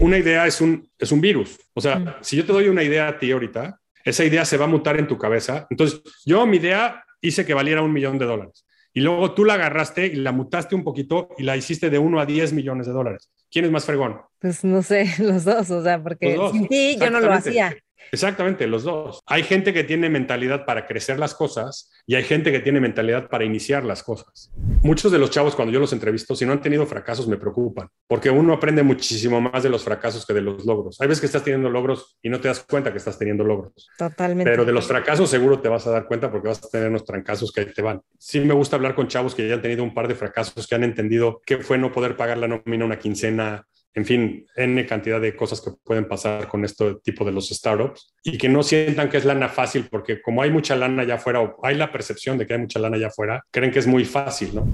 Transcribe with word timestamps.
Una 0.00 0.18
idea 0.18 0.46
es 0.46 0.60
un, 0.60 0.88
es 0.98 1.12
un 1.12 1.20
virus. 1.20 1.58
O 1.74 1.80
sea, 1.80 1.98
mm. 1.98 2.14
si 2.22 2.36
yo 2.36 2.44
te 2.44 2.52
doy 2.52 2.68
una 2.68 2.82
idea 2.82 3.08
a 3.08 3.18
ti 3.18 3.30
ahorita, 3.32 3.80
esa 4.04 4.24
idea 4.24 4.44
se 4.44 4.56
va 4.56 4.64
a 4.64 4.68
mutar 4.68 4.98
en 4.98 5.06
tu 5.06 5.18
cabeza. 5.18 5.66
Entonces, 5.70 6.00
yo 6.24 6.46
mi 6.46 6.56
idea 6.56 7.04
hice 7.20 7.44
que 7.44 7.54
valiera 7.54 7.82
un 7.82 7.92
millón 7.92 8.18
de 8.18 8.26
dólares. 8.26 8.64
Y 8.92 9.00
luego 9.00 9.34
tú 9.34 9.44
la 9.44 9.54
agarraste 9.54 10.06
y 10.06 10.16
la 10.16 10.32
mutaste 10.32 10.74
un 10.74 10.82
poquito 10.82 11.28
y 11.38 11.44
la 11.44 11.56
hiciste 11.56 11.90
de 11.90 11.98
1 11.98 12.20
a 12.20 12.26
10 12.26 12.52
millones 12.52 12.86
de 12.86 12.92
dólares. 12.92 13.30
¿Quién 13.50 13.64
es 13.64 13.70
más 13.70 13.84
fregón? 13.84 14.20
Pues 14.38 14.64
no 14.64 14.82
sé, 14.82 15.06
los 15.18 15.44
dos, 15.44 15.70
o 15.70 15.82
sea, 15.82 16.02
porque 16.02 16.36
sin 16.52 16.66
ti 16.66 16.96
yo 16.98 17.10
no 17.10 17.20
lo 17.20 17.32
hacía. 17.32 17.76
Exactamente, 18.12 18.66
los 18.66 18.82
dos. 18.82 19.22
Hay 19.26 19.42
gente 19.42 19.72
que 19.72 19.84
tiene 19.84 20.08
mentalidad 20.08 20.64
para 20.64 20.86
crecer 20.86 21.18
las 21.18 21.34
cosas 21.34 21.90
y 22.06 22.14
hay 22.16 22.24
gente 22.24 22.50
que 22.50 22.60
tiene 22.60 22.80
mentalidad 22.80 23.28
para 23.28 23.44
iniciar 23.44 23.84
las 23.84 24.02
cosas. 24.02 24.50
Muchos 24.82 25.12
de 25.12 25.18
los 25.18 25.30
chavos 25.30 25.54
cuando 25.54 25.72
yo 25.72 25.80
los 25.80 25.92
entrevisto, 25.92 26.34
si 26.34 26.44
no 26.44 26.52
han 26.52 26.60
tenido 26.60 26.86
fracasos, 26.86 27.28
me 27.28 27.36
preocupan, 27.36 27.88
porque 28.08 28.30
uno 28.30 28.54
aprende 28.54 28.82
muchísimo 28.82 29.40
más 29.40 29.62
de 29.62 29.68
los 29.68 29.84
fracasos 29.84 30.26
que 30.26 30.34
de 30.34 30.40
los 30.40 30.64
logros. 30.64 31.00
Hay 31.00 31.08
veces 31.08 31.20
que 31.20 31.26
estás 31.26 31.44
teniendo 31.44 31.70
logros 31.70 32.18
y 32.22 32.28
no 32.28 32.40
te 32.40 32.48
das 32.48 32.64
cuenta 32.68 32.90
que 32.90 32.98
estás 32.98 33.18
teniendo 33.18 33.44
logros. 33.44 33.88
Totalmente. 33.96 34.50
Pero 34.50 34.64
de 34.64 34.72
los 34.72 34.86
fracasos 34.86 35.30
seguro 35.30 35.60
te 35.60 35.68
vas 35.68 35.86
a 35.86 35.90
dar 35.90 36.06
cuenta 36.06 36.30
porque 36.30 36.48
vas 36.48 36.64
a 36.64 36.68
tener 36.68 36.88
unos 36.88 37.04
trancazos 37.04 37.52
que 37.52 37.60
ahí 37.60 37.72
te 37.72 37.82
van. 37.82 38.02
Sí 38.18 38.40
me 38.40 38.54
gusta 38.54 38.76
hablar 38.76 38.94
con 38.94 39.08
chavos 39.08 39.34
que 39.34 39.46
ya 39.46 39.54
han 39.54 39.62
tenido 39.62 39.84
un 39.84 39.94
par 39.94 40.08
de 40.08 40.14
fracasos, 40.14 40.66
que 40.66 40.74
han 40.74 40.84
entendido 40.84 41.40
qué 41.44 41.58
fue 41.58 41.78
no 41.78 41.92
poder 41.92 42.16
pagar 42.16 42.38
la 42.38 42.48
nómina 42.48 42.84
una 42.84 42.98
quincena, 42.98 43.66
en 43.94 44.04
fin, 44.04 44.46
N 44.56 44.86
cantidad 44.86 45.20
de 45.20 45.34
cosas 45.34 45.60
que 45.60 45.72
pueden 45.82 46.06
pasar 46.06 46.46
con 46.48 46.64
este 46.64 46.96
tipo 47.02 47.24
de 47.24 47.32
los 47.32 47.48
startups 47.48 48.14
y 48.22 48.38
que 48.38 48.48
no 48.48 48.62
sientan 48.62 49.08
que 49.08 49.16
es 49.16 49.24
lana 49.24 49.48
fácil, 49.48 49.88
porque 49.90 50.22
como 50.22 50.42
hay 50.42 50.50
mucha 50.50 50.76
lana 50.76 51.02
allá 51.02 51.14
afuera 51.14 51.40
o 51.40 51.56
hay 51.64 51.76
la 51.76 51.90
percepción 51.90 52.38
de 52.38 52.46
que 52.46 52.54
hay 52.54 52.60
mucha 52.60 52.78
lana 52.78 52.96
allá 52.96 53.08
afuera, 53.08 53.44
creen 53.50 53.72
que 53.72 53.80
es 53.80 53.86
muy 53.86 54.04
fácil, 54.04 54.54
¿no? 54.54 54.66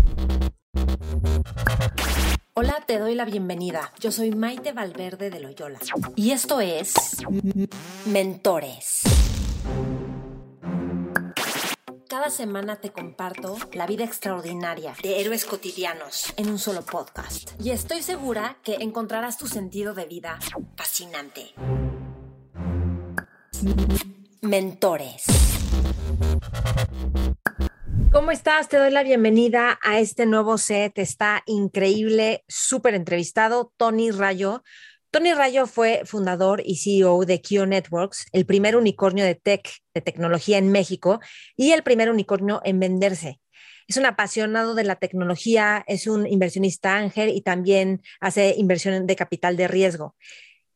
Hola, 2.55 2.83
te 2.87 2.98
doy 2.98 3.15
la 3.15 3.27
bienvenida. 3.27 3.92
Yo 4.01 4.11
soy 4.11 4.30
Maite 4.30 4.73
Valverde 4.73 5.30
de 5.30 5.41
Loyola 5.41 5.78
y 6.14 6.30
esto 6.30 6.61
es 6.61 6.95
Mentores. 8.06 9.03
Cada 12.17 12.31
semana 12.31 12.77
te 12.77 12.92
comparto 12.92 13.59
la 13.75 13.86
vida 13.86 14.03
extraordinaria 14.03 14.95
de 15.03 15.20
héroes 15.20 15.45
cotidianos 15.45 16.33
en 16.39 16.48
un 16.48 16.58
solo 16.58 16.81
podcast. 16.81 17.50
Y 17.61 17.73
estoy 17.73 18.00
segura 18.00 18.56
que 18.64 18.77
encontrarás 18.77 19.36
tu 19.36 19.47
sentido 19.47 19.92
de 19.92 20.06
vida 20.06 20.39
fascinante. 20.78 21.53
Mentores. 24.41 25.27
¿Cómo 28.11 28.30
estás? 28.30 28.70
Te 28.70 28.78
doy 28.78 28.92
la 28.92 29.03
bienvenida 29.03 29.78
a 29.83 29.98
este 29.98 30.25
nuevo 30.25 30.56
set. 30.56 30.98
Está 30.98 31.42
increíble, 31.45 32.47
súper 32.48 32.95
entrevistado. 32.95 33.75
Tony 33.77 34.11
Rayo 34.11 34.62
Tony 35.17 35.33
Rayo 35.33 35.67
fue 35.67 36.03
fundador 36.05 36.61
y 36.62 36.77
CEO 36.77 37.25
de 37.25 37.41
Q 37.41 37.64
Networks, 37.64 38.27
el 38.33 38.45
primer 38.45 38.77
unicornio 38.77 39.25
de 39.25 39.34
tech, 39.34 39.67
de 39.95 40.03
tecnología 40.03 40.58
en 40.58 40.70
México 40.70 41.20
y 41.56 41.70
el 41.70 41.83
primer 41.83 42.11
unicornio 42.11 42.61
en 42.64 42.78
venderse. 42.81 43.41
Es 43.89 43.97
un 43.97 44.05
apasionado 44.05 44.75
de 44.75 44.84
la 44.84 44.97
tecnología, 44.97 45.83
es 45.86 46.06
un 46.06 46.27
inversionista 46.27 46.98
ángel 46.98 47.31
y 47.31 47.41
también 47.41 48.03
hace 48.20 48.56
inversión 48.58 49.06
de 49.06 49.17
capital 49.17 49.56
de 49.56 49.69
riesgo. 49.69 50.14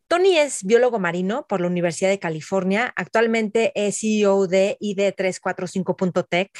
Tony 0.09 0.39
es 0.39 0.65
biólogo 0.65 0.99
marino 0.99 1.45
por 1.47 1.61
la 1.61 1.67
Universidad 1.67 2.09
de 2.09 2.19
California. 2.19 2.95
Actualmente 2.97 3.73
es 3.75 4.01
CEO 4.01 4.47
de 4.47 4.79
ID345.tech 4.81 6.51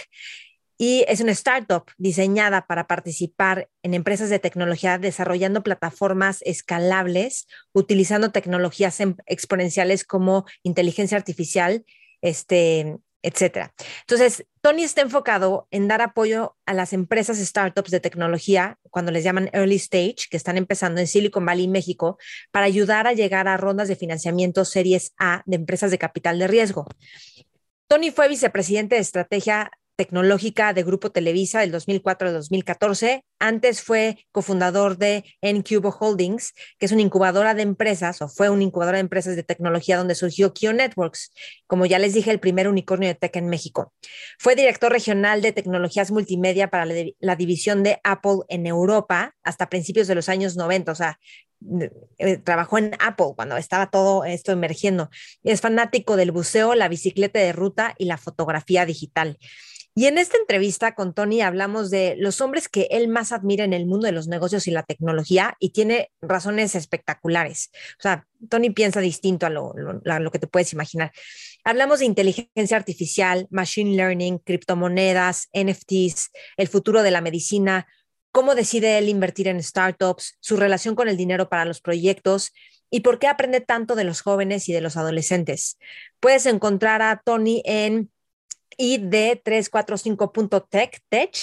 y 0.83 1.05
es 1.09 1.21
una 1.21 1.33
startup 1.33 1.85
diseñada 1.99 2.67
para 2.67 2.87
participar 2.87 3.69
en 3.83 3.93
empresas 3.93 4.31
de 4.31 4.39
tecnología 4.39 4.97
desarrollando 4.97 5.63
plataformas 5.63 6.41
escalables, 6.47 7.47
utilizando 7.75 8.31
tecnologías 8.31 8.99
em, 9.01 9.15
exponenciales 9.27 10.05
como 10.05 10.47
inteligencia 10.63 11.19
artificial, 11.19 11.85
este, 12.23 12.97
etcétera. 13.21 13.75
Entonces, 14.01 14.47
Tony 14.63 14.85
está 14.85 15.03
enfocado 15.03 15.69
en 15.71 15.87
dar 15.87 16.01
apoyo 16.01 16.57
a 16.65 16.73
las 16.73 16.95
empresas 16.95 17.37
startups 17.37 17.91
de 17.91 18.01
tecnología, 18.01 18.79
cuando 18.89 19.13
les 19.13 19.23
llaman 19.23 19.51
early 19.53 19.77
stage, 19.77 20.29
que 20.31 20.39
están 20.39 20.57
empezando 20.57 21.03
en 21.03 21.09
Silicon 21.09 21.45
Valley, 21.45 21.69
México, 21.69 22.17
para 22.53 22.65
ayudar 22.65 23.07
a 23.07 23.13
llegar 23.13 23.49
a 23.49 23.59
rondas 23.59 23.89
de 23.89 23.97
financiamiento 23.97 24.65
series 24.65 25.13
A 25.19 25.43
de 25.45 25.57
empresas 25.57 25.91
de 25.91 25.99
capital 25.99 26.39
de 26.39 26.47
riesgo. 26.47 26.87
Tony 27.87 28.11
fue 28.13 28.29
vicepresidente 28.29 28.95
de 28.95 29.03
estrategia 29.03 29.71
tecnológica 29.97 30.73
de 30.73 30.83
Grupo 30.83 31.11
Televisa 31.11 31.61
del 31.61 31.71
2004 31.71 32.29
al 32.29 32.35
2014. 32.35 33.25
Antes 33.39 33.83
fue 33.83 34.27
cofundador 34.33 34.99
de 34.99 35.25
Ncubo 35.43 35.91
Holdings, 35.91 36.55
que 36.79 36.87
es 36.87 36.93
una 36.93 37.03
incubadora 37.03 37.55
de 37.55 37.63
empresas, 37.63 38.23
o 38.23 38.29
fue 38.29 38.51
una 38.51 38.63
incubadora 38.63 38.97
de 38.97 39.03
empresas 39.03 39.37
de 39.37 39.43
tecnología 39.43 39.97
donde 39.97 40.15
surgió 40.15 40.53
Q 40.53 40.73
Networks, 40.73 41.33
como 41.67 41.87
ya 41.87 41.99
les 41.99 42.15
dije, 42.15 42.31
el 42.31 42.41
primer 42.41 42.69
unicornio 42.69 43.09
de 43.09 43.15
tech 43.15 43.37
en 43.37 43.49
México. 43.49 43.93
Fue 44.39 44.57
director 44.57 44.93
regional 44.93 45.43
de 45.43 45.53
tecnologías 45.53 46.11
multimedia 46.11 46.69
para 46.69 46.85
la, 46.85 46.95
la 47.19 47.37
división 47.37 47.83
de 47.83 48.01
Apple 48.05 48.41
en 48.49 48.67
Europa 48.67 49.35
hasta 49.43 49.69
principios 49.69 50.07
de 50.07 50.15
los 50.15 50.29
años 50.29 50.57
90, 50.57 50.93
o 50.93 50.95
sea, 50.95 51.19
eh, 52.19 52.39
trabajó 52.39 52.79
en 52.79 52.93
Apple 53.01 53.33
cuando 53.37 53.57
estaba 53.57 53.91
todo 53.91 54.25
esto 54.25 54.53
emergiendo. 54.53 55.11
Es 55.43 55.61
fanático 55.61 56.17
del 56.17 56.33
buceo, 56.33 56.75
la 56.75 56.89
bicicleta 56.89 57.39
de 57.39 57.53
ruta 57.53 57.95
y 57.99 58.07
la 58.07 58.17
fotografía 58.17 58.87
digital. 58.87 59.39
Y 59.95 60.07
en 60.07 60.19
esta 60.19 60.37
entrevista 60.39 60.95
con 60.95 61.15
Tony 61.15 61.41
hablamos 61.41 61.91
de 61.91 62.15
los 62.17 62.41
hombres 62.41 62.69
que 62.69 62.87
él 62.91 63.09
más 63.09 63.33
admira 63.33 63.65
en 63.65 63.73
el 63.73 63.87
mundo 63.87 64.07
de 64.07 64.13
los 64.13 64.29
negocios 64.29 64.69
y 64.69 64.71
la 64.71 64.85
tecnología 64.85 65.57
y 65.59 65.71
tiene 65.71 66.13
razones 66.23 66.77
espectaculares. 66.77 67.71
O 67.99 68.03
sea, 68.03 68.27
Tony 68.49 68.71
piensa 68.71 69.01
distinto 69.01 69.47
a 69.47 69.51
lo, 69.51 70.31
que 70.31 70.39
te 70.39 70.47
puedes 70.47 70.73
imaginar. 70.73 71.13
Hablamos 71.65 71.99
de 71.99 72.05
inteligencia 72.05 72.77
artificial, 72.77 73.49
machine 73.51 73.97
learning, 73.97 74.39
criptomonedas, 74.39 75.49
NFTs, 75.53 76.31
el 76.57 76.69
futuro 76.69 77.03
de 77.03 77.11
la 77.11 77.21
medicina, 77.21 77.89
cómo 78.31 78.55
decide 78.55 78.97
él 78.99 79.09
invertir 79.09 79.49
en 79.49 79.63
startups, 79.63 80.37
su 80.41 80.57
relación 80.57 80.95
con 80.95 81.09
el 81.09 81.17
dinero 81.17 81.49
para 81.49 81.65
los 81.65 81.81
proyectos 81.81 82.53
y 82.91 83.01
por 83.01 83.19
qué 83.19 83.27
aprende 83.27 83.61
tanto 83.61 83.97
de 83.97 84.05
los 84.05 84.21
jóvenes 84.21 84.69
y 84.69 84.73
de 84.73 84.81
los 84.81 84.97
adolescentes. 84.97 85.79
Puedes 86.21 86.47
encontrar 86.47 87.03
a 87.03 87.21
Tony 87.25 87.63
en 87.65 88.11
id345.tech, 88.79 91.01
tech, 91.09 91.37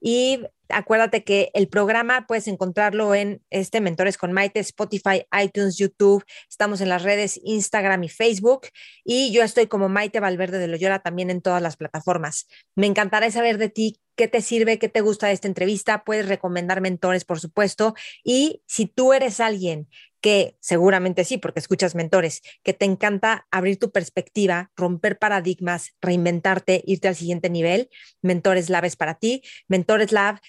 y 0.00 0.40
acuérdate 0.72 1.24
que 1.24 1.50
el 1.54 1.68
programa 1.68 2.26
puedes 2.26 2.48
encontrarlo 2.48 3.14
en 3.14 3.42
este 3.50 3.80
Mentores 3.80 4.16
con 4.16 4.32
Maite, 4.32 4.60
Spotify, 4.60 5.24
iTunes, 5.42 5.76
YouTube. 5.76 6.24
Estamos 6.48 6.80
en 6.80 6.88
las 6.88 7.02
redes 7.02 7.40
Instagram 7.44 8.04
y 8.04 8.08
Facebook. 8.08 8.68
Y 9.04 9.32
yo 9.32 9.42
estoy 9.42 9.66
como 9.66 9.88
Maite 9.88 10.20
Valverde 10.20 10.58
de 10.58 10.68
Loyola 10.68 11.00
también 11.00 11.30
en 11.30 11.42
todas 11.42 11.62
las 11.62 11.76
plataformas. 11.76 12.48
Me 12.74 12.86
encantará 12.86 13.30
saber 13.30 13.58
de 13.58 13.68
ti 13.68 14.00
qué 14.16 14.28
te 14.28 14.40
sirve, 14.40 14.78
qué 14.78 14.88
te 14.88 15.00
gusta 15.00 15.28
de 15.28 15.34
esta 15.34 15.48
entrevista. 15.48 16.04
Puedes 16.04 16.28
recomendar 16.28 16.80
mentores, 16.80 17.24
por 17.24 17.40
supuesto. 17.40 17.94
Y 18.24 18.62
si 18.66 18.86
tú 18.86 19.12
eres 19.12 19.40
alguien 19.40 19.88
que 20.22 20.56
seguramente 20.60 21.24
sí, 21.24 21.36
porque 21.36 21.60
escuchas 21.60 21.94
mentores, 21.94 22.40
que 22.62 22.72
te 22.72 22.86
encanta 22.86 23.46
abrir 23.50 23.78
tu 23.78 23.90
perspectiva, 23.90 24.70
romper 24.76 25.18
paradigmas, 25.18 25.90
reinventarte, 26.00 26.82
irte 26.86 27.08
al 27.08 27.16
siguiente 27.16 27.50
nivel, 27.50 27.90
Mentores 28.22 28.70
Lab 28.70 28.84
es 28.86 28.96
para 28.96 29.16
ti. 29.16 29.42
Mentores 29.68 30.12
Lab 30.12 30.40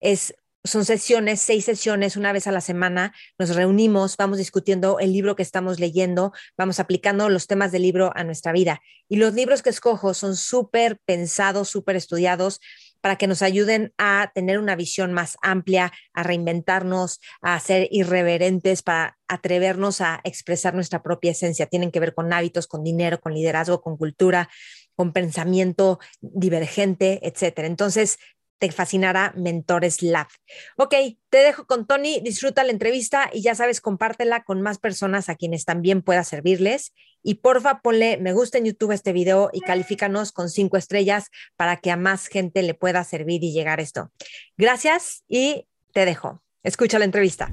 es 0.00 0.34
son 0.64 0.84
sesiones, 0.84 1.40
seis 1.40 1.64
sesiones, 1.64 2.16
una 2.16 2.32
vez 2.32 2.46
a 2.46 2.52
la 2.52 2.60
semana, 2.60 3.12
nos 3.36 3.54
reunimos, 3.56 4.16
vamos 4.16 4.38
discutiendo 4.38 5.00
el 5.00 5.12
libro 5.12 5.34
que 5.34 5.42
estamos 5.42 5.80
leyendo, 5.80 6.32
vamos 6.56 6.78
aplicando 6.78 7.28
los 7.28 7.48
temas 7.48 7.72
del 7.72 7.82
libro 7.82 8.12
a 8.14 8.22
nuestra 8.22 8.52
vida. 8.52 8.80
Y 9.08 9.16
los 9.16 9.34
libros 9.34 9.62
que 9.62 9.70
escojo 9.70 10.14
son 10.14 10.36
súper 10.36 11.00
pensados, 11.04 11.68
súper 11.68 11.96
estudiados 11.96 12.60
para 13.02 13.16
que 13.16 13.26
nos 13.26 13.42
ayuden 13.42 13.92
a 13.98 14.32
tener 14.34 14.58
una 14.58 14.76
visión 14.76 15.12
más 15.12 15.36
amplia, 15.42 15.92
a 16.14 16.22
reinventarnos, 16.22 17.20
a 17.42 17.60
ser 17.60 17.88
irreverentes, 17.90 18.82
para 18.82 19.18
atrevernos 19.28 20.00
a 20.00 20.20
expresar 20.24 20.74
nuestra 20.74 21.02
propia 21.02 21.32
esencia. 21.32 21.66
Tienen 21.66 21.90
que 21.90 22.00
ver 22.00 22.14
con 22.14 22.32
hábitos, 22.32 22.66
con 22.66 22.82
dinero, 22.82 23.20
con 23.20 23.34
liderazgo, 23.34 23.82
con 23.82 23.98
cultura, 23.98 24.48
con 24.94 25.12
pensamiento 25.12 25.98
divergente, 26.20 27.20
etcétera. 27.26 27.66
Entonces, 27.66 28.18
te 28.62 28.70
fascinará 28.70 29.34
Mentores 29.36 30.02
Lab. 30.02 30.28
Ok, 30.76 30.94
te 31.30 31.38
dejo 31.38 31.66
con 31.66 31.84
Tony, 31.84 32.20
disfruta 32.20 32.62
la 32.62 32.70
entrevista 32.70 33.28
y 33.32 33.42
ya 33.42 33.56
sabes, 33.56 33.80
compártela 33.80 34.44
con 34.44 34.62
más 34.62 34.78
personas 34.78 35.28
a 35.28 35.34
quienes 35.34 35.64
también 35.64 36.00
pueda 36.00 36.22
servirles. 36.22 36.94
Y 37.24 37.34
porfa, 37.34 37.80
ponle 37.80 38.18
me 38.18 38.32
gusta 38.32 38.58
en 38.58 38.66
YouTube 38.66 38.92
este 38.92 39.12
video 39.12 39.50
y 39.52 39.62
califícanos 39.62 40.30
con 40.30 40.48
cinco 40.48 40.76
estrellas 40.76 41.30
para 41.56 41.78
que 41.78 41.90
a 41.90 41.96
más 41.96 42.28
gente 42.28 42.62
le 42.62 42.74
pueda 42.74 43.02
servir 43.02 43.42
y 43.42 43.52
llegar 43.52 43.80
esto. 43.80 44.12
Gracias 44.56 45.24
y 45.26 45.66
te 45.92 46.04
dejo. 46.04 46.40
Escucha 46.62 47.00
la 47.00 47.04
entrevista. 47.04 47.50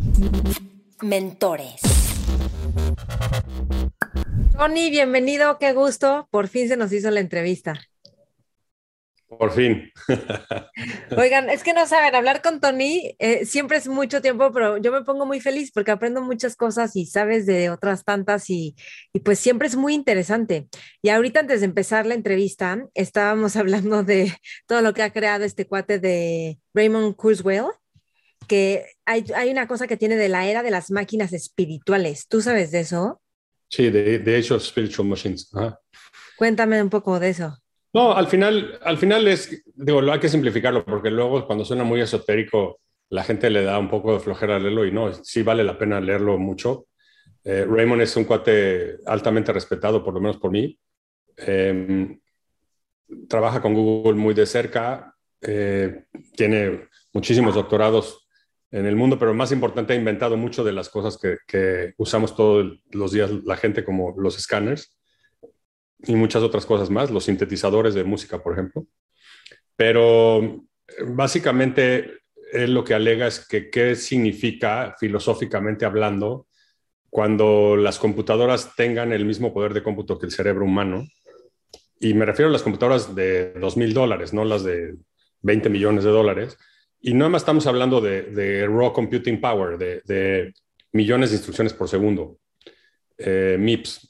Mentores. 1.02 1.82
Tony, 4.56 4.92
bienvenido, 4.92 5.58
qué 5.58 5.74
gusto. 5.74 6.28
Por 6.30 6.50
fin 6.50 6.68
se 6.68 6.78
nos 6.78 6.94
hizo 6.94 7.10
la 7.10 7.20
entrevista. 7.20 7.82
Por 9.30 9.52
fin. 9.52 9.92
Oigan, 11.16 11.52
es 11.52 11.64
que 11.64 11.74
no 11.74 11.86
saben, 11.86 12.16
hablar 12.16 12.42
con 12.42 12.60
Tony 12.60 13.16
eh, 13.20 13.46
siempre 13.46 13.78
es 13.78 13.88
mucho 13.88 14.24
tiempo, 14.24 14.52
pero 14.52 14.78
yo 14.78 14.92
me 14.92 15.04
pongo 15.04 15.28
muy 15.28 15.40
feliz 15.40 15.72
porque 15.72 15.92
aprendo 15.92 16.24
muchas 16.24 16.56
cosas 16.56 16.96
y 16.96 17.06
sabes 17.06 17.46
de 17.46 17.70
otras 17.70 18.04
tantas 18.04 18.50
y, 18.50 18.76
y 19.14 19.20
pues 19.20 19.38
siempre 19.38 19.68
es 19.68 19.76
muy 19.76 19.94
interesante. 19.94 20.68
Y 21.04 21.10
ahorita 21.10 21.42
antes 21.42 21.60
de 21.60 21.68
empezar 21.68 22.08
la 22.08 22.16
entrevista, 22.16 22.88
estábamos 22.96 23.56
hablando 23.56 24.04
de 24.04 24.34
todo 24.66 24.82
lo 24.82 24.96
que 24.96 25.04
ha 25.04 25.14
creado 25.14 25.44
este 25.44 25.68
cuate 25.68 26.00
de 26.00 26.58
Raymond 26.74 27.16
Kurzweil, 27.16 27.66
que 28.48 28.88
hay, 29.06 29.26
hay 29.36 29.52
una 29.52 29.68
cosa 29.68 29.86
que 29.86 29.98
tiene 29.98 30.16
de 30.16 30.30
la 30.30 30.48
era 30.48 30.64
de 30.64 30.72
las 30.72 30.90
máquinas 30.90 31.34
espirituales. 31.34 32.28
¿Tú 32.28 32.42
sabes 32.42 32.72
de 32.72 32.80
eso? 32.80 33.22
Sí, 33.68 33.92
de, 33.92 34.18
de 34.18 34.40
of 34.52 34.64
Spiritual 34.64 35.08
Machines. 35.08 35.52
Cuéntame 36.36 36.82
un 36.82 36.90
poco 36.90 37.20
de 37.20 37.30
eso. 37.30 37.60
No, 37.94 38.14
al 38.16 38.28
final, 38.28 38.80
al 38.84 38.98
final 38.98 39.28
es, 39.28 39.64
digo, 39.74 40.00
hay 40.12 40.20
que 40.20 40.30
simplificarlo 40.30 40.86
porque 40.86 41.10
luego 41.10 41.46
cuando 41.48 41.66
suena 41.66 41.84
muy 41.84 42.02
esotérico, 42.02 42.80
la 43.10 43.24
gente 43.24 43.50
le 43.50 43.64
da 43.64 43.80
un 43.80 43.90
poco 43.90 44.14
de 44.14 44.20
flojera 44.20 44.60
leerlo 44.60 44.86
y 44.86 44.92
no, 44.92 45.12
sí 45.14 45.42
vale 45.42 45.64
la 45.64 45.78
pena 45.78 46.00
leerlo 46.00 46.38
mucho. 46.38 46.86
Eh, 47.44 47.66
Raymond 47.68 48.04
es 48.04 48.16
un 48.16 48.26
cuate 48.26 48.98
altamente 49.08 49.52
respetado, 49.52 50.04
por 50.04 50.14
lo 50.14 50.22
menos 50.22 50.38
por 50.38 50.52
mí. 50.52 50.78
Em, 51.38 52.20
trabaja 53.28 53.60
con 53.62 53.74
Google 53.74 54.14
muy 54.14 54.36
de 54.36 54.46
cerca, 54.46 55.16
eh, 55.42 56.04
tiene 56.36 56.90
muchísimos 57.12 57.56
doctorados 57.56 58.28
en 58.70 58.86
el 58.86 58.96
mundo, 58.96 59.18
pero 59.18 59.34
más 59.34 59.52
importante, 59.52 59.94
ha 59.94 59.96
inventado 59.96 60.38
mucho 60.38 60.64
de 60.64 60.74
las 60.74 60.90
cosas 60.90 61.18
que, 61.18 61.38
que 61.48 61.94
usamos 61.98 62.36
todos 62.36 62.80
los 62.92 63.12
días 63.12 63.32
la 63.46 63.58
gente, 63.58 63.84
como 63.84 64.14
los 64.16 64.38
escáneres 64.38 64.99
y 66.06 66.16
muchas 66.16 66.44
otras 66.44 66.66
cosas 66.66 66.90
más, 66.90 67.12
los 67.12 67.26
sintetizadores 67.26 67.94
de 67.94 68.04
música, 68.04 68.42
por 68.42 68.54
ejemplo. 68.54 68.86
Pero 69.76 70.66
básicamente 71.06 72.20
él 72.52 72.74
lo 72.74 72.84
que 72.84 72.94
alega 72.94 73.28
es 73.28 73.46
que 73.48 73.70
qué 73.70 73.96
significa 73.96 74.96
filosóficamente 75.00 75.86
hablando 75.86 76.48
cuando 77.10 77.76
las 77.76 78.00
computadoras 78.00 78.76
tengan 78.76 79.14
el 79.14 79.26
mismo 79.26 79.54
poder 79.54 79.74
de 79.74 79.84
cómputo 79.84 80.20
que 80.20 80.28
el 80.28 80.32
cerebro 80.32 80.66
humano. 80.66 81.08
Y 82.00 82.14
me 82.14 82.26
refiero 82.26 82.50
a 82.50 82.52
las 82.54 82.64
computadoras 82.64 83.16
de 83.16 83.54
2.000 83.56 83.94
dólares, 83.94 84.34
no 84.34 84.46
las 84.46 84.64
de 84.64 84.96
20 85.42 85.70
millones 85.70 86.04
de 86.04 86.12
dólares. 86.12 86.58
Y 87.02 87.14
no 87.14 87.30
más 87.30 87.42
estamos 87.42 87.66
hablando 87.66 88.02
de, 88.02 88.68
raw 88.68 88.94
computing 88.94 89.40
power, 89.40 89.78
de, 89.78 90.54
millones 90.92 91.30
de 91.30 91.38
instrucciones 91.38 91.74
por 91.74 91.88
segundo, 91.88 92.40
eh, 93.18 93.58
MIPS, 93.60 94.09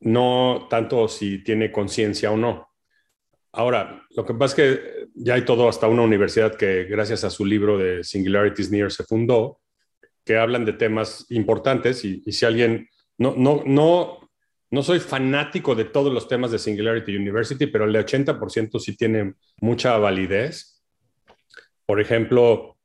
no 0.00 0.66
tanto 0.70 1.08
si 1.08 1.42
tiene 1.42 1.72
conciencia 1.72 2.30
o 2.30 2.36
no. 2.36 2.68
Ahora, 3.52 4.04
lo 4.10 4.24
que 4.24 4.34
pasa 4.34 4.52
es 4.52 4.54
que 4.54 5.08
ya 5.14 5.34
hay 5.34 5.44
todo, 5.44 5.68
hasta 5.68 5.86
una 5.86 6.02
universidad 6.02 6.56
que 6.56 6.84
gracias 6.84 7.22
a 7.22 7.30
su 7.30 7.44
libro 7.44 7.78
de 7.78 8.02
Singularities 8.02 8.70
Near 8.70 8.90
se 8.90 9.04
fundó, 9.04 9.60
que 10.24 10.38
hablan 10.38 10.64
de 10.64 10.72
temas 10.72 11.26
importantes 11.30 12.04
y, 12.04 12.20
si 12.32 12.44
alguien, 12.44 12.88
no, 13.18 13.34
no, 13.36 13.62
no, 13.64 14.30
no 14.70 14.82
soy 14.82 14.98
fanático 14.98 15.74
de 15.74 15.84
todos 15.84 16.12
los 16.12 16.26
temas 16.26 16.50
de 16.50 16.58
Singularity 16.58 17.16
University, 17.16 17.66
pero 17.66 17.84
el 17.84 17.94
80% 17.94 18.80
sí 18.80 18.96
tiene 18.96 19.34
mucha 19.60 19.98
validez. 19.98 20.82
Por 21.86 22.00
ejemplo, 22.00 22.76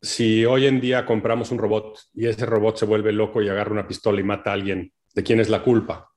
si 0.00 0.46
hoy 0.46 0.66
en 0.66 0.80
día 0.80 1.04
compramos 1.04 1.50
un 1.50 1.58
robot 1.58 1.98
y 2.14 2.26
ese 2.26 2.46
robot 2.46 2.78
se 2.78 2.86
vuelve 2.86 3.12
loco 3.12 3.42
y 3.42 3.48
agarra 3.48 3.72
una 3.72 3.86
pistola 3.86 4.20
y 4.20 4.24
mata 4.24 4.50
a 4.50 4.54
alguien, 4.54 4.92
¿de 5.14 5.22
quién 5.22 5.40
es 5.40 5.50
la 5.50 5.62
culpa? 5.62 6.09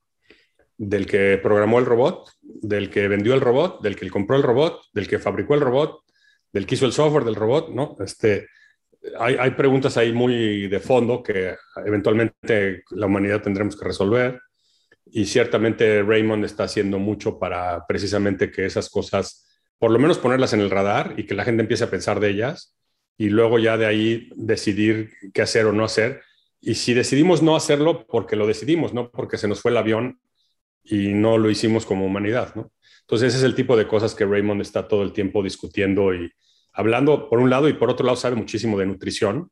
Del 0.77 1.05
que 1.05 1.39
programó 1.41 1.79
el 1.79 1.85
robot, 1.85 2.31
del 2.41 2.89
que 2.89 3.07
vendió 3.07 3.33
el 3.33 3.41
robot, 3.41 3.81
del 3.81 3.95
que 3.95 4.09
compró 4.09 4.35
el 4.35 4.43
robot, 4.43 4.81
del 4.93 5.07
que 5.07 5.19
fabricó 5.19 5.53
el 5.55 5.61
robot, 5.61 6.01
del 6.51 6.65
que 6.65 6.75
hizo 6.75 6.85
el 6.85 6.93
software 6.93 7.25
del 7.25 7.35
robot, 7.35 7.69
¿no? 7.69 7.95
Este, 7.99 8.47
hay, 9.19 9.35
hay 9.39 9.51
preguntas 9.51 9.97
ahí 9.97 10.11
muy 10.11 10.67
de 10.67 10.79
fondo 10.79 11.21
que 11.21 11.55
eventualmente 11.85 12.83
la 12.91 13.07
humanidad 13.07 13.41
tendremos 13.41 13.75
que 13.75 13.85
resolver 13.85 14.39
y 15.05 15.25
ciertamente 15.25 16.01
Raymond 16.01 16.45
está 16.45 16.63
haciendo 16.63 16.99
mucho 16.99 17.37
para 17.37 17.85
precisamente 17.87 18.49
que 18.49 18.65
esas 18.65 18.89
cosas, 18.89 19.45
por 19.77 19.91
lo 19.91 19.99
menos 19.99 20.17
ponerlas 20.17 20.53
en 20.53 20.61
el 20.61 20.71
radar 20.71 21.13
y 21.17 21.25
que 21.25 21.35
la 21.35 21.43
gente 21.43 21.61
empiece 21.61 21.83
a 21.83 21.89
pensar 21.89 22.19
de 22.19 22.29
ellas 22.29 22.75
y 23.17 23.29
luego 23.29 23.59
ya 23.59 23.77
de 23.77 23.85
ahí 23.85 24.29
decidir 24.35 25.11
qué 25.33 25.43
hacer 25.43 25.65
o 25.65 25.73
no 25.73 25.83
hacer. 25.85 26.21
Y 26.61 26.75
si 26.75 26.93
decidimos 26.93 27.43
no 27.43 27.55
hacerlo, 27.55 28.07
porque 28.07 28.35
lo 28.35 28.47
decidimos, 28.47 28.93
no 28.93 29.11
porque 29.11 29.37
se 29.37 29.47
nos 29.47 29.61
fue 29.61 29.71
el 29.71 29.77
avión 29.77 30.19
y 30.83 31.13
no 31.13 31.37
lo 31.37 31.49
hicimos 31.49 31.85
como 31.85 32.05
humanidad, 32.05 32.55
¿no? 32.55 32.71
Entonces 33.01 33.29
ese 33.29 33.37
es 33.39 33.43
el 33.43 33.55
tipo 33.55 33.75
de 33.75 33.87
cosas 33.87 34.15
que 34.15 34.25
Raymond 34.25 34.61
está 34.61 34.87
todo 34.87 35.03
el 35.03 35.13
tiempo 35.13 35.43
discutiendo 35.43 36.13
y 36.13 36.31
hablando 36.73 37.29
por 37.29 37.39
un 37.39 37.49
lado 37.49 37.67
y 37.69 37.73
por 37.73 37.89
otro 37.89 38.05
lado 38.05 38.15
sabe 38.15 38.35
muchísimo 38.35 38.77
de 38.79 38.85
nutrición 38.85 39.51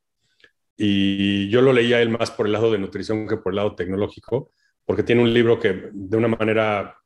y 0.77 1.49
yo 1.49 1.61
lo 1.61 1.73
leía 1.73 2.01
él 2.01 2.09
más 2.09 2.31
por 2.31 2.45
el 2.45 2.53
lado 2.53 2.71
de 2.71 2.79
nutrición 2.79 3.27
que 3.27 3.37
por 3.37 3.51
el 3.51 3.57
lado 3.57 3.75
tecnológico 3.75 4.51
porque 4.85 5.03
tiene 5.03 5.21
un 5.21 5.33
libro 5.33 5.59
que 5.59 5.89
de 5.91 6.17
una 6.17 6.27
manera 6.27 6.97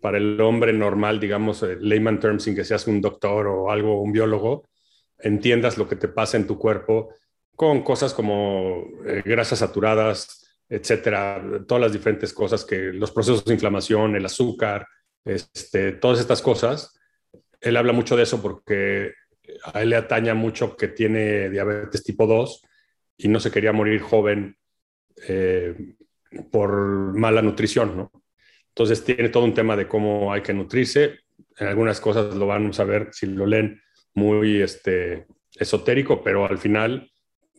para 0.00 0.18
el 0.18 0.40
hombre 0.40 0.72
normal, 0.72 1.18
digamos, 1.18 1.62
eh, 1.62 1.78
layman 1.80 2.20
terms, 2.20 2.44
sin 2.44 2.54
que 2.54 2.64
seas 2.64 2.86
un 2.86 3.00
doctor 3.00 3.48
o 3.48 3.70
algo, 3.70 4.00
un 4.00 4.12
biólogo, 4.12 4.68
entiendas 5.18 5.78
lo 5.78 5.88
que 5.88 5.96
te 5.96 6.08
pasa 6.08 6.36
en 6.36 6.46
tu 6.46 6.58
cuerpo 6.58 7.10
con 7.56 7.82
cosas 7.82 8.12
como 8.14 8.84
eh, 9.06 9.22
grasas 9.24 9.60
saturadas, 9.60 10.45
etcétera, 10.68 11.42
todas 11.66 11.82
las 11.82 11.92
diferentes 11.92 12.32
cosas 12.32 12.64
que 12.64 12.92
los 12.92 13.12
procesos 13.12 13.44
de 13.44 13.54
inflamación, 13.54 14.16
el 14.16 14.26
azúcar, 14.26 14.86
este, 15.24 15.92
todas 15.92 16.20
estas 16.20 16.42
cosas. 16.42 16.98
Él 17.60 17.76
habla 17.76 17.92
mucho 17.92 18.16
de 18.16 18.22
eso 18.22 18.40
porque 18.40 19.12
a 19.64 19.82
él 19.82 19.90
le 19.90 19.96
ataña 19.96 20.34
mucho 20.34 20.76
que 20.76 20.88
tiene 20.88 21.50
diabetes 21.50 22.02
tipo 22.02 22.26
2 22.26 22.62
y 23.18 23.28
no 23.28 23.40
se 23.40 23.50
quería 23.50 23.72
morir 23.72 24.00
joven 24.00 24.56
eh, 25.28 25.74
por 26.50 27.16
mala 27.16 27.42
nutrición, 27.42 27.96
¿no? 27.96 28.12
Entonces 28.68 29.04
tiene 29.04 29.30
todo 29.30 29.44
un 29.44 29.54
tema 29.54 29.74
de 29.74 29.88
cómo 29.88 30.32
hay 30.32 30.42
que 30.42 30.52
nutrirse. 30.52 31.20
En 31.58 31.68
algunas 31.68 32.00
cosas 32.00 32.34
lo 32.34 32.46
van 32.46 32.66
a 32.66 32.72
saber 32.72 33.08
si 33.12 33.26
lo 33.26 33.46
leen 33.46 33.80
muy 34.14 34.60
este, 34.60 35.26
esotérico, 35.54 36.22
pero 36.22 36.46
al 36.46 36.58
final 36.58 37.10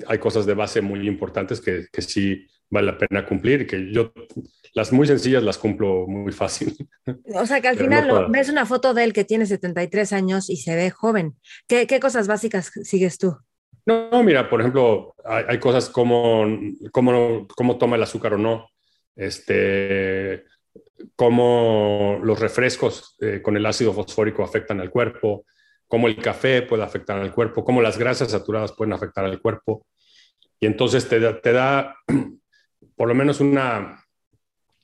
hay 0.05 0.19
cosas 0.19 0.45
de 0.45 0.53
base 0.53 0.81
muy 0.81 1.07
importantes 1.07 1.59
que, 1.59 1.87
que 1.91 2.01
sí 2.03 2.47
vale 2.69 2.87
la 2.87 2.97
pena 2.97 3.25
cumplir, 3.25 3.65
que 3.67 3.91
yo 3.91 4.13
las 4.73 4.91
muy 4.91 5.07
sencillas 5.07 5.43
las 5.43 5.57
cumplo 5.57 6.05
muy 6.07 6.31
fácil. 6.31 6.75
O 7.33 7.45
sea 7.45 7.61
que 7.61 7.67
al 7.67 7.77
final 7.77 8.27
ves 8.29 8.49
una 8.49 8.65
foto 8.65 8.93
de 8.93 9.03
él 9.03 9.13
que 9.13 9.23
tiene 9.23 9.45
73 9.45 10.13
años 10.13 10.49
y 10.49 10.57
se 10.57 10.75
ve 10.75 10.89
joven. 10.89 11.35
¿Qué, 11.67 11.87
qué 11.87 11.99
cosas 11.99 12.27
básicas 12.27 12.71
sigues 12.83 13.17
tú? 13.17 13.37
No, 13.85 14.21
mira, 14.21 14.49
por 14.49 14.59
ejemplo, 14.59 15.15
hay, 15.23 15.59
cosas 15.59 15.89
como 15.89 16.45
cómo, 16.91 17.47
cómo 17.47 17.77
toma 17.77 17.95
el 17.95 18.03
azúcar 18.03 18.33
o 18.33 18.37
no, 18.37 18.67
este, 19.15 20.43
cómo 21.15 22.19
los 22.21 22.37
refrescos 22.37 23.15
eh, 23.21 23.41
con 23.41 23.55
el 23.55 23.65
ácido 23.65 23.93
fosfórico 23.93 24.43
afectan 24.43 24.81
al 24.81 24.89
cuerpo, 24.89 25.45
cómo 25.87 26.07
el 26.07 26.17
café 26.17 26.63
puede 26.63 26.83
afectar 26.83 27.17
al 27.17 27.33
cuerpo, 27.33 27.63
cómo 27.63 27.81
las 27.81 27.97
grasas 27.97 28.31
saturadas 28.31 28.73
pueden 28.73 28.91
afectar 28.91 29.23
al 29.23 29.41
cuerpo. 29.41 29.85
Y 30.59 30.65
entonces 30.65 31.07
te, 31.07 31.19
te 31.35 31.51
da 31.53 31.95
por 32.97 33.07
lo 33.07 33.15
menos 33.15 33.39
una, 33.39 34.03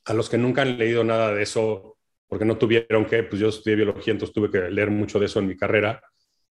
a 0.06 0.14
los 0.14 0.30
que 0.30 0.38
nunca 0.38 0.62
han 0.62 0.78
leído 0.78 1.04
nada 1.04 1.34
de 1.34 1.42
eso, 1.42 1.98
porque 2.28 2.46
no 2.46 2.58
tuvieron 2.58 3.06
que, 3.06 3.24
pues 3.24 3.42
yo 3.42 3.50
estudié 3.50 3.76
biología, 3.76 4.14
entonces 4.14 4.34
tuve 4.34 4.52
que 4.52 4.70
leer 4.70 4.92
mucho 4.92 5.20
de 5.20 5.26
eso 5.26 5.40
en 5.40 5.48
mi 5.48 5.58
carrera, 5.58 6.02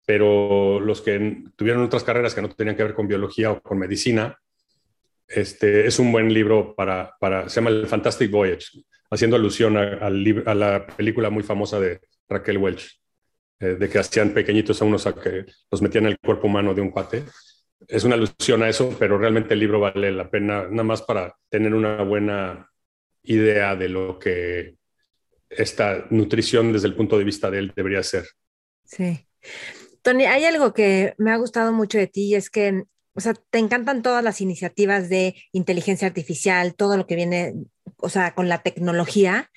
pero 0.04 0.80
los 0.80 1.00
que 1.00 1.44
tuvieron 1.56 1.84
otras 1.84 2.02
carreras 2.02 2.34
que 2.34 2.42
no 2.42 2.50
tenían 2.50 2.76
que 2.76 2.82
ver 2.82 2.94
con 2.94 3.06
biología 3.06 3.52
o 3.52 3.62
con 3.62 3.78
medicina, 3.78 4.36
este, 5.28 5.86
es 5.86 5.98
un 5.98 6.12
buen 6.12 6.34
libro 6.34 6.74
para, 6.74 7.14
para 7.18 7.48
se 7.48 7.56
llama 7.56 7.70
El 7.70 7.86
Fantastic 7.86 8.30
Voyage, 8.30 8.82
haciendo 9.10 9.36
alusión 9.36 9.76
a, 9.76 10.10
la 10.10 10.86
película 10.86 11.30
muy 11.30 11.44
famosa 11.44 11.78
de 11.78 12.00
Raquel 12.28 12.58
Welch, 12.58 13.00
eh, 13.60 13.76
de 13.78 13.88
que 13.88 13.98
hacían 13.98 14.30
pequeñitos 14.30 14.82
a 14.82 14.84
unos 14.84 15.06
a 15.06 15.14
que 15.14 15.46
los 15.70 15.80
metían 15.80 16.06
en 16.06 16.12
el 16.12 16.18
cuerpo 16.18 16.48
humano 16.48 16.74
de 16.74 16.82
un 16.82 16.90
cuate 16.90 17.24
es 17.88 18.04
una 18.04 18.14
alusión 18.14 18.62
a 18.62 18.68
eso, 18.68 18.94
pero 18.98 19.18
realmente 19.18 19.54
el 19.54 19.60
libro 19.60 19.80
vale 19.80 20.10
la 20.12 20.30
pena 20.30 20.66
nada 20.68 20.84
más 20.84 21.02
para 21.02 21.36
tener 21.48 21.74
una 21.74 22.02
buena 22.02 22.70
idea 23.22 23.74
de 23.76 23.88
lo 23.88 24.18
que 24.18 24.76
esta 25.48 26.06
nutrición 26.10 26.72
desde 26.72 26.88
el 26.88 26.94
punto 26.94 27.18
de 27.18 27.24
vista 27.24 27.50
de 27.50 27.58
él 27.58 27.72
debería 27.74 28.02
ser. 28.02 28.26
Sí. 28.84 29.26
Tony, 30.02 30.24
hay 30.24 30.44
algo 30.44 30.74
que 30.74 31.14
me 31.18 31.30
ha 31.30 31.36
gustado 31.36 31.72
mucho 31.72 31.98
de 31.98 32.06
ti 32.06 32.28
y 32.28 32.34
es 32.34 32.50
que, 32.50 32.84
o 33.14 33.20
sea, 33.20 33.34
te 33.34 33.58
encantan 33.58 34.02
todas 34.02 34.22
las 34.22 34.40
iniciativas 34.40 35.08
de 35.08 35.34
inteligencia 35.52 36.06
artificial, 36.06 36.74
todo 36.74 36.96
lo 36.96 37.06
que 37.06 37.16
viene, 37.16 37.54
o 37.96 38.08
sea, 38.08 38.34
con 38.34 38.48
la 38.48 38.62
tecnología, 38.62 39.50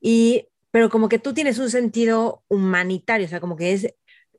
y, 0.00 0.48
pero 0.70 0.90
como 0.90 1.08
que 1.08 1.18
tú 1.18 1.32
tienes 1.32 1.58
un 1.58 1.70
sentido 1.70 2.42
humanitario, 2.48 3.26
o 3.26 3.30
sea, 3.30 3.40
como 3.40 3.56
que 3.56 3.72
es 3.72 3.94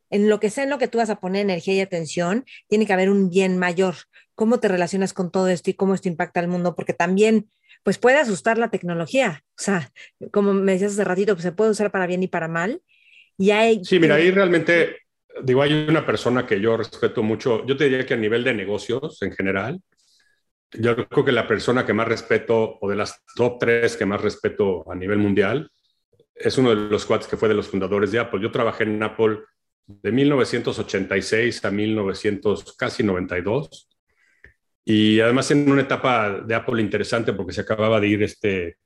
en 0.10 0.30
lo 0.30 0.40
que 0.40 0.50
sea 0.50 0.64
en 0.64 0.70
lo 0.70 0.78
que 0.78 0.88
tú 0.88 0.98
vas 0.98 1.10
a 1.10 1.20
poner 1.20 1.42
energía 1.42 1.74
y 1.76 1.82
atención, 1.82 2.46
tiene 2.68 2.86
que 2.86 2.94
haber 2.94 3.10
un 3.10 3.30
bien 3.30 3.58
mayor. 3.58 3.96
¿Cómo 4.34 4.60
te 4.60 4.68
relacionas 4.68 5.14
con 5.14 5.32
todo 5.32 5.48
esto 5.48 5.70
y 5.70 5.74
cómo 5.74 5.94
esto 5.94 6.08
impacta 6.08 6.40
al 6.40 6.48
mundo? 6.48 6.76
Porque 6.76 6.94
también, 6.94 7.50
pues 7.84 7.98
puede 7.98 8.18
asustar 8.18 8.58
la 8.58 8.70
tecnología. 8.70 9.44
O 9.52 9.62
sea, 9.62 9.92
como 10.32 10.54
me 10.54 10.74
decías 10.74 10.94
hace 10.94 11.04
ratito, 11.04 11.34
pues 11.34 11.44
se 11.44 11.52
puede 11.52 11.72
usar 11.72 11.92
para 11.92 12.08
bien 12.08 12.24
y 12.24 12.28
para 12.28 12.48
mal. 12.48 12.82
Y 13.38 13.52
hay, 13.52 13.84
sí, 13.84 14.00
mira, 14.00 14.16
ahí 14.16 14.32
realmente, 14.32 14.98
digo, 15.44 15.62
hay 15.62 15.74
una 15.88 16.06
persona 16.06 16.46
que 16.46 16.60
yo 16.60 16.78
respeto 16.78 17.22
mucho, 17.22 17.66
yo 17.66 17.76
te 17.76 17.86
diría 17.86 18.06
que 18.06 18.14
a 18.14 18.18
nivel 18.18 18.44
de 18.44 18.54
negocios 18.54 19.22
en 19.22 19.34
general, 19.34 19.82
yo 20.72 20.96
creo 21.08 21.26
que 21.26 21.32
la 21.32 21.48
persona 21.48 21.86
que 21.86 21.94
más 21.94 22.08
respeto, 22.08 22.78
o 22.82 22.90
de 22.90 22.96
las 22.96 23.24
top 23.36 23.60
tres 23.60 23.96
que 23.98 24.06
más 24.06 24.22
respeto 24.22 24.90
a 24.90 24.96
nivel 24.96 25.20
mundial, 25.20 25.70
es 26.34 26.58
uno 26.58 26.70
de 26.70 26.76
los 26.76 27.06
cuates 27.06 27.28
que 27.28 27.38
fue 27.38 27.48
de 27.48 27.56
los 27.56 27.68
fundadores 27.68 28.12
de 28.12 28.20
Apple. 28.20 28.42
Yo 28.42 28.52
trabajé 28.52 28.84
en 28.84 29.02
Apple 29.02 29.40
de 29.88 30.12
1986 30.12 31.66
a 31.66 31.72
1900, 31.72 32.76
casi 32.78 33.04
92. 33.04 33.90
Y 34.84 35.20
además 35.20 35.50
en 35.52 35.70
una 35.72 35.82
etapa 35.82 36.42
de 36.42 36.56
Apple 36.56 36.82
interesante 36.82 37.34
porque 37.34 37.54
se 37.54 37.62
acababa 37.62 38.00
de 38.00 38.08
ir 38.08 38.24
este 38.24 38.78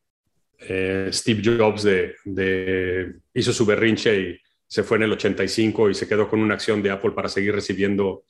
eh, 0.60 1.10
Steve 1.12 1.42
Jobs 1.44 1.84
de, 1.84 3.16
hizo 3.34 3.54
su 3.54 3.66
berrinche 3.66 4.20
y 4.20 4.40
se 4.68 4.84
fue 4.84 4.98
en 4.98 5.04
el 5.04 5.14
85 5.14 5.90
y 5.90 5.94
se 5.94 6.08
quedó 6.08 6.30
con 6.30 6.40
una 6.40 6.54
acción 6.54 6.82
de 6.82 6.92
Apple 6.92 7.12
para 7.12 7.30
seguir 7.30 7.54
recibiendo 7.54 8.24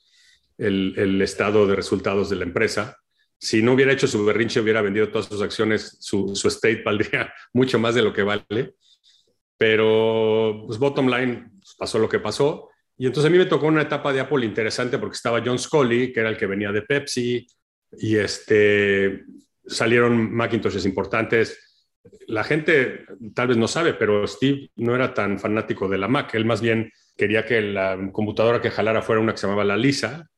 el, 0.58 0.94
el 0.96 1.22
estado 1.22 1.66
de 1.66 1.76
resultados 1.76 2.30
de 2.30 2.36
la 2.36 2.44
empresa 2.44 2.96
si 3.40 3.62
no 3.62 3.72
hubiera 3.72 3.92
hecho 3.92 4.06
su 4.06 4.22
berrinche, 4.24 4.60
hubiera 4.60 4.82
vendido 4.82 5.08
todas 5.08 5.26
sus 5.26 5.40
acciones, 5.40 5.96
su, 6.00 6.36
su 6.36 6.48
estate 6.48 6.82
valdría 6.84 7.32
mucho 7.54 7.78
más 7.78 7.94
de 7.94 8.02
lo 8.02 8.12
que 8.12 8.22
vale. 8.22 8.74
Pero, 9.56 10.64
pues, 10.66 10.78
bottom 10.78 11.08
line, 11.08 11.50
pasó 11.80 11.98
lo 11.98 12.10
que 12.10 12.20
pasó. 12.20 12.68
Y 12.98 13.06
entonces 13.06 13.30
a 13.30 13.32
mí 13.32 13.38
me 13.38 13.46
tocó 13.46 13.66
una 13.66 13.80
etapa 13.80 14.12
de 14.12 14.20
Apple 14.20 14.44
interesante 14.44 14.98
porque 14.98 15.16
estaba 15.16 15.42
John 15.42 15.58
Scully, 15.58 16.12
que 16.12 16.20
era 16.20 16.28
el 16.28 16.36
que 16.36 16.44
venía 16.44 16.70
de 16.70 16.82
Pepsi, 16.82 17.46
y 17.92 18.16
este, 18.16 19.24
salieron 19.66 20.30
Macintoshes 20.30 20.84
importantes. 20.84 21.58
La 22.26 22.44
gente 22.44 23.06
tal 23.34 23.48
vez 23.48 23.56
no 23.56 23.66
sabe, 23.66 23.94
pero 23.94 24.26
Steve 24.26 24.70
no 24.76 24.94
era 24.94 25.14
tan 25.14 25.38
fanático 25.38 25.88
de 25.88 25.96
la 25.96 26.06
Mac. 26.06 26.34
Él 26.34 26.44
más 26.44 26.60
bien 26.60 26.92
quería 27.16 27.46
que 27.46 27.62
la 27.62 27.98
computadora 28.12 28.60
que 28.60 28.70
jalara 28.70 29.00
fuera 29.00 29.22
una 29.22 29.32
que 29.32 29.38
se 29.38 29.46
llamaba 29.46 29.64
la 29.64 29.78
Lisa, 29.78 30.28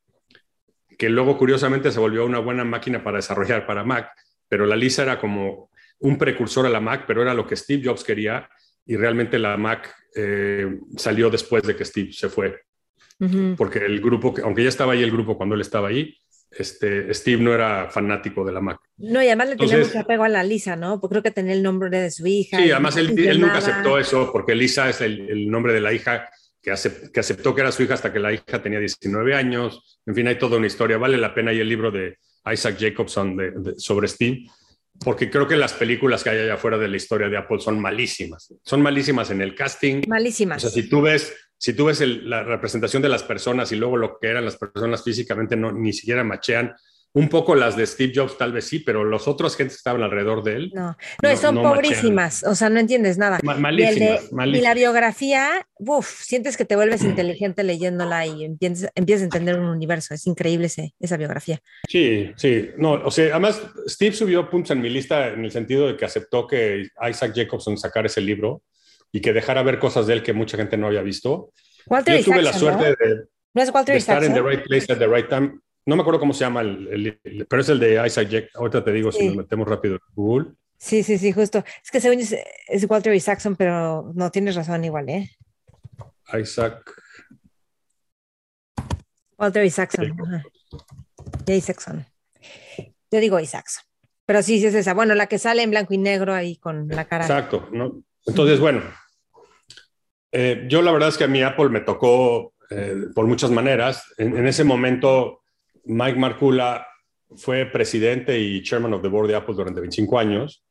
que 0.97 1.09
luego 1.09 1.37
curiosamente 1.37 1.91
se 1.91 1.99
volvió 1.99 2.25
una 2.25 2.39
buena 2.39 2.63
máquina 2.63 3.03
para 3.03 3.17
desarrollar 3.17 3.67
para 3.67 3.83
Mac, 3.83 4.11
pero 4.47 4.65
la 4.65 4.77
Lisa 4.77 5.03
era 5.03 5.19
como 5.19 5.69
un 5.99 6.17
precursor 6.17 6.65
a 6.65 6.69
la 6.69 6.79
Mac, 6.79 7.03
pero 7.05 7.21
era 7.21 7.33
lo 7.33 7.45
que 7.45 7.57
Steve 7.57 7.81
Jobs 7.83 8.05
quería 8.05 8.49
y 8.85 8.95
realmente 8.95 9.39
la 9.39 9.57
Mac 9.57 9.93
eh, 10.15 10.79
salió 10.97 11.29
después 11.29 11.63
de 11.63 11.75
que 11.75 11.85
Steve 11.85 12.11
se 12.13 12.29
fue. 12.29 12.61
Porque 13.55 13.79
el 13.79 14.01
grupo, 14.01 14.33
aunque 14.43 14.63
ya 14.63 14.69
estaba 14.69 14.93
ahí 14.93 15.01
el 15.01 15.11
grupo 15.11 15.37
cuando 15.37 15.55
él 15.55 15.61
estaba 15.61 15.87
ahí, 15.87 16.13
este, 16.51 17.13
Steve 17.13 17.41
no 17.41 17.53
era 17.53 17.89
fanático 17.89 18.43
de 18.43 18.51
la 18.51 18.59
Mac. 18.59 18.79
No, 18.97 19.23
y 19.23 19.27
además 19.27 19.49
le 19.49 19.55
tenía 19.55 19.77
mucho 19.77 19.99
apego 19.99 20.25
a 20.25 20.29
la 20.29 20.43
Lisa, 20.43 20.75
¿no? 20.75 20.99
Porque 20.99 21.13
creo 21.13 21.23
que 21.23 21.31
tenía 21.31 21.53
el 21.53 21.63
nombre 21.63 21.89
de 21.89 22.11
su 22.11 22.27
hija. 22.27 22.57
Sí, 22.57 22.69
además 22.69 22.97
él, 22.97 23.15
nunca 23.39 23.59
aceptó 23.59 23.97
eso, 23.97 24.29
porque 24.31 24.55
Lisa 24.55 24.89
es 24.89 24.99
el, 24.99 25.49
nombre 25.49 25.73
de 25.73 25.79
la 25.79 25.93
hija 25.93 26.29
que, 26.61 26.71
aceptó 26.71 27.55
que 27.55 27.61
era 27.61 27.71
su 27.71 27.83
hija 27.83 27.93
hasta 27.93 28.11
que 28.11 28.19
la 28.19 28.33
hija 28.33 28.61
tenía 28.61 28.79
19 28.79 29.35
años. 29.35 29.99
En 30.05 30.15
fin, 30.15 30.27
hay 30.27 30.37
toda 30.37 30.57
una 30.57 30.67
historia. 30.67 30.97
Vale 30.97 31.17
la 31.17 31.33
pena 31.33 31.53
y 31.53 31.59
el 31.59 31.69
libro 31.69 31.91
de 31.91 32.17
Isaac 32.51 32.75
Jacobson 32.77 33.37
sobre 33.77 34.09
Steve 34.09 34.45
porque 35.03 35.29
creo 35.29 35.47
que 35.47 35.55
las 35.55 35.73
películas 35.73 36.23
que 36.23 36.29
hay 36.29 36.39
allá 36.39 36.55
afuera 36.55 36.77
de 36.77 36.87
la 36.87 36.97
historia 36.97 37.29
de 37.29 37.37
Apple 37.37 37.59
son 37.59 37.79
malísimas. 37.79 38.53
Son 38.63 38.81
malísimas 38.81 39.29
en 39.31 39.41
el 39.41 39.55
casting. 39.55 40.03
Malísimas. 40.07 40.63
O 40.63 40.69
sea, 40.69 40.69
si 40.69 40.89
tú 40.89 41.01
ves, 41.01 41.33
si 41.57 41.73
tú 41.73 41.85
ves 41.85 42.01
la 42.01 42.43
representación 42.43 43.01
de 43.01 43.09
las 43.09 43.23
personas 43.23 43.71
y 43.71 43.75
luego 43.75 43.97
lo 43.97 44.17
que 44.19 44.27
eran 44.27 44.45
las 44.45 44.57
personas 44.57 45.03
físicamente, 45.03 45.55
no, 45.55 45.71
ni 45.71 45.93
siquiera 45.93 46.23
machean. 46.23 46.73
Un 47.15 47.29
poco 47.29 47.53
las 47.53 47.77
de 47.77 47.85
Steve 47.85 48.11
Jobs 48.15 48.39
tal 48.39 48.51
vez 48.51 48.65
sí, 48.65 48.79
pero 48.79 49.03
los 49.03 49.27
otros 49.27 49.55
gentes 49.55 49.75
que 49.75 49.79
estaban 49.81 50.01
alrededor 50.01 50.43
de 50.43 50.55
él. 50.55 50.71
No, 50.73 50.97
no, 51.21 51.37
son 51.37 51.61
pobrísimas, 51.61 52.43
o 52.43 52.55
sea, 52.55 52.69
no 52.69 52.79
entiendes 52.79 53.19
nada. 53.19 53.39
malísimas, 53.43 54.29
y, 54.47 54.61
la 54.61 54.73
biografía, 54.73 55.67
uff, 55.77 56.23
sientes 56.23 56.57
que 56.57 56.65
te 56.65 56.75
vuelves 56.75 57.03
inteligente 57.03 57.63
leyéndola 57.63 58.25
y 58.25 58.45
empiezas, 58.45 58.89
empiezas 58.95 59.21
a 59.21 59.25
entender 59.25 59.59
un 59.59 59.67
universo. 59.67 60.15
Es 60.15 60.25
increíble 60.25 60.65
ese, 60.65 60.95
esa 60.99 61.15
biografía. 61.17 61.59
Sí, 61.87 62.31
sí, 62.35 62.69
no, 62.77 62.93
o 62.93 63.11
sea, 63.11 63.29
además 63.31 63.61
Steve 63.87 64.15
subió 64.15 64.49
puntos 64.49 64.71
en 64.71 64.81
mi 64.81 64.89
lista 64.89 65.27
en 65.27 65.45
el 65.45 65.51
sentido 65.51 65.87
de 65.87 65.95
que 65.95 66.05
aceptó 66.05 66.47
que 66.47 66.87
Isaac 67.07 67.33
Jacobson 67.35 67.77
sacara 67.77 68.07
ese 68.07 68.21
libro 68.21 68.63
y 69.11 69.21
que 69.21 69.33
dejara 69.33 69.61
ver 69.61 69.77
cosas 69.77 70.07
de 70.07 70.13
él 70.13 70.23
que 70.23 70.33
mucha 70.33 70.57
gente 70.57 70.77
no 70.77 70.87
había 70.87 71.03
visto. 71.03 71.51
Walter 71.85 72.17
Yo 72.17 72.25
tuve 72.25 72.41
la 72.41 72.53
suerte 72.53 72.85
de, 72.85 73.25
¿No 73.53 73.61
es 73.61 73.71
Walter 73.71 73.93
de 73.93 73.99
estar 73.99 74.23
en 74.23 74.33
the 74.33 74.41
right 74.41 74.63
place 74.63 74.91
at 74.91 74.97
the 74.97 75.07
right 75.07 75.29
time 75.29 75.59
no 75.85 75.95
me 75.95 76.01
acuerdo 76.01 76.19
cómo 76.19 76.33
se 76.33 76.41
llama, 76.41 76.61
el, 76.61 77.19
pero 77.49 77.61
es 77.61 77.69
el 77.69 77.79
de 77.79 78.05
Isaac 78.05 78.29
Jack. 78.29 78.49
Ahorita 78.55 78.83
te 78.83 78.91
digo 78.91 79.11
si 79.11 79.27
nos 79.27 79.35
metemos 79.37 79.67
rápido 79.67 79.95
en 79.95 80.01
Google. 80.15 80.51
Sí, 80.77 81.03
sí, 81.03 81.17
sí, 81.17 81.31
justo. 81.31 81.63
Es 81.83 81.91
que 81.91 82.01
según 82.01 82.19
es, 82.19 82.35
es 82.67 82.89
Walter 82.89 83.13
Isaacson, 83.13 83.55
pero 83.55 84.11
no 84.15 84.31
tienes 84.31 84.55
razón 84.55 84.83
igual, 84.83 85.09
¿eh? 85.09 85.29
Isaac. 86.39 86.93
Walter 89.37 89.65
Isaacson. 89.65 90.13
Isaacson. 91.47 92.05
Yo 93.11 93.19
digo 93.19 93.39
Isaacson. 93.39 93.83
Pero 94.25 94.41
sí, 94.41 94.59
sí 94.59 94.67
es 94.67 94.75
esa. 94.75 94.93
Bueno, 94.93 95.15
la 95.15 95.27
que 95.27 95.37
sale 95.37 95.63
en 95.63 95.71
blanco 95.71 95.93
y 95.93 95.97
negro 95.97 96.33
ahí 96.33 96.57
con 96.57 96.87
la 96.87 97.05
cara. 97.05 97.25
Exacto. 97.25 97.67
¿no? 97.71 98.03
Entonces, 98.25 98.59
bueno, 98.59 98.81
eh, 100.31 100.65
yo 100.69 100.81
la 100.81 100.91
verdad 100.91 101.09
es 101.09 101.17
que 101.17 101.25
a 101.25 101.29
mi 101.29 101.43
Apple 101.43 101.69
me 101.69 101.81
tocó 101.81 102.53
eh, 102.69 103.07
por 103.13 103.27
muchas 103.27 103.51
maneras. 103.51 104.05
en, 104.17 104.47
ese 104.47 104.63
momento 104.63 105.42
Mike 105.85 106.19
Marcula 106.19 106.87
fue 107.35 107.65
presidente 107.65 108.39
y 108.39 108.61
chairman 108.61 108.93
of 108.93 109.01
the 109.01 109.07
board 109.07 109.27
de 109.27 109.35
Apple 109.35 109.55
durante 109.55 109.81
25 109.81 110.19
años 110.19 110.63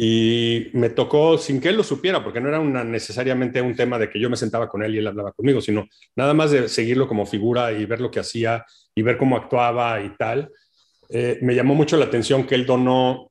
y 0.00 0.68
me 0.74 0.90
tocó 0.90 1.36
sin 1.38 1.60
que 1.60 1.70
él 1.70 1.76
lo 1.76 1.82
supiera, 1.82 2.22
porque 2.22 2.40
no 2.40 2.48
era 2.48 2.60
una, 2.60 2.84
necesariamente 2.84 3.60
un 3.60 3.74
tema 3.74 3.98
de 3.98 4.08
que 4.08 4.20
yo 4.20 4.30
me 4.30 4.36
sentaba 4.36 4.68
con 4.68 4.84
él 4.84 4.94
y 4.94 4.98
él 4.98 5.06
hablaba 5.08 5.32
conmigo, 5.32 5.60
sino 5.60 5.88
nada 6.14 6.34
más 6.34 6.52
de 6.52 6.68
seguirlo 6.68 7.08
como 7.08 7.26
figura 7.26 7.72
y 7.72 7.84
ver 7.84 8.00
lo 8.00 8.08
que 8.08 8.20
hacía 8.20 8.64
y 8.94 9.02
ver 9.02 9.18
cómo 9.18 9.36
actuaba 9.36 10.00
y 10.00 10.10
tal. 10.10 10.52
Eh, 11.08 11.40
me 11.42 11.52
llamó 11.52 11.74
mucho 11.74 11.96
la 11.96 12.04
atención 12.04 12.46
que 12.46 12.54
él 12.54 12.64
donó 12.64 13.28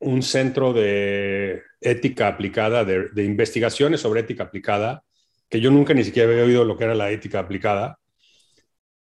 un 0.00 0.22
centro 0.22 0.74
de 0.74 1.62
ética 1.80 2.28
aplicada, 2.28 2.84
de, 2.84 3.08
de 3.08 3.24
investigaciones 3.24 4.02
sobre 4.02 4.20
ética 4.20 4.42
aplicada, 4.42 5.02
que 5.48 5.62
yo 5.62 5.70
nunca 5.70 5.94
ni 5.94 6.04
siquiera 6.04 6.30
había 6.30 6.44
oído 6.44 6.66
lo 6.66 6.76
que 6.76 6.84
era 6.84 6.94
la 6.94 7.10
ética 7.10 7.38
aplicada, 7.38 7.98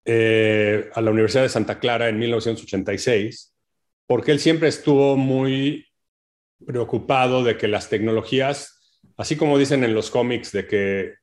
eh, 0.04 0.90
a 0.94 1.00
la 1.00 1.10
Universidad 1.10 1.42
de 1.42 1.48
Santa 1.48 1.78
Clara 1.78 2.08
en 2.08 2.18
1986, 2.18 3.54
porque 4.06 4.32
él 4.32 4.40
siempre 4.40 4.68
estuvo 4.68 5.16
muy 5.16 5.86
preocupado 6.66 7.42
de 7.42 7.56
que 7.56 7.68
las 7.68 7.88
tecnologías, 7.88 9.00
así 9.16 9.36
como 9.36 9.58
dicen 9.58 9.84
en 9.84 9.94
los 9.94 10.10
cómics, 10.10 10.52
de 10.52 10.66
que, 10.66 11.14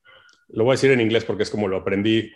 lo 0.53 0.63
voy 0.63 0.71
a 0.71 0.75
decir 0.75 0.91
en 0.91 1.01
inglés 1.01 1.23
porque 1.23 1.43
es 1.43 1.50
como 1.50 1.67
lo 1.67 1.77
aprendí, 1.77 2.31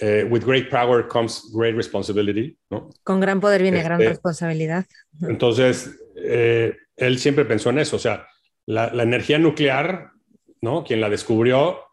eh, 0.00 0.26
with 0.28 0.44
great 0.44 0.70
power 0.70 1.06
comes 1.08 1.50
great 1.52 1.74
responsibility. 1.74 2.56
¿no? 2.70 2.90
Con 3.02 3.20
gran 3.20 3.40
poder 3.40 3.62
viene 3.62 3.82
gran 3.82 4.00
este, 4.00 4.10
responsabilidad. 4.10 4.86
Entonces, 5.22 5.98
eh, 6.16 6.76
él 6.96 7.18
siempre 7.18 7.44
pensó 7.44 7.70
en 7.70 7.80
eso, 7.80 7.96
o 7.96 7.98
sea, 7.98 8.26
la, 8.66 8.92
la, 8.94 9.02
energía 9.02 9.38
nuclear, 9.38 10.12
¿no? 10.60 10.84
Quien 10.84 11.00
la 11.00 11.10
descubrió 11.10 11.83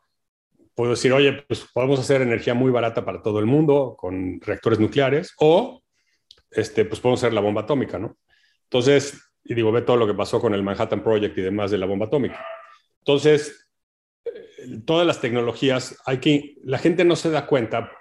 puedo 0.76 0.92
decir, 0.92 1.14
oye, 1.14 1.44
pues 1.48 1.66
podemos 1.74 2.00
hacer 2.00 2.22
energía 2.22 2.54
muy 2.54 2.72
barata 2.72 3.04
para 3.06 3.22
todo 3.22 3.40
el 3.40 3.46
mundo 3.46 3.96
con 3.98 4.40
reactores 4.42 4.80
nucleares 4.80 5.34
o 5.40 5.82
este, 6.50 6.86
pues 6.86 7.00
podemos 7.00 7.22
hacer 7.22 7.34
la 7.34 7.42
bomba 7.42 7.62
atómica, 7.62 7.98
¿no? 7.98 8.18
Entonces, 8.64 9.22
y 9.44 9.54
digo, 9.54 9.72
ve 9.72 9.82
todo 9.82 9.98
lo 9.98 10.08
que 10.08 10.14
pasó 10.14 10.40
con 10.40 10.54
el 10.54 10.64
Manhattan 10.64 11.04
Project 11.04 11.38
y 11.38 11.42
demás 11.42 11.72
de 11.72 11.78
la 11.78 11.86
bomba 11.86 12.06
atómica. 12.06 12.46
Entonces, 13.00 13.70
eh, 14.26 14.82
todas 14.86 15.08
las 15.08 15.20
tecnologías, 15.20 15.98
hay 16.06 16.20
que, 16.20 16.56
la 16.64 16.78
gente 16.78 17.04
no 17.04 17.16
se 17.16 17.32
da 17.32 17.48
cuenta 17.48 17.92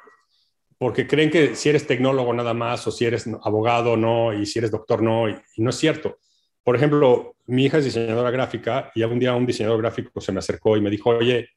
porque 0.78 1.06
creen 1.06 1.30
que 1.30 1.56
si 1.56 1.68
eres 1.68 1.86
tecnólogo 1.86 2.32
nada 2.32 2.54
más 2.54 2.86
o 2.86 2.90
si 2.90 3.04
eres 3.04 3.28
abogado 3.42 3.96
no 3.96 4.32
y 4.32 4.46
si 4.46 4.58
eres 4.58 4.70
doctor 4.70 5.02
no, 5.02 5.28
y, 5.28 5.36
y 5.56 5.62
no 5.62 5.70
es 5.70 5.76
cierto. 5.76 6.18
Por 6.62 6.76
ejemplo, 6.76 7.36
mi 7.46 7.64
hija 7.64 7.78
es 7.78 7.84
diseñadora 7.84 8.30
gráfica 8.30 8.90
y 8.94 9.02
algún 9.02 9.18
día 9.18 9.34
un 9.34 9.46
diseñador 9.46 9.80
gráfico 9.80 10.20
se 10.20 10.32
me 10.32 10.38
acercó 10.38 10.76
y 10.76 10.80
me 10.80 10.90
dijo, 10.90 11.10
oye, 11.10 11.50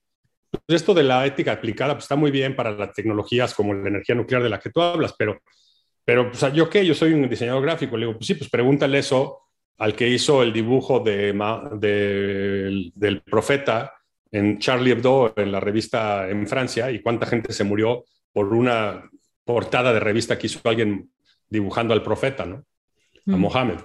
pues 0.65 0.81
esto 0.81 0.93
de 0.93 1.03
la 1.03 1.25
ética 1.25 1.53
aplicada 1.53 1.93
pues 1.93 2.05
está 2.05 2.15
muy 2.15 2.31
bien 2.31 2.55
para 2.55 2.71
las 2.71 2.93
tecnologías 2.93 3.53
como 3.53 3.73
la 3.73 3.89
energía 3.89 4.15
nuclear 4.15 4.43
de 4.43 4.49
la 4.49 4.59
que 4.59 4.69
tú 4.69 4.81
hablas, 4.81 5.13
pero, 5.17 5.41
pero 6.05 6.31
pues, 6.31 6.53
¿yo 6.53 6.69
qué? 6.69 6.85
Yo 6.85 6.93
soy 6.93 7.13
un 7.13 7.27
diseñador 7.27 7.63
gráfico. 7.63 7.97
Le 7.97 8.05
digo, 8.05 8.17
pues 8.17 8.27
sí, 8.27 8.35
pues 8.35 8.49
pregúntale 8.49 8.99
eso 8.99 9.39
al 9.77 9.95
que 9.95 10.07
hizo 10.07 10.43
el 10.43 10.53
dibujo 10.53 10.99
de, 10.99 11.33
del 12.95 13.21
profeta 13.23 13.93
en 14.31 14.59
Charlie 14.59 14.91
Hebdo, 14.91 15.33
en 15.35 15.51
la 15.51 15.59
revista 15.59 16.29
en 16.29 16.47
Francia, 16.47 16.91
y 16.91 17.01
cuánta 17.01 17.25
gente 17.25 17.53
se 17.53 17.63
murió 17.63 18.05
por 18.31 18.53
una 18.53 19.09
portada 19.43 19.93
de 19.93 19.99
revista 19.99 20.37
que 20.37 20.47
hizo 20.47 20.59
alguien 20.63 21.11
dibujando 21.49 21.93
al 21.93 22.01
profeta, 22.01 22.45
¿no? 22.45 22.63
A 23.27 23.37
Mohammed. 23.37 23.79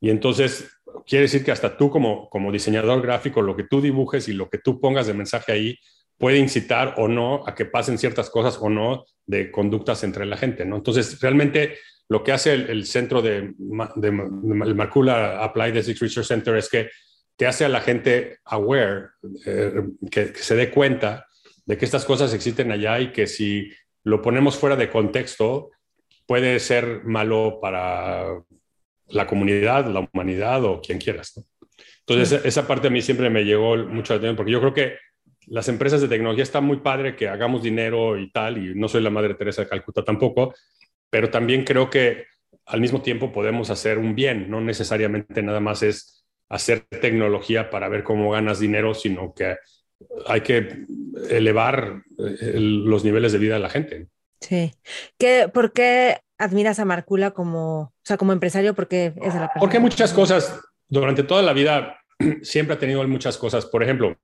Y 0.00 0.10
entonces, 0.10 0.68
quiere 1.06 1.22
decir 1.22 1.44
que 1.44 1.52
hasta 1.52 1.76
tú 1.76 1.90
como, 1.90 2.28
como 2.28 2.52
diseñador 2.52 3.02
gráfico, 3.02 3.42
lo 3.42 3.56
que 3.56 3.64
tú 3.64 3.80
dibujes 3.80 4.28
y 4.28 4.32
lo 4.32 4.48
que 4.48 4.58
tú 4.58 4.80
pongas 4.80 5.06
de 5.06 5.14
mensaje 5.14 5.52
ahí 5.52 5.78
puede 6.18 6.38
incitar 6.38 6.94
o 6.98 7.08
no 7.08 7.42
a 7.46 7.54
que 7.54 7.64
pasen 7.64 7.98
ciertas 7.98 8.30
cosas 8.30 8.58
o 8.60 8.68
no 8.68 9.04
de 9.26 9.50
conductas 9.50 10.04
entre 10.04 10.26
la 10.26 10.36
gente, 10.36 10.64
¿no? 10.64 10.76
Entonces, 10.76 11.20
realmente 11.20 11.78
lo 12.08 12.22
que 12.22 12.32
hace 12.32 12.52
el, 12.52 12.86
centro 12.86 13.22
de, 13.22 13.54
de, 13.96 15.38
Applied 15.40 15.76
Ethics 15.76 16.00
Research 16.00 16.26
Center 16.26 16.56
es 16.56 16.68
que 16.68 16.88
que 17.38 17.46
hace 17.46 17.64
a 17.64 17.68
la 17.68 17.80
gente 17.80 18.38
aware, 18.44 19.10
eh, 19.46 19.82
que, 20.10 20.34
se 20.34 20.54
dé 20.54 20.70
cuenta 20.70 21.26
de 21.66 21.78
que 21.78 21.84
estas 21.84 22.04
cosas 22.04 22.34
existen 22.34 22.70
allá 22.70 23.00
y 23.00 23.12
que 23.12 23.26
si 23.26 23.70
lo 24.04 24.20
ponemos 24.22 24.56
fuera 24.56 24.76
de 24.76 24.90
contexto 24.90 25.70
puede 26.26 26.60
ser 26.60 27.04
malo 27.04 27.58
para 27.60 28.42
la 29.08 29.26
comunidad, 29.26 29.86
la 29.86 30.08
humanidad 30.12 30.64
o 30.64 30.80
quien 30.80 30.98
quieras. 30.98 31.44
Entonces, 32.06 32.44
esa 32.44 32.66
parte 32.66 32.88
a 32.88 32.90
mí 32.90 33.00
siempre 33.00 33.30
me 33.30 33.44
llegó 33.44 33.76
mucho 33.76 34.14
atención 34.14 34.36
porque 34.36 34.52
yo 34.52 34.60
creo 34.60 34.74
que 34.74 34.96
las 35.46 35.68
empresas 35.68 36.00
de 36.00 36.08
tecnología 36.08 36.42
están 36.42 36.64
muy 36.64 36.78
padre 36.78 37.16
que 37.16 37.28
hagamos 37.28 37.62
dinero 37.62 38.18
y 38.18 38.30
tal, 38.30 38.58
y 38.58 38.74
no 38.74 38.88
soy 38.88 39.02
la 39.02 39.10
Madre 39.10 39.34
Teresa 39.34 39.62
de 39.62 39.68
Calcuta 39.68 40.04
tampoco, 40.04 40.54
pero 41.10 41.30
también 41.30 41.64
creo 41.64 41.90
que 41.90 42.26
al 42.66 42.80
mismo 42.80 43.02
tiempo 43.02 43.32
podemos 43.32 43.70
hacer 43.70 43.98
un 43.98 44.14
bien, 44.14 44.48
no 44.50 44.60
necesariamente 44.60 45.42
nada 45.42 45.60
más 45.60 45.82
es 45.82 46.24
hacer 46.48 46.82
tecnología 46.82 47.70
para 47.70 47.88
ver 47.88 48.02
cómo 48.04 48.30
ganas 48.30 48.60
dinero, 48.60 48.94
sino 48.94 49.34
que 49.34 49.56
hay 50.26 50.40
que 50.42 50.84
elevar 51.30 52.02
eh, 52.18 52.54
los 52.58 53.04
niveles 53.04 53.32
de 53.32 53.38
vida 53.38 53.54
de 53.54 53.60
la 53.60 53.70
gente. 53.70 54.08
Sí. 54.40 54.72
¿Qué, 55.18 55.50
¿Por 55.52 55.72
qué 55.72 56.18
admiras 56.38 56.78
a 56.78 56.84
Marcula 56.84 57.30
como, 57.30 57.91
o 58.02 58.04
sea, 58.04 58.16
como 58.16 58.32
empresario? 58.32 58.74
Porque 58.74 59.14
es 59.22 59.34
la 59.34 59.50
Porque 59.60 59.78
muchas 59.78 60.12
cosas, 60.12 60.60
durante 60.88 61.22
toda 61.22 61.40
la 61.42 61.52
vida 61.52 62.00
siempre 62.42 62.74
ha 62.74 62.78
tenido 62.78 63.06
muchas 63.06 63.38
cosas. 63.38 63.64
Por 63.66 63.82
ejemplo, 63.82 64.16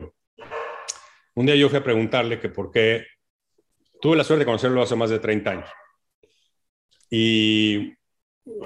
un 1.35 1.47
día 1.47 1.55
yo 1.55 1.69
fui 1.69 1.79
a 1.79 1.85
preguntarle 1.85 2.41
que 2.41 2.49
por 2.49 2.73
qué 2.73 3.07
tuve 4.01 4.17
la 4.17 4.25
suerte 4.25 4.41
de 4.41 4.47
conocerlo 4.47 4.83
hace 4.83 4.97
más 4.97 5.11
de 5.11 5.21
30 5.21 5.51
años. 5.51 5.71
Y 7.09 7.95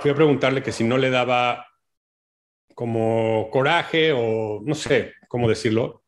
fui 0.00 0.10
a 0.10 0.14
preguntarle 0.14 0.62
que 0.62 0.72
si 0.72 0.82
no 0.82 0.96
le 0.96 1.10
daba 1.10 1.66
como 2.74 3.50
coraje 3.50 4.12
o 4.16 4.62
no 4.64 4.74
sé 4.74 5.12
cómo 5.28 5.46
decirlo. 5.46 6.02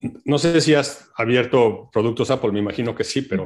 No 0.00 0.38
sé 0.38 0.60
si 0.62 0.74
has 0.74 1.10
abierto 1.16 1.90
productos 1.92 2.30
Apple, 2.30 2.52
me 2.52 2.60
imagino 2.60 2.94
que 2.94 3.04
sí, 3.04 3.22
pero 3.22 3.44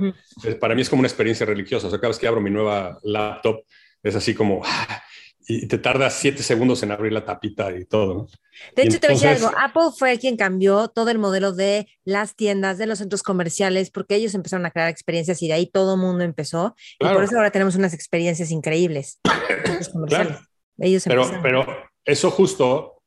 para 0.60 0.74
mí 0.74 0.82
es 0.82 0.90
como 0.90 1.00
una 1.00 1.08
experiencia 1.08 1.46
religiosa. 1.46 1.88
O 1.88 1.90
sea, 1.90 1.98
cada 1.98 2.10
vez 2.10 2.18
que 2.18 2.28
abro 2.28 2.40
mi 2.40 2.50
nueva 2.50 2.98
laptop 3.02 3.64
es 4.02 4.14
así 4.16 4.34
como, 4.34 4.62
ah, 4.64 5.02
y 5.46 5.66
te 5.66 5.78
tardas 5.78 6.14
siete 6.14 6.42
segundos 6.42 6.82
en 6.82 6.92
abrir 6.92 7.12
la 7.12 7.24
tapita 7.24 7.76
y 7.76 7.84
todo. 7.84 8.28
De 8.76 8.82
hecho, 8.82 9.00
te 9.00 9.08
voy 9.08 9.16
a 9.16 9.30
decir 9.30 9.46
algo, 9.46 9.58
Apple 9.58 9.90
fue 9.96 10.18
quien 10.18 10.36
cambió 10.36 10.88
todo 10.88 11.10
el 11.10 11.18
modelo 11.18 11.52
de 11.52 11.88
las 12.04 12.36
tiendas, 12.36 12.78
de 12.78 12.86
los 12.86 12.98
centros 12.98 13.22
comerciales, 13.22 13.90
porque 13.90 14.14
ellos 14.14 14.34
empezaron 14.34 14.66
a 14.66 14.70
crear 14.70 14.88
experiencias 14.88 15.42
y 15.42 15.48
de 15.48 15.54
ahí 15.54 15.66
todo 15.66 15.94
el 15.94 16.00
mundo 16.00 16.22
empezó. 16.24 16.76
Y 17.00 17.06
por 17.06 17.24
eso 17.24 17.36
ahora 17.36 17.50
tenemos 17.50 17.74
unas 17.74 17.94
experiencias 17.94 18.50
increíbles. 18.50 19.20
claro. 20.06 20.38
Ellos 20.78 21.04
pero, 21.06 21.30
pero 21.42 21.66
eso 22.04 22.30
justo 22.30 23.02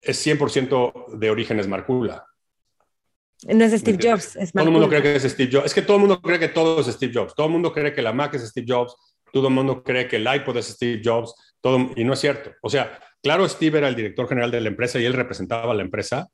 es 0.00 0.24
100% 0.26 1.18
de 1.18 1.30
orígenes 1.30 1.66
Marcula. 1.66 2.26
No 3.44 3.64
es 3.64 3.78
Steve 3.78 3.98
Jobs, 4.00 4.36
es 4.36 4.52
Todo 4.52 4.64
el 4.64 4.70
mundo 4.70 4.88
cree 4.88 5.02
que 5.02 5.16
es 5.16 5.22
Steve 5.22 5.50
Jobs. 5.52 5.66
Es 5.66 5.74
que 5.74 5.82
todo 5.82 5.96
el 5.96 6.00
mundo 6.00 6.20
cree 6.22 6.38
que 6.38 6.48
todo 6.48 6.80
es 6.80 6.86
Steve 6.86 7.12
Jobs. 7.14 7.34
Todo 7.34 7.46
el 7.46 7.52
mundo 7.52 7.72
cree 7.72 7.92
que 7.92 8.02
la 8.02 8.12
Mac 8.12 8.34
es 8.34 8.48
Steve 8.48 8.66
Jobs. 8.68 8.96
Todo 9.36 9.48
el 9.48 9.54
mundo 9.54 9.82
cree 9.82 10.08
que 10.08 10.16
el 10.16 10.26
iPod 10.34 10.56
es 10.56 10.68
Steve 10.68 11.02
Jobs 11.04 11.34
y 11.94 12.04
no 12.04 12.14
es 12.14 12.20
cierto. 12.20 12.52
O 12.62 12.70
sea, 12.70 12.98
claro, 13.22 13.46
Steve 13.46 13.76
era 13.76 13.88
el 13.88 13.94
director 13.94 14.26
general 14.26 14.50
de 14.50 14.62
la 14.62 14.68
empresa 14.68 14.98
y 14.98 15.04
él 15.04 15.12
representaba 15.12 15.72
a 15.72 15.74
la 15.74 15.82
empresa. 15.82 16.26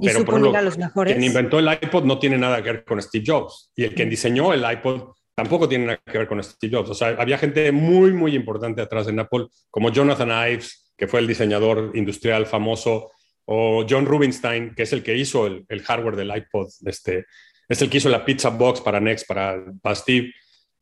¿Y 0.00 0.06
pero 0.06 0.24
por 0.24 0.38
ejemplo, 0.38 0.62
los 0.62 0.78
mejores? 0.78 1.12
quien 1.12 1.22
inventó 1.22 1.58
el 1.58 1.70
iPod 1.70 2.04
no 2.04 2.18
tiene 2.18 2.38
nada 2.38 2.62
que 2.62 2.72
ver 2.72 2.84
con 2.86 3.02
Steve 3.02 3.24
Jobs. 3.26 3.70
Y 3.76 3.84
el 3.84 3.94
que 3.94 4.06
diseñó 4.06 4.54
el 4.54 4.64
iPod 4.72 5.12
tampoco 5.34 5.68
tiene 5.68 5.84
nada 5.84 6.00
que 6.02 6.16
ver 6.16 6.26
con 6.26 6.42
Steve 6.42 6.74
Jobs. 6.74 6.88
O 6.88 6.94
sea, 6.94 7.08
había 7.08 7.36
gente 7.36 7.70
muy, 7.72 8.14
muy 8.14 8.34
importante 8.34 8.80
atrás 8.80 9.06
en 9.08 9.18
Apple, 9.18 9.48
como 9.70 9.92
Jonathan 9.92 10.30
Ives, 10.50 10.94
que 10.96 11.06
fue 11.06 11.20
el 11.20 11.26
diseñador 11.26 11.92
industrial 11.94 12.46
famoso, 12.46 13.10
o 13.44 13.84
John 13.86 14.06
Rubinstein, 14.06 14.74
que 14.74 14.84
es 14.84 14.94
el 14.94 15.02
que 15.02 15.14
hizo 15.14 15.46
el, 15.46 15.82
hardware 15.82 16.16
del 16.16 16.34
iPod. 16.34 16.68
Este, 16.86 17.26
es 17.68 17.82
el 17.82 17.90
que 17.90 17.98
hizo 17.98 18.08
la 18.08 18.24
pizza 18.24 18.48
box 18.48 18.80
para 18.80 18.98
Next, 18.98 19.26
para, 19.28 19.62
para 19.82 19.94
Steve. 19.94 20.32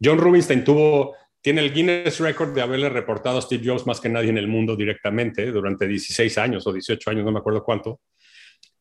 John 0.00 0.18
Rubinstein 0.18 0.62
tuvo 0.62 1.16
tiene 1.48 1.62
el 1.62 1.72
Guinness 1.72 2.20
Record 2.20 2.52
de 2.52 2.60
haberle 2.60 2.90
reportado 2.90 3.38
a 3.38 3.40
Steve 3.40 3.62
Jobs 3.64 3.86
más 3.86 4.02
que 4.02 4.10
nadie 4.10 4.28
en 4.28 4.36
el 4.36 4.48
mundo 4.48 4.76
directamente 4.76 5.50
durante 5.50 5.88
16 5.88 6.36
años 6.36 6.66
o 6.66 6.74
18 6.74 7.08
años, 7.08 7.24
no 7.24 7.32
me 7.32 7.38
acuerdo 7.38 7.64
cuánto. 7.64 8.02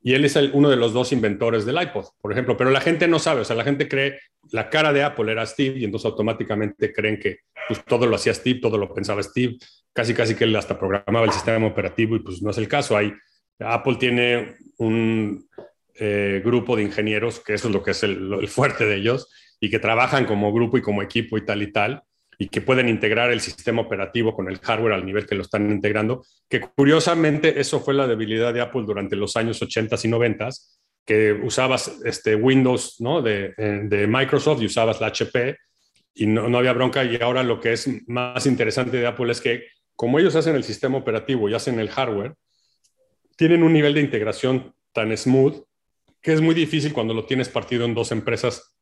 Y 0.04 0.14
él 0.16 0.26
es 0.26 0.36
uno 0.36 0.70
de 0.70 0.76
los 0.76 0.92
dos 0.92 1.14
inventores 1.14 1.66
del 1.66 1.82
iPod, 1.82 2.08
por 2.20 2.34
ejemplo. 2.34 2.58
Pero 2.58 2.70
la 2.70 2.82
gente 2.82 3.08
no 3.08 3.20
sabe, 3.20 3.40
o 3.40 3.46
sea, 3.46 3.56
la 3.56 3.64
gente 3.64 3.88
cree, 3.88 4.20
la 4.52 4.70
cara 4.70 4.92
de 4.92 5.02
Apple 5.02 5.32
era 5.32 5.46
Steve 5.46 5.80
y 5.80 5.86
entonces 5.86 6.08
automáticamente 6.08 6.92
creen 6.92 7.18
que 7.18 7.38
pues, 7.70 7.86
todo 7.86 8.06
lo 8.06 8.18
hacía 8.18 8.34
Steve, 8.34 8.60
todo 8.60 8.78
lo 8.78 8.94
pensaba 8.94 9.24
Steve, 9.24 9.56
casi 9.94 10.14
casi 10.14 10.36
que 10.36 10.44
él 10.44 10.54
hasta 10.54 10.78
programaba 10.78 11.26
el 11.26 11.32
sistema 11.32 11.68
operativo 11.68 12.18
y 12.18 12.20
pues 12.20 12.42
no 12.42 12.50
es 12.52 12.58
el 12.58 12.68
caso. 12.68 12.98
Hay, 12.98 13.14
Apple 13.60 13.96
tiene 13.98 14.58
un 14.80 15.48
eh, 15.96 16.42
grupo 16.44 16.76
de 16.76 16.84
ingenieros, 16.84 17.40
que 17.40 17.54
eso 17.54 17.70
es 17.70 17.74
lo 17.74 17.82
que 17.82 17.92
es 17.92 18.04
el 18.04 18.46
fuerte 18.50 18.86
de 18.86 18.98
ellos, 18.98 19.32
y 19.62 19.70
que 19.70 19.80
trabajan 19.80 20.26
como 20.26 20.52
grupo 20.52 20.78
y 20.78 20.82
como 20.82 21.02
equipo 21.02 21.38
y 21.38 21.46
tal 21.46 21.62
y 21.62 21.72
tal 21.72 22.04
y 22.38 22.50
que 22.50 22.62
pueden 22.62 22.88
integrar 22.88 23.32
el 23.32 23.42
sistema 23.42 23.82
operativo 23.82 24.36
con 24.36 24.48
el 24.48 24.60
hardware 24.60 24.94
al 24.94 25.06
nivel 25.06 25.26
que 25.26 25.36
lo 25.36 25.42
están 25.42 25.72
integrando, 25.72 26.24
que 26.48 26.62
curiosamente 26.62 27.60
eso 27.60 27.80
fue 27.80 27.94
la 27.94 28.08
debilidad 28.08 28.54
de 28.54 28.62
Apple 28.62 28.84
durante 28.86 29.16
los 29.16 29.36
años 29.36 29.62
80 29.62 29.96
y 30.04 30.08
90, 30.08 30.50
que 31.06 31.32
usabas 31.34 32.00
este 32.06 32.36
Windows 32.36 32.98
¿no? 33.00 33.22
de, 33.22 33.54
de 33.58 34.08
Microsoft 34.08 34.62
y 34.62 34.66
usabas 34.66 35.02
la 35.02 35.08
HP 35.08 35.58
y 36.14 36.28
no, 36.28 36.48
no 36.50 36.60
había 36.60 36.74
bronca 36.74 37.04
y 37.04 37.16
ahora 37.22 37.44
lo 37.44 37.60
que 37.60 37.74
es 37.74 37.90
más 38.08 38.46
interesante 38.46 38.98
de 38.98 39.08
Apple 39.08 39.32
es 39.32 39.42
que 39.42 39.66
como 39.96 40.20
ellos 40.20 40.36
hacen 40.36 40.56
el 40.56 40.64
sistema 40.64 40.98
operativo 40.98 41.50
y 41.50 41.56
hacen 41.56 41.80
el 41.80 41.90
hardware, 41.90 42.36
tienen 43.36 43.64
un 43.64 43.74
nivel 43.74 43.96
de 43.96 44.02
integración 44.02 44.76
tan 44.94 45.16
smooth 45.16 45.64
que 46.22 46.34
es 46.34 46.42
muy 46.42 46.54
difícil 46.54 46.94
cuando 46.94 47.14
lo 47.14 47.26
tienes 47.26 47.50
partido 47.50 47.86
en 47.86 47.96
dos 47.96 48.12
empresas 48.12 48.76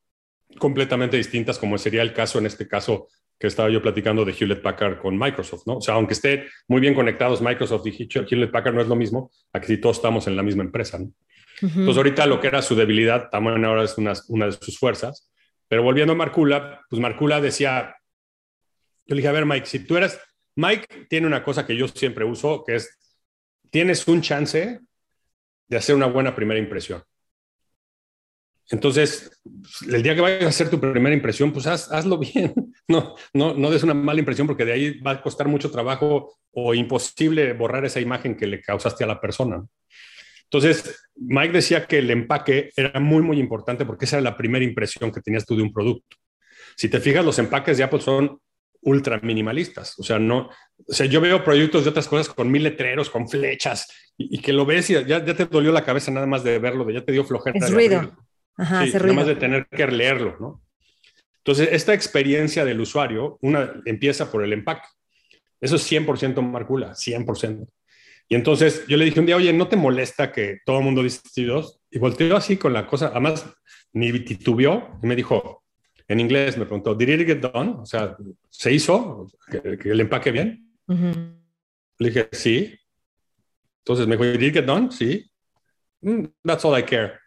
completamente 0.58 1.16
distintas, 1.16 1.58
como 1.58 1.78
sería 1.78 2.02
el 2.02 2.12
caso 2.12 2.38
en 2.38 2.46
este 2.46 2.66
caso 2.66 3.08
que 3.38 3.46
estaba 3.46 3.68
yo 3.68 3.82
platicando 3.82 4.24
de 4.24 4.32
Hewlett 4.32 4.62
Packard 4.62 4.98
con 4.98 5.18
Microsoft, 5.18 5.66
¿no? 5.66 5.76
O 5.76 5.80
sea, 5.80 5.94
aunque 5.94 6.14
estén 6.14 6.44
muy 6.68 6.80
bien 6.80 6.94
conectados 6.94 7.42
Microsoft 7.42 7.86
y 7.86 8.08
Hewlett 8.08 8.50
Packard 8.50 8.74
no 8.74 8.80
es 8.80 8.88
lo 8.88 8.96
mismo, 8.96 9.30
aquí 9.52 9.66
sí 9.66 9.78
todos 9.78 9.96
estamos 9.96 10.26
en 10.26 10.36
la 10.36 10.42
misma 10.42 10.62
empresa, 10.62 10.98
¿no? 10.98 11.12
Entonces 11.60 11.96
ahorita 11.96 12.26
lo 12.26 12.40
que 12.40 12.48
era 12.48 12.60
su 12.60 12.74
debilidad 12.74 13.30
también 13.30 13.64
ahora 13.64 13.84
es 13.84 13.96
una, 13.96 14.12
una 14.28 14.46
de 14.46 14.52
sus 14.52 14.78
fuerzas. 14.78 15.30
Pero 15.68 15.82
volviendo 15.82 16.12
a 16.12 16.16
Marcula, 16.16 16.82
pues 16.88 17.00
Marcula 17.00 17.40
decía, 17.40 17.96
yo 19.06 19.14
le 19.14 19.16
dije, 19.16 19.28
a 19.28 19.32
ver 19.32 19.46
Mike, 19.46 19.66
si 19.66 19.80
tú 19.80 19.96
eres, 19.96 20.18
Mike 20.54 21.06
tiene 21.08 21.26
una 21.26 21.42
cosa 21.42 21.66
que 21.66 21.76
yo 21.76 21.88
siempre 21.88 22.24
uso, 22.24 22.62
que 22.64 22.76
es, 22.76 22.98
tienes 23.70 24.06
un 24.06 24.20
chance 24.20 24.80
de 25.68 25.76
hacer 25.76 25.94
una 25.94 26.06
buena 26.06 26.34
primera 26.34 26.60
impresión. 26.60 27.02
Entonces, 28.70 29.30
el 29.88 30.02
día 30.02 30.14
que 30.14 30.20
vayas 30.20 30.44
a 30.44 30.48
hacer 30.48 30.70
tu 30.70 30.80
primera 30.80 31.14
impresión, 31.14 31.52
pues 31.52 31.66
hazlo 31.66 32.18
bien. 32.34 32.65
No, 32.88 33.16
no, 33.34 33.54
no 33.54 33.70
des 33.70 33.82
una 33.82 33.94
mala 33.94 34.20
impresión 34.20 34.46
porque 34.46 34.64
de 34.64 34.72
ahí 34.72 35.00
va 35.00 35.12
a 35.12 35.22
costar 35.22 35.48
mucho 35.48 35.70
trabajo 35.70 36.36
o 36.52 36.74
imposible 36.74 37.52
borrar 37.52 37.84
esa 37.84 38.00
imagen 38.00 38.36
que 38.36 38.46
le 38.46 38.60
causaste 38.60 39.04
a 39.04 39.08
la 39.08 39.20
persona. 39.20 39.64
Entonces, 40.44 41.08
Mike 41.16 41.52
decía 41.52 41.86
que 41.86 41.98
el 41.98 42.10
empaque 42.10 42.70
era 42.76 43.00
muy, 43.00 43.22
muy 43.22 43.40
importante 43.40 43.84
porque 43.84 44.04
esa 44.04 44.16
era 44.16 44.30
la 44.30 44.36
primera 44.36 44.64
impresión 44.64 45.10
que 45.10 45.20
tenías 45.20 45.44
tú 45.44 45.56
de 45.56 45.62
un 45.62 45.72
producto. 45.72 46.16
Si 46.76 46.88
te 46.88 47.00
fijas, 47.00 47.24
los 47.24 47.38
empaques 47.38 47.76
de 47.76 47.84
Apple 47.84 48.00
son 48.00 48.40
ultra 48.82 49.18
minimalistas. 49.20 49.98
O 49.98 50.04
sea, 50.04 50.18
no, 50.20 50.48
o 50.86 50.92
sea, 50.92 51.06
yo 51.06 51.20
veo 51.20 51.42
proyectos 51.42 51.84
de 51.84 51.90
otras 51.90 52.06
cosas 52.06 52.28
con 52.32 52.50
mil 52.50 52.62
letreros, 52.62 53.10
con 53.10 53.28
flechas, 53.28 53.88
y, 54.16 54.38
que 54.40 54.52
lo 54.52 54.64
ves 54.64 54.88
y 54.90 54.94
ya, 54.94 55.24
ya, 55.24 55.24
te 55.24 55.46
dolió 55.46 55.72
la 55.72 55.84
cabeza 55.84 56.10
nada 56.12 56.26
más 56.26 56.44
de 56.44 56.58
verlo, 56.58 56.84
de 56.84 56.94
ya 56.94 57.04
te 57.04 57.12
dio 57.12 57.24
flojera. 57.24 57.58
Es 57.58 57.72
ruido. 57.72 58.16
Ajá, 58.56 58.86
Nada 58.86 59.12
más 59.12 59.26
de 59.26 59.34
tener 59.34 59.66
que 59.66 59.86
leerlo, 59.88 60.36
¿no? 60.40 60.62
Entonces, 61.46 61.68
esta 61.70 61.94
experiencia 61.94 62.64
del 62.64 62.80
usuario, 62.80 63.38
una 63.40 63.72
empieza 63.84 64.32
por 64.32 64.42
el 64.42 64.52
empaque. 64.52 64.88
Eso 65.60 65.76
es 65.76 65.92
100% 65.92 66.42
Marcula, 66.42 66.92
100%. 66.96 67.68
Y 68.28 68.34
entonces 68.34 68.84
yo 68.88 68.96
le 68.96 69.04
dije 69.04 69.20
un 69.20 69.26
día, 69.26 69.36
oye, 69.36 69.52
¿no 69.52 69.68
te 69.68 69.76
molesta 69.76 70.32
que 70.32 70.58
todo 70.66 70.78
el 70.78 70.84
mundo 70.84 71.04
dice 71.04 71.20
Steve 71.24 71.52
Jobs? 71.52 71.78
Y 71.88 72.00
volteó 72.00 72.36
así 72.36 72.56
con 72.56 72.72
la 72.72 72.84
cosa, 72.84 73.12
además 73.12 73.46
ni 73.92 74.10
titubeó 74.18 74.98
y 75.00 75.06
me 75.06 75.14
dijo, 75.14 75.62
en 76.08 76.18
inglés 76.18 76.58
me 76.58 76.64
preguntó, 76.64 76.96
¿Did 76.96 77.10
it 77.10 77.26
get 77.28 77.38
done? 77.38 77.76
O 77.78 77.86
sea, 77.86 78.16
¿se 78.50 78.72
hizo 78.72 79.30
que, 79.48 79.88
el 79.88 80.00
empaque 80.00 80.32
bien? 80.32 80.68
Le 80.88 82.08
dije, 82.08 82.28
sí. 82.32 82.76
Entonces 83.84 84.08
me 84.08 84.16
dijo, 84.16 84.24
¿Did 84.36 84.48
it 84.48 84.54
get 84.54 84.64
done? 84.64 84.90
Sí. 84.90 85.30
Mm, 86.00 86.24
that's 86.42 86.64
all 86.64 86.76
I 86.76 86.82
care 86.82 87.20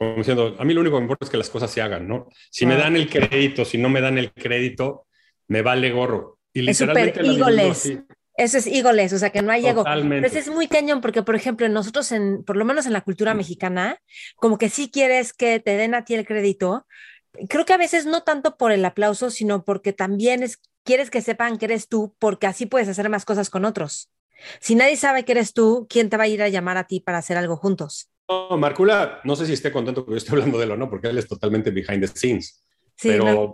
como 0.00 0.16
diciendo, 0.16 0.56
a 0.58 0.64
mí 0.64 0.72
lo 0.72 0.80
único 0.80 0.96
que 0.96 1.00
me 1.00 1.04
importa 1.04 1.26
es 1.26 1.30
que 1.30 1.36
las 1.36 1.50
cosas 1.50 1.70
se 1.70 1.82
hagan, 1.82 2.08
¿no? 2.08 2.26
Si 2.50 2.64
me 2.64 2.74
dan 2.74 2.96
el 2.96 3.10
crédito, 3.10 3.66
si 3.66 3.76
no 3.76 3.90
me 3.90 4.00
dan 4.00 4.16
el 4.16 4.32
crédito, 4.32 5.06
me 5.46 5.60
vale 5.60 5.90
gorro. 5.90 6.38
Y 6.54 6.62
literalmente 6.62 7.20
es 7.20 7.78
súper 7.78 8.06
Eso 8.34 8.56
es 8.56 8.66
eagles, 8.66 9.12
o 9.12 9.18
sea, 9.18 9.28
que 9.28 9.42
no 9.42 9.52
hay 9.52 9.66
ego. 9.66 9.84
Pero 9.84 10.26
eso 10.26 10.38
es 10.38 10.48
muy 10.48 10.68
cañón 10.68 11.02
porque, 11.02 11.22
por 11.22 11.36
ejemplo, 11.36 11.68
nosotros, 11.68 12.12
en, 12.12 12.42
por 12.44 12.56
lo 12.56 12.64
menos 12.64 12.86
en 12.86 12.94
la 12.94 13.02
cultura 13.02 13.34
mexicana, 13.34 13.98
como 14.36 14.56
que 14.56 14.70
sí 14.70 14.90
quieres 14.90 15.34
que 15.34 15.60
te 15.60 15.76
den 15.76 15.94
a 15.94 16.02
ti 16.02 16.14
el 16.14 16.26
crédito. 16.26 16.86
Creo 17.50 17.66
que 17.66 17.74
a 17.74 17.76
veces 17.76 18.06
no 18.06 18.22
tanto 18.22 18.56
por 18.56 18.72
el 18.72 18.82
aplauso, 18.86 19.28
sino 19.28 19.66
porque 19.66 19.92
también 19.92 20.42
es, 20.42 20.62
quieres 20.82 21.10
que 21.10 21.20
sepan 21.20 21.58
que 21.58 21.66
eres 21.66 21.88
tú, 21.88 22.16
porque 22.18 22.46
así 22.46 22.64
puedes 22.64 22.88
hacer 22.88 23.10
más 23.10 23.26
cosas 23.26 23.50
con 23.50 23.66
otros. 23.66 24.10
Si 24.60 24.76
nadie 24.76 24.96
sabe 24.96 25.26
que 25.26 25.32
eres 25.32 25.52
tú, 25.52 25.86
¿quién 25.90 26.08
te 26.08 26.16
va 26.16 26.24
a 26.24 26.28
ir 26.28 26.42
a 26.42 26.48
llamar 26.48 26.78
a 26.78 26.86
ti 26.86 27.00
para 27.00 27.18
hacer 27.18 27.36
algo 27.36 27.58
juntos? 27.58 28.09
No, 28.30 28.56
Marcula, 28.56 29.20
no 29.24 29.34
sé 29.34 29.44
si 29.44 29.54
esté 29.54 29.72
contento 29.72 30.04
que 30.04 30.12
yo 30.12 30.16
esté 30.16 30.30
hablando 30.30 30.56
de 30.56 30.64
él 30.64 30.70
o 30.70 30.76
no, 30.76 30.88
porque 30.88 31.08
él 31.08 31.18
es 31.18 31.26
totalmente 31.26 31.72
behind 31.72 32.00
the 32.00 32.06
scenes. 32.06 32.64
Sí, 32.94 33.08
pero, 33.08 33.52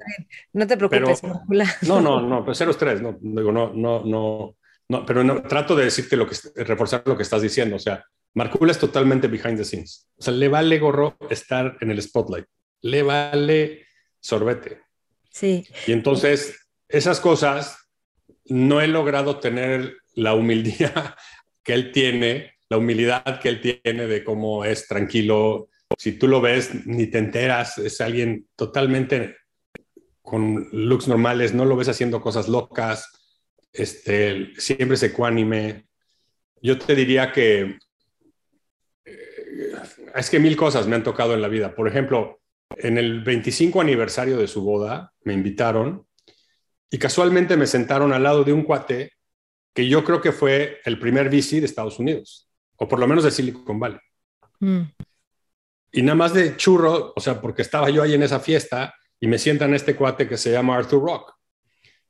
no, 0.52 0.66
te 0.66 0.76
preocupes, 0.76 1.22
Marcula. 1.22 1.76
No, 1.82 2.00
no, 2.00 2.20
no, 2.20 2.44
pues 2.44 2.58
cero 2.58 2.72
estrés, 2.72 3.00
no, 3.00 3.16
digo, 3.20 3.52
no, 3.52 3.72
no, 3.72 4.04
no, 4.04 4.56
no, 4.88 5.06
pero 5.06 5.24
no, 5.24 5.42
trato 5.44 5.74
de 5.74 5.84
decirte 5.84 6.16
lo 6.16 6.28
que, 6.28 6.36
reforzar 6.56 7.02
lo 7.06 7.16
que 7.16 7.22
estás 7.22 7.42
diciendo, 7.42 7.76
o 7.76 7.78
sea, 7.78 8.04
Marcula 8.34 8.72
es 8.72 8.78
totalmente 8.78 9.28
behind 9.28 9.56
the 9.56 9.64
scenes, 9.64 10.08
o 10.16 10.22
sea, 10.22 10.34
le 10.34 10.48
vale 10.48 10.78
gorro 10.78 11.16
estar 11.30 11.78
en 11.80 11.90
el 11.90 12.02
spotlight, 12.02 12.46
le 12.82 13.02
vale 13.02 13.86
sorbete. 14.20 14.82
Sí. 15.30 15.66
Y 15.86 15.92
entonces, 15.92 16.68
esas 16.88 17.20
cosas 17.20 17.78
no 18.46 18.80
he 18.80 18.88
logrado 18.88 19.38
tener 19.38 19.96
la 20.14 20.34
humildad 20.34 21.14
que 21.62 21.72
él 21.72 21.92
tiene, 21.92 22.55
la 22.68 22.78
humildad 22.78 23.40
que 23.40 23.48
él 23.48 23.60
tiene 23.60 24.06
de 24.06 24.24
cómo 24.24 24.64
es 24.64 24.86
tranquilo. 24.88 25.68
Si 25.96 26.12
tú 26.12 26.28
lo 26.28 26.40
ves, 26.40 26.86
ni 26.86 27.06
te 27.06 27.18
enteras, 27.18 27.78
es 27.78 28.00
alguien 28.00 28.48
totalmente 28.56 29.36
con 30.22 30.68
looks 30.72 31.06
normales, 31.06 31.54
no 31.54 31.64
lo 31.64 31.76
ves 31.76 31.88
haciendo 31.88 32.20
cosas 32.20 32.48
locas, 32.48 33.08
este, 33.72 34.52
siempre 34.58 34.94
es 34.94 35.02
ecuánime. 35.04 35.86
Yo 36.60 36.78
te 36.78 36.94
diría 36.94 37.30
que 37.30 37.78
eh, 39.04 39.72
es 40.14 40.30
que 40.30 40.40
mil 40.40 40.56
cosas 40.56 40.88
me 40.88 40.96
han 40.96 41.04
tocado 41.04 41.34
en 41.34 41.42
la 41.42 41.48
vida. 41.48 41.74
Por 41.74 41.86
ejemplo, 41.86 42.40
en 42.70 42.98
el 42.98 43.22
25 43.22 43.80
aniversario 43.80 44.36
de 44.36 44.48
su 44.48 44.62
boda, 44.62 45.12
me 45.22 45.34
invitaron 45.34 46.06
y 46.90 46.98
casualmente 46.98 47.56
me 47.56 47.66
sentaron 47.66 48.12
al 48.12 48.22
lado 48.22 48.42
de 48.42 48.52
un 48.52 48.62
cuate 48.62 49.12
que 49.74 49.88
yo 49.88 50.04
creo 50.04 50.20
que 50.20 50.32
fue 50.32 50.80
el 50.84 50.98
primer 50.98 51.28
VC 51.28 51.60
de 51.60 51.66
Estados 51.66 51.98
Unidos, 51.98 52.45
o 52.78 52.88
por 52.88 52.98
lo 52.98 53.06
menos 53.06 53.24
de 53.24 53.30
Silicon 53.30 53.78
Valley. 53.78 53.98
Mm. 54.60 54.82
Y 55.92 56.02
nada 56.02 56.16
más 56.16 56.34
de 56.34 56.56
churro, 56.56 57.12
o 57.14 57.20
sea, 57.20 57.40
porque 57.40 57.62
estaba 57.62 57.90
yo 57.90 58.02
ahí 58.02 58.14
en 58.14 58.22
esa 58.22 58.40
fiesta 58.40 58.94
y 59.20 59.26
me 59.26 59.38
sientan 59.38 59.74
este 59.74 59.96
cuate 59.96 60.28
que 60.28 60.36
se 60.36 60.52
llama 60.52 60.76
Arthur 60.76 61.02
Rock. 61.02 61.32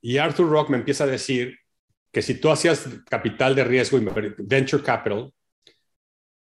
Y 0.00 0.18
Arthur 0.18 0.48
Rock 0.48 0.70
me 0.70 0.76
empieza 0.76 1.04
a 1.04 1.08
decir 1.08 1.58
que 2.12 2.22
si 2.22 2.34
tú 2.34 2.50
hacías 2.50 2.88
capital 3.08 3.54
de 3.54 3.64
riesgo 3.64 3.98
y 3.98 4.06
venture 4.38 4.82
capital, 4.82 5.32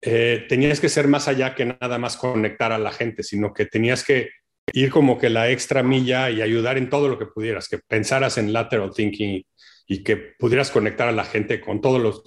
eh, 0.03 0.45
tenías 0.49 0.79
que 0.79 0.89
ser 0.89 1.09
más 1.09 1.27
allá 1.29 1.55
que 1.55 1.65
nada 1.65 1.99
más 1.99 2.17
conectar 2.17 2.73
a 2.73 2.79
la 2.79 2.93
gente, 2.93 3.23
sino 3.23 3.53
que 3.53 3.67
tenías 3.67 4.05
que 4.05 4.31
ir 4.73 4.91
como 4.91 5.19
que 5.19 5.31
la 5.31 5.51
extra 5.51 5.83
milla 5.83 6.31
y 6.31 6.43
ayudar 6.43 6.77
en 6.79 6.91
todo 6.91 7.09
lo 7.09 7.19
que 7.19 7.27
pudieras, 7.27 7.69
que 7.69 7.79
pensaras 7.79 8.39
en 8.39 8.53
lateral 8.53 8.93
thinking 8.95 9.43
y 9.87 10.03
que 10.03 10.17
pudieras 10.17 10.71
conectar 10.71 11.09
a 11.09 11.13
la 11.13 11.25
gente 11.25 11.61
con 11.61 11.81
todos 11.81 12.01
los 12.01 12.23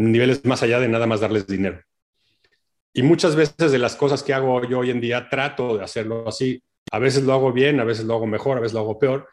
niveles 0.00 0.44
más 0.44 0.62
allá 0.62 0.80
de 0.80 0.88
nada 0.88 1.06
más 1.06 1.20
darles 1.20 1.46
dinero. 1.46 1.80
Y 2.92 3.02
muchas 3.02 3.36
veces 3.36 3.70
de 3.70 3.78
las 3.78 3.96
cosas 3.96 4.22
que 4.22 4.34
hago 4.34 4.64
yo 4.64 4.80
hoy 4.80 4.90
en 4.90 5.00
día 5.00 5.28
trato 5.28 5.76
de 5.76 5.84
hacerlo 5.84 6.26
así. 6.26 6.62
A 6.90 6.98
veces 6.98 7.22
lo 7.22 7.32
hago 7.34 7.52
bien, 7.52 7.78
a 7.78 7.84
veces 7.84 8.04
lo 8.04 8.14
hago 8.14 8.26
mejor, 8.26 8.58
a 8.58 8.60
veces 8.60 8.74
lo 8.74 8.80
hago 8.80 8.98
peor, 8.98 9.28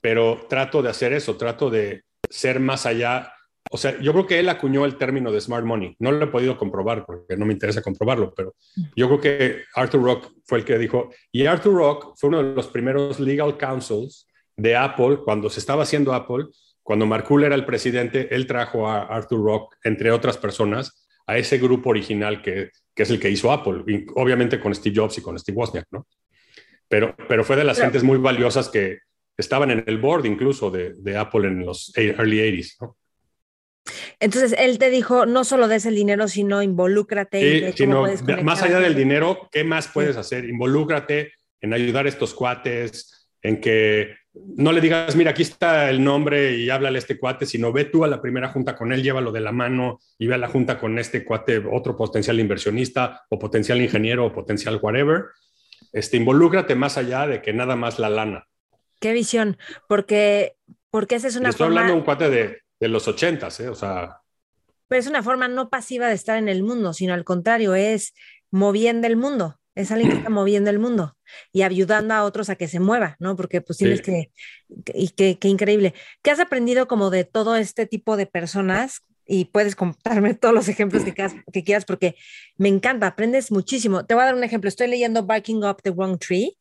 pero 0.00 0.46
trato 0.48 0.80
de 0.80 0.88
hacer 0.88 1.12
eso, 1.12 1.36
trato 1.36 1.68
de 1.68 2.04
ser 2.30 2.60
más 2.60 2.86
allá. 2.86 3.32
O 3.70 3.76
sea, 3.76 4.00
yo 4.00 4.12
creo 4.12 4.26
que 4.26 4.38
él 4.38 4.48
acuñó 4.48 4.84
el 4.84 4.96
término 4.96 5.30
de 5.30 5.40
smart 5.40 5.66
money. 5.66 5.96
No 5.98 6.12
lo 6.12 6.24
he 6.24 6.28
podido 6.28 6.56
comprobar 6.56 7.04
porque 7.04 7.36
no 7.36 7.44
me 7.44 7.52
interesa 7.52 7.82
comprobarlo, 7.82 8.32
pero 8.34 8.54
yo 8.94 9.08
creo 9.08 9.20
que 9.20 9.64
Arthur 9.74 10.02
Rock 10.02 10.32
fue 10.44 10.58
el 10.58 10.64
que 10.64 10.78
dijo, 10.78 11.10
y 11.32 11.44
Arthur 11.44 11.74
Rock 11.74 12.14
fue 12.16 12.28
uno 12.28 12.42
de 12.42 12.54
los 12.54 12.68
primeros 12.68 13.20
legal 13.20 13.58
counsels 13.58 14.26
de 14.56 14.74
Apple 14.74 15.18
cuando 15.24 15.50
se 15.50 15.60
estaba 15.60 15.82
haciendo 15.82 16.14
Apple 16.14 16.46
cuando 16.86 17.04
Markul 17.04 17.42
era 17.42 17.56
el 17.56 17.64
presidente, 17.64 18.32
él 18.32 18.46
trajo 18.46 18.88
a 18.88 19.02
Arthur 19.02 19.42
Rock, 19.42 19.74
entre 19.82 20.12
otras 20.12 20.38
personas, 20.38 21.04
a 21.26 21.36
ese 21.36 21.58
grupo 21.58 21.90
original 21.90 22.40
que, 22.40 22.70
es 22.94 23.10
el 23.10 23.18
que 23.18 23.28
hizo 23.28 23.50
Apple, 23.50 24.06
obviamente 24.14 24.60
con 24.60 24.72
Steve 24.72 24.94
Jobs 24.94 25.18
y 25.18 25.20
con 25.20 25.36
Steve 25.36 25.58
Wozniak, 25.58 25.88
¿no? 25.90 26.06
Pero, 26.86 27.16
pero 27.28 27.42
fue 27.42 27.56
de 27.56 27.64
las 27.64 27.80
gentes 27.80 28.04
muy 28.04 28.18
valiosas 28.18 28.68
que 28.68 29.00
estaban 29.36 29.72
en 29.72 29.82
el 29.88 29.98
board 29.98 30.26
incluso 30.26 30.70
de, 30.70 31.18
Apple 31.18 31.48
en 31.48 31.66
los 31.66 31.92
early 31.96 32.38
80s, 32.38 32.76
¿no? 32.80 32.96
Entonces, 34.20 34.54
él 34.56 34.78
te 34.78 34.88
dijo, 34.88 35.26
no 35.26 35.42
solo 35.42 35.66
des 35.66 35.86
el 35.86 35.96
dinero, 35.96 36.28
sino 36.28 36.62
involúcrate. 36.62 37.72
Sí, 37.72 37.78
sino, 37.78 38.06
más 38.44 38.62
allá 38.62 38.78
del 38.78 38.94
dinero, 38.94 39.48
¿qué 39.50 39.64
más 39.64 39.88
puedes 39.88 40.16
hacer? 40.16 40.44
Involúcrate 40.44 41.32
en 41.60 41.72
ayudar 41.72 42.06
a 42.06 42.10
estos 42.10 42.32
cuates, 42.32 43.28
en 43.42 43.60
que 43.60 44.14
no 44.56 44.72
le 44.72 44.80
digas, 44.80 45.14
mira, 45.16 45.30
aquí 45.30 45.42
está 45.42 45.90
el 45.90 46.02
nombre 46.02 46.56
y 46.56 46.70
háblale 46.70 46.98
a 46.98 47.00
este 47.00 47.18
cuate, 47.18 47.46
sino 47.46 47.72
ve 47.72 47.84
tú 47.84 48.04
a 48.04 48.08
la 48.08 48.20
primera 48.20 48.48
junta 48.48 48.76
con 48.76 48.92
él, 48.92 49.02
llévalo 49.02 49.32
de 49.32 49.40
la 49.40 49.52
mano 49.52 50.00
y 50.18 50.26
ve 50.26 50.34
a 50.34 50.38
la 50.38 50.48
junta 50.48 50.78
con 50.78 50.98
este 50.98 51.24
cuate, 51.24 51.58
otro 51.70 51.96
potencial 51.96 52.38
inversionista 52.40 53.24
o 53.30 53.38
potencial 53.38 53.80
ingeniero 53.80 54.26
o 54.26 54.32
potencial 54.32 54.78
whatever. 54.80 55.26
Este, 55.92 56.16
involúcrate 56.16 56.74
más 56.74 56.96
allá 56.96 57.26
de 57.26 57.42
que 57.42 57.52
nada 57.52 57.76
más 57.76 57.98
la 57.98 58.10
lana. 58.10 58.46
Qué 59.00 59.12
visión, 59.12 59.58
porque, 59.88 60.56
porque 60.90 61.16
esa 61.16 61.28
es 61.28 61.36
una 61.36 61.50
Estoy 61.50 61.66
hablando 61.66 61.92
de 61.92 61.98
un 61.98 62.04
cuate 62.04 62.30
de, 62.30 62.58
de 62.80 62.88
los 62.88 63.06
ochentas, 63.08 63.60
¿eh? 63.60 63.68
O 63.68 63.74
sea... 63.74 64.20
Pero 64.88 65.00
es 65.00 65.06
una 65.06 65.22
forma 65.22 65.48
no 65.48 65.68
pasiva 65.68 66.08
de 66.08 66.14
estar 66.14 66.38
en 66.38 66.48
el 66.48 66.62
mundo, 66.62 66.92
sino 66.92 67.12
al 67.12 67.24
contrario, 67.24 67.74
es 67.74 68.14
moviendo 68.50 69.06
el 69.06 69.16
mundo 69.16 69.58
es 69.76 69.92
alguien 69.92 70.10
que 70.10 70.16
está 70.16 70.30
moviendo 70.30 70.70
el 70.70 70.78
mundo 70.80 71.15
y 71.52 71.62
ayudando 71.62 72.14
a 72.14 72.24
otros 72.24 72.50
a 72.50 72.56
que 72.56 72.68
se 72.68 72.80
mueva, 72.80 73.16
¿no? 73.18 73.36
Porque 73.36 73.60
pues 73.60 73.78
tienes 73.78 74.02
que, 74.02 74.30
y 74.94 75.08
qué 75.10 75.48
increíble. 75.48 75.94
¿Qué 76.22 76.30
has 76.30 76.40
aprendido 76.40 76.88
como 76.88 77.10
de 77.10 77.24
todo 77.24 77.56
este 77.56 77.86
tipo 77.86 78.16
de 78.16 78.26
personas? 78.26 79.02
Y 79.28 79.46
puedes 79.46 79.74
contarme 79.74 80.34
todos 80.40 80.54
los 80.54 80.68
ejemplos 80.68 81.02
que, 81.04 81.12
que 81.52 81.64
quieras 81.64 81.84
porque 81.84 82.16
me 82.56 82.68
encanta, 82.68 83.08
aprendes 83.08 83.50
muchísimo. 83.50 84.06
Te 84.06 84.14
voy 84.14 84.22
a 84.22 84.26
dar 84.26 84.34
un 84.34 84.44
ejemplo. 84.44 84.68
Estoy 84.68 84.88
leyendo 84.88 85.24
Barking 85.24 85.64
Up 85.64 85.82
the 85.82 85.90
Wrong 85.90 86.18
Tree 86.18 86.56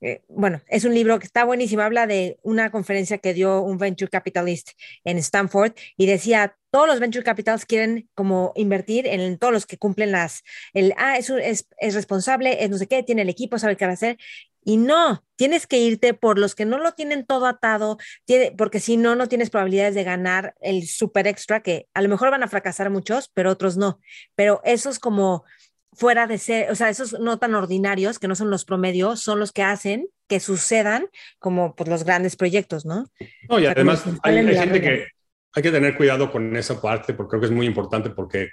eh, 0.00 0.22
bueno, 0.28 0.62
es 0.68 0.84
un 0.84 0.94
libro 0.94 1.18
que 1.18 1.26
está 1.26 1.44
buenísimo, 1.44 1.82
habla 1.82 2.06
de 2.06 2.38
una 2.42 2.70
conferencia 2.70 3.18
que 3.18 3.34
dio 3.34 3.60
un 3.60 3.76
venture 3.76 4.08
capitalist 4.10 4.70
en 5.04 5.18
Stanford 5.18 5.72
y 5.96 6.06
decía, 6.06 6.56
todos 6.70 6.86
los 6.86 7.00
venture 7.00 7.24
capitals 7.24 7.64
quieren 7.64 8.08
como 8.14 8.52
invertir 8.54 9.06
en, 9.06 9.38
todos 9.38 9.52
los 9.52 9.66
que 9.66 9.78
cumplen 9.78 10.12
las, 10.12 10.42
el, 10.72 10.94
ah, 10.96 11.16
es, 11.16 11.30
es, 11.30 11.66
es, 11.78 11.94
responsable, 11.94 12.62
es 12.62 12.70
no 12.70 12.78
sé 12.78 12.86
qué, 12.86 13.02
tiene 13.02 13.22
el 13.22 13.28
equipo, 13.28 13.58
sabe 13.58 13.76
qué 13.76 13.84
va 13.84 13.92
a 13.92 13.94
hacer. 13.94 14.18
Y 14.62 14.76
no, 14.76 15.24
tienes 15.36 15.66
que 15.66 15.78
irte 15.78 16.12
por 16.12 16.38
los 16.38 16.54
que 16.54 16.66
no 16.66 16.78
lo 16.78 16.92
tienen 16.92 17.24
todo 17.24 17.46
atado, 17.46 17.96
tiene, 18.26 18.52
porque 18.52 18.78
si 18.78 18.96
no, 18.98 19.16
no 19.16 19.26
tienes 19.26 19.48
probabilidades 19.48 19.94
de 19.94 20.04
ganar 20.04 20.54
el 20.60 20.86
super 20.86 21.26
extra, 21.26 21.62
que 21.62 21.86
a 21.94 22.02
lo 22.02 22.10
mejor 22.10 22.30
van 22.30 22.42
a 22.42 22.48
fracasar 22.48 22.90
muchos, 22.90 23.30
pero 23.32 23.50
otros 23.50 23.78
no. 23.78 24.00
Pero 24.34 24.60
eso 24.64 24.90
es 24.90 24.98
como 24.98 25.44
fuera 25.92 26.26
de 26.26 26.38
ser, 26.38 26.70
o 26.70 26.74
sea, 26.74 26.90
esos 26.90 27.18
no 27.18 27.38
tan 27.38 27.54
ordinarios, 27.54 28.18
que 28.18 28.28
no 28.28 28.34
son 28.34 28.50
los 28.50 28.64
promedios, 28.64 29.20
son 29.20 29.40
los 29.40 29.52
que 29.52 29.62
hacen 29.62 30.08
que 30.28 30.38
sucedan 30.38 31.08
como 31.40 31.74
pues, 31.74 31.88
los 31.88 32.04
grandes 32.04 32.36
proyectos, 32.36 32.86
¿no? 32.86 33.06
No, 33.48 33.58
y 33.58 33.66
además 33.66 34.04
hay, 34.22 34.54
gente 34.54 34.80
que 34.80 35.06
hay 35.52 35.62
que 35.62 35.70
tener 35.70 35.96
cuidado 35.96 36.30
con 36.30 36.56
esa 36.56 36.80
parte 36.80 37.14
porque 37.14 37.30
creo 37.30 37.40
que 37.40 37.46
es 37.46 37.52
muy 37.52 37.66
importante 37.66 38.10
porque, 38.10 38.50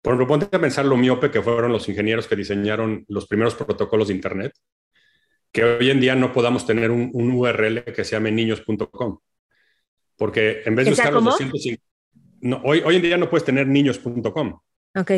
por 0.00 0.14
ejemplo, 0.14 0.26
ponte 0.26 0.56
a 0.56 0.60
pensar 0.60 0.84
lo 0.84 0.96
miope 0.96 1.30
que 1.30 1.42
fueron 1.42 1.72
los 1.72 1.88
ingenieros 1.88 2.26
que 2.26 2.36
diseñaron 2.36 3.04
los 3.08 3.26
primeros 3.26 3.54
protocolos 3.54 4.08
de 4.08 4.14
Internet, 4.14 4.52
que 5.52 5.64
hoy 5.64 5.90
en 5.90 6.00
día 6.00 6.14
no 6.14 6.32
podamos 6.32 6.66
tener 6.66 6.90
un, 6.90 7.10
URL 7.12 7.84
que 7.84 8.04
se 8.04 8.12
llame 8.12 8.30
niños.com. 8.30 9.18
Porque 10.16 10.62
en 10.64 10.74
vez 10.74 10.86
de 10.86 10.92
usar 10.92 11.12
los 11.12 11.24
250... 11.24 11.82
No, 12.40 12.60
hoy, 12.64 12.82
hoy 12.84 12.96
en 12.96 13.02
día 13.02 13.16
no 13.16 13.28
puedes 13.28 13.44
tener 13.44 13.66
niños.com. 13.66 14.60
Ok 14.94 15.10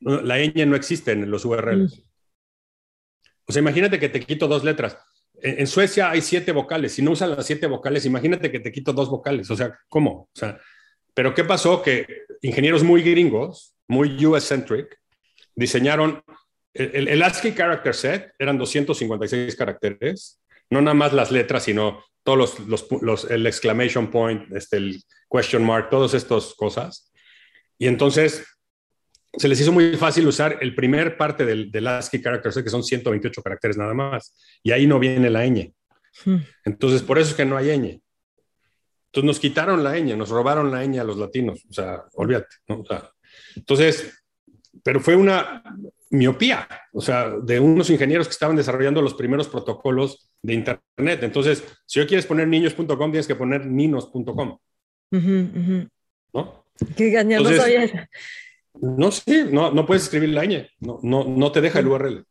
la 0.00 0.38
ñ 0.38 0.66
no 0.66 0.76
existe 0.76 1.12
en 1.12 1.30
los 1.30 1.44
URLs. 1.44 1.98
Mm. 1.98 2.02
O 3.48 3.52
sea, 3.52 3.60
imagínate 3.60 3.98
que 3.98 4.08
te 4.08 4.20
quito 4.20 4.48
dos 4.48 4.64
letras. 4.64 4.98
En, 5.42 5.66
Suecia 5.66 6.10
hay 6.10 6.22
siete 6.22 6.52
vocales. 6.52 6.92
Si 6.92 7.02
no 7.02 7.12
usan 7.12 7.30
las 7.30 7.46
siete 7.46 7.66
vocales, 7.66 8.06
imagínate 8.06 8.50
que 8.50 8.60
te 8.60 8.72
quito 8.72 8.92
dos 8.92 9.10
vocales. 9.10 9.50
O 9.50 9.56
sea, 9.56 9.78
¿cómo? 9.88 10.10
O 10.10 10.30
sea, 10.32 10.58
pero 11.14 11.34
¿qué 11.34 11.44
pasó? 11.44 11.82
Que 11.82 12.06
ingenieros 12.42 12.82
muy 12.82 13.02
gringos, 13.02 13.74
muy 13.88 14.24
US-centric, 14.24 14.98
diseñaron 15.54 16.22
el, 16.74 17.22
ASCII 17.22 17.54
character 17.54 17.94
set, 17.94 18.32
eran 18.38 18.58
256 18.58 19.56
caracteres, 19.56 20.40
no 20.68 20.82
nada 20.82 20.94
más 20.94 21.12
las 21.12 21.30
letras, 21.30 21.64
sino 21.64 22.04
todos 22.22 22.58
los, 22.60 22.86
los, 23.02 23.30
el 23.30 23.46
exclamation 23.46 24.10
point, 24.10 24.52
este, 24.54 24.76
el 24.78 25.02
question 25.30 25.64
mark, 25.64 25.88
todas 25.90 26.12
estas 26.12 26.54
cosas. 26.54 27.12
Y 27.78 27.86
entonces 27.86 28.44
se 29.36 29.48
les 29.48 29.60
hizo 29.60 29.72
muy 29.72 29.96
fácil 29.96 30.26
usar 30.26 30.58
el 30.60 30.74
primer 30.74 31.16
parte 31.16 31.44
del, 31.44 31.70
del 31.70 31.86
ASCII 31.86 32.22
character 32.22 32.52
set, 32.52 32.64
que 32.64 32.70
son 32.70 32.82
128 32.82 33.42
caracteres 33.42 33.76
nada 33.76 33.94
más, 33.94 34.34
y 34.62 34.72
ahí 34.72 34.86
no 34.86 34.98
viene 34.98 35.30
la 35.30 35.46
ñ. 35.46 35.72
Hmm. 36.24 36.38
Entonces, 36.64 37.02
por 37.02 37.18
eso 37.18 37.30
es 37.30 37.36
que 37.36 37.44
no 37.44 37.56
hay 37.56 37.76
ñ. 37.76 38.00
Entonces 39.06 39.26
nos 39.26 39.40
quitaron 39.40 39.82
la 39.84 39.96
ñ, 39.98 40.16
nos 40.16 40.30
robaron 40.30 40.70
la 40.70 40.84
ñ 40.84 40.98
a 40.98 41.04
los 41.04 41.16
latinos, 41.18 41.64
o 41.68 41.72
sea, 41.72 42.04
olvídate, 42.14 42.56
¿no? 42.68 42.80
O 42.80 42.86
sea, 42.86 43.10
entonces, 43.54 44.12
pero 44.82 45.00
fue 45.00 45.16
una 45.16 45.62
miopía, 46.10 46.68
o 46.92 47.00
sea, 47.00 47.30
de 47.42 47.60
unos 47.60 47.90
ingenieros 47.90 48.28
que 48.28 48.32
estaban 48.32 48.56
desarrollando 48.56 49.02
los 49.02 49.14
primeros 49.14 49.48
protocolos 49.48 50.30
de 50.42 50.54
Internet. 50.54 51.22
Entonces, 51.22 51.64
si 51.84 52.00
hoy 52.00 52.06
quieres 52.06 52.26
poner 52.26 52.46
niños.com, 52.48 53.10
tienes 53.10 53.26
que 53.26 53.34
poner 53.34 53.66
ninos.com. 53.66 54.58
¿No? 55.10 56.66
Qué 56.96 57.10
gaña, 57.10 57.40
no 57.40 57.50
sabía 57.52 58.08
No, 58.80 59.10
sí, 59.10 59.44
no, 59.50 59.72
no 59.72 59.86
puedes 59.86 60.04
escribir 60.04 60.30
la 60.30 60.44
ñ, 60.44 60.68
no, 60.80 60.98
no, 61.02 61.24
no 61.24 61.52
te 61.52 61.60
deja 61.60 61.78
el 61.78 61.88
URL. 61.88 62.24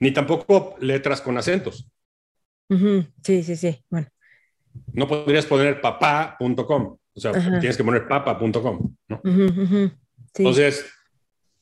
Ni 0.00 0.12
tampoco 0.12 0.76
letras 0.80 1.20
con 1.20 1.36
acentos. 1.38 1.90
Sí, 3.22 3.42
sí, 3.42 3.56
sí. 3.56 3.84
Bueno. 3.90 4.08
No 4.92 5.08
podrías 5.08 5.46
poner 5.46 5.80
papá.com. 5.80 6.98
O 7.14 7.20
sea, 7.20 7.32
tienes 7.32 7.76
que 7.76 7.84
poner 7.84 8.06
papa.com. 8.06 8.94
¿no? 9.08 9.20
Entonces, 10.34 10.86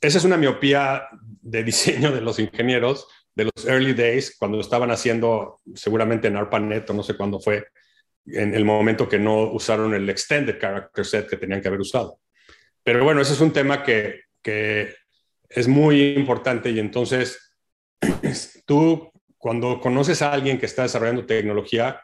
esa 0.01 0.19
es 0.19 0.25
una 0.25 0.37
miopía 0.37 1.09
de 1.41 1.65
diseño 1.65 2.13
de 2.13 2.21
los 2.21 2.39
ingenieros 2.39 3.07
de 3.37 3.45
los 3.45 3.67
early 3.67 3.93
days, 3.93 4.35
cuando 4.39 4.59
estaban 4.59 4.91
haciendo, 4.91 5.61
seguramente 5.75 6.27
en 6.27 6.37
ARPANET 6.37 6.89
o 6.89 6.95
no 6.95 7.03
sé 7.03 7.17
cuándo 7.17 7.39
fue, 7.39 7.67
en 8.25 8.55
el 8.55 8.65
momento 8.65 9.09
que 9.09 9.19
no 9.19 9.53
usaron 9.53 9.95
el 9.95 10.09
extended 10.09 10.59
character 10.59 11.05
set 11.05 11.29
que 11.29 11.37
tenían 11.37 11.61
que 11.61 11.69
haber 11.69 11.81
usado. 11.81 12.19
Pero 12.87 13.03
bueno, 13.03 13.21
ese 13.21 13.33
es 13.33 13.41
un 13.41 13.53
tema 13.53 13.83
que, 13.83 14.21
que 14.41 14.95
es 15.49 15.67
muy 15.67 16.13
importante 16.13 16.71
y 16.71 16.79
entonces 16.79 17.53
tú 18.65 19.11
cuando 19.37 19.81
conoces 19.81 20.23
a 20.23 20.33
alguien 20.33 20.57
que 20.57 20.67
está 20.67 20.83
desarrollando 20.83 21.27
tecnología, 21.27 22.01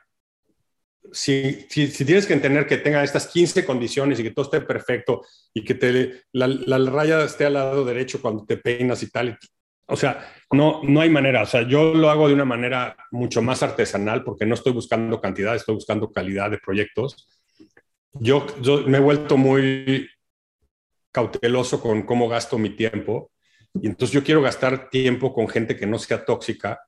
si, 1.12 1.66
si, 1.71 2.05
tienes 2.05 2.27
que 2.27 2.33
entender 2.33 2.66
que 2.66 2.79
tenga 2.79 3.05
estas 3.05 3.29
15 3.29 3.64
condiciones 3.64 4.18
y 4.18 4.25
que 4.25 4.33
todo 4.33 4.45
esté 4.45 4.61
perfecto 4.61 5.23
y 5.55 5.62
que 5.62 5.75
te, 5.75 6.23
la, 6.33 6.49
la, 6.49 6.90
raya 6.90 7.23
esté 7.27 7.45
al 7.45 7.55
lado 7.55 7.85
derecho 7.85 8.21
cuando 8.21 8.45
te 8.45 8.57
peinas 8.57 9.05
y 9.05 9.11
tal, 9.11 9.38
o 9.87 9.97
sea, 9.97 10.35
no, 10.51 10.81
no 10.83 11.01
hay 11.01 11.11
manera. 11.11 11.42
O 11.42 11.47
sea, 11.47 11.62
yo 11.62 11.95
lo 11.95 12.11
hago 12.11 12.27
de 12.27 12.35
una 12.35 12.45
manera 12.45 12.97
mucho 13.12 13.40
más 13.40 13.62
artesanal 13.62 14.25
porque 14.25 14.47
no 14.47 14.55
estoy 14.55 14.73
buscando 14.73 15.21
cantidad, 15.21 15.55
estoy 15.55 15.77
buscando 15.77 16.11
calidad 16.11 16.51
de 16.51 16.59
proyectos. 16.59 17.29
Yo, 18.14 18.45
yo 18.61 18.83
me 18.88 18.99
he 18.99 19.01
vuelto 19.01 19.37
muy 19.37 20.09
cauteloso 21.12 21.81
con 21.81 22.03
cómo 22.03 22.29
gasto 22.29 22.59
mi 22.59 22.70
tiempo 22.70 23.31
y 23.75 23.87
entonces 23.87 24.12
yo 24.12 24.25
quiero 24.25 24.42
gastar 24.42 24.90
tiempo 24.90 25.33
con 25.33 25.48
gente 25.48 25.77
que 25.77 25.87
no 25.87 25.98
sea 25.98 26.25
tóxica, 26.25 26.81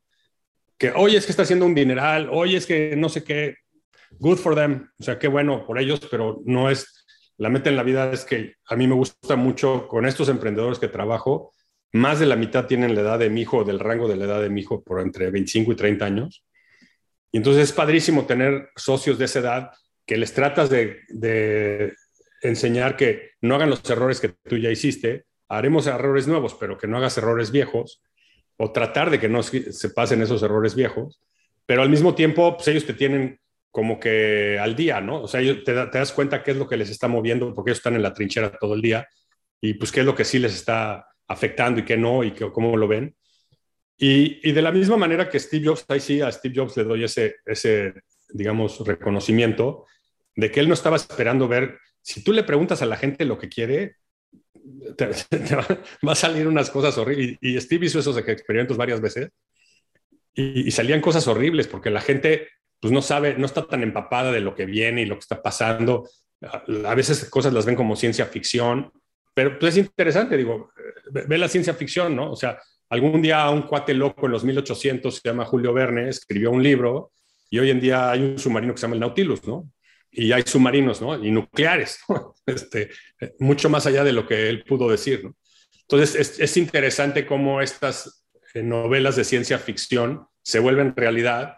que, 0.76 0.90
oye, 0.90 1.16
es 1.16 1.24
que 1.24 1.32
está 1.32 1.42
haciendo 1.42 1.66
un 1.66 1.74
dineral, 1.74 2.28
oye, 2.30 2.56
es 2.56 2.66
que 2.66 2.94
no 2.96 3.08
sé 3.08 3.24
qué, 3.24 3.56
good 4.18 4.36
for 4.36 4.54
them, 4.54 4.88
o 4.98 5.02
sea, 5.02 5.18
qué 5.18 5.28
bueno 5.28 5.64
por 5.66 5.78
ellos, 5.78 6.00
pero 6.10 6.42
no 6.44 6.70
es, 6.70 7.06
la 7.38 7.48
meta 7.48 7.70
en 7.70 7.76
la 7.76 7.82
vida 7.82 8.12
es 8.12 8.24
que 8.24 8.54
a 8.66 8.76
mí 8.76 8.86
me 8.86 8.94
gusta 8.94 9.36
mucho 9.36 9.88
con 9.88 10.06
estos 10.06 10.28
emprendedores 10.28 10.78
que 10.78 10.88
trabajo, 10.88 11.52
más 11.92 12.18
de 12.18 12.26
la 12.26 12.36
mitad 12.36 12.66
tienen 12.66 12.94
la 12.94 13.02
edad 13.02 13.18
de 13.18 13.30
mi 13.30 13.42
hijo, 13.42 13.64
del 13.64 13.78
rango 13.78 14.08
de 14.08 14.16
la 14.16 14.24
edad 14.24 14.42
de 14.42 14.50
mi 14.50 14.62
hijo, 14.62 14.82
por 14.82 15.00
entre 15.00 15.30
25 15.30 15.72
y 15.72 15.76
30 15.76 16.04
años. 16.04 16.44
Y 17.30 17.36
entonces 17.36 17.62
es 17.64 17.72
padrísimo 17.72 18.26
tener 18.26 18.70
socios 18.74 19.16
de 19.16 19.26
esa 19.26 19.38
edad 19.38 19.70
que 20.04 20.16
les 20.16 20.34
tratas 20.34 20.70
de, 20.70 21.94
enseñar 22.44 22.96
que 22.96 23.32
no 23.40 23.54
hagan 23.54 23.70
los 23.70 23.88
errores 23.90 24.20
que 24.20 24.28
tú 24.28 24.56
ya 24.56 24.70
hiciste, 24.70 25.24
haremos 25.48 25.86
errores 25.86 26.26
nuevos, 26.26 26.54
pero 26.54 26.78
que 26.78 26.86
no 26.86 26.98
hagas 26.98 27.18
errores 27.18 27.50
viejos, 27.50 28.02
o 28.56 28.70
tratar 28.70 29.10
de 29.10 29.18
que 29.18 29.28
no 29.28 29.42
se 29.42 29.90
pasen 29.90 30.22
esos 30.22 30.42
errores 30.42 30.74
viejos, 30.74 31.20
pero 31.66 31.82
al 31.82 31.90
mismo 31.90 32.14
tiempo, 32.14 32.56
pues 32.56 32.68
ellos 32.68 32.86
te 32.86 32.94
tienen 32.94 33.40
como 33.70 33.98
que 33.98 34.58
al 34.60 34.76
día, 34.76 35.00
¿no? 35.00 35.22
O 35.22 35.28
sea, 35.28 35.40
te, 35.64 35.72
das 35.72 36.12
cuenta 36.12 36.42
qué 36.42 36.52
es 36.52 36.56
lo 36.56 36.68
que 36.68 36.76
les 36.76 36.90
está 36.90 37.08
moviendo, 37.08 37.52
porque 37.54 37.70
ellos 37.70 37.78
están 37.78 37.96
en 37.96 38.02
la 38.02 38.12
trinchera 38.12 38.56
todo 38.56 38.74
el 38.74 38.82
día, 38.82 39.08
y 39.60 39.74
pues 39.74 39.90
qué 39.90 40.00
es 40.00 40.06
lo 40.06 40.14
que 40.14 40.24
sí 40.24 40.38
les 40.38 40.54
está 40.54 41.08
afectando 41.26 41.80
y 41.80 41.84
qué 41.84 41.96
no, 41.96 42.22
y 42.22 42.32
que, 42.32 42.50
cómo 42.52 42.76
lo 42.76 42.86
ven. 42.86 43.16
Y, 43.96 44.48
y, 44.48 44.52
de 44.52 44.62
la 44.62 44.72
misma 44.72 44.96
manera 44.96 45.28
que 45.28 45.40
Steve 45.40 45.66
Jobs, 45.66 45.84
ahí 45.88 46.00
sí 46.00 46.20
a 46.20 46.30
Steve 46.30 46.54
Jobs 46.56 46.76
le 46.76 46.84
doy 46.84 47.04
ese, 47.04 47.36
ese, 47.46 47.94
digamos, 48.28 48.78
reconocimiento 48.86 49.86
de 50.36 50.50
que 50.50 50.60
él 50.60 50.68
no 50.68 50.74
estaba 50.74 50.96
esperando 50.96 51.48
ver, 51.48 51.78
si 52.04 52.22
tú 52.22 52.32
le 52.32 52.44
preguntas 52.44 52.82
a 52.82 52.86
la 52.86 52.96
gente 52.96 53.24
lo 53.24 53.38
que 53.38 53.48
quiere, 53.48 53.96
te, 54.96 55.06
va, 56.06 56.12
a 56.12 56.14
salir 56.14 56.46
unas 56.46 56.70
cosas 56.70 56.96
horribles. 56.98 57.38
Y, 57.40 57.58
Steve 57.60 57.86
hizo 57.86 57.98
esos 57.98 58.16
experimentos 58.18 58.76
varias 58.76 59.00
veces 59.00 59.30
y, 60.34 60.68
y, 60.68 60.70
salían 60.70 61.00
cosas 61.00 61.26
horribles 61.26 61.66
porque 61.66 61.90
la 61.90 62.00
gente 62.00 62.48
pues 62.80 62.92
no 62.92 63.00
sabe, 63.00 63.36
no 63.38 63.46
está 63.46 63.66
tan 63.66 63.82
empapada 63.82 64.30
de 64.30 64.40
lo 64.40 64.54
que 64.54 64.66
viene 64.66 65.02
y 65.02 65.06
lo 65.06 65.14
que 65.14 65.20
está 65.20 65.42
pasando. 65.42 66.08
A 66.84 66.94
veces 66.94 67.24
cosas 67.30 67.54
las 67.54 67.64
ven 67.64 67.76
como 67.76 67.96
ciencia 67.96 68.26
ficción, 68.26 68.92
pero 69.32 69.58
pues, 69.58 69.76
es 69.76 69.86
interesante, 69.86 70.36
digo, 70.36 70.70
ve 71.10 71.38
la 71.38 71.48
ciencia 71.48 71.72
ficción, 71.72 72.14
¿no? 72.14 72.30
O 72.30 72.36
sea, 72.36 72.58
algún 72.90 73.22
día 73.22 73.48
un 73.48 73.62
cuate 73.62 73.94
loco 73.94 74.26
en 74.26 74.32
los 74.32 74.44
1800 74.44 75.14
se 75.14 75.20
llama 75.24 75.46
Julio 75.46 75.72
Verne, 75.72 76.10
escribió 76.10 76.50
un 76.50 76.62
libro 76.62 77.12
y 77.48 77.58
hoy 77.58 77.70
en 77.70 77.80
día 77.80 78.10
hay 78.10 78.20
un 78.20 78.38
submarino 78.38 78.74
que 78.74 78.78
se 78.78 78.82
llama 78.82 78.94
el 78.94 79.00
Nautilus, 79.00 79.46
¿no? 79.46 79.70
Y 80.16 80.32
hay 80.32 80.42
submarinos, 80.46 81.00
¿no? 81.00 81.22
Y 81.22 81.30
nucleares. 81.30 82.00
Este, 82.46 82.90
mucho 83.38 83.70
más 83.70 83.86
allá 83.86 84.04
de 84.04 84.12
lo 84.12 84.26
que 84.26 84.50
él 84.50 84.64
pudo 84.64 84.90
decir, 84.90 85.24
¿no? 85.24 85.34
Entonces, 85.80 86.14
es, 86.14 86.40
es 86.40 86.56
interesante 86.58 87.24
cómo 87.24 87.62
estas 87.62 88.26
eh, 88.52 88.62
novelas 88.62 89.16
de 89.16 89.24
ciencia 89.24 89.58
ficción 89.58 90.26
se 90.42 90.58
vuelven 90.58 90.94
realidad 90.94 91.54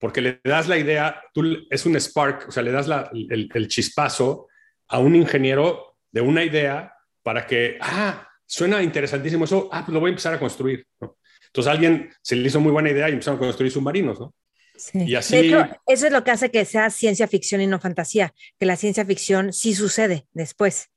porque 0.00 0.22
le 0.22 0.40
das 0.42 0.66
la 0.66 0.78
idea, 0.78 1.22
tú, 1.34 1.58
es 1.68 1.84
un 1.84 1.94
spark, 2.00 2.48
o 2.48 2.50
sea, 2.50 2.62
le 2.62 2.72
das 2.72 2.88
el, 3.12 3.68
chispazo 3.68 4.48
a 4.88 4.98
un 4.98 5.14
ingeniero 5.14 5.98
de 6.10 6.22
una 6.22 6.42
idea 6.42 6.94
para 7.22 7.46
que, 7.46 7.76
ah, 7.82 8.26
suena 8.46 8.82
interesantísimo 8.82 9.44
eso, 9.44 9.68
ah, 9.70 9.82
pues 9.84 9.92
lo 9.92 10.00
voy 10.00 10.08
a 10.08 10.12
empezar 10.12 10.32
a 10.32 10.38
construir. 10.38 10.86
¿no? 11.00 11.18
Entonces 11.46 11.70
alguien 11.70 12.10
se 12.22 12.34
le 12.34 12.48
hizo 12.48 12.60
muy 12.60 12.72
buena 12.72 12.90
idea 12.90 13.10
y 13.10 13.12
empezaron 13.12 13.36
a 13.36 13.40
construir 13.40 13.70
submarinos, 13.70 14.18
¿no? 14.18 14.34
Sí. 14.80 15.04
Y 15.04 15.14
así... 15.14 15.36
Hecho, 15.36 15.68
eso 15.86 16.06
es 16.06 16.12
lo 16.12 16.24
que 16.24 16.30
hace 16.30 16.50
que 16.50 16.64
sea 16.64 16.88
ciencia 16.88 17.28
ficción 17.28 17.60
y 17.60 17.66
no 17.66 17.78
fantasía, 17.78 18.32
que 18.58 18.66
la 18.66 18.76
ciencia 18.76 19.04
ficción 19.04 19.52
sí 19.52 19.74
sucede 19.74 20.26
después 20.32 20.90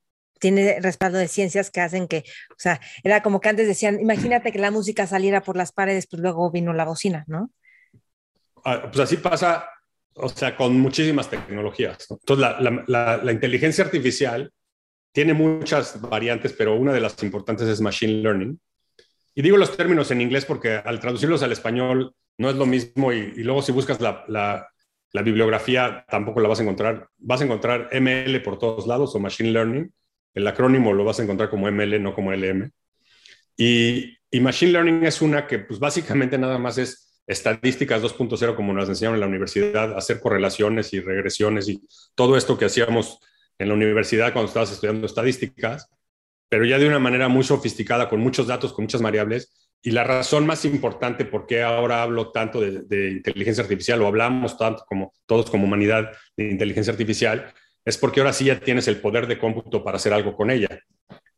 tiene 0.43 0.81
respaldo 0.81 1.19
de 1.19 1.29
ciencias 1.29 1.71
que 1.71 1.79
hacen 1.79 2.05
que, 2.05 2.25
o 2.49 2.57
sea, 2.57 2.81
era 3.01 3.23
como 3.23 3.39
que 3.39 3.47
antes 3.47 3.65
decían, 3.65 4.01
imagínate 4.01 4.51
que 4.51 4.59
la 4.59 4.71
música 4.71 5.07
saliera 5.07 5.41
por 5.41 5.55
las 5.55 5.71
paredes, 5.71 6.05
pues 6.05 6.21
luego 6.21 6.51
vino 6.51 6.73
la 6.73 6.83
bocina, 6.83 7.23
¿no? 7.27 7.49
Ah, 8.65 8.89
pues 8.91 8.99
así 8.99 9.15
pasa, 9.15 9.69
o 10.15 10.27
sea, 10.27 10.57
con 10.57 10.77
muchísimas 10.77 11.29
tecnologías. 11.29 12.07
¿no? 12.09 12.17
Entonces, 12.19 12.41
la, 12.41 12.59
la, 12.59 12.83
la, 12.87 13.17
la, 13.23 13.31
inteligencia 13.31 13.85
artificial 13.85 14.51
tiene 15.13 15.33
muchas 15.33 16.01
variantes, 16.01 16.51
pero 16.51 16.75
una 16.75 16.91
de 16.91 16.99
las 16.99 17.23
importantes 17.23 17.69
es 17.69 17.79
Machine 17.79 18.21
Learning. 18.21 18.59
Y 19.35 19.41
digo 19.43 19.55
los 19.55 19.77
términos 19.77 20.11
en 20.11 20.19
inglés 20.19 20.43
porque 20.43 20.75
al 20.75 20.99
traducirlos 20.99 21.41
al 21.43 21.53
español 21.53 22.13
no 22.37 22.49
es 22.49 22.55
lo 22.55 22.65
mismo 22.65 23.11
y, 23.11 23.43
luego 23.43 23.61
si 23.61 23.71
buscas 23.71 23.99
la, 24.01 24.67
bibliografía 25.23 26.05
tampoco 26.09 26.39
la 26.39 26.49
vas 26.49 26.59
a 26.59 26.63
encontrar. 26.63 27.07
Vas 27.17 27.41
a 27.41 27.45
encontrar 27.45 27.89
ML 27.91 28.39
por 28.41 28.57
todos 28.57 28.87
lados 28.87 29.15
o 29.15 29.19
Machine 29.19 29.51
Learning. 29.51 29.93
El 30.33 30.47
acrónimo 30.47 30.93
lo 30.93 31.03
vas 31.03 31.19
a 31.19 31.23
encontrar 31.23 31.49
como 31.49 31.67
ML, 31.67 32.01
no 32.01 32.15
como 32.15 32.33
LM. 32.33 32.71
Y, 33.55 34.17
y 34.31 34.39
Machine 34.39 34.71
Learning 34.71 35.03
es 35.03 35.21
una 35.21 35.45
que 35.45 35.59
pues 35.59 35.79
básicamente 35.79 36.37
nada 36.37 36.57
más 36.57 36.77
es 36.77 37.21
estadísticas 37.27 38.01
2.0 38.01 38.55
como 38.55 38.73
nos 38.73 38.89
enseñaron 38.89 39.15
en 39.15 39.21
la 39.21 39.27
universidad, 39.27 39.97
hacer 39.97 40.19
correlaciones 40.19 40.93
y 40.93 40.99
regresiones 40.99 41.69
y 41.69 41.81
todo 42.15 42.35
esto 42.35 42.57
que 42.57 42.65
hacíamos 42.65 43.19
en 43.59 43.69
la 43.69 43.73
universidad 43.75 44.33
cuando 44.33 44.47
estabas 44.47 44.71
estudiando 44.71 45.05
estadísticas, 45.05 45.89
pero 46.49 46.65
ya 46.65 46.77
de 46.77 46.87
una 46.87 46.99
manera 46.99 47.27
muy 47.29 47.43
sofisticada, 47.43 48.09
con 48.09 48.19
muchos 48.19 48.47
datos, 48.47 48.73
con 48.73 48.83
muchas 48.85 49.01
variables. 49.01 49.62
Y 49.83 49.91
la 49.91 50.03
razón 50.03 50.47
más 50.47 50.63
importante 50.65 51.25
por 51.25 51.45
qué 51.45 51.61
ahora 51.61 52.01
hablo 52.01 52.31
tanto 52.31 52.61
de, 52.61 52.83
de 52.83 53.11
inteligencia 53.11 53.63
artificial 53.63 54.01
o 54.01 54.07
hablamos 54.07 54.57
tanto 54.57 54.85
como 54.87 55.13
todos 55.25 55.51
como 55.51 55.65
humanidad 55.65 56.11
de 56.37 56.49
inteligencia 56.49 56.91
artificial 56.91 57.53
es 57.85 57.97
porque 57.97 58.21
ahora 58.21 58.33
sí 58.33 58.45
ya 58.45 58.59
tienes 58.59 58.87
el 58.87 58.97
poder 58.97 59.27
de 59.27 59.37
cómputo 59.37 59.83
para 59.83 59.97
hacer 59.97 60.13
algo 60.13 60.35
con 60.35 60.49
ella. 60.49 60.69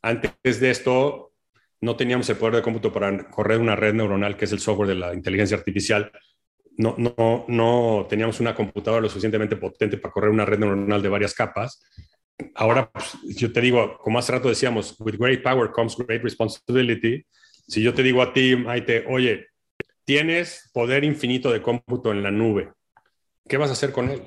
Antes 0.01 0.59
de 0.59 0.69
esto, 0.69 1.33
no 1.81 1.95
teníamos 1.95 2.29
el 2.29 2.37
poder 2.37 2.55
de 2.55 2.61
cómputo 2.61 2.93
para 2.93 3.29
correr 3.29 3.59
una 3.59 3.75
red 3.75 3.93
neuronal, 3.93 4.37
que 4.37 4.45
es 4.45 4.51
el 4.51 4.59
software 4.59 4.89
de 4.89 4.95
la 4.95 5.13
inteligencia 5.13 5.57
artificial. 5.57 6.11
No, 6.77 6.95
no, 6.97 7.45
no 7.47 8.05
teníamos 8.09 8.39
una 8.39 8.53
computadora 8.53 9.01
lo 9.01 9.09
suficientemente 9.09 9.55
potente 9.55 9.97
para 9.97 10.11
correr 10.11 10.29
una 10.29 10.45
red 10.45 10.59
neuronal 10.59 11.01
de 11.01 11.09
varias 11.09 11.33
capas. 11.33 11.83
Ahora, 12.53 12.91
pues, 12.91 13.17
yo 13.23 13.51
te 13.51 13.61
digo, 13.61 13.97
como 13.97 14.19
hace 14.19 14.33
rato 14.33 14.49
decíamos, 14.49 14.95
with 14.99 15.15
great 15.17 15.41
power 15.41 15.71
comes 15.71 15.95
great 15.97 16.21
responsibility. 16.21 17.25
Si 17.67 17.81
yo 17.81 17.93
te 17.93 18.03
digo 18.03 18.21
a 18.21 18.33
ti, 18.33 18.55
Maite, 18.55 19.05
oye, 19.07 19.47
tienes 20.03 20.69
poder 20.73 21.03
infinito 21.03 21.51
de 21.51 21.61
cómputo 21.61 22.11
en 22.11 22.23
la 22.23 22.31
nube, 22.31 22.71
¿qué 23.47 23.57
vas 23.57 23.69
a 23.69 23.73
hacer 23.73 23.91
con 23.91 24.09
él? 24.09 24.21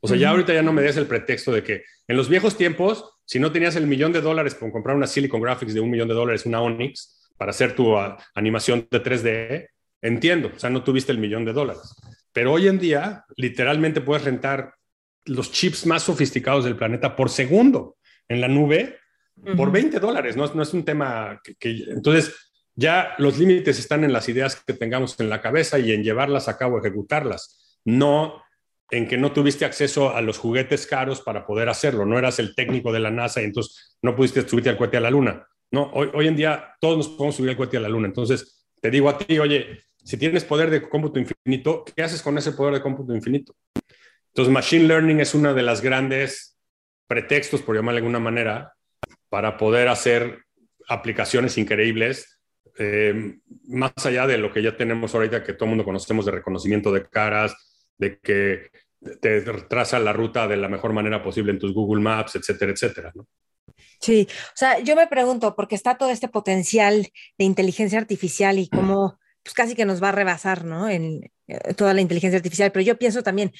O 0.00 0.08
sea, 0.08 0.16
ya 0.16 0.30
ahorita 0.30 0.54
ya 0.54 0.62
no 0.62 0.72
me 0.72 0.82
des 0.82 0.96
el 0.96 1.06
pretexto 1.06 1.52
de 1.52 1.62
que 1.62 1.84
en 2.08 2.16
los 2.16 2.28
viejos 2.28 2.56
tiempos 2.56 3.20
si 3.30 3.38
no 3.38 3.52
tenías 3.52 3.76
el 3.76 3.86
millón 3.86 4.12
de 4.12 4.20
dólares 4.20 4.56
por 4.56 4.72
comprar 4.72 4.96
una 4.96 5.06
Silicon 5.06 5.40
Graphics 5.40 5.72
de 5.72 5.78
un 5.78 5.88
millón 5.88 6.08
de 6.08 6.14
dólares, 6.14 6.46
una 6.46 6.60
Onyx, 6.60 7.30
para 7.36 7.50
hacer 7.50 7.76
tu 7.76 7.96
uh, 7.96 8.16
animación 8.34 8.88
de 8.90 9.00
3D, 9.00 9.68
entiendo, 10.02 10.50
o 10.52 10.58
sea, 10.58 10.68
no 10.68 10.82
tuviste 10.82 11.12
el 11.12 11.18
millón 11.18 11.44
de 11.44 11.52
dólares. 11.52 11.94
Pero 12.32 12.52
hoy 12.52 12.66
en 12.66 12.80
día, 12.80 13.24
literalmente 13.36 14.00
puedes 14.00 14.24
rentar 14.24 14.74
los 15.26 15.52
chips 15.52 15.86
más 15.86 16.02
sofisticados 16.02 16.64
del 16.64 16.74
planeta 16.74 17.14
por 17.14 17.30
segundo 17.30 17.98
en 18.26 18.40
la 18.40 18.48
nube 18.48 18.98
por 19.56 19.70
20 19.70 20.00
dólares. 20.00 20.36
No, 20.36 20.52
no, 20.52 20.62
es 20.64 20.74
un 20.74 20.84
tema 20.84 21.40
que, 21.44 21.54
que, 21.54 21.84
Entonces, 21.86 22.49
ya 22.74 23.14
los 23.18 23.38
límites 23.38 23.78
están 23.78 24.04
en 24.04 24.12
las 24.12 24.28
ideas 24.28 24.56
que 24.56 24.72
tengamos 24.72 25.18
en 25.20 25.28
la 25.28 25.40
cabeza 25.40 25.78
y 25.78 25.92
en 25.92 26.02
llevarlas 26.02 26.48
a 26.48 26.56
cabo, 26.56 26.78
ejecutarlas, 26.78 27.78
no 27.84 28.42
en 28.90 29.06
que 29.06 29.16
no 29.16 29.32
tuviste 29.32 29.64
acceso 29.64 30.14
a 30.14 30.20
los 30.20 30.38
juguetes 30.38 30.86
caros 30.86 31.20
para 31.20 31.46
poder 31.46 31.68
hacerlo. 31.68 32.04
No 32.04 32.18
eras 32.18 32.38
el 32.38 32.54
técnico 32.54 32.92
de 32.92 33.00
la 33.00 33.10
NASA 33.10 33.40
y 33.40 33.44
entonces 33.44 33.96
no 34.02 34.16
pudiste 34.16 34.46
subirte 34.48 34.70
al 34.70 34.76
cohete 34.76 34.96
a 34.96 35.00
la 35.00 35.10
Luna. 35.10 35.46
No, 35.70 35.90
hoy, 35.92 36.26
en 36.26 36.34
día 36.34 36.74
todos 36.80 36.96
nos 36.96 37.08
podemos 37.10 37.36
subir 37.36 37.50
al 37.50 37.56
cohete 37.56 37.76
a 37.76 37.80
la 37.80 37.88
Luna. 37.88 38.08
Entonces, 38.08 38.66
te 38.80 38.90
digo 38.90 39.08
a 39.08 39.16
ti, 39.16 39.38
oye, 39.38 39.80
si 40.02 40.16
tienes 40.16 40.44
poder 40.44 40.70
de 40.70 40.88
cómputo 40.88 41.20
infinito, 41.20 41.84
¿qué 41.84 42.02
haces 42.02 42.22
con 42.22 42.36
ese 42.38 42.52
poder 42.52 42.74
de 42.74 42.82
cómputo 42.82 43.14
infinito? 43.14 43.54
Entonces, 44.28 44.52
Machine 44.52 44.84
Learning 44.84 45.20
es 45.20 45.34
una 45.34 45.54
de 45.54 45.62
las 45.62 45.80
grandes 45.80 46.58
pretextos, 47.06 47.62
por 47.62 47.76
llamarle 47.76 48.00
de 48.00 48.06
alguna 48.06 48.20
manera, 48.20 48.72
para 49.28 49.56
poder 49.56 49.88
hacer 49.88 50.44
aplicaciones 50.88 51.58
increíbles, 51.58 52.39
eh, 52.78 53.38
más 53.68 53.92
allá 54.04 54.26
de 54.26 54.38
lo 54.38 54.52
que 54.52 54.62
ya 54.62 54.76
tenemos 54.76 55.14
ahorita, 55.14 55.44
que 55.44 55.52
todo 55.52 55.64
el 55.64 55.70
mundo 55.70 55.84
conocemos 55.84 56.24
de 56.26 56.32
reconocimiento 56.32 56.92
de 56.92 57.06
caras, 57.08 57.54
de 57.98 58.18
que 58.18 58.70
te 59.20 59.40
traza 59.40 59.98
la 59.98 60.12
ruta 60.12 60.46
de 60.46 60.56
la 60.56 60.68
mejor 60.68 60.92
manera 60.92 61.22
posible 61.22 61.52
en 61.52 61.58
tus 61.58 61.72
Google 61.72 62.02
Maps, 62.02 62.36
etcétera, 62.36 62.72
etcétera. 62.72 63.12
¿no? 63.14 63.26
Sí, 64.00 64.26
o 64.30 64.56
sea, 64.56 64.78
yo 64.80 64.96
me 64.96 65.06
pregunto, 65.06 65.54
porque 65.54 65.74
está 65.74 65.96
todo 65.96 66.10
este 66.10 66.28
potencial 66.28 67.08
de 67.38 67.44
inteligencia 67.44 67.98
artificial 67.98 68.58
y 68.58 68.68
cómo 68.68 69.18
pues 69.42 69.54
casi 69.54 69.74
que 69.74 69.84
nos 69.84 70.02
va 70.02 70.10
a 70.10 70.12
rebasar, 70.12 70.64
¿no? 70.64 70.88
En 70.88 71.30
eh, 71.48 71.74
toda 71.74 71.94
la 71.94 72.00
inteligencia 72.00 72.36
artificial, 72.36 72.72
pero 72.72 72.84
yo 72.84 72.98
pienso 72.98 73.22
también, 73.22 73.52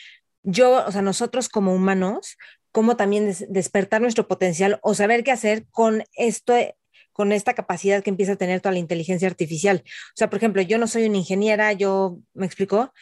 yo, 0.42 0.84
o 0.86 0.92
sea, 0.92 1.02
nosotros 1.02 1.48
como 1.48 1.74
humanos, 1.74 2.36
cómo 2.72 2.96
también 2.96 3.34
despertar 3.48 4.00
nuestro 4.00 4.28
potencial 4.28 4.78
o 4.82 4.94
saber 4.94 5.24
qué 5.24 5.32
hacer 5.32 5.66
con 5.70 6.04
esto, 6.14 6.54
con 7.20 7.32
esta 7.32 7.52
capacidad 7.52 8.02
que 8.02 8.08
empieza 8.08 8.32
a 8.32 8.36
tener 8.36 8.62
toda 8.62 8.72
la 8.72 8.78
inteligencia 8.78 9.28
artificial. 9.28 9.82
O 9.84 10.12
sea, 10.14 10.30
por 10.30 10.38
ejemplo, 10.38 10.62
yo 10.62 10.78
no 10.78 10.86
soy 10.86 11.04
una 11.04 11.18
ingeniera, 11.18 11.74
yo, 11.74 12.16
¿me 12.32 12.46
explico? 12.46 12.94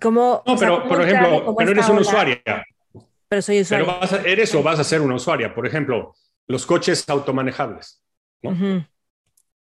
¿Cómo, 0.00 0.42
no, 0.44 0.56
pero 0.58 0.88
por 0.88 1.00
ejemplo, 1.00 1.54
pero 1.56 1.70
eres 1.70 1.88
una 1.88 2.00
usuaria. 2.00 2.42
Pero 3.28 3.42
soy 3.42 3.60
usuaria. 3.60 3.86
Pero 3.86 4.00
vas 4.00 4.12
a, 4.12 4.22
eres 4.22 4.52
o 4.56 4.62
vas 4.64 4.80
a 4.80 4.82
ser 4.82 5.02
una 5.02 5.14
usuaria. 5.14 5.54
Por 5.54 5.68
ejemplo, 5.68 6.16
los 6.48 6.66
coches 6.66 7.08
automanejables. 7.08 8.02
¿no? 8.42 8.84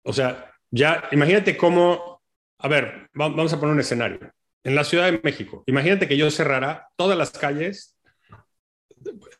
O 0.04 0.12
sea, 0.12 0.52
ya 0.70 1.08
imagínate 1.10 1.56
cómo, 1.56 2.22
a 2.58 2.68
ver, 2.68 3.10
vamos 3.14 3.52
a 3.52 3.58
poner 3.58 3.74
un 3.74 3.80
escenario. 3.80 4.20
En 4.62 4.76
la 4.76 4.84
Ciudad 4.84 5.10
de 5.10 5.20
México, 5.24 5.64
imagínate 5.66 6.06
que 6.06 6.16
yo 6.16 6.30
cerrara 6.30 6.86
todas 6.94 7.18
las 7.18 7.32
calles, 7.32 7.98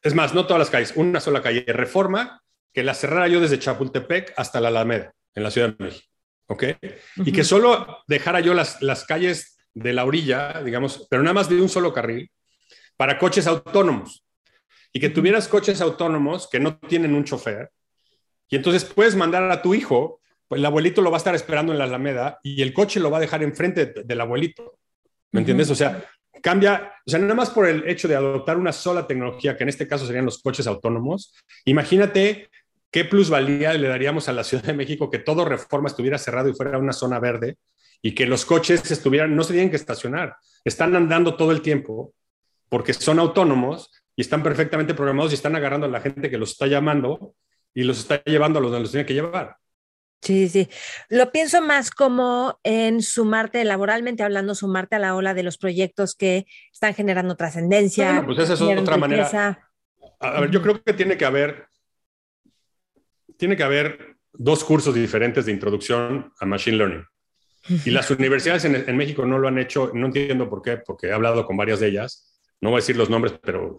es 0.02 0.14
más, 0.16 0.34
no 0.34 0.46
todas 0.46 0.58
las 0.58 0.70
calles, 0.70 0.94
una 0.96 1.20
sola 1.20 1.42
calle, 1.42 1.64
Reforma, 1.68 2.42
que 2.72 2.82
la 2.82 2.94
cerrara 2.94 3.28
yo 3.28 3.40
desde 3.40 3.58
Chapultepec 3.58 4.32
hasta 4.36 4.60
la 4.60 4.68
Alameda, 4.68 5.12
en 5.34 5.42
la 5.42 5.50
Ciudad 5.50 5.74
de 5.74 5.84
México. 5.84 6.06
¿Ok? 6.46 6.64
Y 7.16 7.32
que 7.32 7.44
solo 7.44 8.02
dejara 8.06 8.40
yo 8.40 8.54
las, 8.54 8.82
las 8.82 9.04
calles 9.04 9.56
de 9.74 9.92
la 9.92 10.04
orilla, 10.04 10.62
digamos, 10.62 11.06
pero 11.08 11.22
nada 11.22 11.34
más 11.34 11.48
de 11.48 11.60
un 11.60 11.68
solo 11.68 11.92
carril, 11.92 12.30
para 12.96 13.18
coches 13.18 13.46
autónomos 13.46 14.24
y 14.92 15.00
que 15.00 15.08
tuvieras 15.08 15.48
coches 15.48 15.80
autónomos 15.80 16.48
que 16.50 16.60
no 16.60 16.78
tienen 16.78 17.14
un 17.14 17.24
chofer, 17.24 17.70
y 18.52 18.56
entonces 18.56 18.84
puedes 18.84 19.16
mandar 19.16 19.50
a 19.50 19.62
tu 19.62 19.74
hijo, 19.74 20.20
pues 20.46 20.58
el 20.58 20.66
abuelito 20.66 21.00
lo 21.00 21.10
va 21.10 21.16
a 21.16 21.24
estar 21.24 21.34
esperando 21.34 21.72
en 21.72 21.78
la 21.78 21.84
Alameda 21.84 22.38
y 22.42 22.60
el 22.60 22.74
coche 22.74 23.00
lo 23.00 23.10
va 23.10 23.16
a 23.16 23.20
dejar 23.20 23.42
enfrente 23.42 23.86
del 24.04 24.20
abuelito. 24.20 24.78
¿Me 25.30 25.40
entiendes? 25.40 25.70
O 25.70 25.74
sea, 25.74 26.04
cambia, 26.42 26.92
o 27.06 27.10
sea, 27.10 27.18
nada 27.18 27.34
más 27.34 27.48
por 27.48 27.66
el 27.66 27.88
hecho 27.88 28.08
de 28.08 28.14
adoptar 28.14 28.58
una 28.58 28.72
sola 28.72 29.06
tecnología, 29.06 29.56
que 29.56 29.62
en 29.62 29.70
este 29.70 29.88
caso 29.88 30.06
serían 30.06 30.26
los 30.26 30.42
coches 30.42 30.66
autónomos, 30.66 31.34
imagínate 31.64 32.50
qué 32.92 33.04
plusvalía 33.04 33.72
le 33.72 33.88
daríamos 33.88 34.28
a 34.28 34.32
la 34.32 34.44
Ciudad 34.44 34.62
de 34.62 34.74
México 34.74 35.10
que 35.10 35.18
todo 35.18 35.44
reforma 35.44 35.88
estuviera 35.88 36.18
cerrado 36.18 36.48
y 36.48 36.54
fuera 36.54 36.78
una 36.78 36.92
zona 36.92 37.18
verde 37.18 37.56
y 38.02 38.14
que 38.14 38.26
los 38.26 38.44
coches 38.44 38.88
estuvieran, 38.90 39.34
no 39.34 39.42
se 39.42 39.54
tienen 39.54 39.70
que 39.70 39.76
estacionar, 39.76 40.36
están 40.64 40.94
andando 40.94 41.36
todo 41.36 41.50
el 41.50 41.62
tiempo 41.62 42.12
porque 42.68 42.92
son 42.92 43.18
autónomos 43.18 43.90
y 44.14 44.20
están 44.20 44.42
perfectamente 44.42 44.94
programados 44.94 45.32
y 45.32 45.34
están 45.34 45.56
agarrando 45.56 45.86
a 45.86 45.90
la 45.90 46.00
gente 46.00 46.30
que 46.30 46.38
los 46.38 46.52
está 46.52 46.66
llamando 46.66 47.34
y 47.74 47.82
los 47.84 47.98
está 47.98 48.22
llevando 48.24 48.58
a 48.58 48.62
donde 48.62 48.80
los 48.80 48.90
tiene 48.90 49.06
que 49.06 49.14
llevar. 49.14 49.56
Sí, 50.20 50.48
sí. 50.48 50.68
Lo 51.08 51.32
pienso 51.32 51.60
más 51.62 51.90
como 51.90 52.60
en 52.62 53.02
sumarte, 53.02 53.64
laboralmente 53.64 54.22
hablando, 54.22 54.54
sumarte 54.54 54.96
a 54.96 55.00
la 55.00 55.16
ola 55.16 55.34
de 55.34 55.42
los 55.42 55.58
proyectos 55.58 56.14
que 56.14 56.46
están 56.72 56.94
generando 56.94 57.36
trascendencia. 57.36 58.12
Bueno, 58.12 58.26
pues 58.26 58.38
esa 58.38 58.54
es 58.54 58.60
otra 58.60 58.96
manera. 58.96 59.58
A 60.20 60.40
ver, 60.40 60.50
yo 60.50 60.62
creo 60.62 60.80
que 60.80 60.92
tiene 60.92 61.16
que 61.16 61.24
haber, 61.24 61.66
tiene 63.42 63.56
que 63.56 63.64
haber 63.64 64.16
dos 64.32 64.62
cursos 64.62 64.94
diferentes 64.94 65.46
de 65.46 65.52
introducción 65.52 66.32
a 66.38 66.46
Machine 66.46 66.76
Learning. 66.76 67.04
Y 67.84 67.90
las 67.90 68.10
universidades 68.18 68.64
en, 68.64 68.76
en 68.76 68.96
México 68.96 69.26
no 69.26 69.38
lo 69.38 69.48
han 69.48 69.58
hecho, 69.58 69.90
no 69.94 70.06
entiendo 70.06 70.48
por 70.48 70.62
qué, 70.62 70.76
porque 70.78 71.08
he 71.08 71.12
hablado 71.12 71.44
con 71.44 71.56
varias 71.56 71.80
de 71.80 71.88
ellas 71.88 72.32
no 72.62 72.70
voy 72.70 72.78
a 72.78 72.80
decir 72.80 72.96
los 72.96 73.10
nombres, 73.10 73.34
pero 73.42 73.76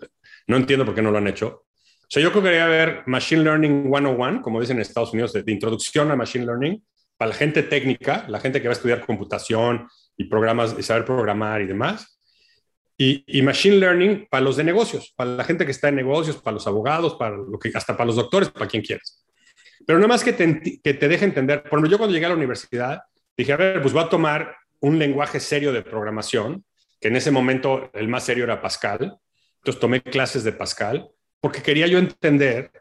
no 0.48 0.58
entiendo 0.58 0.86
por 0.86 0.94
qué 0.94 1.02
no 1.02 1.10
lo 1.10 1.18
han 1.18 1.28
hecho. 1.28 1.66
O 2.02 2.06
sea, 2.10 2.22
yo 2.22 2.32
creo 2.32 2.44
que 2.44 2.50
debería 2.50 2.66
haber 2.66 3.04
Machine 3.08 3.42
Learning 3.42 3.84
101, 3.90 4.42
como 4.42 4.60
dicen 4.60 4.76
en 4.78 4.82
Estados 4.82 5.14
Unidos, 5.14 5.34
de, 5.34 5.44
introducción 5.48 6.12
a 6.12 6.16
Machine 6.16 6.46
Learning, 6.46 6.84
para 7.18 7.30
la 7.30 7.36
gente 7.36 7.64
técnica, 7.64 8.26
la 8.28 8.42
gente 8.42 8.62
que 8.62 8.68
va 8.68 8.74
a 8.74 8.76
estudiar 8.76 9.06
computación 9.06 9.88
y 10.18 10.26
programas 10.26 10.76
y 10.78 10.84
saber 10.84 11.06
programar 11.06 11.62
y 11.62 11.66
demás. 11.66 12.20
Y, 12.98 13.42
Machine 13.42 13.78
Learning 13.78 14.28
para 14.30 14.44
los 14.44 14.58
de 14.58 14.66
negocios, 14.66 15.14
para 15.16 15.32
la 15.32 15.44
gente 15.46 15.66
que 15.66 15.72
está 15.72 15.88
en 15.88 15.96
negocios, 15.96 16.38
para 16.38 16.56
los 16.56 16.68
abogados, 16.68 17.16
para 17.16 17.38
lo 17.38 17.58
que, 17.58 17.72
hasta 17.74 17.96
para 17.96 18.08
los 18.08 18.18
doctores, 18.18 18.50
para 18.52 18.68
quien 18.68 18.84
quieras. 18.84 19.26
Pero 19.86 20.00
nada 20.00 20.08
más 20.08 20.24
que 20.24 20.34
te, 20.34 20.80
que 20.82 20.94
te 20.94 21.08
deje 21.08 21.26
entender. 21.26 21.64
Por 21.64 21.80
ejemplo, 21.80 21.90
yo 21.90 21.98
cuando 21.98 22.14
llegué 22.14 22.26
a 22.26 22.30
la 22.30 22.36
universidad, 22.36 23.02
dije, 23.38 23.54
a 23.54 23.58
ver, 23.58 23.82
pues 23.82 23.94
voy 23.94 24.04
a 24.04 24.10
tomar 24.10 24.56
un 24.80 25.00
lenguaje 25.00 25.40
serio 25.40 25.72
de 25.72 25.82
programación 25.82 26.64
que 27.00 27.10
en 27.10 27.16
ese 27.16 27.32
momento 27.32 27.90
el 27.94 28.08
más 28.08 28.24
serio 28.24 28.46
era 28.46 28.62
Pascal. 28.62 29.18
Entonces 29.58 29.80
tomé 29.80 30.02
clases 30.02 30.44
de 30.44 30.54
Pascal 30.54 31.10
porque 31.40 31.62
quería 31.62 31.88
yo 31.88 32.00
entender 32.00 32.72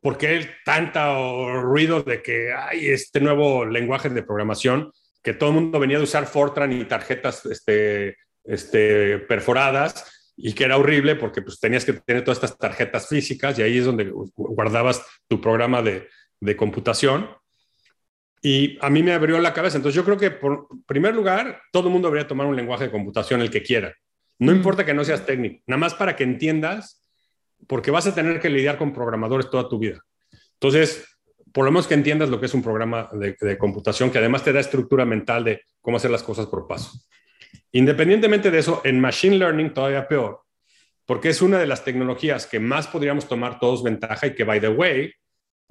por 0.00 0.16
qué 0.16 0.48
tanto 0.64 1.60
ruido 1.60 2.02
de 2.02 2.22
que 2.22 2.52
hay 2.52 2.88
este 2.88 3.20
nuevo 3.20 3.64
lenguaje 3.64 4.08
de 4.08 4.22
programación, 4.22 4.92
que 5.22 5.34
todo 5.34 5.50
el 5.50 5.56
mundo 5.56 5.78
venía 5.78 5.98
de 5.98 6.04
usar 6.04 6.26
Fortran 6.26 6.72
y 6.72 6.84
tarjetas 6.84 7.44
este, 7.46 8.16
este, 8.44 9.18
perforadas 9.18 10.17
y 10.40 10.52
que 10.52 10.64
era 10.64 10.78
horrible 10.78 11.16
porque 11.16 11.42
pues, 11.42 11.58
tenías 11.58 11.84
que 11.84 11.94
tener 11.94 12.22
todas 12.22 12.38
estas 12.38 12.56
tarjetas 12.56 13.08
físicas 13.08 13.58
y 13.58 13.62
ahí 13.62 13.78
es 13.78 13.84
donde 13.84 14.08
guardabas 14.36 15.04
tu 15.26 15.40
programa 15.40 15.82
de, 15.82 16.08
de 16.40 16.56
computación. 16.56 17.28
Y 18.40 18.78
a 18.80 18.88
mí 18.88 19.02
me 19.02 19.12
abrió 19.12 19.40
la 19.40 19.52
cabeza. 19.52 19.78
Entonces 19.78 19.96
yo 19.96 20.04
creo 20.04 20.16
que, 20.16 20.30
por 20.30 20.68
primer 20.86 21.12
lugar, 21.12 21.60
todo 21.72 21.88
el 21.88 21.92
mundo 21.92 22.06
debería 22.06 22.28
tomar 22.28 22.46
un 22.46 22.54
lenguaje 22.54 22.84
de 22.84 22.92
computación, 22.92 23.40
el 23.40 23.50
que 23.50 23.64
quiera. 23.64 23.92
No 24.38 24.52
importa 24.52 24.86
que 24.86 24.94
no 24.94 25.04
seas 25.04 25.26
técnico, 25.26 25.60
nada 25.66 25.80
más 25.80 25.94
para 25.94 26.14
que 26.14 26.22
entiendas, 26.22 27.04
porque 27.66 27.90
vas 27.90 28.06
a 28.06 28.14
tener 28.14 28.38
que 28.38 28.48
lidiar 28.48 28.78
con 28.78 28.92
programadores 28.92 29.50
toda 29.50 29.68
tu 29.68 29.80
vida. 29.80 29.98
Entonces, 30.52 31.04
por 31.52 31.64
lo 31.64 31.72
menos 31.72 31.88
que 31.88 31.94
entiendas 31.94 32.28
lo 32.28 32.38
que 32.38 32.46
es 32.46 32.54
un 32.54 32.62
programa 32.62 33.10
de, 33.12 33.36
de 33.40 33.58
computación, 33.58 34.12
que 34.12 34.18
además 34.18 34.44
te 34.44 34.52
da 34.52 34.60
estructura 34.60 35.04
mental 35.04 35.42
de 35.42 35.62
cómo 35.80 35.96
hacer 35.96 36.12
las 36.12 36.22
cosas 36.22 36.46
por 36.46 36.68
paso. 36.68 36.92
Independientemente 37.72 38.50
de 38.50 38.58
eso, 38.58 38.80
en 38.84 39.00
Machine 39.00 39.38
Learning 39.38 39.74
todavía 39.74 40.08
peor, 40.08 40.42
porque 41.06 41.28
es 41.28 41.42
una 41.42 41.58
de 41.58 41.66
las 41.66 41.84
tecnologías 41.84 42.46
que 42.46 42.60
más 42.60 42.86
podríamos 42.86 43.28
tomar 43.28 43.58
todos 43.58 43.82
ventaja 43.82 44.26
y 44.26 44.34
que, 44.34 44.44
by 44.44 44.60
the 44.60 44.68
way, 44.68 45.12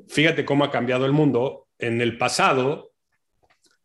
fíjate 0.08 0.46
cómo 0.46 0.64
ha 0.64 0.72
cambiado 0.72 1.06
el 1.06 1.12
mundo. 1.12 1.68
En 1.80 2.02
el 2.02 2.18
pasado 2.18 2.92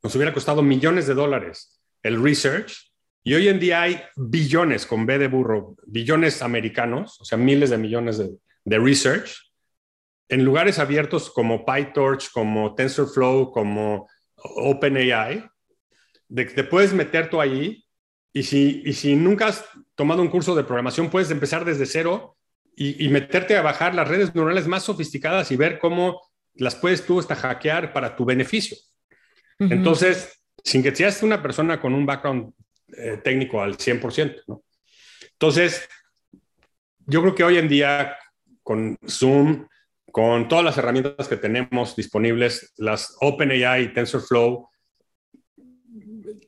nos 0.02 0.14
hubiera 0.14 0.32
costado 0.32 0.62
millones 0.62 1.06
de 1.06 1.14
dólares 1.14 1.80
el 2.02 2.22
research 2.22 2.92
y 3.24 3.34
hoy 3.34 3.48
en 3.48 3.60
día 3.60 3.82
hay 3.82 4.02
billones 4.16 4.84
con 4.84 5.06
B 5.06 5.18
de 5.18 5.28
burro, 5.28 5.76
billones 5.86 6.42
americanos, 6.42 7.20
o 7.20 7.24
sea, 7.24 7.38
miles 7.38 7.70
de 7.70 7.78
millones 7.78 8.18
de, 8.18 8.78
research 8.78 9.52
en 10.28 10.44
lugares 10.44 10.78
abiertos 10.78 11.30
como 11.30 11.64
PyTorch, 11.64 12.32
como 12.32 12.74
TensorFlow, 12.74 13.52
como 13.52 14.08
OpenAI, 14.36 15.44
de 16.32 16.46
que 16.46 16.54
te 16.54 16.64
puedes 16.64 16.94
meter 16.94 17.28
tú 17.28 17.42
ahí 17.42 17.84
y 18.32 18.44
si, 18.44 18.82
y 18.86 18.94
si 18.94 19.14
nunca 19.14 19.48
has 19.48 19.66
tomado 19.94 20.22
un 20.22 20.28
curso 20.28 20.54
de 20.54 20.64
programación, 20.64 21.10
puedes 21.10 21.30
empezar 21.30 21.66
desde 21.66 21.84
cero 21.84 22.38
y, 22.74 23.04
y 23.04 23.10
meterte 23.10 23.54
a 23.54 23.62
bajar 23.62 23.94
las 23.94 24.08
redes 24.08 24.34
neuronales 24.34 24.66
más 24.66 24.84
sofisticadas 24.84 25.52
y 25.52 25.56
ver 25.56 25.78
cómo 25.78 26.22
las 26.54 26.74
puedes 26.74 27.04
tú 27.04 27.20
hasta 27.20 27.36
hackear 27.36 27.92
para 27.92 28.16
tu 28.16 28.24
beneficio. 28.24 28.78
Entonces, 29.58 30.42
sin 30.64 30.82
que 30.82 30.96
seas 30.96 31.22
una 31.22 31.42
persona 31.42 31.78
con 31.78 31.92
un 31.92 32.06
background 32.06 32.52
eh, 32.96 33.20
técnico 33.22 33.62
al 33.62 33.76
100%, 33.76 34.42
¿no? 34.48 34.64
Entonces, 35.32 35.86
yo 37.06 37.20
creo 37.20 37.34
que 37.34 37.44
hoy 37.44 37.58
en 37.58 37.68
día 37.68 38.16
con 38.62 38.98
Zoom, 39.06 39.68
con 40.10 40.48
todas 40.48 40.64
las 40.64 40.78
herramientas 40.78 41.28
que 41.28 41.36
tenemos 41.36 41.94
disponibles, 41.94 42.72
las 42.78 43.16
OpenAI 43.20 43.84
y 43.84 43.92
TensorFlow, 43.92 44.71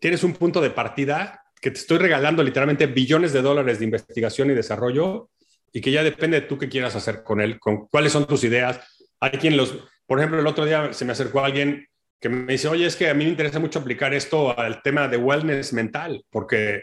tienes 0.00 0.24
un 0.24 0.34
punto 0.34 0.60
de 0.60 0.70
partida 0.70 1.44
que 1.60 1.70
te 1.70 1.78
estoy 1.78 1.98
regalando 1.98 2.42
literalmente 2.42 2.86
billones 2.86 3.32
de 3.32 3.42
dólares 3.42 3.78
de 3.78 3.86
investigación 3.86 4.50
y 4.50 4.54
desarrollo 4.54 5.30
y 5.72 5.80
que 5.80 5.90
ya 5.90 6.02
depende 6.02 6.40
de 6.40 6.46
tú 6.46 6.58
qué 6.58 6.68
quieras 6.68 6.94
hacer 6.94 7.22
con 7.22 7.40
él, 7.40 7.58
con 7.58 7.86
cuáles 7.88 8.12
son 8.12 8.26
tus 8.26 8.44
ideas. 8.44 8.80
Hay 9.18 9.32
quien 9.32 9.56
los, 9.56 9.78
por 10.06 10.18
ejemplo, 10.18 10.38
el 10.38 10.46
otro 10.46 10.66
día 10.66 10.92
se 10.92 11.04
me 11.04 11.12
acercó 11.12 11.40
alguien 11.40 11.88
que 12.20 12.28
me 12.28 12.52
dice, 12.52 12.68
oye, 12.68 12.86
es 12.86 12.96
que 12.96 13.08
a 13.08 13.14
mí 13.14 13.24
me 13.24 13.30
interesa 13.30 13.58
mucho 13.58 13.80
aplicar 13.80 14.14
esto 14.14 14.58
al 14.58 14.82
tema 14.82 15.08
de 15.08 15.16
wellness 15.16 15.72
mental, 15.72 16.24
porque 16.30 16.82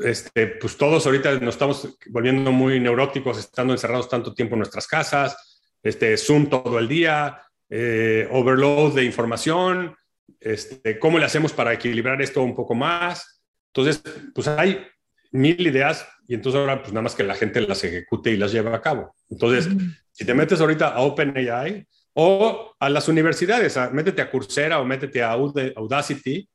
este, 0.00 0.46
pues 0.46 0.76
todos 0.76 1.06
ahorita 1.06 1.38
nos 1.40 1.54
estamos 1.54 1.96
volviendo 2.08 2.50
muy 2.52 2.80
neuróticos, 2.80 3.38
estando 3.38 3.72
encerrados 3.72 4.08
tanto 4.08 4.34
tiempo 4.34 4.54
en 4.54 4.60
nuestras 4.60 4.86
casas, 4.86 5.60
este, 5.82 6.16
Zoom 6.16 6.48
todo 6.48 6.78
el 6.78 6.88
día, 6.88 7.40
eh, 7.68 8.28
overload 8.30 8.94
de 8.94 9.04
información, 9.04 9.94
este, 10.40 10.98
cómo 10.98 11.18
le 11.18 11.24
hacemos 11.24 11.52
para 11.52 11.72
equilibrar 11.72 12.20
esto 12.22 12.42
un 12.42 12.54
poco 12.54 12.74
más. 12.74 13.42
Entonces, 13.72 14.02
pues 14.34 14.48
hay 14.48 14.86
mil 15.32 15.66
ideas 15.66 16.06
y 16.26 16.34
entonces 16.34 16.60
ahora 16.60 16.80
pues 16.80 16.92
nada 16.92 17.02
más 17.02 17.14
que 17.14 17.22
la 17.22 17.34
gente 17.34 17.60
las 17.60 17.82
ejecute 17.84 18.30
y 18.30 18.36
las 18.36 18.52
lleve 18.52 18.74
a 18.74 18.80
cabo. 18.80 19.14
Entonces, 19.28 19.68
si 20.12 20.24
te 20.24 20.34
metes 20.34 20.60
ahorita 20.60 20.88
a 20.88 21.00
OpenAI 21.00 21.86
o 22.14 22.74
a 22.78 22.88
las 22.88 23.08
universidades, 23.08 23.78
métete 23.92 24.22
a 24.22 24.30
Coursera 24.30 24.80
o 24.80 24.84
métete 24.84 25.22
a 25.22 25.32
Audacity 25.32 26.48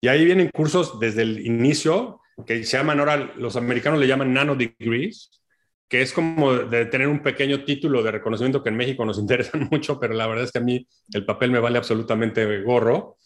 y 0.00 0.08
ahí 0.08 0.24
vienen 0.24 0.50
cursos 0.50 0.98
desde 0.98 1.22
el 1.22 1.44
inicio 1.44 2.20
que 2.46 2.64
se 2.64 2.76
llaman 2.76 2.98
ahora, 2.98 3.16
los 3.36 3.56
americanos 3.56 4.00
le 4.00 4.06
llaman 4.06 4.32
nano 4.32 4.54
degrees, 4.56 5.30
que 5.90 6.02
es 6.02 6.12
como 6.12 6.54
de 6.54 6.86
tener 6.86 7.08
un 7.08 7.20
pequeño 7.20 7.64
título 7.64 8.04
de 8.04 8.12
reconocimiento 8.12 8.62
que 8.62 8.68
en 8.68 8.76
México 8.76 9.04
nos 9.04 9.18
interesa 9.24 9.58
mucho, 9.58 9.98
pero 9.98 10.14
la 10.14 10.28
verdad 10.28 10.44
es 10.44 10.52
que 10.52 10.58
a 10.58 10.62
mí 10.62 10.86
el 11.12 11.26
papel 11.26 11.50
me 11.50 11.58
vale 11.58 11.76
absolutamente 11.76 12.62
gorro. 12.62 13.16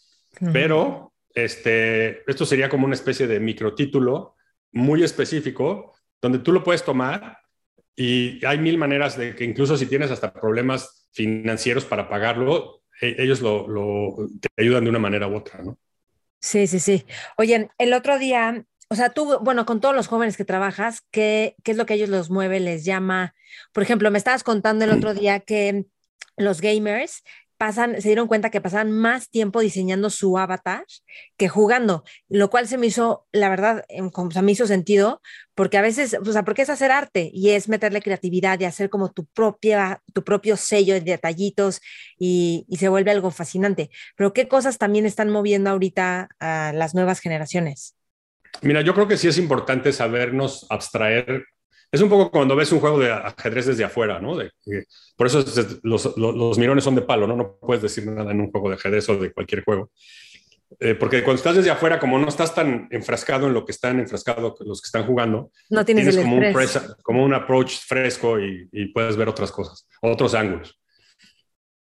Pero 0.51 1.13
este, 1.33 2.29
esto 2.29 2.45
sería 2.45 2.67
como 2.67 2.85
una 2.85 2.95
especie 2.95 3.25
de 3.25 3.39
microtítulo 3.39 4.35
muy 4.73 5.01
específico, 5.01 5.93
donde 6.21 6.39
tú 6.39 6.51
lo 6.51 6.61
puedes 6.61 6.83
tomar 6.83 7.37
y 7.95 8.45
hay 8.45 8.57
mil 8.57 8.77
maneras 8.77 9.17
de 9.17 9.33
que 9.33 9.45
incluso 9.45 9.77
si 9.77 9.85
tienes 9.85 10.11
hasta 10.11 10.33
problemas 10.33 11.07
financieros 11.13 11.85
para 11.85 12.09
pagarlo, 12.09 12.81
e, 12.99 13.15
ellos 13.19 13.39
lo, 13.39 13.65
lo, 13.69 14.27
te 14.41 14.49
ayudan 14.61 14.83
de 14.83 14.89
una 14.89 14.99
manera 14.99 15.27
u 15.27 15.37
otra, 15.37 15.63
¿no? 15.63 15.77
Sí, 16.41 16.67
sí, 16.67 16.79
sí. 16.79 17.05
Oye, 17.37 17.69
el 17.77 17.93
otro 17.93 18.19
día 18.19 18.65
o 18.89 18.95
sea, 18.95 19.09
tú, 19.09 19.39
bueno, 19.41 19.65
con 19.65 19.81
todos 19.81 19.95
los 19.95 20.07
jóvenes 20.07 20.37
que 20.37 20.45
trabajas, 20.45 21.01
¿qué, 21.11 21.55
¿qué 21.63 21.71
es 21.71 21.77
lo 21.77 21.85
que 21.85 21.95
ellos 21.95 22.09
los 22.09 22.29
mueve? 22.29 22.59
Les 22.59 22.85
llama, 22.85 23.35
por 23.73 23.83
ejemplo, 23.83 24.11
me 24.11 24.17
estabas 24.17 24.43
contando 24.43 24.85
el 24.85 24.91
otro 24.91 25.13
día 25.13 25.39
que 25.39 25.85
los 26.37 26.61
gamers 26.61 27.23
pasan, 27.57 28.01
se 28.01 28.09
dieron 28.09 28.27
cuenta 28.27 28.49
que 28.49 28.61
pasaban 28.61 28.91
más 28.91 29.29
tiempo 29.29 29.61
diseñando 29.61 30.09
su 30.09 30.37
avatar 30.37 30.85
que 31.37 31.47
jugando, 31.47 32.03
lo 32.27 32.49
cual 32.49 32.67
se 32.67 32.77
me 32.77 32.87
hizo, 32.87 33.27
la 33.31 33.49
verdad, 33.49 33.85
o 34.13 34.31
sea, 34.31 34.41
me 34.41 34.51
hizo 34.51 34.67
sentido, 34.67 35.21
porque 35.55 35.77
a 35.77 35.81
veces, 35.81 36.15
o 36.19 36.31
sea, 36.31 36.43
porque 36.43 36.63
es 36.63 36.69
hacer 36.69 36.91
arte 36.91 37.29
y 37.33 37.51
es 37.51 37.69
meterle 37.69 38.01
creatividad 38.01 38.59
y 38.59 38.65
hacer 38.65 38.89
como 38.89 39.11
tu 39.11 39.25
propia, 39.27 40.01
tu 40.13 40.23
propio 40.23 40.57
sello 40.57 40.93
de 40.95 41.01
detallitos 41.01 41.81
y, 42.19 42.65
y 42.67 42.77
se 42.77 42.89
vuelve 42.89 43.11
algo 43.11 43.31
fascinante. 43.31 43.89
Pero 44.15 44.33
¿qué 44.33 44.47
cosas 44.47 44.77
también 44.77 45.05
están 45.05 45.29
moviendo 45.29 45.69
ahorita 45.69 46.29
a 46.39 46.73
las 46.73 46.93
nuevas 46.93 47.19
generaciones? 47.19 47.94
Mira, 48.61 48.81
yo 48.81 48.93
creo 48.93 49.07
que 49.07 49.17
sí 49.17 49.27
es 49.27 49.37
importante 49.37 49.91
sabernos 49.91 50.65
abstraer. 50.69 51.45
Es 51.91 52.01
un 52.01 52.09
poco 52.09 52.31
cuando 52.31 52.55
ves 52.55 52.71
un 52.71 52.79
juego 52.79 52.99
de 52.99 53.11
ajedrez 53.11 53.67
desde 53.67 53.83
afuera, 53.83 54.19
¿no? 54.19 54.37
por 55.15 55.27
eso 55.27 55.45
los, 55.83 56.57
mirones 56.57 56.83
son 56.83 56.95
de 56.95 57.01
palo, 57.01 57.27
¿no? 57.27 57.35
No 57.35 57.57
puedes 57.59 57.83
decir 57.83 58.05
nada 58.07 58.31
en 58.31 58.41
un 58.41 58.51
juego 58.51 58.69
de 58.69 58.75
ajedrez 58.75 59.07
o 59.09 59.17
de 59.17 59.31
cualquier 59.31 59.63
juego. 59.63 59.91
Eh, 60.79 60.95
porque 60.95 61.23
cuando 61.23 61.37
estás 61.37 61.55
desde 61.55 61.69
afuera, 61.69 61.99
como 61.99 62.17
no 62.17 62.27
estás 62.27 62.53
tan 62.53 62.87
enfrascado 62.91 63.47
en 63.47 63.53
lo 63.53 63.63
que 63.65 63.71
están 63.71 63.99
enfrascados 63.99 64.55
los 64.61 64.81
que 64.81 64.87
están 64.87 65.05
jugando, 65.05 65.51
no 65.69 65.85
tienes, 65.85 66.17
como, 66.17 66.37
un 66.37 66.53
como, 67.01 67.23
un 67.23 67.33
approach 67.33 67.77
fresco 67.79 68.39
y, 68.39 68.87
puedes 68.93 69.15
ver 69.15 69.29
otras 69.29 69.51
cosas, 69.51 69.87
otros 70.01 70.33
ángulos. 70.33 70.77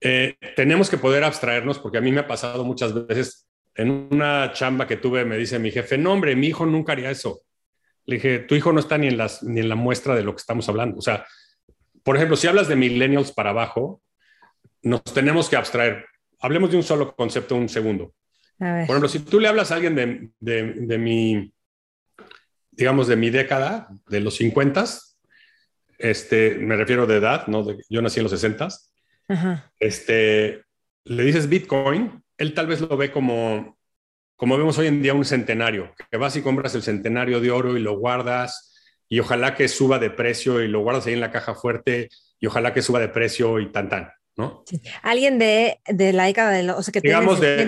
Eh, 0.00 0.34
tenemos 0.56 0.88
que 0.88 0.96
poder 0.96 1.22
abstraernos, 1.24 1.78
porque 1.78 1.98
a 1.98 2.00
mí 2.00 2.10
me 2.10 2.20
ha 2.20 2.26
pasado 2.26 2.64
muchas 2.64 3.06
veces 3.06 3.46
en 3.80 4.08
una 4.10 4.52
chamba 4.52 4.86
que 4.86 4.96
tuve 4.96 5.24
me 5.24 5.36
dice 5.36 5.58
mi 5.58 5.70
jefe, 5.70 5.96
no 5.96 6.12
hombre, 6.12 6.36
mi 6.36 6.48
hijo 6.48 6.66
nunca 6.66 6.92
haría 6.92 7.10
eso. 7.10 7.42
Le 8.06 8.16
dije, 8.16 8.38
tu 8.40 8.54
hijo 8.54 8.72
no 8.72 8.80
está 8.80 8.98
ni 8.98 9.08
en, 9.08 9.16
las, 9.16 9.42
ni 9.42 9.60
en 9.60 9.68
la 9.68 9.74
muestra 9.74 10.14
de 10.14 10.22
lo 10.22 10.34
que 10.34 10.40
estamos 10.40 10.68
hablando. 10.68 10.98
O 10.98 11.02
sea, 11.02 11.26
por 12.02 12.16
ejemplo, 12.16 12.36
si 12.36 12.46
hablas 12.46 12.68
de 12.68 12.76
millennials 12.76 13.32
para 13.32 13.50
abajo, 13.50 14.02
nos 14.82 15.02
tenemos 15.04 15.48
que 15.48 15.56
abstraer. 15.56 16.06
Hablemos 16.40 16.70
de 16.70 16.76
un 16.76 16.82
solo 16.82 17.14
concepto 17.14 17.56
un 17.56 17.68
segundo. 17.68 18.14
Por 18.58 18.68
ejemplo, 18.68 19.08
si 19.08 19.20
tú 19.20 19.40
le 19.40 19.48
hablas 19.48 19.70
a 19.70 19.76
alguien 19.76 19.94
de, 19.94 20.30
de, 20.38 20.74
de 20.74 20.98
mi, 20.98 21.52
digamos, 22.70 23.08
de 23.08 23.16
mi 23.16 23.30
década, 23.30 23.88
de 24.08 24.20
los 24.20 24.36
50, 24.36 24.84
este, 25.98 26.56
me 26.56 26.76
refiero 26.76 27.06
de 27.06 27.16
edad, 27.16 27.46
¿no? 27.46 27.66
yo 27.88 28.02
nací 28.02 28.20
en 28.20 28.24
los 28.24 28.32
60, 28.32 28.68
este, 29.78 30.64
le 31.04 31.22
dices 31.24 31.48
Bitcoin 31.48 32.22
él 32.40 32.54
tal 32.54 32.66
vez 32.66 32.80
lo 32.80 32.96
ve 32.96 33.12
como, 33.12 33.78
como 34.34 34.56
vemos 34.56 34.78
hoy 34.78 34.86
en 34.86 35.02
día, 35.02 35.12
un 35.12 35.26
centenario, 35.26 35.94
que 36.10 36.16
vas 36.16 36.34
y 36.36 36.42
compras 36.42 36.74
el 36.74 36.82
centenario 36.82 37.38
de 37.38 37.50
oro 37.50 37.76
y 37.76 37.80
lo 37.80 37.98
guardas 37.98 38.74
y 39.10 39.20
ojalá 39.20 39.54
que 39.54 39.68
suba 39.68 39.98
de 39.98 40.08
precio 40.08 40.62
y 40.62 40.68
lo 40.68 40.80
guardas 40.80 41.06
ahí 41.06 41.12
en 41.12 41.20
la 41.20 41.30
caja 41.30 41.54
fuerte 41.54 42.08
y 42.40 42.46
ojalá 42.46 42.72
que 42.72 42.80
suba 42.80 42.98
de 42.98 43.08
precio 43.08 43.60
y 43.60 43.70
tan 43.70 43.90
tan. 43.90 44.10
¿no? 44.36 44.64
Alguien 45.02 45.38
de, 45.38 45.80
de, 45.86 46.14
la 46.14 46.24
década 46.24 46.52
de 46.52 46.62
los, 46.62 46.78
o 46.78 46.82
sea, 46.82 46.92
que 46.92 47.02
digamos 47.02 47.40
de, 47.40 47.58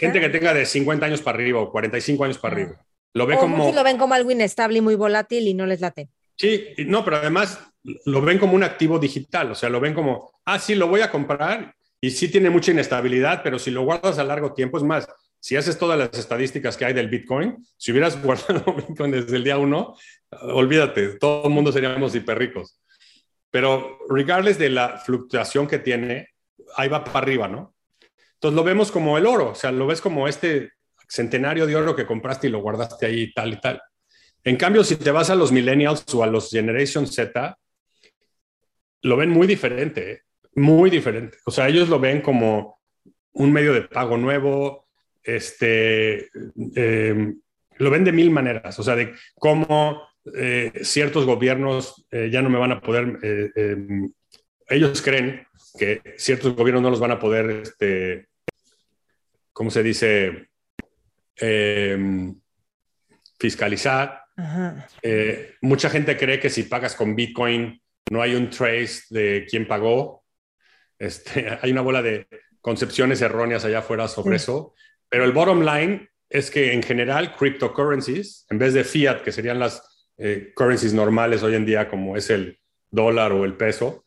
gente 0.00 0.20
que 0.20 0.30
tenga 0.30 0.54
de 0.54 0.64
50 0.64 1.04
años 1.04 1.20
para 1.20 1.36
arriba 1.36 1.60
o 1.60 1.70
45 1.70 2.24
años 2.24 2.38
para 2.38 2.54
arriba. 2.54 2.86
Lo 3.12 3.26
ve 3.26 3.36
como 3.36 3.70
lo 3.70 3.84
ven 3.84 3.98
como 3.98 4.14
algo 4.14 4.30
inestable 4.30 4.78
y 4.78 4.80
muy 4.80 4.94
volátil 4.94 5.46
y 5.46 5.52
no 5.52 5.66
les 5.66 5.82
late. 5.82 6.08
Sí, 6.36 6.68
no, 6.86 7.04
pero 7.04 7.18
además 7.18 7.60
lo 8.06 8.22
ven 8.22 8.38
como 8.38 8.54
un 8.54 8.62
activo 8.62 8.98
digital, 8.98 9.50
o 9.50 9.54
sea, 9.54 9.68
lo 9.68 9.80
ven 9.80 9.92
como, 9.92 10.32
ah, 10.46 10.58
sí, 10.58 10.74
lo 10.74 10.88
voy 10.88 11.02
a 11.02 11.10
comprar 11.10 11.75
y 12.00 12.10
sí 12.10 12.28
tiene 12.28 12.50
mucha 12.50 12.72
inestabilidad, 12.72 13.42
pero 13.42 13.58
si 13.58 13.70
lo 13.70 13.84
guardas 13.84 14.18
a 14.18 14.24
largo 14.24 14.52
tiempo, 14.52 14.76
es 14.76 14.84
más, 14.84 15.08
si 15.40 15.56
haces 15.56 15.78
todas 15.78 15.98
las 15.98 16.16
estadísticas 16.18 16.76
que 16.76 16.84
hay 16.84 16.92
del 16.92 17.08
Bitcoin, 17.08 17.56
si 17.76 17.92
hubieras 17.92 18.20
guardado 18.22 18.74
Bitcoin 18.74 19.12
desde 19.12 19.36
el 19.36 19.44
día 19.44 19.58
uno, 19.58 19.96
olvídate, 20.30 21.18
todo 21.18 21.46
el 21.46 21.52
mundo 21.52 21.72
seríamos 21.72 22.14
hiperricos. 22.14 22.80
Pero 23.50 23.98
regardless 24.08 24.58
de 24.58 24.70
la 24.70 24.98
fluctuación 24.98 25.66
que 25.66 25.78
tiene, 25.78 26.30
ahí 26.76 26.88
va 26.88 27.04
para 27.04 27.18
arriba, 27.20 27.48
¿no? 27.48 27.74
Entonces 28.34 28.56
lo 28.56 28.64
vemos 28.64 28.90
como 28.92 29.16
el 29.16 29.26
oro, 29.26 29.50
o 29.50 29.54
sea, 29.54 29.72
lo 29.72 29.86
ves 29.86 30.00
como 30.00 30.28
este 30.28 30.72
centenario 31.08 31.66
de 31.66 31.76
oro 31.76 31.96
que 31.96 32.06
compraste 32.06 32.48
y 32.48 32.50
lo 32.50 32.60
guardaste 32.60 33.06
ahí 33.06 33.32
tal 33.32 33.54
y 33.54 33.60
tal. 33.60 33.80
En 34.44 34.56
cambio, 34.56 34.84
si 34.84 34.96
te 34.96 35.10
vas 35.10 35.30
a 35.30 35.34
los 35.34 35.52
millennials 35.52 36.04
o 36.14 36.22
a 36.22 36.26
los 36.26 36.50
Generation 36.50 37.06
Z, 37.06 37.58
lo 39.02 39.16
ven 39.16 39.30
muy 39.30 39.46
diferente. 39.46 40.25
Muy 40.56 40.90
diferente. 40.90 41.38
O 41.44 41.50
sea, 41.50 41.68
ellos 41.68 41.88
lo 41.88 42.00
ven 42.00 42.20
como 42.22 42.80
un 43.32 43.52
medio 43.52 43.72
de 43.74 43.82
pago 43.82 44.16
nuevo, 44.16 44.88
este, 45.22 46.30
em, 46.74 47.38
lo 47.76 47.90
ven 47.90 48.04
de 48.04 48.12
mil 48.12 48.30
maneras, 48.30 48.78
o 48.78 48.82
sea, 48.82 48.96
de 48.96 49.14
cómo 49.34 50.02
eh, 50.34 50.72
ciertos 50.82 51.26
gobiernos 51.26 52.06
eh, 52.10 52.30
ya 52.30 52.42
no 52.42 52.48
me 52.48 52.58
van 52.58 52.72
a 52.72 52.80
poder, 52.80 53.18
eh, 53.22 53.50
em, 53.54 54.10
ellos 54.68 55.02
creen 55.02 55.46
que 55.78 56.00
ciertos 56.16 56.56
gobiernos 56.56 56.82
no 56.82 56.90
los 56.90 57.00
van 57.00 57.12
a 57.12 57.18
poder, 57.18 57.50
este, 57.62 58.28
¿cómo 59.52 59.70
se 59.70 59.82
dice? 59.82 60.48
Em, 61.36 62.34
fiscalizar. 63.38 64.22
mucha 65.60 65.90
gente 65.90 66.16
cree 66.16 66.40
que 66.40 66.50
si 66.50 66.62
pagas 66.64 66.94
con 66.94 67.14
Bitcoin 67.14 67.80
no 68.10 68.22
hay 68.22 68.34
un 68.34 68.48
trace 68.50 69.02
de 69.10 69.46
quién 69.48 69.66
pagó 69.66 70.25
este, 70.98 71.46
hay 71.62 71.72
una 71.72 71.82
bola 71.82 72.02
de 72.02 72.26
concepciones 72.60 73.22
erróneas 73.22 73.64
allá 73.64 73.78
afuera 73.78 74.08
sobre 74.08 74.36
eso, 74.36 74.74
pero 75.08 75.24
el 75.24 75.32
bottom 75.32 75.62
line 75.62 76.08
es 76.28 76.50
que 76.50 76.72
en 76.72 76.82
general 76.82 77.36
cryptocurrencies, 77.36 78.46
en 78.50 78.58
vez 78.58 78.74
de 78.74 78.82
fiat, 78.82 79.22
que 79.22 79.30
serían 79.30 79.60
las 79.60 80.08
eh, 80.18 80.52
currencies 80.54 80.92
normales 80.92 81.42
hoy 81.42 81.54
en 81.54 81.64
día, 81.64 81.88
como 81.88 82.16
es 82.16 82.30
el 82.30 82.58
dólar 82.90 83.32
o 83.32 83.44
el 83.44 83.54
peso, 83.54 84.04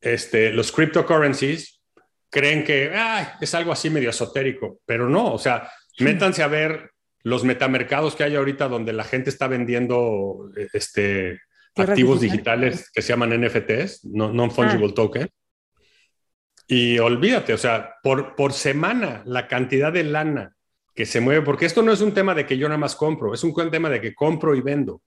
este, 0.00 0.52
los 0.52 0.72
cryptocurrencies 0.72 1.80
creen 2.28 2.64
que 2.64 2.92
es 3.40 3.54
algo 3.54 3.72
así 3.72 3.88
medio 3.88 4.10
esotérico, 4.10 4.80
pero 4.84 5.08
no, 5.08 5.32
o 5.32 5.38
sea, 5.38 5.70
métanse 6.00 6.42
a 6.42 6.48
ver 6.48 6.90
los 7.22 7.44
metamercados 7.44 8.14
que 8.14 8.24
hay 8.24 8.36
ahorita 8.36 8.68
donde 8.68 8.92
la 8.92 9.04
gente 9.04 9.30
está 9.30 9.46
vendiendo 9.46 10.50
este, 10.74 11.40
activos 11.74 12.20
digitales. 12.20 12.90
que 12.92 13.00
se 13.00 13.08
llaman 13.08 13.40
NFTs, 13.40 14.04
non-fungible 14.04 14.88
ah. 14.90 14.94
token 14.94 15.30
y 16.66 16.98
olvídate, 16.98 17.52
o 17.52 17.58
sea, 17.58 17.94
por, 18.02 18.34
por 18.36 18.52
semana 18.52 19.22
la 19.26 19.48
cantidad 19.48 19.92
de 19.92 20.04
lana 20.04 20.54
que 20.94 21.06
se 21.06 21.20
mueve, 21.20 21.42
porque 21.42 21.66
esto 21.66 21.82
no 21.82 21.92
es 21.92 22.00
un 22.00 22.14
tema 22.14 22.34
de 22.34 22.46
que 22.46 22.56
yo 22.56 22.68
nada 22.68 22.78
más 22.78 22.94
compro, 22.94 23.34
es 23.34 23.42
un 23.42 23.54
tema 23.70 23.90
de 23.90 24.00
que 24.00 24.14
compro 24.14 24.54
y 24.54 24.60
vendo. 24.60 25.02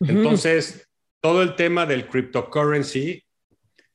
Entonces, 0.00 0.88
todo 1.20 1.42
el 1.42 1.56
tema 1.56 1.86
del 1.86 2.08
cryptocurrency, 2.08 3.24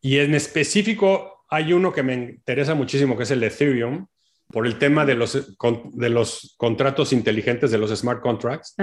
y 0.01 0.17
en 0.19 0.35
específico 0.35 1.45
hay 1.49 1.73
uno 1.73 1.93
que 1.93 2.03
me 2.03 2.13
interesa 2.13 2.75
muchísimo, 2.75 3.15
que 3.15 3.23
es 3.23 3.31
el 3.31 3.43
Ethereum, 3.43 4.07
por 4.47 4.67
el 4.67 4.77
tema 4.77 5.05
de 5.05 5.15
los, 5.15 5.57
de 5.93 6.09
los 6.09 6.53
contratos 6.57 7.13
inteligentes, 7.13 7.71
de 7.71 7.77
los 7.77 7.89
smart 7.97 8.21
contracts, 8.21 8.75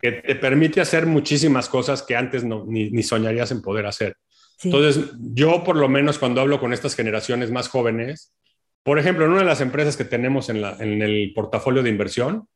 que 0.00 0.12
te 0.12 0.34
permite 0.34 0.80
hacer 0.80 1.06
muchísimas 1.06 1.68
cosas 1.68 2.02
que 2.02 2.16
antes 2.16 2.44
no, 2.44 2.64
ni, 2.66 2.90
ni 2.90 3.02
soñarías 3.02 3.50
en 3.52 3.62
poder 3.62 3.86
hacer. 3.86 4.16
Entonces, 4.62 5.12
yo 5.18 5.62
por 5.62 5.76
lo 5.76 5.88
menos 5.88 6.18
cuando 6.18 6.40
hablo 6.40 6.58
con 6.58 6.72
estas 6.72 6.94
generaciones 6.94 7.50
más 7.50 7.68
jóvenes, 7.68 8.34
por 8.82 8.98
ejemplo, 8.98 9.24
en 9.24 9.32
una 9.32 9.40
de 9.40 9.46
las 9.46 9.60
empresas 9.60 9.96
que 9.96 10.04
tenemos 10.04 10.48
en, 10.48 10.62
el 11.02 11.32
portafolio 11.34 11.82
de 11.82 11.90
inversión, 11.90 12.48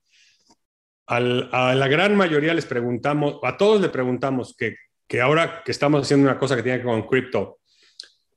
a 1.07 1.21
la 1.21 1.89
gran 1.89 2.17
mayoría 2.17 2.55
les 2.55 2.65
preguntamos, 2.65 3.39
a 3.43 3.57
todos 3.57 3.81
le 3.81 3.91
preguntamos 3.91 4.57
que, 4.57 4.77
ahora 5.21 5.63
que 5.65 5.73
estamos 5.73 6.03
haciendo 6.03 6.29
una 6.29 6.39
cosa 6.39 6.57
que 6.57 6.63
tiene 6.63 6.79
que 6.79 6.87
ver 6.87 6.95
con 6.95 7.07
cripto, 7.07 7.59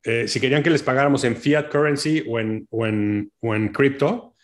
eh, 0.03 0.27
si 0.27 0.39
querían 0.39 0.61
que 0.61 0.69
les 0.69 0.83
pagáramos 0.83 1.23
en 1.23 1.35
fiat 1.35 1.71
currency 1.71 2.23
o 2.27 2.37
o 2.69 2.85
en 3.55 3.69
cripto, 3.73 4.35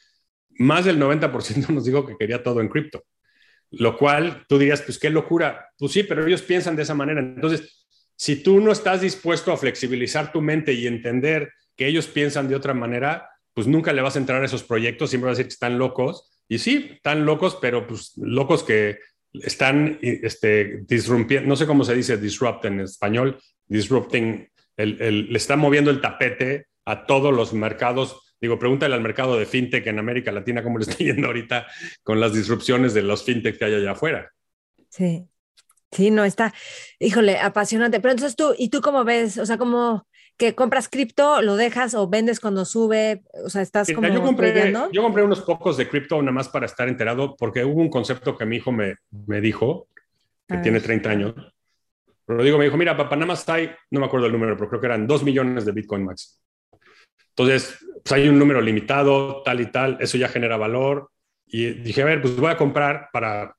más 0.62 0.86
del 0.86 1.00
90% 1.00 1.70
nos 1.70 1.86
dijo 1.86 2.06
que 2.06 2.16
quería 2.18 2.42
todo 2.42 2.62
en 2.62 2.70
cripto. 2.70 3.04
Lo 3.72 3.98
cual 3.98 4.46
tú 4.48 4.58
dirías, 4.58 4.82
pues 4.82 5.00
qué 5.00 5.10
locura. 5.10 5.70
Pues 5.78 5.94
sí, 5.94 6.04
pero 6.04 6.26
ellos 6.26 6.42
piensan 6.42 6.76
de 6.76 6.84
esa 6.84 6.94
manera. 6.94 7.22
Entonces, 7.22 7.81
si 8.22 8.36
tú 8.36 8.60
no 8.60 8.72
estás 8.72 9.02
dispuesto 9.02 9.52
a 9.52 9.58
flexibilizar 9.58 10.32
tu 10.32 10.42
mente 10.42 10.74
y 10.74 10.86
entender 10.86 11.54
que 11.76 11.88
ellos 11.88 12.06
piensan 12.06 12.48
de 12.48 12.54
otra 12.56 12.76
manera, 12.76 13.28
pues 13.52 13.66
nunca 13.66 13.94
le 13.94 14.04
vas 14.04 14.16
a 14.16 14.20
entrar 14.20 14.44
a 14.44 14.46
esos 14.46 14.62
proyectos, 14.62 15.10
siempre 15.10 15.26
vas 15.26 15.38
a 15.38 15.38
decir 15.38 15.48
que 15.48 15.56
están 15.56 15.80
locos. 15.80 16.30
Y 16.48 16.60
sí, 16.60 16.92
están 16.94 17.26
locos, 17.26 17.58
pero 17.60 17.88
pues 17.88 18.14
locos 18.18 18.64
que 18.64 19.00
están 19.34 19.98
este, 20.04 20.84
disrumpiendo, 20.88 21.50
no 21.50 21.56
sé 21.56 21.66
cómo 21.66 21.84
se 21.84 21.96
dice 21.96 22.16
disrupt 22.18 22.64
en 22.66 22.82
español, 22.82 23.40
disrupting, 23.66 24.48
le 24.78 25.38
están 25.38 25.58
moviendo 25.58 25.90
el 25.90 26.00
tapete 26.00 26.68
a 26.86 27.08
todos 27.08 27.34
los 27.34 27.54
mercados. 27.54 28.36
Digo, 28.40 28.60
pregúntale 28.60 28.94
al 28.94 29.02
mercado 29.02 29.40
de 29.40 29.48
fintech 29.48 29.88
en 29.88 29.98
América 29.98 30.32
Latina 30.32 30.62
cómo 30.62 30.78
le 30.78 30.84
está 30.84 31.04
yendo 31.04 31.26
ahorita 31.26 31.66
con 32.04 32.20
las 32.20 32.36
disrupciones 32.36 32.94
de 32.94 33.02
los 33.02 33.24
fintech 33.24 33.58
que 33.58 33.66
hay 33.66 33.74
allá 33.74 33.94
afuera. 33.94 34.32
Sí, 34.90 35.28
sí, 35.92 36.12
no 36.12 36.24
está, 36.24 36.54
híjole, 37.00 37.40
apasionante. 37.40 38.00
Pero 38.00 38.12
entonces 38.12 38.36
tú, 38.36 38.54
¿y 38.58 38.70
tú 38.70 38.82
cómo 38.82 39.04
ves? 39.04 39.38
O 39.38 39.46
sea, 39.46 39.58
¿cómo, 39.58 40.08
que 40.38 40.56
compras 40.56 40.90
cripto, 40.90 41.42
lo 41.42 41.56
dejas 41.56 41.94
o 41.94 42.08
vendes 42.08 42.40
cuando 42.40 42.66
sube, 42.66 43.22
o 43.46 43.50
sea, 43.50 43.62
estás 43.62 43.92
como 43.94 44.08
yo 44.08 44.24
compré, 44.24 44.74
yo 44.92 45.02
compré 45.04 45.24
unos 45.24 45.42
pocos 45.42 45.78
de 45.78 45.88
cripto 45.88 46.20
nada 46.22 46.32
más 46.32 46.50
para 46.50 46.66
estar 46.66 46.88
enterado, 46.88 47.36
porque 47.36 47.64
hubo 47.64 47.80
un 47.80 47.90
concepto 47.90 48.36
que 48.36 48.46
mi 48.46 48.56
hijo 48.56 48.72
me, 48.72 48.96
me 49.28 49.40
dijo, 49.40 49.88
que 50.48 50.58
tiene 50.58 50.80
30 50.80 51.10
años, 51.10 51.36
pero 52.26 52.44
digo, 52.44 52.58
me 52.58 52.66
dijo, 52.66 52.78
mira, 52.78 52.96
papá, 52.98 53.16
nada 53.16 53.28
más 53.28 53.48
hay, 53.50 53.70
no 53.90 54.00
me 54.00 54.06
acuerdo 54.06 54.26
el 54.26 54.32
número, 54.32 54.56
pero 54.58 54.70
creo 54.70 54.82
que 54.82 54.88
eran 54.88 55.06
2 55.06 55.24
millones 55.24 55.66
de 55.66 55.74
Bitcoin 55.74 56.06
max. 56.06 56.42
Entonces, 57.30 57.78
pues 58.04 58.12
hay 58.14 58.30
un 58.30 58.40
número 58.40 58.62
limitado, 58.62 59.44
tal 59.44 59.62
y 59.62 59.68
tal, 59.68 59.98
eso 60.00 60.18
ya 60.18 60.28
genera 60.28 60.58
valor. 60.58 61.12
Y 61.46 61.72
dije, 61.72 62.02
a 62.02 62.06
ver, 62.06 62.22
pues 62.22 62.36
voy 62.36 62.50
a 62.50 62.58
comprar 62.58 63.10
para 63.12 63.56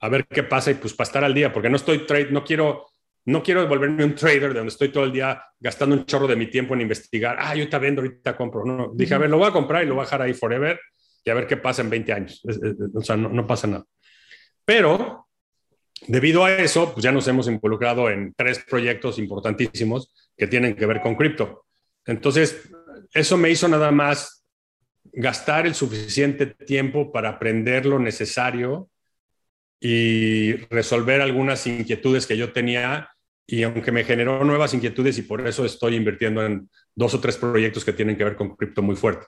a 0.00 0.08
ver 0.08 0.26
qué 0.26 0.42
pasa 0.42 0.70
y 0.70 0.74
pues 0.74 0.94
para 0.94 1.06
estar 1.06 1.24
al 1.24 1.34
día, 1.34 1.52
porque 1.52 1.70
no 1.70 1.76
estoy 1.76 2.06
trade, 2.06 2.30
no 2.30 2.44
quiero 2.44 2.86
no 3.26 3.42
quiero 3.42 3.66
volverme 3.66 4.04
un 4.04 4.14
trader 4.14 4.52
de 4.52 4.58
donde 4.58 4.68
estoy 4.68 4.90
todo 4.90 5.04
el 5.04 5.12
día 5.12 5.42
gastando 5.58 5.96
un 5.96 6.06
chorro 6.06 6.28
de 6.28 6.36
mi 6.36 6.46
tiempo 6.46 6.74
en 6.74 6.82
investigar. 6.82 7.36
Ah, 7.40 7.54
yo 7.54 7.62
ahorita 7.62 7.78
vendo, 7.78 8.00
ahorita 8.00 8.36
compro. 8.36 8.64
No, 8.64 8.92
dije, 8.94 9.14
a 9.14 9.18
ver, 9.18 9.28
lo 9.28 9.38
voy 9.38 9.48
a 9.48 9.52
comprar 9.52 9.82
y 9.82 9.86
lo 9.86 9.94
voy 9.94 10.02
a 10.02 10.04
dejar 10.04 10.22
ahí 10.22 10.32
forever 10.32 10.78
y 11.24 11.30
a 11.30 11.34
ver 11.34 11.48
qué 11.48 11.56
pasa 11.56 11.82
en 11.82 11.90
20 11.90 12.12
años. 12.12 12.42
O 12.94 13.02
sea, 13.02 13.16
no, 13.16 13.28
no 13.28 13.44
pasa 13.44 13.66
nada. 13.66 13.84
Pero 14.64 15.26
debido 16.06 16.44
a 16.44 16.52
eso, 16.52 16.92
pues 16.92 17.02
ya 17.02 17.10
nos 17.10 17.26
hemos 17.26 17.48
involucrado 17.48 18.08
en 18.10 18.32
tres 18.32 18.60
proyectos 18.60 19.18
importantísimos 19.18 20.14
que 20.36 20.46
tienen 20.46 20.76
que 20.76 20.86
ver 20.86 21.00
con 21.00 21.16
cripto. 21.16 21.64
Entonces, 22.04 22.70
eso 23.12 23.36
me 23.36 23.50
hizo 23.50 23.66
nada 23.66 23.90
más 23.90 24.44
gastar 25.12 25.66
el 25.66 25.74
suficiente 25.74 26.46
tiempo 26.46 27.10
para 27.10 27.30
aprender 27.30 27.86
lo 27.86 27.98
necesario 27.98 28.88
y 29.80 30.52
resolver 30.70 31.20
algunas 31.20 31.66
inquietudes 31.66 32.26
que 32.26 32.36
yo 32.36 32.52
tenía 32.52 33.10
y 33.46 33.62
aunque 33.62 33.92
me 33.92 34.04
generó 34.04 34.42
nuevas 34.44 34.74
inquietudes 34.74 35.18
y 35.18 35.22
por 35.22 35.46
eso 35.46 35.64
estoy 35.64 35.94
invirtiendo 35.94 36.44
en 36.44 36.68
dos 36.94 37.14
o 37.14 37.20
tres 37.20 37.36
proyectos 37.36 37.84
que 37.84 37.92
tienen 37.92 38.16
que 38.16 38.24
ver 38.24 38.36
con 38.36 38.56
cripto 38.56 38.82
muy 38.82 38.96
fuerte. 38.96 39.26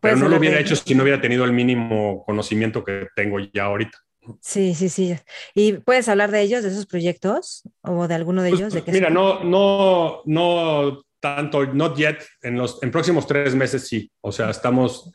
Pero 0.00 0.16
no 0.16 0.28
lo 0.28 0.38
hubiera 0.38 0.58
hecho 0.58 0.74
si 0.74 0.94
no 0.94 1.04
hubiera 1.04 1.20
tenido 1.20 1.44
el 1.44 1.52
mínimo 1.52 2.24
conocimiento 2.24 2.82
que 2.82 3.06
tengo 3.14 3.38
ya 3.38 3.64
ahorita. 3.64 3.96
Sí, 4.40 4.74
sí, 4.74 4.88
sí. 4.88 5.16
¿Y 5.54 5.74
puedes 5.74 6.08
hablar 6.08 6.30
de 6.30 6.40
ellos, 6.40 6.62
de 6.62 6.70
esos 6.70 6.86
proyectos 6.86 7.62
o 7.82 8.08
de 8.08 8.14
alguno 8.14 8.42
de 8.42 8.50
pues, 8.50 8.60
ellos? 8.60 8.74
¿De 8.74 8.92
mira, 8.92 9.08
no, 9.08 9.44
no, 9.44 10.22
no 10.26 11.02
tanto, 11.20 11.64
not 11.66 11.96
yet. 11.96 12.18
En 12.42 12.56
los 12.56 12.82
en 12.82 12.90
próximos 12.90 13.26
tres 13.26 13.54
meses 13.54 13.86
sí. 13.86 14.10
O 14.20 14.32
sea, 14.32 14.50
estamos 14.50 15.12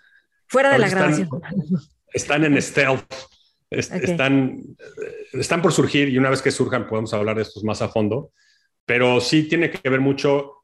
fuera 0.47 0.71
de 0.71 0.79
la 0.79 0.89
grabación. 0.89 1.29
Están 2.13 2.45
en 2.45 2.61
stealth 2.61 3.11
están, 3.73 4.61
están 5.33 5.61
por 5.61 5.73
surgir 5.73 6.09
y 6.09 6.17
una 6.17 6.29
vez 6.29 6.41
que 6.41 6.51
surjan 6.51 6.87
podemos 6.87 7.13
hablar 7.13 7.35
de 7.35 7.43
estos 7.43 7.63
más 7.63 7.81
a 7.81 7.89
fondo, 7.89 8.31
pero 8.85 9.21
sí 9.21 9.43
tiene 9.43 9.69
que 9.71 9.89
ver 9.89 9.99
mucho, 9.99 10.63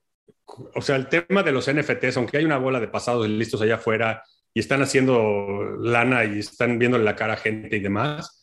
o 0.75 0.81
sea, 0.81 0.95
el 0.95 1.07
tema 1.07 1.43
de 1.43 1.51
los 1.51 1.71
NFTs, 1.71 2.17
aunque 2.17 2.37
hay 2.37 2.45
una 2.45 2.57
bola 2.57 2.79
de 2.79 2.87
pasados 2.87 3.27
listos 3.27 3.61
allá 3.61 3.75
afuera 3.75 4.23
y 4.53 4.59
están 4.59 4.81
haciendo 4.81 5.77
lana 5.79 6.25
y 6.25 6.39
están 6.39 6.79
viendo 6.79 6.97
la 6.97 7.15
cara 7.15 7.33
a 7.33 7.37
gente 7.37 7.77
y 7.77 7.79
demás, 7.79 8.39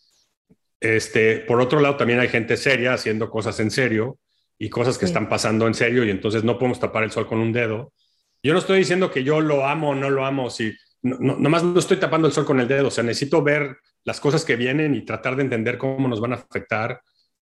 este, 0.81 1.39
por 1.41 1.61
otro 1.61 1.81
lado 1.81 1.97
también 1.97 2.21
hay 2.21 2.29
gente 2.29 2.57
seria 2.57 2.95
haciendo 2.95 3.31
cosas 3.31 3.59
en 3.61 3.71
serio 3.71 4.19
y 4.59 4.71
cosas 4.71 4.99
que 4.99 5.05
están 5.05 5.29
pasando 5.29 5.67
en 5.67 5.75
serio 5.75 6.05
y 6.05 6.11
entonces 6.11 6.45
no 6.45 6.59
podemos 6.59 6.81
tapar 6.81 7.05
el 7.05 7.11
sol 7.11 7.27
con 7.27 7.39
un 7.39 7.53
dedo. 7.53 7.93
Yo 8.43 8.53
no 8.53 8.59
estoy 8.59 8.79
diciendo 8.79 9.11
que 9.11 9.25
yo 9.25 9.41
lo 9.41 9.67
amo 9.67 9.91
o 9.91 9.95
no 9.95 10.11
lo 10.11 10.25
amo, 10.25 10.51
si 10.51 10.73
no, 11.03 11.17
no, 11.19 11.37
nomás 11.37 11.63
no 11.63 11.79
estoy 11.79 11.99
tapando 11.99 12.29
el 12.29 12.35
sol 12.35 12.45
con 12.45 12.61
el 12.61 12.69
dedo, 12.69 12.89
o 12.89 12.91
sea, 12.91 13.05
necesito 13.05 13.43
ver 13.43 13.77
las 14.07 14.21
cosas 14.21 14.45
que 14.45 14.57
vienen 14.57 14.95
y 14.95 15.05
tratar 15.05 15.37
de 15.37 15.43
entender 15.43 15.77
cómo 15.77 16.09
nos 16.09 16.21
van 16.21 16.33
a 16.33 16.37
afectar 16.37 17.03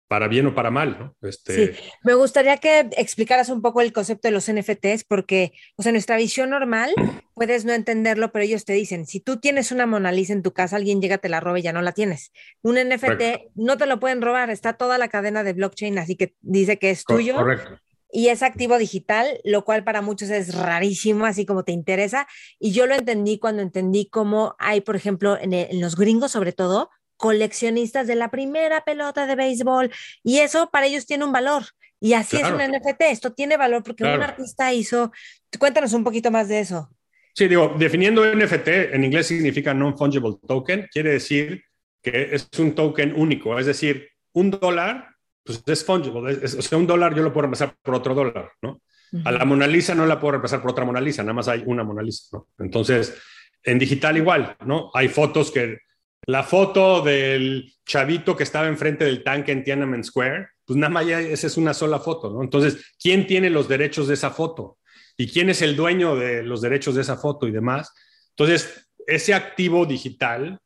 para 0.08 0.28
bien 0.28 0.46
o 0.46 0.54
para 0.54 0.70
mal, 0.70 0.98
¿no? 1.00 1.16
Este... 1.28 1.74
Sí, 1.74 1.80
me 2.04 2.14
gustaría 2.14 2.58
que 2.58 2.82
explicaras 2.98 3.50
un 3.50 3.62
poco 3.62 3.82
el 3.82 3.92
concepto 3.92 4.28
de 4.28 4.34
los 4.34 4.52
NFTs, 4.52 5.06
porque, 5.06 5.54
o 5.76 5.84
sea, 5.84 5.92
nuestra 5.92 6.18
visión 6.18 6.52
normal, 6.52 6.94
puedes 7.34 7.66
no 7.66 7.74
entenderlo, 7.74 8.32
pero 8.32 8.46
ellos 8.46 8.64
te 8.64 8.74
dicen, 8.74 9.08
si 9.08 9.20
tú 9.20 9.40
tienes 9.40 9.72
una 9.72 9.88
Mona 9.88 10.12
Lisa 10.12 10.34
en 10.34 10.44
tu 10.44 10.54
casa, 10.54 10.76
alguien 10.76 11.02
llega, 11.02 11.18
te 11.18 11.30
la 11.30 11.40
roba 11.40 11.58
y 11.58 11.64
ya 11.64 11.74
no 11.74 11.82
la 11.82 11.94
tienes. 11.94 12.32
Un 12.62 12.76
NFT 12.76 13.56
no 13.56 13.78
te 13.78 13.88
lo 13.88 14.00
pueden 14.00 14.22
robar, 14.22 14.52
está 14.52 14.74
toda 14.74 15.00
la 15.00 15.08
cadena 15.08 15.44
de 15.44 15.54
blockchain, 15.54 15.98
así 15.98 16.16
que 16.16 16.36
dice 16.42 16.78
que 16.78 16.92
es 16.92 17.06
tuyo. 17.06 17.36
Correcto 17.36 17.80
y 18.12 18.28
es 18.28 18.44
activo 18.44 18.78
digital, 18.78 19.40
lo 19.44 19.64
cual 19.64 19.84
para 19.84 20.02
muchos 20.02 20.30
es 20.30 20.54
rarísimo, 20.54 21.26
así 21.26 21.46
como 21.46 21.64
te 21.64 21.72
interesa. 21.72 22.28
Y 22.60 22.72
yo 22.72 22.86
lo 22.86 22.96
entendí 22.96 23.40
cuando 23.40 23.62
entendí 23.62 24.08
cómo 24.10 24.56
hay, 24.60 24.82
por 24.82 24.96
ejemplo, 24.96 25.38
en, 25.40 25.80
los 25.80 25.96
gringos 25.96 26.32
sobre 26.32 26.52
todo, 26.52 26.90
coleccionistas 27.18 28.08
de 28.08 28.16
la 28.16 28.30
primera 28.30 28.84
pelota 28.84 29.28
de 29.28 29.36
béisbol 29.36 29.92
y 30.24 30.40
eso 30.40 30.70
para 30.72 30.88
ellos 30.88 31.06
tiene 31.06 31.24
un 31.24 31.32
valor. 31.32 31.64
Y 32.00 32.14
así 32.14 32.38
es 32.38 32.50
un 32.50 32.58
NFT, 32.58 33.02
esto 33.12 33.32
tiene 33.32 33.58
valor 33.58 33.84
porque 33.84 34.04
un 34.04 34.22
artista 34.22 34.74
hizo, 34.74 35.12
cuéntanos 35.60 35.94
un 35.94 36.04
poquito 36.04 36.32
más 36.32 36.48
de 36.48 36.60
eso. 36.60 36.90
Sí, 37.34 37.48
digo, 37.48 37.76
definiendo 37.78 38.26
NFT, 38.26 38.68
en 38.94 39.04
inglés 39.06 39.28
significa 39.28 39.74
non-fungible 39.74 40.38
token, 40.46 40.90
quiere 40.92 41.12
decir 41.12 41.64
que 42.02 42.30
es 42.34 42.50
un 42.58 42.74
token 42.74 43.14
único, 43.16 43.58
es 43.58 43.68
decir, 43.68 44.10
un 44.34 44.50
dólar 44.50 45.11
pues 45.44 45.64
es 45.66 45.86
fungible. 45.86 46.40
o 46.44 46.48
sea, 46.48 46.78
un 46.78 46.88
dólar 46.88 47.16
yo 47.16 47.24
lo 47.24 47.32
puedo 47.34 47.44
reemplazar 47.44 47.76
por 47.82 47.96
otro 47.96 48.14
dólar, 48.14 48.52
¿no? 48.62 48.82
A 49.26 49.32
la 49.32 49.44
Mona 49.44 49.68
Lisa 49.68 49.94
no 49.94 50.06
la 50.06 50.20
puedo 50.20 50.32
reemplazar 50.32 50.62
por 50.62 50.72
otra 50.72 50.86
Mona 50.86 51.02
Lisa, 51.02 51.22
nada 51.22 51.34
más 51.34 51.48
hay 51.50 51.64
una 51.66 51.84
Mona 51.84 52.02
Lisa, 52.02 52.30
¿no? 52.32 52.48
Entonces, 52.60 53.22
en 53.64 53.78
digital 53.78 54.16
igual, 54.18 54.56
¿no? 54.66 54.90
Hay 54.94 55.10
fotos 55.10 55.52
que 55.52 55.80
la 56.28 56.44
foto 56.44 57.02
del 57.02 57.74
chavito 57.86 58.38
que 58.38 58.44
estaba 58.44 58.68
enfrente 58.68 59.06
del 59.06 59.24
tanque 59.24 59.52
en 59.52 59.64
Tiananmen 59.64 60.04
Square, 60.04 60.50
pues 60.66 60.78
nada 60.78 60.92
más 60.92 61.06
ya 61.08 61.20
esa 61.20 61.48
es 61.48 61.58
una 61.58 61.74
sola 61.74 62.00
foto, 62.00 62.32
¿no? 62.32 62.42
Entonces, 62.42 62.94
¿quién 63.02 63.28
tiene 63.28 63.50
los 63.50 63.68
derechos 63.68 64.08
de 64.08 64.14
esa 64.14 64.30
foto? 64.30 64.78
¿Y 65.18 65.28
quién 65.28 65.50
es 65.50 65.62
el 65.62 65.76
dueño 65.76 66.16
de 66.16 66.44
los 66.44 66.62
derechos 66.62 66.96
de 66.96 67.02
esa 67.02 67.18
foto 67.18 67.48
y 67.48 67.52
demás? 67.52 67.94
Entonces, 68.30 68.88
ese 69.08 69.34
activo 69.34 69.86
digital, 69.86 70.60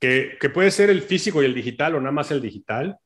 que, 0.00 0.38
que 0.40 0.50
puede 0.50 0.70
ser 0.70 0.88
el 0.88 1.02
físico 1.02 1.42
y 1.42 1.46
el 1.46 1.54
digital 1.54 1.94
o 1.94 2.00
nada 2.00 2.12
más 2.12 2.30
el 2.30 2.40
digital, 2.40 2.96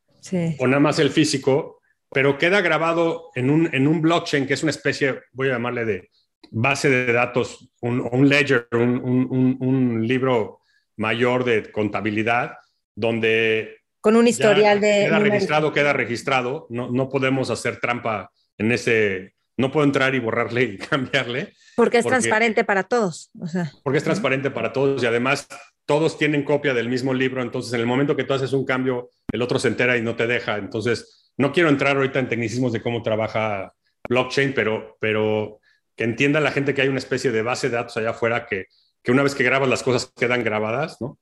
o 0.59 0.67
nada 0.67 0.81
más 0.81 0.99
el 0.99 1.11
físico, 1.11 1.81
pero 2.11 2.39
queda 2.39 2.61
grabado 2.61 3.31
en 3.35 3.51
un, 3.51 3.69
en 3.75 3.87
un 3.87 4.01
blockchain 4.01 4.47
que 4.47 4.55
es 4.55 4.63
una 4.63 4.71
especie, 4.71 5.21
voy 5.33 5.49
a 5.49 5.53
llamarle 5.53 5.85
de 5.85 6.11
base 6.51 6.89
de 6.89 7.13
datos, 7.13 7.71
un, 7.81 8.01
un 8.01 8.29
ledger, 8.29 8.69
un, 8.73 9.59
un, 9.61 10.07
libro 10.07 10.61
mayor 10.97 11.45
de 11.45 11.71
contabilidad, 11.71 12.57
donde... 12.95 13.79
Con 14.01 14.17
un 14.17 14.29
historial 14.29 14.81
de... 14.81 15.07
Queda 15.07 15.19
registrado, 15.19 15.73
queda 15.73 15.93
registrado, 15.93 16.67
no, 16.71 16.91
no 16.91 17.09
podemos 17.09 17.51
hacer 17.51 17.81
trampa 17.81 18.31
en 18.59 18.73
ese... 18.73 19.35
No 19.59 19.73
puedo 19.73 19.87
entrar 19.87 20.15
y 20.15 20.19
borrarle 20.19 20.63
y 20.63 20.79
cambiarle. 20.79 21.55
Porque 21.77 21.99
es 21.99 22.07
transparente 22.07 22.65
para 22.65 22.85
todos. 22.85 23.31
O 23.39 23.47
sea, 23.47 23.73
porque 23.83 23.99
es 23.99 24.05
transparente 24.05 24.51
para 24.51 24.73
todos 24.73 25.03
y 25.03 25.07
además 25.07 25.49
todos 25.87 26.19
tienen 26.19 26.43
copia 26.43 26.75
del 26.75 26.89
mismo 26.89 27.15
libro, 27.15 27.41
entonces 27.41 27.73
en 27.73 27.81
el 27.81 27.87
momento 27.87 28.17
que 28.17 28.25
tú 28.25 28.35
haces 28.35 28.53
un 28.53 28.67
cambio, 28.67 29.11
el 29.33 29.41
otro 29.41 29.59
se 29.59 29.69
entera 29.69 29.97
y 29.97 30.03
no 30.03 30.17
te 30.17 30.27
deja. 30.27 30.59
Entonces, 30.59 31.33
no 31.39 31.53
quiero 31.53 31.69
entrar 31.69 31.97
ahorita 31.97 32.19
en 32.19 32.29
tecnicismos 32.29 32.73
de 32.73 32.83
cómo 32.83 33.03
trabaja 33.03 33.73
blockchain, 34.09 34.53
pero, 34.53 34.97
pero 35.01 35.61
que 35.95 36.05
entienda 36.05 36.41
la 36.41 36.51
gente 36.51 36.75
que 36.75 36.83
hay 36.83 36.89
una 36.89 36.99
especie 36.99 37.31
de 37.31 37.43
base 37.43 37.69
de 37.69 37.77
datos 37.77 37.97
allá 37.97 38.11
afuera 38.11 38.47
que, 38.47 38.67
que 39.03 39.13
una 39.13 39.23
vez 39.23 39.35
que 39.35 39.45
grabas 39.45 39.69
las 39.69 39.85
cosas 39.85 40.13
quedan 40.17 40.43
grabadas, 40.43 41.01
¿no? 41.01 41.19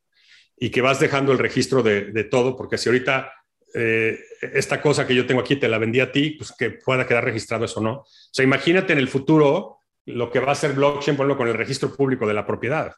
Y 0.56 0.70
que 0.70 0.80
vas 0.80 0.98
dejando 0.98 1.32
el 1.32 1.38
registro 1.38 1.82
de, 1.82 2.24
todo, 2.24 2.56
porque 2.56 2.78
si 2.78 2.88
ahorita 2.88 3.32
eh, 3.74 4.18
esta 4.40 4.80
cosa 4.80 5.06
que 5.06 5.14
yo 5.14 5.26
tengo 5.26 5.40
aquí 5.40 5.56
te 5.56 5.68
la 5.68 5.78
vendí 5.78 6.00
a 6.00 6.10
ti, 6.10 6.30
pues 6.30 6.52
que 6.56 6.70
pueda 6.70 7.06
quedar 7.06 7.24
registrado 7.24 7.66
eso, 7.66 7.80
¿no? 7.82 7.92
O 7.92 8.06
sea, 8.30 8.44
imagínate 8.44 8.94
en 8.94 9.00
el 9.00 9.08
futuro 9.08 9.78
lo 10.06 10.30
que 10.30 10.38
va 10.38 10.52
a 10.52 10.54
ser 10.54 10.72
blockchain, 10.72 11.16
ponlo 11.16 11.36
con 11.36 11.48
el 11.48 11.54
registro 11.54 11.94
público 11.94 12.26
de 12.26 12.34
la 12.34 12.46
propiedad 12.46 12.94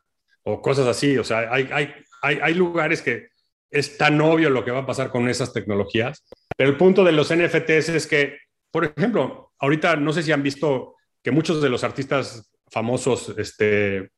o 0.47 0.63
cosas 0.63 0.87
así. 0.87 1.19
O 1.19 1.25
sea, 1.25 1.53
hay, 1.53 1.69
hay, 1.73 1.93
hay, 2.23 2.39
hay 2.43 2.55
lugares 2.55 3.03
que 3.03 3.29
es 3.71 3.99
tan 3.99 4.21
obvio 4.21 4.49
lo 4.49 4.65
que 4.65 4.71
va 4.71 4.81
a 4.81 4.87
pasar 4.87 5.11
con 5.11 5.29
esas 5.29 5.53
tecnologías, 5.53 6.25
pero 6.57 6.71
el 6.71 6.77
punto 6.77 7.05
de 7.05 7.13
los 7.13 7.35
NFTs 7.35 7.91
es 7.91 8.07
que, 8.07 8.39
por 8.71 8.85
ejemplo, 8.85 9.53
ahorita 9.59 9.97
no 9.97 10.13
sé 10.13 10.23
si 10.23 10.33
han 10.33 10.43
visto 10.43 10.95
que 11.23 11.33
muchos 11.33 11.61
de 11.61 11.69
los 11.69 11.83
artistas 11.83 12.51
famosos 12.71 13.35
este, 13.37 14.11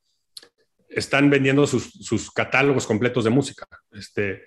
están 0.89 1.31
vendiendo 1.31 1.67
sus, 1.67 1.91
sus 1.91 2.31
catálogos 2.31 2.87
completos 2.87 3.25
de 3.25 3.31
música. 3.31 3.67
Este, 3.93 4.45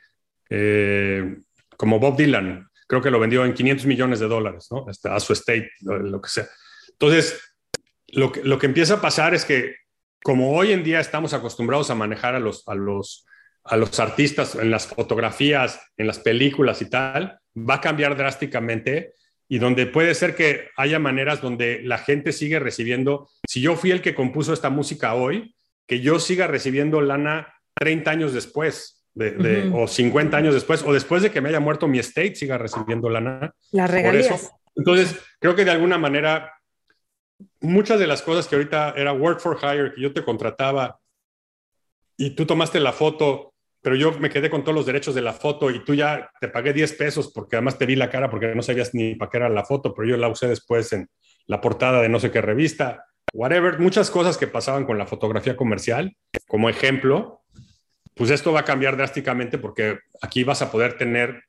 eh, 0.50 1.38
como 1.76 2.00
Bob 2.00 2.16
Dylan, 2.16 2.68
creo 2.88 3.02
que 3.02 3.12
lo 3.12 3.20
vendió 3.20 3.44
en 3.44 3.54
500 3.54 3.86
millones 3.88 4.20
de 4.20 4.28
dólares, 4.28 4.68
¿no? 4.70 4.86
Este, 4.90 5.10
a 5.10 5.20
su 5.20 5.34
estate, 5.34 5.72
lo 5.82 6.22
que 6.22 6.30
sea. 6.30 6.48
Entonces, 6.90 7.42
lo 8.10 8.32
que, 8.32 8.44
lo 8.44 8.60
que 8.60 8.68
empieza 8.68 8.96
a 8.96 9.02
pasar 9.02 9.34
es 9.34 9.46
que 9.46 9.76
como 10.24 10.54
hoy 10.54 10.72
en 10.72 10.84
día 10.84 11.00
estamos 11.00 11.34
acostumbrados 11.34 11.90
a 11.90 11.96
manejar 11.96 12.36
a 12.36 12.40
los, 12.40 12.68
a 12.68 12.76
los, 12.76 13.26
a 13.64 13.78
los 13.78 14.00
artistas 14.00 14.56
en 14.56 14.72
las 14.72 14.88
fotografías, 14.88 15.82
en 15.98 16.08
las 16.08 16.20
películas 16.20 16.82
y 16.82 16.90
tal, 16.90 17.40
va 17.58 17.76
a 17.76 17.82
cambiar 17.82 18.16
drásticamente 18.16 19.14
y 19.48 19.60
donde 19.60 19.86
puede 19.86 20.16
ser 20.16 20.36
que 20.36 20.70
haya 20.78 20.98
maneras 20.98 21.42
donde 21.42 21.82
la 21.84 21.98
gente 21.98 22.32
sigue 22.32 22.60
recibiendo, 22.60 23.30
si 23.48 23.60
yo 23.60 23.76
fui 23.76 23.92
el 23.92 24.02
que 24.02 24.16
compuso 24.16 24.54
esta 24.54 24.70
música 24.70 25.14
hoy, 25.14 25.56
que 25.88 26.00
yo 26.00 26.20
siga 26.20 26.48
recibiendo 26.48 27.02
lana 27.02 27.54
30 27.76 28.12
años 28.12 28.34
después, 28.34 29.04
de, 29.14 29.70
o 29.74 29.88
50 29.88 30.38
años 30.38 30.54
después, 30.54 30.84
o 30.84 30.94
después 30.94 31.22
de 31.22 31.32
que 31.32 31.42
me 31.42 31.50
haya 31.50 31.60
muerto 31.60 31.88
mi 31.88 32.00
estate, 32.00 32.36
siga 32.36 32.58
recibiendo 32.58 33.10
lana. 33.10 33.54
Las 33.72 33.92
regalías. 33.92 34.52
Entonces, 34.74 35.20
creo 35.40 35.54
que 35.54 35.66
de 35.66 35.72
alguna 35.72 35.98
manera, 35.98 36.54
muchas 37.60 38.00
de 38.00 38.08
las 38.08 38.22
cosas 38.22 38.48
que 38.48 38.56
ahorita 38.56 38.94
era 38.98 39.14
work 39.14 39.40
for 39.40 39.58
hire, 39.62 39.94
que 39.94 40.02
yo 40.02 40.14
te 40.14 40.24
contrataba 40.24 41.00
y 42.18 42.32
tú 42.32 42.46
tomaste 42.46 42.80
la 42.80 42.92
foto, 42.92 43.54
pero 43.82 43.96
yo 43.96 44.12
me 44.20 44.30
quedé 44.30 44.50
con 44.50 44.64
todos 44.64 44.76
los 44.76 44.86
derechos 44.86 45.16
de 45.16 45.22
la 45.22 45.34
foto 45.34 45.72
y 45.72 45.84
tú 45.84 45.94
ya 45.96 46.30
te 46.40 46.48
pagué 46.48 46.74
10 46.74 46.94
pesos 46.94 47.32
porque 47.34 47.56
además 47.56 47.78
te 47.78 47.86
vi 47.86 47.96
la 47.96 48.10
cara 48.10 48.30
porque 48.30 48.54
no 48.54 48.62
sabías 48.62 48.94
ni 48.94 49.16
para 49.16 49.30
qué 49.30 49.38
era 49.38 49.50
la 49.50 49.66
foto, 49.66 49.94
pero 49.94 50.08
yo 50.08 50.18
la 50.18 50.28
usé 50.28 50.48
después 50.48 50.94
en 50.94 51.10
la 51.48 51.62
portada 51.62 52.02
de 52.02 52.10
no 52.10 52.20
sé 52.20 52.32
qué 52.32 52.42
revista. 52.42 53.06
Whatever, 53.34 53.80
muchas 53.80 54.12
cosas 54.12 54.38
que 54.38 54.48
pasaban 54.48 54.86
con 54.86 54.98
la 54.98 55.08
fotografía 55.08 55.56
comercial, 55.56 56.16
como 56.48 56.70
ejemplo, 56.70 57.42
pues 58.16 58.30
esto 58.30 58.52
va 58.52 58.62
a 58.62 58.66
cambiar 58.66 58.98
drásticamente 58.98 59.58
porque 59.58 60.00
aquí 60.22 60.44
vas 60.44 60.62
a 60.62 60.72
poder 60.72 60.98
tener 60.98 61.44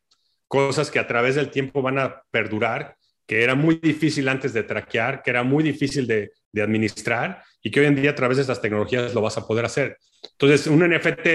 cosas 0.48 0.90
que 0.90 0.98
a 0.98 1.06
través 1.06 1.34
del 1.34 1.50
tiempo 1.50 1.82
van 1.82 1.98
a 1.98 2.22
perdurar, 2.30 2.96
que 3.32 3.42
era 3.42 3.54
muy 3.54 3.76
difícil 3.76 4.28
antes 4.28 4.52
de 4.52 4.62
traquear, 4.62 5.22
que 5.22 5.30
era 5.30 5.42
muy 5.42 5.64
difícil 5.64 6.06
de, 6.06 6.32
administrar 6.62 7.42
y 7.62 7.70
que 7.70 7.80
hoy 7.80 7.86
en 7.86 7.94
día 7.94 8.10
a 8.10 8.14
través 8.14 8.36
de 8.36 8.42
estas 8.42 8.60
tecnologías 8.60 9.14
lo 9.14 9.22
vas 9.22 9.38
a 9.38 9.46
poder 9.46 9.64
hacer. 9.64 9.96
Entonces, 10.32 10.66
un 10.66 10.86
NFT, 10.86 11.28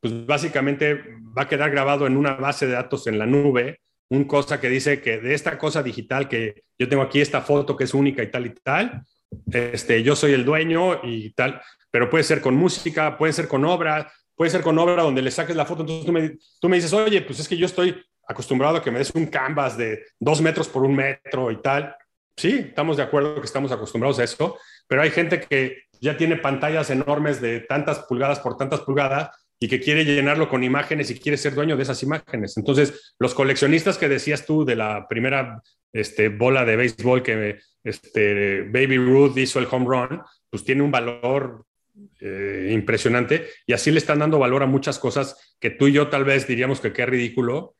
pues 0.00 0.26
básicamente 0.26 1.00
va 1.38 1.42
a 1.42 1.48
quedar 1.48 1.70
grabado 1.70 2.08
en 2.08 2.16
una 2.16 2.32
base 2.32 2.66
de 2.66 2.72
datos 2.72 3.06
en 3.06 3.20
la 3.20 3.26
nube, 3.26 3.78
un 4.08 4.24
cosa 4.24 4.60
que 4.60 4.68
dice 4.68 5.00
que 5.00 5.18
de 5.18 5.32
esta 5.32 5.58
cosa 5.58 5.80
digital 5.80 6.28
que 6.28 6.64
yo 6.76 6.88
tengo 6.88 7.04
aquí, 7.04 7.20
esta 7.20 7.40
foto 7.40 7.76
que 7.76 7.84
es 7.84 7.94
única 7.94 8.20
y 8.20 8.32
tal 8.32 8.46
y 8.46 8.54
tal, 8.60 9.04
este, 9.52 10.02
yo 10.02 10.16
soy 10.16 10.32
el 10.32 10.44
dueño 10.44 11.02
y 11.04 11.30
tal, 11.34 11.62
pero 11.92 12.10
puede 12.10 12.24
ser 12.24 12.40
con 12.40 12.56
música, 12.56 13.16
puede 13.16 13.32
ser 13.32 13.46
con 13.46 13.64
obra, 13.64 14.10
puede 14.34 14.50
ser 14.50 14.62
con 14.62 14.76
obra 14.76 15.04
donde 15.04 15.22
le 15.22 15.30
saques 15.30 15.54
la 15.54 15.64
foto. 15.64 15.82
Entonces 15.82 16.04
tú 16.04 16.10
me, 16.10 16.36
tú 16.60 16.68
me 16.68 16.78
dices, 16.78 16.92
oye, 16.92 17.22
pues 17.22 17.38
es 17.38 17.46
que 17.46 17.56
yo 17.56 17.66
estoy 17.66 17.94
acostumbrado 18.28 18.76
a 18.76 18.82
que 18.82 18.90
me 18.90 18.98
des 18.98 19.10
un 19.14 19.26
canvas 19.26 19.76
de 19.76 20.04
dos 20.20 20.40
metros 20.40 20.68
por 20.68 20.84
un 20.84 20.94
metro 20.94 21.50
y 21.50 21.60
tal. 21.62 21.96
Sí, 22.36 22.66
estamos 22.68 22.96
de 22.96 23.02
acuerdo 23.02 23.40
que 23.40 23.46
estamos 23.46 23.72
acostumbrados 23.72 24.18
a 24.20 24.24
eso, 24.24 24.58
pero 24.86 25.02
hay 25.02 25.10
gente 25.10 25.40
que 25.40 25.82
ya 26.00 26.16
tiene 26.16 26.36
pantallas 26.36 26.90
enormes 26.90 27.40
de 27.40 27.60
tantas 27.60 28.00
pulgadas 28.00 28.38
por 28.38 28.56
tantas 28.56 28.80
pulgadas 28.80 29.30
y 29.58 29.66
que 29.66 29.80
quiere 29.80 30.04
llenarlo 30.04 30.48
con 30.48 30.62
imágenes 30.62 31.10
y 31.10 31.18
quiere 31.18 31.36
ser 31.36 31.54
dueño 31.54 31.76
de 31.76 31.82
esas 31.82 32.02
imágenes. 32.04 32.56
Entonces, 32.56 33.14
los 33.18 33.34
coleccionistas 33.34 33.98
que 33.98 34.08
decías 34.08 34.46
tú 34.46 34.64
de 34.64 34.76
la 34.76 35.08
primera 35.08 35.62
este, 35.92 36.28
bola 36.28 36.64
de 36.64 36.76
béisbol 36.76 37.22
que 37.22 37.58
este, 37.82 38.62
Baby 38.62 38.98
Ruth 38.98 39.36
hizo 39.36 39.58
el 39.58 39.66
home 39.68 39.86
run, 39.86 40.22
pues 40.48 40.62
tiene 40.64 40.82
un 40.82 40.92
valor 40.92 41.64
eh, 42.20 42.70
impresionante 42.72 43.48
y 43.66 43.72
así 43.72 43.90
le 43.90 43.98
están 43.98 44.20
dando 44.20 44.38
valor 44.38 44.62
a 44.62 44.66
muchas 44.66 45.00
cosas 45.00 45.56
que 45.58 45.70
tú 45.70 45.88
y 45.88 45.92
yo 45.92 46.08
tal 46.08 46.24
vez 46.24 46.46
diríamos 46.46 46.80
que 46.80 46.92
qué 46.92 47.06
ridículo, 47.06 47.74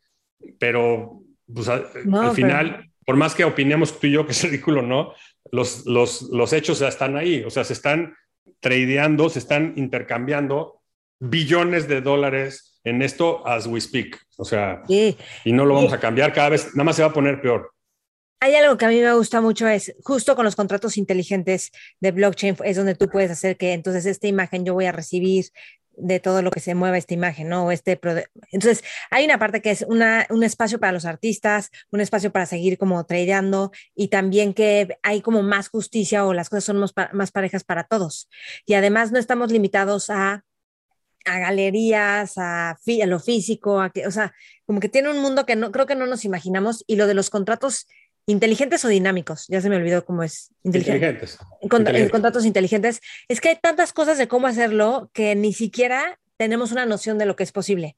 pero 0.59 1.23
pues, 1.53 1.69
al 1.69 1.87
final, 2.35 2.91
por 3.05 3.17
más 3.17 3.35
que 3.35 3.45
opinemos 3.45 3.99
tú 3.99 4.07
y 4.07 4.13
yo 4.13 4.27
que 4.27 4.33
es 4.33 4.43
ridículo, 4.51 4.83
no, 4.83 5.13
los, 5.51 5.87
los, 5.87 6.23
los 6.23 6.53
hechos 6.53 6.79
ya 6.79 6.89
están 6.89 7.17
ahí, 7.17 7.43
o 7.45 7.51
sea, 7.51 7.65
se 7.65 7.73
están 7.73 8.15
tradeando, 8.61 9.29
se 9.29 9.39
están 9.39 9.75
intercambiando 9.77 10.83
billones 11.21 11.89
de 11.89 12.01
dólares 12.01 12.81
en 12.85 13.03
esto 13.03 13.47
as 13.47 13.67
we 13.67 13.81
speak, 13.81 14.19
o 14.37 14.45
sea, 14.45 14.83
y 14.89 15.53
no 15.53 15.65
lo 15.65 15.75
vamos 15.75 15.93
a 15.93 16.01
cambiar 16.01 16.33
cada 16.33 16.51
vez, 16.51 16.75
nada 16.75 16.85
más 16.85 16.97
se 16.97 17.03
va 17.03 17.09
a 17.09 17.13
poner 17.13 17.41
peor. 17.41 17.73
Hay 18.41 18.55
algo 18.55 18.77
que 18.79 18.85
a 18.85 18.89
mí 18.89 19.01
me 19.01 19.13
gusta 19.15 19.41
mucho, 19.41 19.67
es 19.67 19.97
justo 20.05 20.37
con 20.37 20.45
los 20.45 20.55
contratos 20.55 20.97
inteligentes 20.97 21.73
de 21.99 22.13
blockchain, 22.13 22.57
es 22.65 22.77
donde 22.77 22.95
tú 22.95 23.09
puedes 23.09 23.33
hacer 23.33 23.57
que 23.57 23.73
entonces 23.73 24.07
esta 24.07 24.29
imagen 24.29 24.65
yo 24.65 24.75
voy 24.75 24.87
a 24.87 24.93
recibir 24.93 25.47
de 26.01 26.21
todo 26.21 26.43
lo 26.43 26.51
que 26.51 26.61
se 26.61 26.75
mueva 26.75 26.99
esta 26.99 27.15
imagen, 27.15 27.49
¿no? 27.49 27.71
Este 27.71 27.99
entonces, 28.53 28.85
hay 29.11 29.25
una 29.25 29.39
parte 29.39 29.61
que 29.63 29.71
es 29.71 29.85
una, 29.89 30.27
un 30.31 30.45
espacio 30.45 30.79
para 30.79 30.93
los 30.93 31.05
artistas, 31.05 31.71
un 31.91 32.01
espacio 32.01 32.33
para 32.33 32.47
seguir 32.47 32.79
como 32.79 33.05
tradeando 33.05 33.73
y 33.95 34.09
también 34.09 34.55
que 34.55 34.99
hay 35.03 35.21
como 35.21 35.43
más 35.43 35.69
justicia 35.69 36.25
o 36.25 36.35
las 36.35 36.49
cosas 36.49 36.65
son 36.65 36.79
más, 36.79 36.95
más 37.13 37.31
parejas 37.31 37.65
para 37.65 37.85
todos. 37.85 38.29
Y 38.67 38.75
además 38.75 39.13
no 39.13 39.19
estamos 39.19 39.51
limitados 39.51 40.11
a 40.11 40.45
a 41.25 41.39
galerías, 41.39 42.39
a, 42.39 42.71
a, 42.71 43.07
lo 43.07 43.21
físico, 43.21 43.81
a 43.81 43.91
que, 43.91 44.07
o 44.07 44.11
sea, 44.11 44.35
como 44.67 44.81
que 44.81 44.89
tiene 44.89 45.11
un 45.11 45.21
mundo 45.21 45.47
que 45.47 45.57
no 45.57 45.73
creo 45.73 45.87
que 45.87 45.95
no 45.95 46.07
nos 46.07 46.25
imaginamos 46.25 46.85
y 46.87 46.97
lo 46.97 47.07
de 47.07 47.15
los 47.15 47.31
contratos 47.31 47.87
inteligentes 48.29 48.85
o 48.85 48.89
dinámicos, 48.89 49.47
ya 49.49 49.61
se 49.61 49.71
me 49.71 49.77
olvidó 49.77 50.05
cómo 50.05 50.23
es. 50.23 50.53
Inteligentes. 50.63 51.39
inteligentes. 51.63 52.11
contratos 52.11 52.45
inteligentes. 52.45 53.01
Es 53.27 53.41
que 53.41 53.49
hay 53.49 53.57
tantas 53.57 53.95
cosas 53.95 54.19
de 54.19 54.29
cómo 54.29 54.47
hacerlo 54.47 55.11
que 55.15 55.35
ni 55.35 55.55
siquiera 55.55 56.19
tenemos 56.37 56.71
una 56.71 56.85
noción 56.85 57.17
de 57.17 57.25
lo 57.25 57.37
que 57.37 57.43
es 57.43 57.53
posible. 57.53 57.97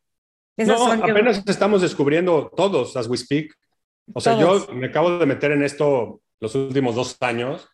no, 0.56 0.92
apenas 0.92 1.42
estamos 1.46 1.82
descubriendo 1.82 2.50
todos, 2.56 2.96
as 2.96 3.08
we 3.08 3.16
speak. 3.16 3.52
O 4.14 4.20
sea, 4.20 4.38
yo 4.38 4.68
me 4.72 4.86
acabo 4.86 5.18
de 5.18 5.26
meter 5.26 5.50
en 5.50 5.64
esto 5.64 6.20
los 6.38 6.54
últimos 6.54 6.94
dos 6.94 7.16
años 7.20 7.68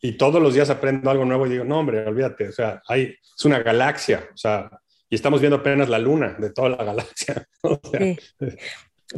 y 0.00 0.12
todos 0.12 0.42
los 0.42 0.54
días 0.54 0.70
aprendo 0.70 1.10
algo 1.10 1.26
nuevo 1.26 1.46
y 1.46 1.50
digo, 1.50 1.64
no, 1.64 1.80
hombre, 1.80 2.06
olvídate, 2.06 2.48
o 2.48 2.52
sea, 2.52 2.82
hay, 2.88 3.14
es 3.36 3.44
una 3.44 3.60
galaxia, 3.60 4.28
o 4.32 4.36
sea, 4.36 4.70
y 5.08 5.14
estamos 5.14 5.40
viendo 5.40 5.56
apenas 5.56 5.88
la 5.90 5.98
luna 5.98 6.36
de 6.38 6.50
toda 6.50 6.70
la 6.70 6.76
galaxia. 6.84 7.46
sí. 7.92 8.16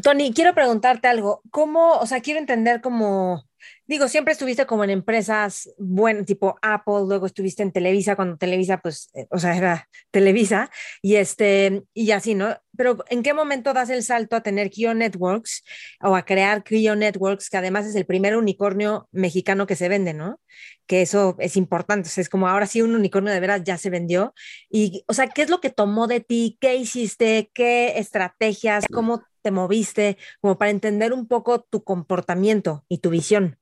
Tony, 0.00 0.32
quiero 0.32 0.54
preguntarte 0.54 1.08
algo. 1.08 1.42
¿Cómo, 1.50 1.98
o 1.98 2.06
sea, 2.06 2.20
quiero 2.20 2.40
entender 2.40 2.80
cómo, 2.80 3.44
digo, 3.86 4.08
siempre 4.08 4.32
estuviste 4.32 4.64
como 4.64 4.84
en 4.84 4.90
empresas 4.90 5.68
buenas, 5.76 6.24
tipo 6.24 6.56
Apple, 6.62 7.04
luego 7.06 7.26
estuviste 7.26 7.62
en 7.62 7.72
Televisa, 7.72 8.16
cuando 8.16 8.38
Televisa, 8.38 8.78
pues, 8.78 9.10
eh, 9.14 9.26
o 9.30 9.38
sea, 9.38 9.54
era 9.54 9.88
Televisa, 10.10 10.70
y 11.02 11.16
este, 11.16 11.82
y 11.92 12.12
así, 12.12 12.34
¿no? 12.34 12.56
Pero 12.74 13.04
¿en 13.10 13.22
qué 13.22 13.34
momento 13.34 13.74
das 13.74 13.90
el 13.90 14.02
salto 14.02 14.34
a 14.34 14.42
tener 14.42 14.70
Kio 14.70 14.94
Networks 14.94 15.62
o 16.00 16.16
a 16.16 16.24
crear 16.24 16.64
Kio 16.64 16.96
Networks, 16.96 17.50
que 17.50 17.58
además 17.58 17.84
es 17.84 17.94
el 17.94 18.06
primer 18.06 18.34
unicornio 18.34 19.08
mexicano 19.12 19.66
que 19.66 19.76
se 19.76 19.90
vende, 19.90 20.14
¿no? 20.14 20.40
Que 20.86 21.02
eso 21.02 21.36
es 21.38 21.56
importante, 21.58 22.08
o 22.08 22.12
sea, 22.12 22.22
es 22.22 22.30
como 22.30 22.48
ahora 22.48 22.66
sí 22.66 22.80
un 22.80 22.94
unicornio 22.94 23.30
de 23.30 23.40
veras 23.40 23.62
ya 23.62 23.76
se 23.76 23.90
vendió. 23.90 24.32
Y, 24.70 25.04
o 25.06 25.12
sea, 25.12 25.28
¿qué 25.28 25.42
es 25.42 25.50
lo 25.50 25.60
que 25.60 25.68
tomó 25.68 26.06
de 26.06 26.20
ti? 26.20 26.56
¿Qué 26.60 26.76
hiciste? 26.76 27.50
¿Qué 27.52 27.98
estrategias? 27.98 28.86
¿Cómo 28.90 29.22
te 29.42 29.50
moviste, 29.50 30.16
como 30.40 30.56
para 30.58 30.70
entender 30.70 31.12
un 31.12 31.26
poco 31.26 31.60
tu 31.60 31.84
comportamiento 31.84 32.84
y 32.88 32.98
tu 32.98 33.10
visión? 33.10 33.58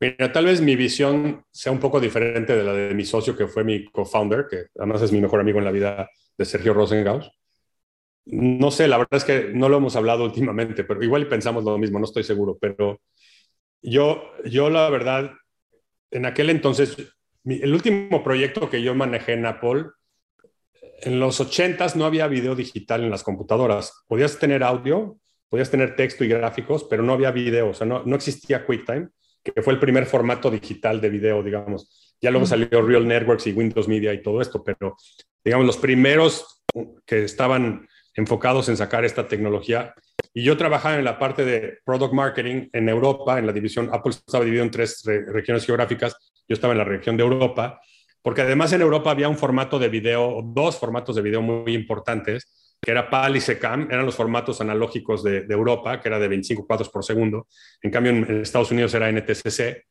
Mira, 0.00 0.32
tal 0.32 0.46
vez 0.46 0.60
mi 0.60 0.76
visión 0.76 1.44
sea 1.50 1.72
un 1.72 1.78
poco 1.78 2.00
diferente 2.00 2.56
de 2.56 2.64
la 2.64 2.72
de 2.72 2.94
mi 2.94 3.04
socio, 3.04 3.36
que 3.36 3.46
fue 3.46 3.64
mi 3.64 3.84
co-founder, 3.84 4.46
que 4.50 4.66
además 4.78 5.02
es 5.02 5.12
mi 5.12 5.20
mejor 5.20 5.40
amigo 5.40 5.58
en 5.58 5.64
la 5.64 5.72
vida, 5.72 6.08
de 6.38 6.44
Sergio 6.46 6.72
Rosengaus. 6.72 7.30
No 8.24 8.70
sé, 8.70 8.88
la 8.88 8.96
verdad 8.96 9.16
es 9.16 9.24
que 9.24 9.50
no 9.52 9.68
lo 9.68 9.76
hemos 9.76 9.96
hablado 9.96 10.24
últimamente, 10.24 10.84
pero 10.84 11.02
igual 11.02 11.28
pensamos 11.28 11.64
lo 11.64 11.76
mismo, 11.76 11.98
no 11.98 12.06
estoy 12.06 12.24
seguro, 12.24 12.56
pero 12.58 13.00
yo, 13.82 14.22
yo 14.44 14.70
la 14.70 14.88
verdad, 14.88 15.32
en 16.10 16.24
aquel 16.24 16.48
entonces, 16.48 16.96
el 17.44 17.74
último 17.74 18.24
proyecto 18.24 18.70
que 18.70 18.82
yo 18.82 18.94
manejé 18.94 19.34
en 19.34 19.46
Apple 19.46 19.84
en 21.02 21.20
los 21.20 21.40
80 21.40 21.86
no 21.96 22.04
había 22.04 22.26
video 22.26 22.54
digital 22.54 23.04
en 23.04 23.10
las 23.10 23.22
computadoras. 23.22 24.04
Podías 24.06 24.38
tener 24.38 24.62
audio, 24.62 25.18
podías 25.48 25.70
tener 25.70 25.96
texto 25.96 26.24
y 26.24 26.28
gráficos, 26.28 26.84
pero 26.84 27.02
no 27.02 27.12
había 27.12 27.30
video, 27.30 27.70
o 27.70 27.74
sea, 27.74 27.86
no, 27.86 28.02
no 28.04 28.16
existía 28.16 28.64
QuickTime, 28.64 29.08
que 29.42 29.62
fue 29.62 29.72
el 29.72 29.80
primer 29.80 30.06
formato 30.06 30.50
digital 30.50 31.00
de 31.00 31.10
video, 31.10 31.42
digamos. 31.42 32.16
Ya 32.20 32.30
luego 32.30 32.46
salió 32.46 32.82
Real 32.82 33.06
Networks 33.06 33.46
y 33.46 33.52
Windows 33.52 33.88
Media 33.88 34.12
y 34.12 34.22
todo 34.22 34.40
esto, 34.40 34.62
pero 34.62 34.96
digamos, 35.42 35.66
los 35.66 35.78
primeros 35.78 36.62
que 37.06 37.24
estaban 37.24 37.88
enfocados 38.14 38.68
en 38.68 38.76
sacar 38.76 39.04
esta 39.04 39.26
tecnología. 39.26 39.94
Y 40.32 40.44
yo 40.44 40.56
trabajaba 40.56 40.96
en 40.96 41.04
la 41.04 41.18
parte 41.18 41.44
de 41.44 41.78
Product 41.84 42.12
Marketing 42.12 42.68
en 42.72 42.88
Europa, 42.88 43.38
en 43.38 43.46
la 43.46 43.52
división, 43.52 43.88
Apple 43.92 44.12
estaba 44.12 44.44
dividido 44.44 44.64
en 44.64 44.70
tres 44.70 45.02
regiones 45.04 45.64
geográficas, 45.64 46.16
yo 46.46 46.54
estaba 46.54 46.72
en 46.72 46.78
la 46.78 46.84
región 46.84 47.16
de 47.16 47.22
Europa, 47.22 47.80
porque 48.22 48.42
además 48.42 48.72
en 48.72 48.82
Europa 48.82 49.10
había 49.10 49.28
un 49.28 49.38
formato 49.38 49.78
de 49.78 49.88
video, 49.88 50.42
dos 50.44 50.78
formatos 50.78 51.16
de 51.16 51.22
video 51.22 51.42
muy 51.42 51.74
importantes, 51.74 52.76
que 52.80 52.90
era 52.90 53.10
PAL 53.10 53.36
y 53.36 53.40
SECAM, 53.40 53.88
eran 53.90 54.06
los 54.06 54.14
formatos 54.14 54.60
analógicos 54.60 55.22
de, 55.22 55.44
Europa, 55.48 56.00
que 56.00 56.08
era 56.08 56.18
de 56.18 56.28
25 56.28 56.66
cuadros 56.66 56.88
por 56.88 57.04
segundo. 57.04 57.46
En 57.82 57.90
cambio, 57.90 58.12
en 58.12 58.40
Estados 58.40 58.70
Unidos 58.70 58.94
era 58.94 59.10
NTSC. 59.10 59.84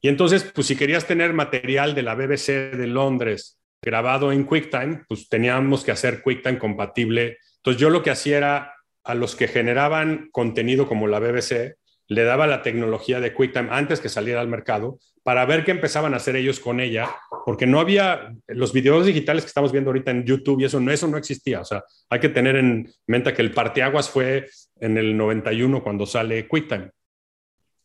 Y 0.00 0.08
entonces, 0.08 0.50
pues 0.54 0.66
si 0.66 0.76
querías 0.76 1.06
tener 1.06 1.32
material 1.32 1.94
de 1.94 2.02
la 2.02 2.14
BBC 2.14 2.76
de 2.76 2.86
Londres 2.86 3.58
grabado 3.82 4.32
en 4.32 4.44
QuickTime, 4.44 5.02
pues 5.08 5.28
teníamos 5.28 5.84
que 5.84 5.90
hacer 5.90 6.22
QuickTime 6.22 6.58
compatible. 6.58 7.38
Entonces 7.56 7.80
yo 7.80 7.90
lo 7.90 8.02
que 8.02 8.10
hacía 8.10 8.38
era 8.38 8.74
a 9.04 9.14
los 9.14 9.34
que 9.34 9.48
generaban 9.48 10.28
contenido 10.30 10.86
como 10.86 11.08
la 11.08 11.18
BBC, 11.18 11.76
le 12.08 12.24
daba 12.24 12.46
la 12.46 12.62
tecnología 12.62 13.20
de 13.20 13.34
QuickTime 13.34 13.68
antes 13.70 14.00
que 14.00 14.08
saliera 14.08 14.40
al 14.40 14.48
mercado 14.48 14.98
para 15.22 15.44
ver 15.46 15.64
qué 15.64 15.70
empezaban 15.70 16.14
a 16.14 16.16
hacer 16.16 16.36
ellos 16.36 16.58
con 16.58 16.80
ella, 16.80 17.08
porque 17.44 17.66
no 17.66 17.80
había 17.80 18.34
los 18.48 18.72
videos 18.72 19.06
digitales 19.06 19.44
que 19.44 19.48
estamos 19.48 19.70
viendo 19.70 19.90
ahorita 19.90 20.10
en 20.10 20.24
YouTube 20.24 20.60
y 20.60 20.64
eso 20.64 20.80
no, 20.80 20.90
eso 20.90 21.06
no 21.06 21.16
existía. 21.16 21.60
O 21.60 21.64
sea, 21.64 21.84
hay 22.10 22.20
que 22.20 22.28
tener 22.28 22.56
en 22.56 22.92
mente 23.06 23.32
que 23.32 23.42
el 23.42 23.52
parteaguas 23.52 24.10
fue 24.10 24.48
en 24.80 24.98
el 24.98 25.16
91 25.16 25.82
cuando 25.82 26.06
sale 26.06 26.48
QuickTime. 26.48 26.90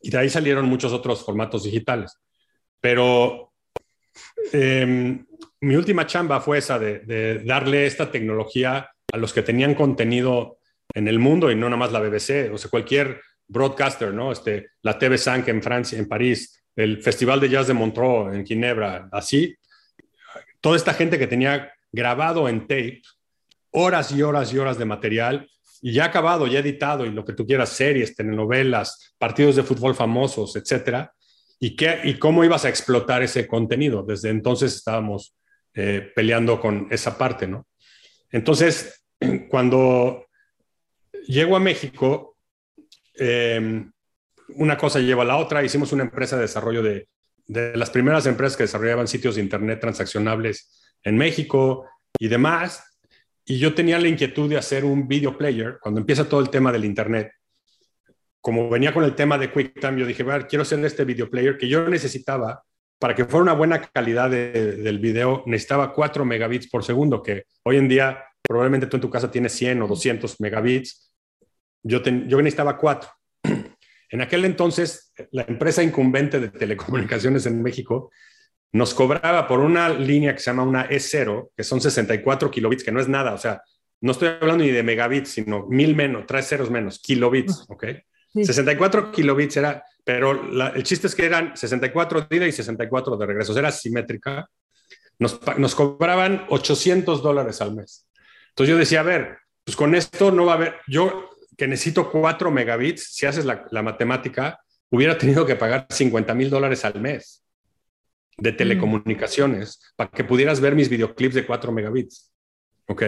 Y 0.00 0.10
de 0.10 0.18
ahí 0.18 0.28
salieron 0.28 0.66
muchos 0.66 0.92
otros 0.92 1.24
formatos 1.24 1.64
digitales. 1.64 2.16
Pero 2.80 3.52
em, 4.52 5.24
mi 5.60 5.76
última 5.76 6.06
chamba 6.06 6.40
fue 6.40 6.58
esa 6.58 6.78
de, 6.78 7.42
darle 7.44 7.86
esta 7.86 8.10
tecnología 8.10 8.90
a 9.12 9.16
los 9.16 9.32
que 9.32 9.42
tenían 9.42 9.74
contenido 9.74 10.58
en 10.94 11.08
el 11.08 11.18
mundo 11.18 11.50
y 11.50 11.54
no 11.54 11.66
nada 11.66 11.76
más 11.76 11.92
la 11.92 12.00
BBC, 12.00 12.52
o 12.52 12.58
sea, 12.58 12.70
cualquier 12.70 13.20
broadcaster, 13.46 14.12
¿no? 14.12 14.32
Este, 14.32 14.70
la 14.82 14.98
TV5 14.98 15.48
en 15.48 15.62
Francia, 15.62 15.98
en 15.98 16.08
París, 16.08 16.64
el 16.78 17.02
Festival 17.02 17.40
de 17.40 17.48
Jazz 17.48 17.66
de 17.66 17.74
Montreux 17.74 18.32
en 18.32 18.46
Ginebra, 18.46 19.08
así, 19.10 19.56
toda 20.60 20.76
esta 20.76 20.94
gente 20.94 21.18
que 21.18 21.26
tenía 21.26 21.72
grabado 21.90 22.48
en 22.48 22.60
tape 22.60 23.02
horas 23.72 24.12
y 24.12 24.22
horas 24.22 24.52
y 24.52 24.58
horas 24.58 24.78
de 24.78 24.84
material 24.84 25.48
y 25.82 25.92
ya 25.92 26.04
acabado, 26.04 26.46
ya 26.46 26.60
editado 26.60 27.04
y 27.04 27.10
lo 27.10 27.24
que 27.24 27.32
tú 27.32 27.44
quieras, 27.44 27.70
series, 27.70 28.14
telenovelas, 28.14 29.14
partidos 29.18 29.56
de 29.56 29.64
fútbol 29.64 29.96
famosos, 29.96 30.54
etcétera, 30.54 31.12
y, 31.58 31.74
qué, 31.74 32.00
y 32.04 32.14
cómo 32.14 32.44
ibas 32.44 32.64
a 32.64 32.68
explotar 32.68 33.24
ese 33.24 33.48
contenido. 33.48 34.04
Desde 34.04 34.30
entonces 34.30 34.76
estábamos 34.76 35.36
eh, 35.74 36.12
peleando 36.14 36.60
con 36.60 36.86
esa 36.92 37.18
parte, 37.18 37.48
¿no? 37.48 37.66
Entonces, 38.30 39.04
cuando 39.50 40.26
llego 41.26 41.56
a 41.56 41.60
México, 41.60 42.36
em, 43.14 43.90
una 44.54 44.76
cosa 44.76 45.00
lleva 45.00 45.22
a 45.22 45.26
la 45.26 45.36
otra. 45.36 45.62
Hicimos 45.62 45.92
una 45.92 46.04
empresa 46.04 46.36
de 46.36 46.42
desarrollo 46.42 46.82
de, 46.82 47.08
las 47.46 47.90
primeras 47.90 48.26
empresas 48.26 48.56
que 48.56 48.64
desarrollaban 48.64 49.08
sitios 49.08 49.36
de 49.36 49.40
Internet 49.40 49.80
transaccionables 49.80 50.94
en 51.02 51.16
México 51.16 51.86
y 52.18 52.28
demás. 52.28 53.00
Y 53.44 53.58
yo 53.58 53.74
tenía 53.74 53.98
la 53.98 54.08
inquietud 54.08 54.50
de 54.50 54.58
hacer 54.58 54.84
un 54.84 55.08
video 55.08 55.36
player 55.36 55.78
cuando 55.80 56.00
empieza 56.00 56.28
todo 56.28 56.40
el 56.40 56.50
tema 56.50 56.70
del 56.70 56.84
Internet. 56.84 57.32
Como 58.40 58.68
venía 58.68 58.92
con 58.92 59.04
el 59.04 59.14
tema 59.14 59.38
de 59.38 59.50
QuickTime, 59.50 59.98
yo 59.98 60.06
dije, 60.06 60.22
ver, 60.22 60.46
quiero 60.46 60.62
hacer 60.62 60.84
este 60.84 61.04
video 61.04 61.30
player 61.30 61.56
que 61.56 61.68
yo 61.68 61.88
necesitaba 61.88 62.62
para 62.98 63.14
que 63.14 63.24
fuera 63.24 63.42
una 63.42 63.54
buena 63.54 63.80
calidad 63.80 64.30
del 64.30 64.98
video. 64.98 65.42
Necesitaba 65.46 65.92
4 65.92 66.24
megabits 66.24 66.68
por 66.68 66.84
segundo, 66.84 67.22
que 67.22 67.44
hoy 67.64 67.76
en 67.76 67.88
día 67.88 68.24
probablemente 68.42 68.86
tú 68.86 68.96
en 68.96 69.00
tu 69.02 69.10
casa 69.10 69.30
tienes 69.30 69.52
100 69.52 69.82
o 69.82 69.86
200 69.86 70.40
megabits. 70.40 71.14
Yo, 71.82 72.02
yo 72.02 72.38
necesitaba 72.38 72.76
4. 72.76 73.08
En 74.10 74.20
aquel 74.20 74.44
entonces, 74.44 75.12
la 75.32 75.42
empresa 75.42 75.82
incumbente 75.82 76.40
de 76.40 76.48
telecomunicaciones 76.48 77.46
en 77.46 77.62
México 77.62 78.10
nos 78.72 78.94
cobraba 78.94 79.46
por 79.46 79.60
una 79.60 79.88
línea 79.88 80.34
que 80.34 80.40
se 80.40 80.50
llama 80.50 80.62
una 80.62 80.88
E0, 80.88 81.50
que 81.56 81.64
son 81.64 81.80
64 81.80 82.50
kilobits, 82.50 82.84
que 82.84 82.92
no 82.92 83.00
es 83.00 83.08
nada, 83.08 83.34
o 83.34 83.38
sea, 83.38 83.62
no 84.00 84.12
estoy 84.12 84.28
hablando 84.28 84.64
ni 84.64 84.70
de 84.70 84.82
megabits, 84.82 85.30
sino 85.30 85.66
mil 85.66 85.96
menos, 85.96 86.26
tres 86.26 86.48
ceros 86.48 86.70
menos, 86.70 87.00
kilobits, 87.00 87.64
¿ok? 87.68 87.84
64 88.34 89.10
kilobits 89.10 89.56
era, 89.56 89.82
pero 90.04 90.32
el 90.74 90.82
chiste 90.84 91.06
es 91.06 91.14
que 91.14 91.26
eran 91.26 91.56
64 91.56 92.28
de 92.28 92.36
ida 92.36 92.46
y 92.46 92.52
64 92.52 93.16
de 93.16 93.26
regreso, 93.26 93.58
era 93.58 93.72
simétrica. 93.72 94.48
Nos, 95.18 95.40
nos 95.56 95.74
cobraban 95.74 96.46
800 96.48 97.22
dólares 97.22 97.60
al 97.60 97.74
mes. 97.74 98.06
Entonces 98.50 98.70
yo 98.72 98.78
decía, 98.78 99.00
a 99.00 99.04
ver, 99.04 99.38
pues 99.64 99.76
con 99.76 99.94
esto 99.94 100.30
no 100.30 100.46
va 100.46 100.52
a 100.52 100.56
haber, 100.56 100.76
yo 100.86 101.27
que 101.58 101.66
necesito 101.66 102.10
4 102.10 102.52
megabits, 102.52 103.14
si 103.14 103.26
haces 103.26 103.44
la, 103.44 103.82
matemática, 103.82 104.60
hubiera 104.90 105.18
tenido 105.18 105.44
que 105.44 105.56
pagar 105.56 105.86
50 105.90 106.32
mil 106.34 106.50
dólares 106.50 106.84
al 106.84 107.00
mes 107.00 107.44
de 108.36 108.52
telecomunicaciones 108.52 109.80
para 109.96 110.08
que 110.08 110.22
pudieras 110.22 110.60
ver 110.60 110.76
mis 110.76 110.88
videoclips 110.88 111.34
de 111.34 111.44
4 111.44 111.72
megabits. 111.72 112.32
¿Ok? 112.86 113.02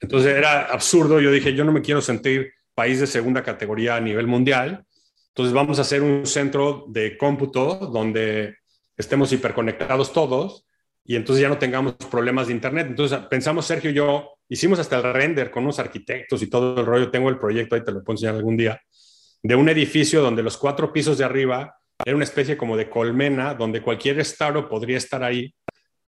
Entonces 0.00 0.36
era 0.36 0.66
absurdo. 0.66 1.20
Yo 1.20 1.32
dije, 1.32 1.52
yo 1.52 1.64
no 1.64 1.72
me 1.72 1.82
quiero 1.82 2.00
sentir 2.00 2.52
país 2.74 3.00
de 3.00 3.08
segunda 3.08 3.42
categoría 3.42 3.96
a 3.96 4.00
nivel 4.00 4.28
mundial. 4.28 4.84
Entonces 5.30 5.52
vamos 5.52 5.78
a 5.80 5.82
hacer 5.82 6.00
un 6.00 6.26
centro 6.26 6.86
de 6.88 7.18
cómputo 7.18 7.90
donde 7.92 8.56
estemos 8.96 9.32
hiperconectados 9.32 10.12
todos 10.12 10.64
y 11.04 11.16
entonces 11.16 11.42
ya 11.42 11.48
no 11.48 11.58
tengamos 11.58 11.94
problemas 12.08 12.46
de 12.46 12.52
Internet. 12.52 12.86
Entonces 12.88 13.18
pensamos, 13.28 13.66
Sergio 13.66 13.90
y 13.90 13.94
yo, 13.94 14.30
hicimos 14.54 14.78
hasta 14.78 14.96
el 14.96 15.12
render 15.12 15.50
con 15.50 15.64
unos 15.64 15.78
arquitectos 15.78 16.42
y 16.42 16.48
todo 16.48 16.80
el 16.80 16.86
rollo. 16.86 17.10
Tengo 17.10 17.28
el 17.28 17.38
proyecto, 17.38 17.74
ahí 17.74 17.84
te 17.84 17.92
lo 17.92 18.02
puedo 18.02 18.14
enseñar 18.14 18.36
algún 18.36 18.56
día, 18.56 18.80
de 19.42 19.54
un 19.54 19.68
edificio 19.68 20.22
donde 20.22 20.42
los 20.42 20.56
cuatro 20.56 20.92
pisos 20.92 21.18
de 21.18 21.24
arriba 21.24 21.76
era 22.04 22.16
una 22.16 22.24
especie 22.24 22.56
como 22.56 22.76
de 22.76 22.88
colmena, 22.88 23.54
donde 23.54 23.82
cualquier 23.82 24.18
startup 24.20 24.68
podría 24.68 24.96
estar 24.96 25.22
ahí 25.22 25.54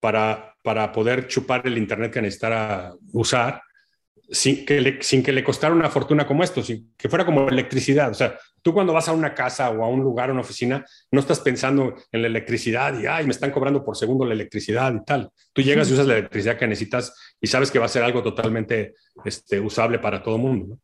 para, 0.00 0.54
para 0.62 0.92
poder 0.92 1.26
chupar 1.26 1.66
el 1.66 1.76
Internet 1.76 2.12
que 2.12 2.22
necesitara 2.22 2.94
usar 3.12 3.60
sin 4.30 4.64
que, 4.64 4.80
le, 4.80 5.02
sin 5.02 5.22
que 5.22 5.32
le 5.32 5.44
costara 5.44 5.74
una 5.74 5.88
fortuna 5.88 6.26
como 6.26 6.42
esto, 6.42 6.62
sin 6.62 6.92
que 6.96 7.08
fuera 7.08 7.24
como 7.24 7.48
electricidad. 7.48 8.10
O 8.10 8.14
sea, 8.14 8.38
tú 8.62 8.72
cuando 8.72 8.92
vas 8.92 9.08
a 9.08 9.12
una 9.12 9.34
casa 9.34 9.70
o 9.70 9.84
a 9.84 9.88
un 9.88 10.00
lugar, 10.00 10.30
a 10.30 10.32
una 10.32 10.40
oficina, 10.40 10.84
no 11.10 11.20
estás 11.20 11.40
pensando 11.40 11.94
en 12.10 12.22
la 12.22 12.28
electricidad 12.28 12.98
y, 12.98 13.06
ay, 13.06 13.24
me 13.24 13.30
están 13.30 13.50
cobrando 13.50 13.84
por 13.84 13.96
segundo 13.96 14.24
la 14.24 14.34
electricidad 14.34 14.92
y 14.94 15.04
tal. 15.04 15.30
Tú 15.52 15.62
llegas 15.62 15.88
y 15.88 15.94
usas 15.94 16.06
la 16.06 16.14
electricidad 16.18 16.58
que 16.58 16.66
necesitas 16.66 17.14
y 17.40 17.46
sabes 17.46 17.70
que 17.70 17.78
va 17.78 17.86
a 17.86 17.88
ser 17.88 18.02
algo 18.02 18.22
totalmente 18.22 18.94
este, 19.24 19.60
usable 19.60 19.98
para 19.98 20.22
todo 20.22 20.36
el 20.36 20.42
mundo. 20.42 20.78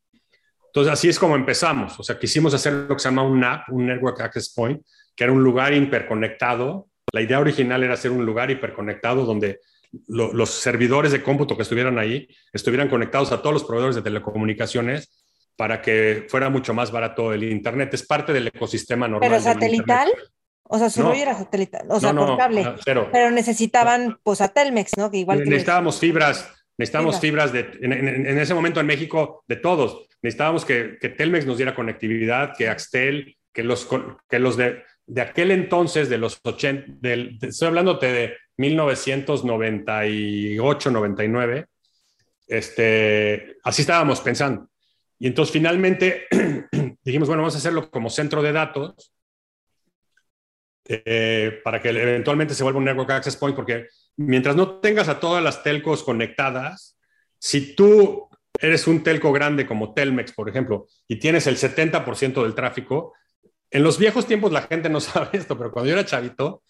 Entonces, 0.66 0.92
así 0.92 1.08
es 1.08 1.18
como 1.18 1.36
empezamos. 1.36 1.98
O 1.98 2.02
sea, 2.02 2.18
quisimos 2.18 2.54
hacer 2.54 2.72
lo 2.72 2.94
que 2.94 2.98
se 3.00 3.08
llama 3.08 3.24
un 3.24 3.40
NAP, 3.40 3.68
un 3.70 3.86
Network 3.86 4.20
Access 4.20 4.54
Point, 4.54 4.80
que 5.14 5.24
era 5.24 5.32
un 5.32 5.42
lugar 5.42 5.74
hiperconectado. 5.74 6.88
La 7.12 7.20
idea 7.20 7.40
original 7.40 7.82
era 7.82 7.96
ser 7.96 8.10
un 8.10 8.24
lugar 8.24 8.50
hiperconectado 8.50 9.26
donde 9.26 9.60
los 10.06 10.50
servidores 10.50 11.12
de 11.12 11.22
cómputo 11.22 11.56
que 11.56 11.62
estuvieran 11.62 11.98
ahí 11.98 12.28
estuvieran 12.52 12.88
conectados 12.88 13.30
a 13.32 13.42
todos 13.42 13.52
los 13.52 13.64
proveedores 13.64 13.96
de 13.96 14.02
telecomunicaciones 14.02 15.10
para 15.56 15.82
que 15.82 16.26
fuera 16.28 16.48
mucho 16.48 16.72
más 16.74 16.90
barato 16.90 17.32
el 17.32 17.44
Internet. 17.44 17.92
Es 17.94 18.06
parte 18.06 18.32
del 18.32 18.48
ecosistema 18.48 19.06
normal. 19.06 19.28
¿Pero 19.28 19.42
satelital? 19.42 20.10
O 20.64 20.78
sea, 20.78 20.88
su 20.88 21.06
era 21.12 21.34
satelital, 21.34 21.86
o 21.90 22.00
sea, 22.00 22.14
por 22.14 22.38
cable. 22.38 22.64
Pero 22.84 23.30
necesitaban, 23.30 24.18
pues, 24.22 24.40
a 24.40 24.48
Telmex, 24.48 24.92
¿no? 24.96 25.10
Que 25.10 25.18
igual 25.18 25.40
necesitábamos 25.44 25.98
fibras, 26.00 26.48
necesitábamos 26.78 27.20
fibras, 27.20 27.52
de, 27.52 27.78
en, 27.82 28.38
ese 28.38 28.54
momento 28.54 28.80
en 28.80 28.86
México, 28.86 29.44
de 29.46 29.56
todos. 29.56 30.08
Necesitábamos 30.22 30.64
que, 30.64 30.96
que 30.98 31.10
Telmex 31.10 31.44
nos 31.44 31.58
diera 31.58 31.74
conectividad, 31.74 32.54
que 32.56 32.68
Axtel, 32.68 33.36
que 33.52 33.62
los, 33.62 33.86
que 34.30 34.38
los 34.38 34.56
de, 34.56 34.82
de 35.06 35.20
aquel 35.20 35.50
entonces, 35.50 36.08
de 36.08 36.18
los 36.18 36.40
80, 36.42 36.94
del, 37.00 37.38
estoy 37.40 37.68
hablándote 37.68 38.12
de 38.12 38.36
1998, 38.56 40.90
99, 40.90 41.66
este, 42.46 43.56
así 43.64 43.82
estábamos 43.82 44.20
pensando. 44.20 44.68
Y 45.18 45.26
entonces 45.26 45.52
finalmente 45.52 46.26
dijimos, 47.04 47.28
bueno, 47.28 47.42
vamos 47.42 47.54
a 47.54 47.58
hacerlo 47.58 47.90
como 47.90 48.08
centro 48.10 48.42
de 48.42 48.52
datos 48.52 49.12
eh, 50.88 51.60
para 51.62 51.80
que 51.80 51.90
eventualmente 51.90 52.54
se 52.54 52.64
vuelva 52.64 52.78
un 52.78 52.84
Network 52.84 53.10
Access 53.10 53.36
Point, 53.36 53.54
porque 53.54 53.86
mientras 54.16 54.56
no 54.56 54.80
tengas 54.80 55.08
a 55.08 55.20
todas 55.20 55.42
las 55.42 55.62
telcos 55.62 56.02
conectadas, 56.02 56.98
si 57.38 57.74
tú 57.74 58.28
eres 58.60 58.86
un 58.86 59.02
telco 59.02 59.32
grande 59.32 59.66
como 59.66 59.94
Telmex, 59.94 60.32
por 60.32 60.48
ejemplo, 60.48 60.86
y 61.08 61.16
tienes 61.16 61.46
el 61.46 61.56
70% 61.56 62.42
del 62.42 62.54
tráfico, 62.54 63.14
en 63.72 63.82
los 63.82 63.98
viejos 63.98 64.26
tiempos 64.26 64.52
la 64.52 64.62
gente 64.62 64.88
no 64.88 65.00
sabe 65.00 65.30
esto, 65.32 65.58
pero 65.58 65.72
cuando 65.72 65.88
yo 65.88 65.94
era 65.98 66.04
chavito, 66.04 66.62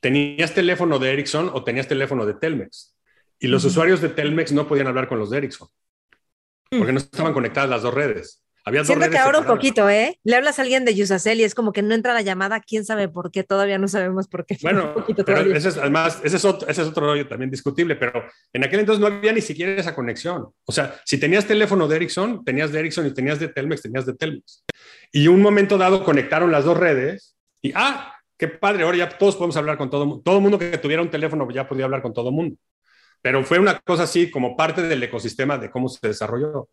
tenías 0.00 0.52
teléfono 0.54 0.98
de 0.98 1.12
Ericsson 1.12 1.50
o 1.52 1.64
tenías 1.64 1.88
teléfono 1.88 2.26
de 2.26 2.34
Telmex. 2.34 2.96
Y 3.40 3.46
los 3.46 3.64
usuarios 3.64 4.00
de 4.00 4.08
Telmex 4.08 4.52
no 4.52 4.66
podían 4.66 4.88
hablar 4.88 5.08
con 5.08 5.18
los 5.20 5.30
de 5.30 5.38
Ericsson, 5.38 5.68
porque 6.70 6.92
no 6.92 6.98
estaban 6.98 7.32
conectadas 7.32 7.70
las 7.70 7.82
dos 7.82 7.94
redes. 7.94 8.42
Había 8.68 8.84
Siento 8.84 9.08
que 9.08 9.16
ahora 9.16 9.38
un 9.38 9.46
poquito, 9.46 9.88
¿eh? 9.88 10.20
Le 10.24 10.36
hablas 10.36 10.58
a 10.58 10.62
alguien 10.62 10.84
de 10.84 10.94
Yusacel 10.94 11.40
y 11.40 11.44
es 11.44 11.54
como 11.54 11.72
que 11.72 11.80
no 11.80 11.94
entra 11.94 12.12
la 12.12 12.20
llamada, 12.20 12.60
quién 12.60 12.84
sabe 12.84 13.08
por 13.08 13.30
qué, 13.30 13.42
todavía 13.42 13.78
no 13.78 13.88
sabemos 13.88 14.28
por 14.28 14.44
qué. 14.44 14.58
Bueno, 14.60 14.94
pero 15.24 15.40
ese 15.40 15.70
es, 15.70 15.78
además, 15.78 16.20
ese 16.22 16.36
es, 16.36 16.44
otro, 16.44 16.68
ese 16.68 16.82
es 16.82 16.88
otro 16.88 17.06
rollo 17.06 17.26
también 17.26 17.50
discutible, 17.50 17.96
pero 17.96 18.24
en 18.52 18.64
aquel 18.64 18.80
entonces 18.80 19.00
no 19.00 19.06
había 19.06 19.32
ni 19.32 19.40
siquiera 19.40 19.72
esa 19.72 19.94
conexión. 19.94 20.48
O 20.66 20.72
sea, 20.72 21.00
si 21.06 21.16
tenías 21.16 21.46
teléfono 21.46 21.88
de 21.88 21.96
Ericsson, 21.96 22.44
tenías 22.44 22.70
de 22.70 22.80
Ericsson 22.80 23.06
y 23.06 23.14
tenías 23.14 23.40
de 23.40 23.48
Telmex, 23.48 23.80
tenías 23.80 24.04
de 24.04 24.14
Telmex. 24.14 24.64
Y 25.12 25.28
un 25.28 25.40
momento 25.40 25.78
dado 25.78 26.04
conectaron 26.04 26.52
las 26.52 26.66
dos 26.66 26.76
redes 26.76 27.38
y, 27.62 27.72
ah, 27.74 28.12
qué 28.36 28.48
padre, 28.48 28.82
ahora 28.82 28.98
ya 28.98 29.08
todos 29.08 29.36
podemos 29.36 29.56
hablar 29.56 29.78
con 29.78 29.88
todo 29.88 30.04
mundo. 30.04 30.22
Todo 30.22 30.42
mundo 30.42 30.58
que 30.58 30.76
tuviera 30.76 31.00
un 31.00 31.10
teléfono 31.10 31.48
ya 31.50 31.66
podía 31.66 31.86
hablar 31.86 32.02
con 32.02 32.12
todo 32.12 32.30
mundo. 32.30 32.54
pero 33.22 33.42
fue 33.44 33.58
una 33.58 33.78
cosa 33.80 34.02
así 34.02 34.30
como 34.30 34.58
parte 34.58 34.82
del 34.82 35.02
ecosistema 35.02 35.56
de 35.56 35.70
cómo 35.70 35.88
se 35.88 36.06
desarrolló. 36.06 36.68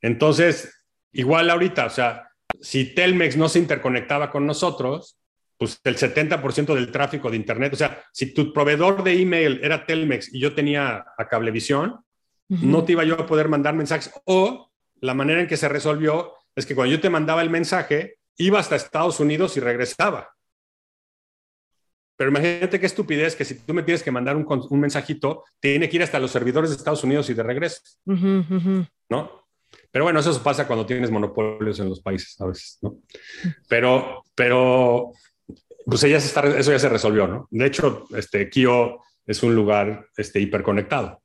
Entonces, 0.00 0.79
igual 1.12 1.50
ahorita, 1.50 1.86
o 1.86 1.90
sea, 1.90 2.30
si 2.60 2.94
Telmex 2.94 3.36
no 3.36 3.48
se 3.48 3.58
interconectaba 3.58 4.30
con 4.30 4.46
nosotros, 4.46 5.16
pues 5.56 5.80
el 5.84 5.96
70% 5.96 6.74
del 6.74 6.90
tráfico 6.90 7.30
de 7.30 7.36
Internet, 7.36 7.74
o 7.74 7.76
sea, 7.76 8.02
si 8.12 8.32
tu 8.32 8.52
proveedor 8.52 9.02
de 9.02 9.20
email 9.20 9.60
era 9.62 9.84
Telmex 9.84 10.32
y 10.32 10.40
yo 10.40 10.54
tenía 10.54 11.04
a 11.16 11.28
Cablevisión, 11.28 12.00
no 12.48 12.82
te 12.82 12.92
iba 12.92 13.04
yo 13.04 13.14
a 13.14 13.26
poder 13.26 13.48
mandar 13.48 13.74
mensajes. 13.74 14.10
O 14.24 14.70
la 15.00 15.14
manera 15.14 15.40
en 15.40 15.46
que 15.46 15.56
se 15.56 15.68
resolvió 15.68 16.32
es 16.56 16.66
que 16.66 16.74
cuando 16.74 16.94
yo 16.94 17.00
te 17.00 17.10
mandaba 17.10 17.42
el 17.42 17.50
mensaje, 17.50 18.16
iba 18.38 18.58
hasta 18.58 18.74
Estados 18.74 19.20
Unidos 19.20 19.56
y 19.56 19.60
regresaba. 19.60 20.34
Pero 22.16 22.30
imagínate 22.30 22.80
qué 22.80 22.86
estupidez 22.86 23.36
que 23.36 23.44
si 23.44 23.54
tú 23.54 23.72
me 23.72 23.82
tienes 23.82 24.02
que 24.02 24.10
mandar 24.10 24.36
un, 24.36 24.46
un 24.48 24.80
mensajito, 24.80 25.44
tiene 25.60 25.88
que 25.88 25.96
ir 25.96 26.02
hasta 26.02 26.18
los 26.18 26.30
servidores 26.30 26.70
de 26.70 26.76
Estados 26.76 27.04
Unidos 27.04 27.30
y 27.30 27.34
de 27.34 27.42
regreso. 27.42 27.80
¿No? 28.04 29.39
Pero 29.90 30.04
bueno, 30.04 30.20
eso 30.20 30.42
pasa 30.42 30.66
cuando 30.66 30.86
tienes 30.86 31.10
monopolios 31.10 31.80
en 31.80 31.88
los 31.88 32.00
países 32.00 32.40
a 32.40 32.46
veces, 32.46 32.78
¿no? 32.82 32.98
Pero, 33.68 34.24
pero, 34.34 35.12
pues 35.84 36.02
ya 36.02 36.20
se 36.20 36.28
está, 36.28 36.46
eso 36.46 36.70
ya 36.70 36.78
se 36.78 36.88
resolvió, 36.88 37.26
¿no? 37.26 37.48
De 37.50 37.66
hecho, 37.66 38.06
este, 38.16 38.48
Kio 38.48 39.00
es 39.26 39.42
un 39.42 39.54
lugar 39.54 40.06
este, 40.16 40.40
hiperconectado. 40.40 41.22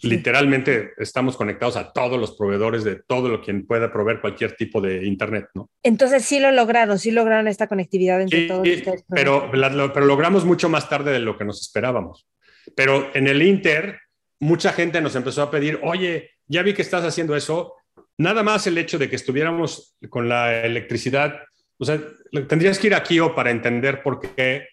Literalmente 0.00 0.92
estamos 0.98 1.36
conectados 1.36 1.76
a 1.76 1.92
todos 1.92 2.20
los 2.20 2.36
proveedores 2.36 2.84
de 2.84 3.02
todo 3.04 3.28
lo 3.28 3.42
quien 3.42 3.66
pueda 3.66 3.92
proveer 3.92 4.20
cualquier 4.20 4.54
tipo 4.54 4.80
de 4.80 5.04
Internet, 5.04 5.48
¿no? 5.54 5.68
Entonces 5.82 6.24
sí 6.24 6.38
lo 6.38 6.52
lograron, 6.52 7.00
sí 7.00 7.10
lograron 7.10 7.48
esta 7.48 7.66
conectividad 7.66 8.22
entre 8.22 8.46
todos 8.46 8.66
ustedes. 8.66 9.04
Pero, 9.08 9.50
pero 9.50 10.06
logramos 10.06 10.44
mucho 10.44 10.68
más 10.68 10.88
tarde 10.88 11.10
de 11.10 11.18
lo 11.18 11.36
que 11.36 11.44
nos 11.44 11.60
esperábamos. 11.60 12.28
Pero 12.76 13.10
en 13.14 13.26
el 13.26 13.42
Inter, 13.42 13.98
mucha 14.38 14.72
gente 14.72 15.00
nos 15.00 15.16
empezó 15.16 15.42
a 15.42 15.50
pedir, 15.50 15.80
oye, 15.82 16.30
ya 16.46 16.62
vi 16.62 16.74
que 16.74 16.82
estás 16.82 17.04
haciendo 17.04 17.34
eso, 17.34 17.74
nada 18.18 18.42
más 18.42 18.66
el 18.66 18.76
hecho 18.76 18.98
de 18.98 19.08
que 19.08 19.16
estuviéramos 19.16 19.96
con 20.10 20.28
la 20.28 20.64
electricidad, 20.64 21.40
o 21.78 21.84
sea, 21.84 22.00
tendrías 22.48 22.78
que 22.78 22.88
ir 22.88 22.94
a 22.94 23.02
Kio 23.02 23.34
para 23.34 23.50
entender 23.50 24.02
por 24.02 24.20
qué, 24.20 24.68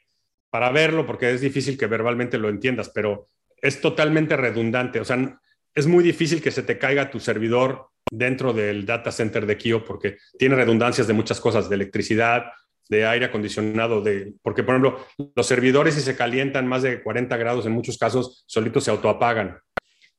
para 0.50 0.72
verlo, 0.72 1.06
porque 1.06 1.32
es 1.32 1.42
difícil 1.42 1.78
que 1.78 1.88
verbalmente 1.88 2.38
lo 2.38 2.50
entiendas, 2.50 2.90
pero 2.94 3.30
es 3.62 3.80
totalmente 3.80 4.36
redundante. 4.36 5.00
O 5.00 5.06
sea, 5.06 5.40
es 5.74 5.88
muy 5.88 6.04
difícil 6.04 6.42
que 6.42 6.52
se 6.52 6.64
te 6.64 6.78
caiga 6.78 7.12
tu 7.12 7.20
servidor 7.20 7.90
dentro 8.12 8.54
del 8.54 8.86
data 8.86 9.12
center 9.12 9.46
de 9.46 9.58
Kio 9.58 9.84
porque 9.84 10.18
tiene 10.38 10.56
redundancias 10.56 11.08
de 11.08 11.14
muchas 11.14 11.40
cosas, 11.40 11.70
de 11.70 11.76
electricidad, 11.76 12.46
de 12.90 13.06
aire 13.06 13.26
acondicionado, 13.26 14.02
de, 14.02 14.34
porque 14.42 14.64
por 14.64 14.76
ejemplo, 14.76 15.06
los 15.36 15.48
servidores 15.48 15.96
si 15.96 16.02
se 16.02 16.16
calientan 16.16 16.68
más 16.68 16.84
de 16.84 17.02
40 17.02 17.36
grados 17.38 17.66
en 17.66 17.72
muchos 17.72 17.98
casos, 17.98 18.44
solitos 18.48 18.84
se 18.84 18.92
autoapagan 18.92 19.60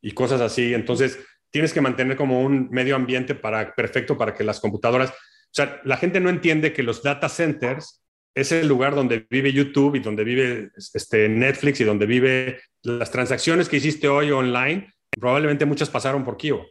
y 0.03 0.12
cosas 0.12 0.41
así. 0.41 0.74
Entonces, 0.74 1.18
tienes 1.51 1.73
que 1.73 1.81
mantener 1.81 2.17
como 2.17 2.43
un 2.43 2.69
medio 2.71 2.97
ambiente 2.97 3.35
para, 3.35 3.75
perfecto 3.75 4.17
para 4.17 4.35
que 4.35 4.45
las 4.45 4.61
computadoras, 4.61 5.11
o 5.11 5.15
sea, 5.53 5.81
la 5.85 5.97
gente 5.97 6.21
no 6.21 6.29
entiende 6.29 6.73
que 6.73 6.83
los 6.83 7.03
data 7.03 7.29
centers 7.29 8.03
es 8.35 8.53
el 8.53 8.69
lugar 8.69 8.95
donde 8.95 9.27
vive 9.31 9.53
YouTube 9.53 9.97
y 9.97 10.01
donde 10.01 10.23
vive 10.23 10.71
este, 10.93 11.29
Netflix 11.29 11.81
y 11.81 11.85
donde 11.85 12.05
vive 12.05 12.61
las 12.83 13.11
transacciones 13.11 13.69
que 13.69 13.79
hiciste 13.79 14.09
hoy 14.09 14.31
online. 14.31 14.93
Probablemente 15.19 15.65
muchas 15.65 15.89
pasaron 15.89 16.23
por 16.23 16.37
Kio. 16.37 16.67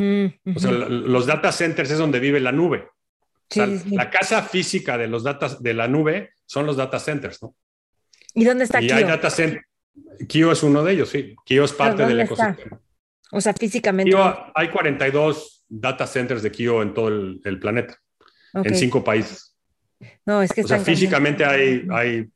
Mm, 0.00 0.26
o 0.56 0.58
sea, 0.58 0.72
los 0.72 1.26
data 1.26 1.52
centers 1.52 1.92
es 1.92 1.98
donde 1.98 2.18
vive 2.18 2.40
la 2.40 2.50
nube. 2.50 2.88
La 3.54 4.10
casa 4.10 4.42
física 4.42 4.98
de 4.98 5.06
los 5.06 5.22
datos 5.22 5.62
de 5.62 5.74
la 5.74 5.86
nube 5.86 6.32
son 6.44 6.66
los 6.66 6.76
data 6.76 6.98
centers, 6.98 7.40
¿no? 7.42 7.54
¿Y 8.34 8.44
dónde 8.44 8.64
está 8.64 8.82
y 8.82 8.90
Hay 8.90 9.04
data 9.04 9.28
Kio 10.28 10.52
es 10.52 10.62
uno 10.62 10.82
de 10.82 10.92
ellos, 10.92 11.08
sí. 11.08 11.34
Kio 11.44 11.64
es 11.64 11.72
parte 11.72 12.04
del 12.04 12.20
ecosistema. 12.20 12.80
O 13.32 13.40
sea, 13.40 13.54
físicamente. 13.54 14.10
Kio, 14.10 14.52
hay 14.54 14.68
42 14.70 15.64
data 15.68 16.06
centers 16.06 16.42
de 16.42 16.50
Kio 16.50 16.82
en 16.82 16.94
todo 16.94 17.08
el, 17.08 17.58
planeta, 17.60 17.98
en 18.54 18.74
cinco 18.74 19.04
países. 19.04 19.56
No, 20.24 20.42
es 20.42 20.52
que... 20.52 20.62
O 20.62 20.68
sea, 20.68 20.78
físicamente 20.78 21.44
hay, 21.44 21.86
hay 21.90 22.28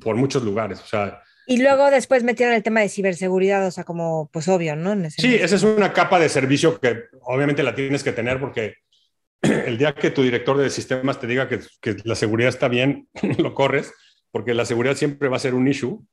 por 0.00 0.16
muchos 0.16 0.42
lugares, 0.42 0.80
o 0.80 0.86
sea... 0.86 1.22
Y 1.48 1.62
luego 1.62 1.90
después 1.92 2.24
metieron 2.24 2.56
el 2.56 2.64
tema 2.64 2.80
de 2.80 2.88
ciberseguridad, 2.88 3.64
o 3.64 3.70
sea, 3.70 3.84
como 3.84 4.28
pues 4.32 4.48
obvio, 4.48 4.74
¿no? 4.74 4.96
sí, 5.10 5.36
esa 5.36 5.54
es 5.54 5.62
una 5.62 5.92
capa 5.92 6.18
de 6.18 6.28
servicio 6.28 6.80
que 6.80 7.04
obviamente 7.22 7.62
la 7.62 7.72
tienes 7.72 8.02
que 8.02 8.10
tener 8.10 8.40
porque 8.40 8.74
el 9.42 9.78
día 9.78 9.94
que 9.94 10.10
tu 10.10 10.22
director 10.22 10.56
de 10.56 10.70
sistemas 10.70 11.20
te 11.20 11.28
diga 11.28 11.48
que, 11.48 11.60
que 11.80 11.96
la 12.02 12.16
seguridad 12.16 12.48
está 12.48 12.66
bien, 12.66 13.08
lo 13.38 13.54
corres, 13.54 13.92
porque 14.32 14.54
la 14.54 14.64
seguridad 14.64 14.96
siempre 14.96 15.28
va 15.28 15.36
a 15.36 15.40
ser 15.40 15.54
un 15.54 15.68
issue. 15.68 16.04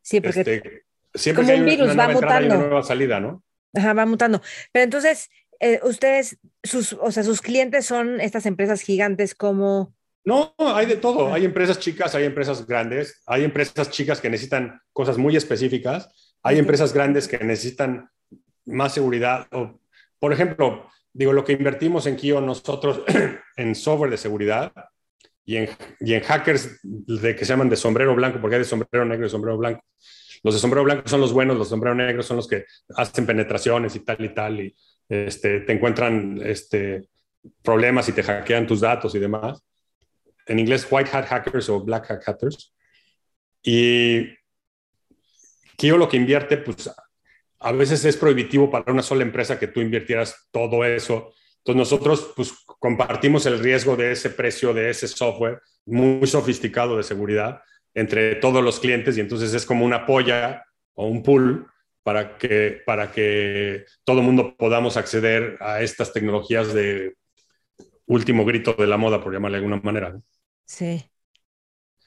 Sí, 0.00 0.20
porque 0.20 0.40
este, 0.40 0.82
siempre 1.12 1.44
como 1.44 1.58
un 1.58 1.66
virus 1.66 1.98
va 1.98 2.08
mutando. 2.08 2.54
Una 2.54 2.66
nueva 2.66 2.82
salida, 2.84 3.18
¿no? 3.18 3.42
Ajá, 3.74 3.92
va 3.92 4.06
mutando. 4.06 4.40
Pero 4.72 4.84
entonces, 4.84 5.30
eh, 5.60 5.80
ustedes, 5.82 6.38
sus, 6.62 6.92
o 6.94 7.10
sea, 7.10 7.22
sus 7.22 7.40
clientes 7.40 7.86
son 7.86 8.20
estas 8.20 8.46
empresas 8.46 8.80
gigantes 8.80 9.34
como 9.34 9.94
no, 10.28 10.54
hay 10.58 10.84
de 10.84 10.96
todo. 10.96 11.32
Hay 11.32 11.46
empresas 11.46 11.78
chicas, 11.78 12.14
hay 12.14 12.24
empresas 12.24 12.66
grandes, 12.66 13.22
hay 13.24 13.44
empresas 13.44 13.88
chicas 13.88 14.20
que 14.20 14.28
necesitan 14.28 14.78
cosas 14.92 15.16
muy 15.16 15.36
específicas, 15.36 16.34
hay 16.42 16.58
empresas 16.58 16.92
grandes 16.92 17.26
que 17.26 17.38
necesitan 17.38 18.10
más 18.66 18.92
seguridad. 18.92 19.46
O, 19.52 19.80
por 20.18 20.34
ejemplo, 20.34 20.86
digo, 21.14 21.32
lo 21.32 21.46
que 21.46 21.54
invertimos 21.54 22.06
en 22.06 22.16
Kio 22.16 22.42
nosotros 22.42 23.04
en 23.56 23.74
software 23.74 24.10
de 24.10 24.18
seguridad 24.18 24.70
y 25.46 25.56
en, 25.56 25.70
y 26.00 26.12
en 26.12 26.22
hackers 26.22 26.78
de 26.82 27.34
que 27.34 27.46
se 27.46 27.52
llaman 27.54 27.70
de 27.70 27.76
sombrero 27.76 28.14
blanco, 28.14 28.38
porque 28.38 28.56
hay 28.56 28.62
de 28.62 28.68
sombrero 28.68 29.06
negro 29.06 29.26
y 29.26 29.30
sombrero 29.30 29.56
blanco. 29.56 29.82
Los 30.42 30.54
de 30.54 30.60
sombrero 30.60 30.84
blanco 30.84 31.08
son 31.08 31.20
los 31.20 31.32
buenos, 31.32 31.56
los 31.56 31.68
de 31.68 31.70
sombrero 31.70 31.94
negro 31.94 32.22
son 32.22 32.36
los 32.36 32.48
que 32.48 32.64
hacen 32.96 33.26
penetraciones 33.26 33.94
y 33.96 34.00
tal 34.00 34.24
y 34.24 34.34
tal, 34.34 34.60
y 34.60 34.76
este, 35.08 35.60
te 35.60 35.72
encuentran 35.72 36.40
este, 36.42 37.08
problemas 37.62 38.08
y 38.08 38.12
te 38.12 38.22
hackean 38.22 38.66
tus 38.66 38.80
datos 38.80 39.14
y 39.14 39.18
demás 39.18 39.62
en 40.48 40.58
inglés 40.58 40.86
white 40.90 41.10
hat 41.12 41.26
hackers 41.26 41.68
o 41.68 41.80
black 41.80 42.10
hat 42.10 42.22
hackers. 42.24 42.74
Y 43.62 44.26
Kio 45.76 45.96
lo 45.96 46.08
que 46.08 46.16
invierte, 46.16 46.56
pues 46.56 46.90
a 47.60 47.72
veces 47.72 48.04
es 48.04 48.16
prohibitivo 48.16 48.70
para 48.70 48.90
una 48.90 49.02
sola 49.02 49.22
empresa 49.22 49.58
que 49.58 49.68
tú 49.68 49.80
invirtieras 49.80 50.48
todo 50.50 50.84
eso. 50.84 51.32
Entonces 51.58 51.76
nosotros 51.76 52.32
pues 52.34 52.52
compartimos 52.80 53.46
el 53.46 53.58
riesgo 53.58 53.94
de 53.94 54.12
ese 54.12 54.30
precio 54.30 54.72
de 54.72 54.90
ese 54.90 55.06
software 55.06 55.60
muy 55.84 56.26
sofisticado 56.26 56.96
de 56.96 57.02
seguridad 57.02 57.60
entre 57.98 58.36
todos 58.36 58.62
los 58.62 58.78
clientes 58.78 59.16
y 59.16 59.20
entonces 59.20 59.52
es 59.54 59.66
como 59.66 59.84
una 59.84 60.06
polla 60.06 60.64
o 60.94 61.06
un 61.06 61.22
pool 61.22 61.66
para 62.02 62.38
que, 62.38 62.80
para 62.86 63.12
que 63.12 63.84
todo 64.04 64.20
el 64.20 64.24
mundo 64.24 64.56
podamos 64.56 64.96
acceder 64.96 65.58
a 65.60 65.82
estas 65.82 66.12
tecnologías 66.12 66.72
de 66.72 67.16
último 68.06 68.44
grito 68.44 68.72
de 68.72 68.86
la 68.86 68.96
moda, 68.96 69.22
por 69.22 69.32
llamarle 69.32 69.58
de 69.58 69.64
alguna 69.64 69.80
manera. 69.82 70.18
Sí. 70.64 71.04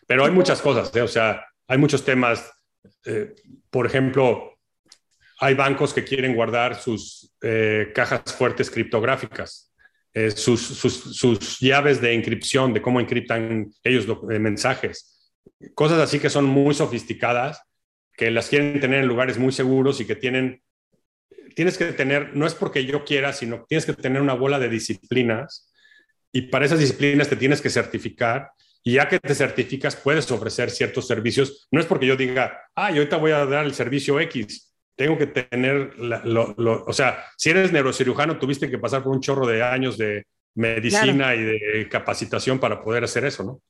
Pero 0.07 0.25
hay 0.25 0.31
muchas 0.31 0.61
cosas, 0.61 0.95
¿eh? 0.95 1.01
o 1.01 1.07
sea, 1.07 1.45
hay 1.67 1.77
muchos 1.77 2.03
temas. 2.03 2.51
Eh, 3.05 3.35
por 3.69 3.85
ejemplo, 3.85 4.57
hay 5.39 5.53
bancos 5.53 5.93
que 5.93 6.03
quieren 6.03 6.35
guardar 6.35 6.81
sus 6.81 7.33
eh, 7.41 7.91
cajas 7.93 8.33
fuertes 8.33 8.71
criptográficas, 8.71 9.73
sus, 10.35 10.61
sus, 10.61 11.59
llaves 11.59 12.01
de 12.01 12.13
encripción, 12.13 12.73
de 12.73 12.81
cómo 12.81 12.99
encriptan 12.99 13.71
ellos 13.83 14.07
mensajes, 14.23 15.11
cosas 15.73 15.99
así 15.99 16.19
que 16.19 16.29
son 16.29 16.45
muy 16.45 16.73
sofisticadas, 16.73 17.61
que 18.15 18.31
las 18.31 18.49
quieren 18.49 18.79
tener 18.79 19.01
en 19.01 19.07
lugares 19.07 19.37
muy 19.37 19.51
seguros 19.51 19.99
y 20.01 20.05
que 20.05 20.15
tienen, 20.15 20.61
tienes 21.55 21.77
que 21.77 21.85
tener, 21.93 22.35
no 22.35 22.45
es 22.45 22.53
porque 22.53 22.85
yo 22.85 23.03
quiera, 23.03 23.33
sino 23.33 23.65
tienes 23.67 23.85
que 23.85 23.93
tener 23.93 24.21
una 24.21 24.33
bola 24.33 24.59
de 24.59 24.69
disciplinas 24.69 25.71
y 26.31 26.43
para 26.43 26.65
esas 26.65 26.79
disciplinas 26.79 27.29
te 27.29 27.35
tienes 27.35 27.61
que 27.61 27.69
certificar 27.69 28.51
y 28.83 28.93
ya 28.93 29.07
que 29.07 29.19
te 29.19 29.35
certificas 29.35 29.95
puedes 29.95 30.29
ofrecer 30.31 30.71
ciertos 30.71 31.07
servicios. 31.07 31.67
No 31.71 31.79
es 31.79 31.85
porque 31.85 32.07
yo 32.07 32.15
diga, 32.15 32.61
ah, 32.75 32.87
ahorita 32.87 33.17
voy 33.17 33.31
a 33.31 33.45
dar 33.45 33.65
el 33.65 33.73
servicio 33.73 34.19
X. 34.19 34.73
Tengo 34.95 35.17
que 35.17 35.27
tener, 35.27 35.97
lo, 35.97 36.55
o 36.85 36.93
sea, 36.93 37.25
si 37.37 37.49
eres 37.49 37.71
neurocirujano, 37.71 38.39
tuviste 38.39 38.69
que 38.69 38.79
pasar 38.79 39.03
por 39.03 39.13
un 39.13 39.21
chorro 39.21 39.45
de 39.47 39.63
años 39.63 39.97
de 39.97 40.25
medicina 40.55 41.35
y 41.35 41.43
de 41.43 41.87
capacitación 41.89 42.59
para 42.59 42.81
poder 42.81 43.03
hacer 43.03 43.25
eso, 43.25 43.43
¿no? 43.43 43.61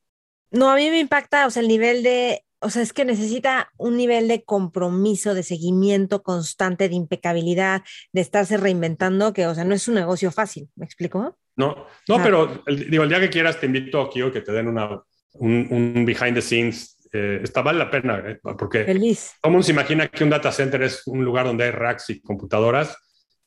No, 0.52 0.70
a 0.70 0.76
mí 0.76 0.90
me 0.90 1.00
impacta, 1.00 1.46
o 1.46 1.50
sea, 1.50 1.62
el 1.62 1.68
nivel 1.68 2.02
de, 2.02 2.44
o 2.60 2.70
sea, 2.70 2.82
es 2.82 2.92
que 2.92 3.04
necesita 3.04 3.72
un 3.78 3.96
nivel 3.96 4.28
de 4.28 4.44
compromiso, 4.44 5.34
de 5.34 5.42
seguimiento 5.42 6.22
constante, 6.22 6.88
de 6.88 6.94
impecabilidad, 6.94 7.82
de 8.12 8.20
estarse 8.20 8.56
reinventando, 8.56 9.32
que, 9.32 9.46
o 9.46 9.54
sea, 9.54 9.64
no 9.64 9.74
es 9.74 9.88
un 9.88 9.94
negocio 9.94 10.30
fácil, 10.30 10.68
¿me 10.76 10.84
explico? 10.84 11.36
No, 11.56 11.86
no, 12.08 12.22
pero 12.22 12.62
el, 12.66 12.90
digo, 12.90 13.02
el 13.02 13.08
día 13.08 13.20
que 13.20 13.30
quieras 13.30 13.58
te 13.58 13.66
invito 13.66 14.00
aquí 14.00 14.22
o 14.22 14.32
que 14.32 14.40
te 14.40 14.52
den 14.52 14.68
una, 14.68 15.02
un, 15.34 16.04
behind 16.06 16.34
the 16.34 16.42
scenes. 16.42 16.98
Eh, 17.12 17.40
está 17.42 17.60
vale 17.60 17.78
la 17.78 17.90
pena, 17.90 18.22
eh, 18.26 18.40
porque 18.58 18.84
Feliz. 18.84 19.32
todo 19.42 19.62
se 19.62 19.72
imagina 19.72 20.08
que 20.08 20.24
un 20.24 20.30
data 20.30 20.50
center 20.50 20.82
es 20.82 21.06
un 21.06 21.22
lugar 21.22 21.44
donde 21.44 21.64
hay 21.64 21.70
racks 21.70 22.08
y 22.08 22.22
computadoras, 22.22 22.96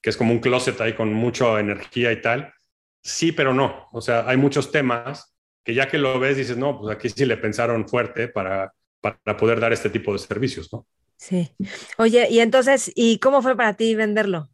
que 0.02 0.12
es 0.12 0.18
como 0.18 0.34
un 0.34 0.40
closet 0.40 0.80
ahí 0.82 0.94
con 0.94 1.12
mucha 1.14 1.60
energía 1.60 2.12
y 2.12 2.22
tal. 2.22 2.54
Sí, 3.02 3.32
pero 3.32 3.54
no. 3.54 3.88
O 3.92 4.02
sea, 4.02 4.28
hay 4.28 4.38
muchos 4.38 4.72
temas 4.72 5.35
que 5.66 5.74
ya 5.74 5.88
que 5.88 5.98
lo 5.98 6.20
ves 6.20 6.38
dices, 6.38 6.56
no, 6.56 6.80
pues 6.80 6.96
aquí 6.96 7.10
sí 7.10 7.26
le 7.26 7.38
pensaron 7.38 7.90
fuerte 7.90 8.28
para, 8.28 8.72
para 9.02 9.36
poder 9.36 9.60
dar 9.60 9.74
este 9.74 9.90
tipo 9.90 10.14
de 10.14 10.20
servicios, 10.20 10.72
¿no? 10.72 10.86
Sí. 11.18 11.52
Oye, 11.98 12.28
y 12.30 12.40
entonces, 12.40 12.92
¿y 12.94 13.18
cómo 13.18 13.42
fue 13.42 13.58
para 13.58 13.74
ti 13.74 13.96
venderlo? 13.96 14.50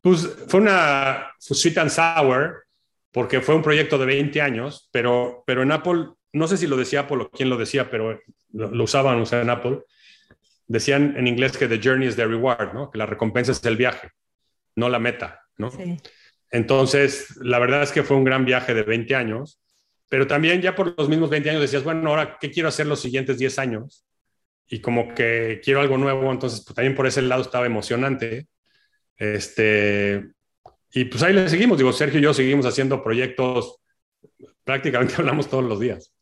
Pues 0.00 0.28
fue 0.48 0.60
una 0.60 1.32
sweet 1.38 1.78
and 1.78 1.90
sour, 1.90 2.64
porque 3.12 3.40
fue 3.40 3.54
un 3.54 3.62
proyecto 3.62 3.98
de 3.98 4.06
20 4.06 4.40
años, 4.40 4.88
pero, 4.90 5.44
pero 5.46 5.62
en 5.62 5.70
Apple, 5.70 6.08
no 6.32 6.48
sé 6.48 6.56
si 6.56 6.66
lo 6.66 6.76
decía 6.76 7.00
Apple 7.00 7.18
o 7.22 7.30
quién 7.30 7.48
lo 7.48 7.56
decía, 7.56 7.88
pero 7.88 8.18
lo, 8.52 8.82
usaban 8.84 9.22
en 9.30 9.50
Apple, 9.50 9.80
decían 10.66 11.14
en 11.16 11.28
inglés 11.28 11.56
que 11.56 11.68
the 11.68 11.80
journey 11.82 12.08
is 12.08 12.16
the 12.16 12.26
reward, 12.26 12.72
¿no? 12.72 12.90
Que 12.90 12.98
la 12.98 13.06
recompensa 13.06 13.52
es 13.52 13.64
el 13.64 13.76
viaje, 13.76 14.10
no 14.74 14.88
la 14.88 14.98
meta, 14.98 15.42
¿no? 15.56 15.70
Sí. 15.70 15.98
Entonces, 16.50 17.36
la 17.42 17.60
verdad 17.60 17.82
es 17.82 17.92
que 17.92 18.02
fue 18.02 18.16
un 18.16 18.24
gran 18.24 18.44
viaje 18.44 18.74
de 18.74 18.82
20 18.82 19.14
años, 19.14 19.60
pero 20.10 20.26
también 20.26 20.60
ya 20.60 20.74
por 20.74 20.92
los 20.98 21.08
mismos 21.08 21.30
20 21.30 21.50
años 21.50 21.62
decías, 21.62 21.84
bueno, 21.84 22.10
ahora, 22.10 22.36
¿qué 22.40 22.50
quiero 22.50 22.68
hacer 22.68 22.86
los 22.88 23.00
siguientes 23.00 23.38
10 23.38 23.58
años? 23.60 24.04
Y 24.66 24.80
como 24.80 25.14
que 25.14 25.60
quiero 25.62 25.80
algo 25.80 25.96
nuevo, 25.98 26.30
entonces 26.32 26.64
pues, 26.66 26.74
también 26.74 26.96
por 26.96 27.06
ese 27.06 27.22
lado 27.22 27.42
estaba 27.42 27.64
emocionante. 27.64 28.48
Este, 29.16 30.32
y 30.92 31.04
pues 31.04 31.22
ahí 31.22 31.32
le 31.32 31.48
seguimos, 31.48 31.78
digo, 31.78 31.92
Sergio 31.92 32.18
y 32.18 32.24
yo 32.24 32.34
seguimos 32.34 32.66
haciendo 32.66 33.04
proyectos, 33.04 33.76
prácticamente 34.64 35.14
hablamos 35.18 35.48
todos 35.48 35.64
los 35.64 35.78
días. 35.78 36.12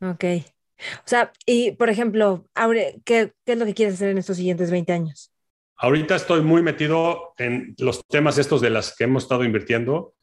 Ok. 0.00 0.24
O 1.04 1.04
sea, 1.04 1.32
y 1.44 1.72
por 1.72 1.90
ejemplo, 1.90 2.46
¿qué, 3.04 3.34
¿qué 3.44 3.52
es 3.52 3.58
lo 3.58 3.66
que 3.66 3.74
quieres 3.74 3.96
hacer 3.96 4.08
en 4.08 4.18
estos 4.18 4.38
siguientes 4.38 4.70
20 4.70 4.90
años? 4.90 5.30
Ahorita 5.76 6.16
estoy 6.16 6.40
muy 6.40 6.62
metido 6.62 7.34
en 7.36 7.74
los 7.76 8.06
temas 8.06 8.38
estos 8.38 8.62
de 8.62 8.70
las 8.70 8.96
que 8.96 9.04
hemos 9.04 9.24
estado 9.24 9.44
invirtiendo. 9.44 10.14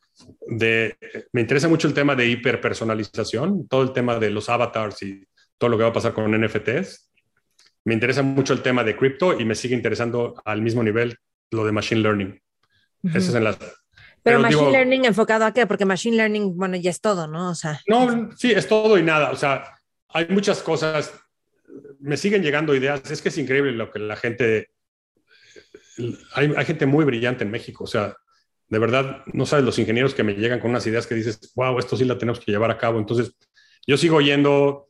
De, 0.47 0.97
me 1.31 1.41
interesa 1.41 1.67
mucho 1.67 1.87
el 1.87 1.93
tema 1.93 2.15
de 2.15 2.27
hiperpersonalización, 2.27 3.67
todo 3.67 3.83
el 3.83 3.93
tema 3.93 4.19
de 4.19 4.29
los 4.29 4.49
avatars 4.49 5.01
y 5.03 5.25
todo 5.57 5.69
lo 5.69 5.77
que 5.77 5.83
va 5.83 5.89
a 5.89 5.93
pasar 5.93 6.13
con 6.13 6.31
NFTs. 6.31 7.11
Me 7.85 7.93
interesa 7.93 8.21
mucho 8.21 8.53
el 8.53 8.61
tema 8.61 8.83
de 8.83 8.97
cripto 8.97 9.39
y 9.39 9.45
me 9.45 9.55
sigue 9.55 9.75
interesando 9.75 10.35
al 10.43 10.61
mismo 10.61 10.83
nivel 10.83 11.17
lo 11.51 11.65
de 11.65 11.71
machine 11.71 12.01
learning. 12.01 12.41
es 13.13 13.33
en 13.33 13.47
Pero, 14.21 14.39
machine 14.39 14.71
learning 14.71 15.05
enfocado 15.05 15.45
a 15.45 15.53
qué? 15.53 15.65
Porque 15.65 15.85
machine 15.85 16.17
learning, 16.17 16.57
bueno, 16.57 16.75
ya 16.75 16.89
es 16.89 16.99
todo, 16.99 17.27
¿no? 17.27 17.51
O 17.51 17.55
sea. 17.55 17.79
No, 17.87 18.29
sí, 18.35 18.51
es 18.51 18.67
todo 18.67 18.97
y 18.97 19.03
nada. 19.03 19.31
O 19.31 19.35
sea, 19.35 19.63
hay 20.09 20.27
muchas 20.27 20.61
cosas. 20.61 21.13
Me 21.99 22.17
siguen 22.17 22.43
llegando 22.43 22.75
ideas. 22.75 23.09
Es 23.09 23.21
que 23.21 23.29
es 23.29 23.37
increíble 23.37 23.71
lo 23.71 23.89
que 23.89 23.99
la 23.99 24.17
gente 24.17 24.69
hay, 26.33 26.65
gente 26.65 26.85
muy 26.85 27.05
brillante 27.05 27.43
en 27.43 27.51
México, 27.51 27.83
o 27.83 27.87
sea, 27.87 28.15
de 28.69 28.79
verdad, 28.79 29.23
no 29.33 29.45
sabes 29.45 29.65
los 29.65 29.79
ingenieros 29.79 30.13
que 30.13 30.23
me 30.23 30.33
llegan 30.33 30.59
con 30.59 30.71
unas 30.71 30.85
ideas 30.87 31.07
que 31.07 31.15
dices, 31.15 31.51
wow, 31.55 31.79
esto 31.79 31.97
sí 31.97 32.05
la 32.05 32.17
tenemos 32.17 32.39
que 32.39 32.51
llevar 32.51 32.71
a 32.71 32.77
cabo. 32.77 32.99
Entonces, 32.99 33.33
yo 33.85 33.97
sigo 33.97 34.21
yendo, 34.21 34.87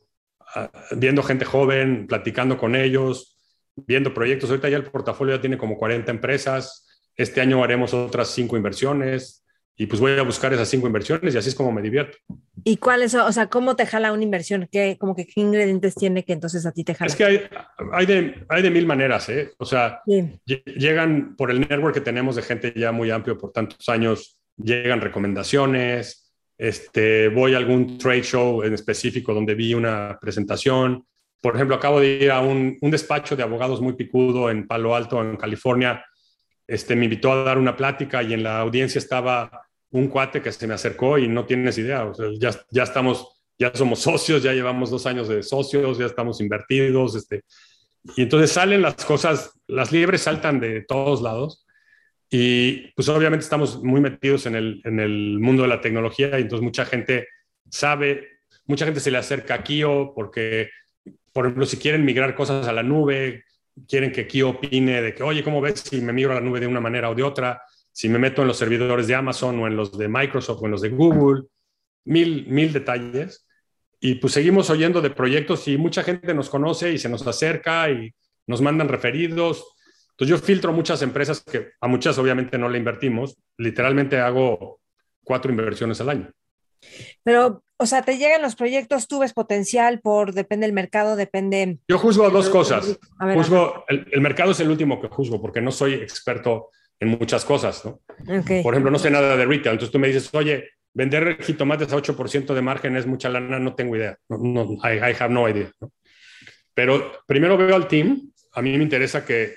ah, 0.54 0.70
viendo 0.96 1.22
gente 1.22 1.44
joven, 1.44 2.06
platicando 2.06 2.58
con 2.58 2.76
ellos, 2.76 3.36
viendo 3.74 4.12
proyectos. 4.12 4.50
Ahorita 4.50 4.68
ya 4.68 4.76
el 4.76 4.84
portafolio 4.84 5.34
ya 5.34 5.40
tiene 5.40 5.58
como 5.58 5.78
40 5.78 6.10
empresas. 6.10 6.86
Este 7.16 7.40
año 7.40 7.64
haremos 7.64 7.94
otras 7.94 8.28
cinco 8.28 8.56
inversiones 8.56 9.40
y 9.80 9.86
pues 9.86 9.98
voy 9.98 10.12
a 10.12 10.22
buscar 10.22 10.52
esas 10.52 10.68
cinco 10.68 10.86
inversiones 10.86 11.34
y 11.34 11.38
así 11.38 11.48
es 11.48 11.54
como 11.54 11.72
me 11.72 11.80
divierto. 11.80 12.18
¿Y 12.64 12.76
cuál 12.76 13.02
es, 13.02 13.14
o 13.14 13.32
sea, 13.32 13.46
cómo 13.46 13.76
te 13.76 13.86
jala 13.86 14.12
una 14.12 14.22
inversión? 14.22 14.68
¿Qué, 14.70 14.98
como 15.00 15.16
que 15.16 15.24
qué 15.26 15.40
ingredientes 15.40 15.94
tiene 15.94 16.22
que 16.22 16.34
entonces 16.34 16.66
a 16.66 16.72
ti 16.72 16.84
te 16.84 16.94
jala? 16.94 17.06
Es 17.06 17.16
que 17.16 17.24
hay, 17.24 17.40
hay, 17.94 18.04
de, 18.04 18.44
hay 18.50 18.60
de 18.60 18.70
mil 18.70 18.84
maneras, 18.84 19.30
¿eh? 19.30 19.54
O 19.56 19.64
sea, 19.64 20.02
llegan 20.44 21.34
por 21.34 21.50
el 21.50 21.60
network 21.60 21.94
que 21.94 22.02
tenemos 22.02 22.36
de 22.36 22.42
gente 22.42 22.74
ya 22.76 22.92
muy 22.92 23.10
amplio 23.10 23.38
por 23.38 23.52
tantos 23.52 23.88
años, 23.88 24.38
llegan 24.58 25.00
recomendaciones, 25.00 26.30
este, 26.58 27.28
voy 27.28 27.54
a 27.54 27.56
algún 27.56 27.96
trade 27.96 28.22
show 28.22 28.62
en 28.62 28.74
específico 28.74 29.32
donde 29.32 29.54
vi 29.54 29.72
una 29.72 30.18
presentación. 30.20 31.06
Por 31.40 31.54
ejemplo, 31.54 31.74
acabo 31.74 32.00
de 32.00 32.24
ir 32.24 32.30
a 32.30 32.42
un, 32.42 32.76
un 32.82 32.90
despacho 32.90 33.34
de 33.34 33.44
abogados 33.44 33.80
muy 33.80 33.94
picudo 33.94 34.50
en 34.50 34.66
Palo 34.66 34.94
Alto, 34.94 35.22
en 35.22 35.38
California. 35.38 36.04
Este, 36.66 36.94
me 36.94 37.06
invitó 37.06 37.32
a 37.32 37.44
dar 37.44 37.56
una 37.56 37.74
plática 37.74 38.22
y 38.22 38.34
en 38.34 38.42
la 38.42 38.60
audiencia 38.60 38.98
estaba 38.98 39.69
un 39.92 40.08
cuate 40.08 40.40
que 40.40 40.52
se 40.52 40.66
me 40.66 40.74
acercó 40.74 41.18
y 41.18 41.28
no 41.28 41.46
tienes 41.46 41.78
idea, 41.78 42.10
ya, 42.38 42.50
ya 42.70 42.82
estamos, 42.82 43.40
ya 43.58 43.72
somos 43.74 44.00
socios, 44.00 44.42
ya 44.42 44.52
llevamos 44.52 44.90
dos 44.90 45.06
años 45.06 45.28
de 45.28 45.42
socios, 45.42 45.98
ya 45.98 46.06
estamos 46.06 46.40
invertidos, 46.40 47.16
este, 47.16 47.42
y 48.16 48.22
entonces 48.22 48.52
salen 48.52 48.82
las 48.82 49.04
cosas, 49.04 49.52
las 49.66 49.92
liebres 49.92 50.22
saltan 50.22 50.60
de 50.60 50.82
todos 50.82 51.22
lados 51.22 51.66
y 52.30 52.92
pues 52.92 53.08
obviamente 53.08 53.42
estamos 53.42 53.82
muy 53.82 54.00
metidos 54.00 54.46
en 54.46 54.54
el, 54.54 54.80
en 54.84 55.00
el 55.00 55.38
mundo 55.40 55.62
de 55.62 55.68
la 55.68 55.80
tecnología 55.80 56.38
y 56.38 56.42
entonces 56.42 56.64
mucha 56.64 56.86
gente 56.86 57.26
sabe, 57.68 58.40
mucha 58.66 58.84
gente 58.84 59.00
se 59.00 59.10
le 59.10 59.18
acerca 59.18 59.54
a 59.54 59.64
Kio 59.64 60.12
porque, 60.14 60.70
por 61.32 61.46
ejemplo, 61.46 61.66
si 61.66 61.76
quieren 61.76 62.04
migrar 62.04 62.34
cosas 62.34 62.68
a 62.68 62.72
la 62.72 62.82
nube, 62.84 63.44
quieren 63.88 64.12
que 64.12 64.26
Kio 64.26 64.50
opine 64.50 65.02
de 65.02 65.14
que, 65.14 65.22
oye, 65.22 65.42
¿cómo 65.42 65.60
ves 65.60 65.80
si 65.80 66.00
me 66.00 66.12
migro 66.12 66.32
a 66.32 66.36
la 66.36 66.40
nube 66.40 66.60
de 66.60 66.68
una 66.68 66.80
manera 66.80 67.10
o 67.10 67.14
de 67.14 67.22
otra? 67.22 67.62
Si 67.92 68.08
me 68.08 68.18
meto 68.18 68.42
en 68.42 68.48
los 68.48 68.58
servidores 68.58 69.06
de 69.06 69.14
Amazon 69.14 69.58
o 69.60 69.66
en 69.66 69.76
los 69.76 69.96
de 69.96 70.08
Microsoft 70.08 70.62
o 70.62 70.66
en 70.66 70.72
los 70.72 70.80
de 70.80 70.90
Google, 70.90 71.44
mil, 72.04 72.46
mil 72.46 72.72
detalles. 72.72 73.46
Y 74.00 74.14
pues 74.14 74.32
seguimos 74.32 74.70
oyendo 74.70 75.02
de 75.02 75.10
proyectos 75.10 75.68
y 75.68 75.76
mucha 75.76 76.02
gente 76.02 76.32
nos 76.32 76.48
conoce 76.48 76.92
y 76.92 76.98
se 76.98 77.08
nos 77.08 77.26
acerca 77.26 77.90
y 77.90 78.14
nos 78.46 78.62
mandan 78.62 78.88
referidos. 78.88 79.64
Entonces 80.12 80.28
yo 80.28 80.38
filtro 80.38 80.72
muchas 80.72 81.02
empresas 81.02 81.40
que 81.40 81.72
a 81.80 81.88
muchas 81.88 82.16
obviamente 82.18 82.56
no 82.58 82.68
le 82.68 82.78
invertimos. 82.78 83.36
Literalmente 83.58 84.18
hago 84.18 84.80
cuatro 85.22 85.50
inversiones 85.50 86.00
al 86.00 86.10
año. 86.10 86.30
Pero, 87.22 87.62
o 87.76 87.84
sea, 87.84 88.00
te 88.02 88.16
llegan 88.16 88.40
los 88.40 88.56
proyectos, 88.56 89.06
tú 89.06 89.18
ves 89.18 89.34
potencial 89.34 90.00
por, 90.00 90.32
depende 90.32 90.66
del 90.66 90.72
mercado, 90.72 91.14
depende. 91.14 91.78
Yo 91.86 91.98
juzgo 91.98 92.30
dos 92.30 92.48
cosas. 92.48 92.98
juzgo, 93.34 93.84
el, 93.88 94.06
el, 94.10 94.20
mercado 94.22 94.52
es 94.52 94.60
el 94.60 94.70
último 94.70 94.98
que 94.98 95.08
juzgo 95.08 95.42
porque 95.42 95.60
no 95.60 95.70
soy 95.70 95.94
experto 95.94 96.70
en 97.00 97.08
muchas 97.08 97.44
cosas, 97.44 97.84
¿no? 97.84 98.00
Por 98.62 98.74
ejemplo, 98.74 98.90
no 98.90 98.98
sé 98.98 99.10
nada 99.10 99.36
de 99.36 99.46
retail, 99.46 99.74
entonces 99.74 99.90
tú 99.90 99.98
me 99.98 100.08
dices, 100.08 100.28
oye, 100.34 100.68
vender 100.92 101.42
jitomates 101.42 101.92
a 101.92 101.96
8% 101.96 102.54
de 102.54 102.62
margen 102.62 102.96
es 102.96 103.06
mucha 103.06 103.30
lana, 103.30 103.58
no 103.58 103.74
tengo 103.74 103.96
idea, 103.96 104.18
no, 104.28 104.74
I, 104.84 105.14
have 105.18 105.30
no 105.30 105.48
idea, 105.48 105.72
¿no? 105.80 105.90
Pero 106.74 107.12
primero 107.26 107.56
veo 107.56 107.74
al 107.74 107.88
team, 107.88 108.30
a 108.52 108.62
mí 108.62 108.76
me 108.76 108.84
interesa 108.84 109.24
que, 109.24 109.54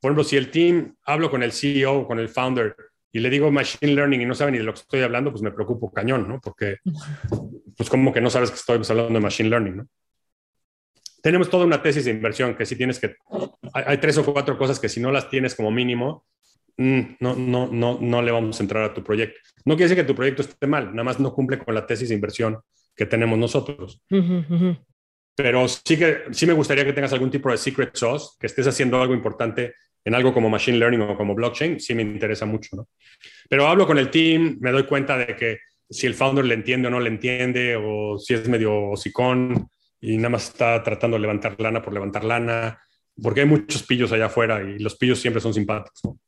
por 0.00 0.10
ejemplo, 0.10 0.24
si 0.24 0.36
el 0.36 0.50
team, 0.50 0.94
hablo 1.04 1.30
con 1.30 1.42
el 1.42 1.52
CEO, 1.52 2.06
con 2.06 2.18
el 2.18 2.28
founder, 2.28 2.74
y 3.12 3.18
le 3.18 3.30
digo 3.30 3.50
machine 3.50 3.94
learning 3.94 4.20
y 4.20 4.26
no 4.26 4.34
sabe 4.34 4.52
ni 4.52 4.58
de 4.58 4.64
lo 4.64 4.72
que 4.72 4.80
estoy 4.80 5.00
hablando, 5.00 5.30
pues 5.30 5.42
me 5.42 5.50
preocupo 5.50 5.92
cañón, 5.92 6.28
¿no? 6.28 6.40
Porque, 6.40 6.78
pues 7.76 7.90
como 7.90 8.12
que 8.12 8.20
no 8.20 8.30
sabes 8.30 8.50
que 8.50 8.56
estoy 8.56 8.76
hablando 8.76 9.14
de 9.14 9.20
machine 9.20 9.48
learning, 9.48 9.76
¿no? 9.78 9.88
Tenemos 11.22 11.50
toda 11.50 11.64
una 11.64 11.82
tesis 11.82 12.04
de 12.04 12.12
inversión 12.12 12.54
que 12.54 12.64
si 12.64 12.76
tienes 12.76 13.00
que, 13.00 13.16
hay 13.72 13.98
tres 13.98 14.16
o 14.18 14.24
cuatro 14.24 14.56
cosas 14.56 14.78
que 14.78 14.88
si 14.88 15.00
no 15.00 15.10
las 15.10 15.28
tienes 15.28 15.56
como 15.56 15.72
mínimo, 15.72 16.24
no, 16.76 17.34
no, 17.36 17.68
no, 17.68 17.98
no 18.00 18.22
le 18.22 18.32
vamos 18.32 18.58
a 18.58 18.62
entrar 18.62 18.84
a 18.84 18.94
tu 18.94 19.02
proyecto. 19.02 19.40
No 19.64 19.76
quiere 19.76 19.88
decir 19.88 20.04
que 20.04 20.08
tu 20.08 20.14
proyecto 20.14 20.42
esté 20.42 20.66
mal, 20.66 20.90
nada 20.90 21.04
más 21.04 21.18
no 21.18 21.32
cumple 21.32 21.58
con 21.58 21.74
la 21.74 21.86
tesis 21.86 22.08
de 22.08 22.14
inversión 22.14 22.58
que 22.94 23.06
tenemos 23.06 23.38
nosotros. 23.38 24.02
Pero 25.34 25.68
sí 25.68 25.98
que 25.98 26.24
sí 26.30 26.46
me 26.46 26.52
gustaría 26.54 26.84
que 26.84 26.92
tengas 26.92 27.12
algún 27.12 27.30
tipo 27.30 27.50
de 27.50 27.58
secret 27.58 27.94
sauce, 27.94 28.36
que 28.40 28.46
estés 28.46 28.66
haciendo 28.66 29.00
algo 29.00 29.14
importante 29.14 29.74
en 30.04 30.14
algo 30.14 30.32
como 30.32 30.48
machine 30.48 30.78
learning 30.78 31.00
o 31.02 31.16
como 31.16 31.34
blockchain, 31.34 31.80
sí 31.80 31.94
me 31.94 32.02
interesa 32.02 32.46
mucho, 32.46 32.76
¿no? 32.76 32.88
Pero 33.48 33.66
hablo 33.66 33.86
con 33.86 33.98
el 33.98 34.08
team, 34.08 34.56
me 34.60 34.70
doy 34.70 34.84
cuenta 34.84 35.18
de 35.18 35.34
que 35.34 35.58
si 35.90 36.06
el 36.06 36.14
founder 36.14 36.44
le 36.44 36.54
entiende 36.54 36.88
o 36.88 36.90
no 36.90 37.00
le 37.00 37.08
entiende, 37.08 37.76
o 37.76 38.16
si 38.18 38.34
es 38.34 38.48
medio 38.48 38.90
hocicón 38.90 39.68
y 40.00 40.16
nada 40.16 40.30
más 40.30 40.48
está 40.48 40.82
tratando 40.82 41.16
de 41.16 41.22
levantar 41.22 41.60
lana 41.60 41.82
por 41.82 41.92
levantar 41.92 42.24
lana, 42.24 42.80
porque 43.20 43.40
hay 43.40 43.46
muchos 43.46 43.82
pillos 43.82 44.12
allá 44.12 44.26
afuera 44.26 44.62
y 44.62 44.78
los 44.78 44.96
pillos 44.96 45.18
siempre 45.18 45.40
son 45.40 45.52
simpáticos. 45.54 46.00
¿no? 46.04 46.18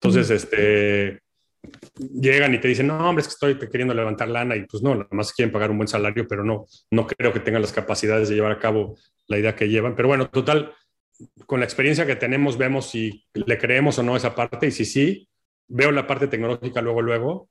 Entonces, 0.00 0.30
este, 0.30 1.20
llegan 1.98 2.54
y 2.54 2.60
te 2.60 2.68
dicen, 2.68 2.86
no, 2.86 3.08
hombre, 3.08 3.22
es 3.22 3.28
que 3.28 3.32
estoy 3.32 3.68
queriendo 3.68 3.94
levantar 3.94 4.28
lana 4.28 4.56
y 4.56 4.64
pues 4.64 4.82
no, 4.82 4.94
nada 4.94 5.08
más 5.10 5.32
quieren 5.32 5.52
pagar 5.52 5.70
un 5.70 5.78
buen 5.78 5.88
salario, 5.88 6.26
pero 6.28 6.44
no, 6.44 6.66
no 6.90 7.06
creo 7.06 7.32
que 7.32 7.40
tengan 7.40 7.62
las 7.62 7.72
capacidades 7.72 8.28
de 8.28 8.36
llevar 8.36 8.52
a 8.52 8.58
cabo 8.58 8.96
la 9.26 9.38
idea 9.38 9.56
que 9.56 9.68
llevan. 9.68 9.96
Pero 9.96 10.08
bueno, 10.08 10.28
total, 10.28 10.72
con 11.46 11.60
la 11.60 11.66
experiencia 11.66 12.06
que 12.06 12.16
tenemos, 12.16 12.56
vemos 12.56 12.90
si 12.90 13.24
le 13.34 13.58
creemos 13.58 13.98
o 13.98 14.02
no 14.02 14.16
esa 14.16 14.34
parte 14.34 14.68
y 14.68 14.70
si 14.70 14.84
sí, 14.84 15.28
veo 15.66 15.90
la 15.90 16.06
parte 16.06 16.28
tecnológica 16.28 16.80
luego, 16.80 17.02
luego. 17.02 17.48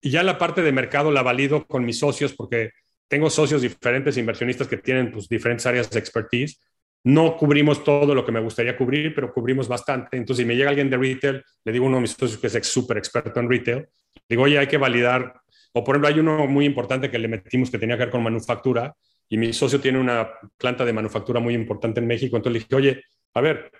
Y 0.00 0.10
ya 0.10 0.22
la 0.22 0.38
parte 0.38 0.62
de 0.62 0.72
mercado 0.72 1.12
la 1.12 1.22
valido 1.22 1.66
con 1.66 1.84
mis 1.84 1.98
socios 1.98 2.32
porque 2.32 2.70
tengo 3.06 3.28
socios 3.30 3.62
diferentes, 3.62 4.16
inversionistas 4.16 4.66
que 4.66 4.78
tienen 4.78 5.12
pues, 5.12 5.28
diferentes 5.28 5.66
áreas 5.66 5.90
de 5.90 5.98
expertise 5.98 6.58
no 7.04 7.36
cubrimos 7.36 7.82
todo 7.82 8.14
lo 8.14 8.24
que 8.24 8.32
me 8.32 8.40
gustaría 8.40 8.76
cubrir, 8.76 9.14
pero 9.14 9.32
cubrimos 9.32 9.68
bastante. 9.68 10.16
Entonces, 10.16 10.42
si 10.42 10.46
me 10.46 10.54
llega 10.54 10.70
alguien 10.70 10.88
de 10.88 10.96
retail, 10.96 11.42
le 11.64 11.72
digo 11.72 11.84
a 11.84 11.88
uno 11.88 11.96
de 11.96 12.02
mis 12.02 12.12
socios 12.12 12.38
que 12.38 12.46
es 12.46 12.66
súper 12.66 12.98
experto 12.98 13.40
en 13.40 13.50
retail, 13.50 13.86
digo, 14.28 14.42
oye, 14.42 14.58
hay 14.58 14.66
que 14.66 14.76
validar. 14.78 15.34
O, 15.72 15.82
por 15.82 15.96
ejemplo, 15.96 16.08
hay 16.08 16.20
uno 16.20 16.46
muy 16.46 16.64
importante 16.64 17.10
que 17.10 17.18
le 17.18 17.28
metimos 17.28 17.70
que 17.70 17.78
tenía 17.78 17.96
que 17.96 18.04
ver 18.04 18.10
con 18.10 18.22
manufactura 18.22 18.94
y 19.28 19.36
mi 19.36 19.52
socio 19.52 19.80
tiene 19.80 19.98
una 19.98 20.28
planta 20.56 20.84
de 20.84 20.92
manufactura 20.92 21.40
muy 21.40 21.54
importante 21.54 22.00
en 22.00 22.06
México. 22.06 22.36
Entonces 22.36 22.52
le 22.52 22.58
dije, 22.60 22.76
oye, 22.76 23.04
a 23.34 23.40
ver, 23.40 23.72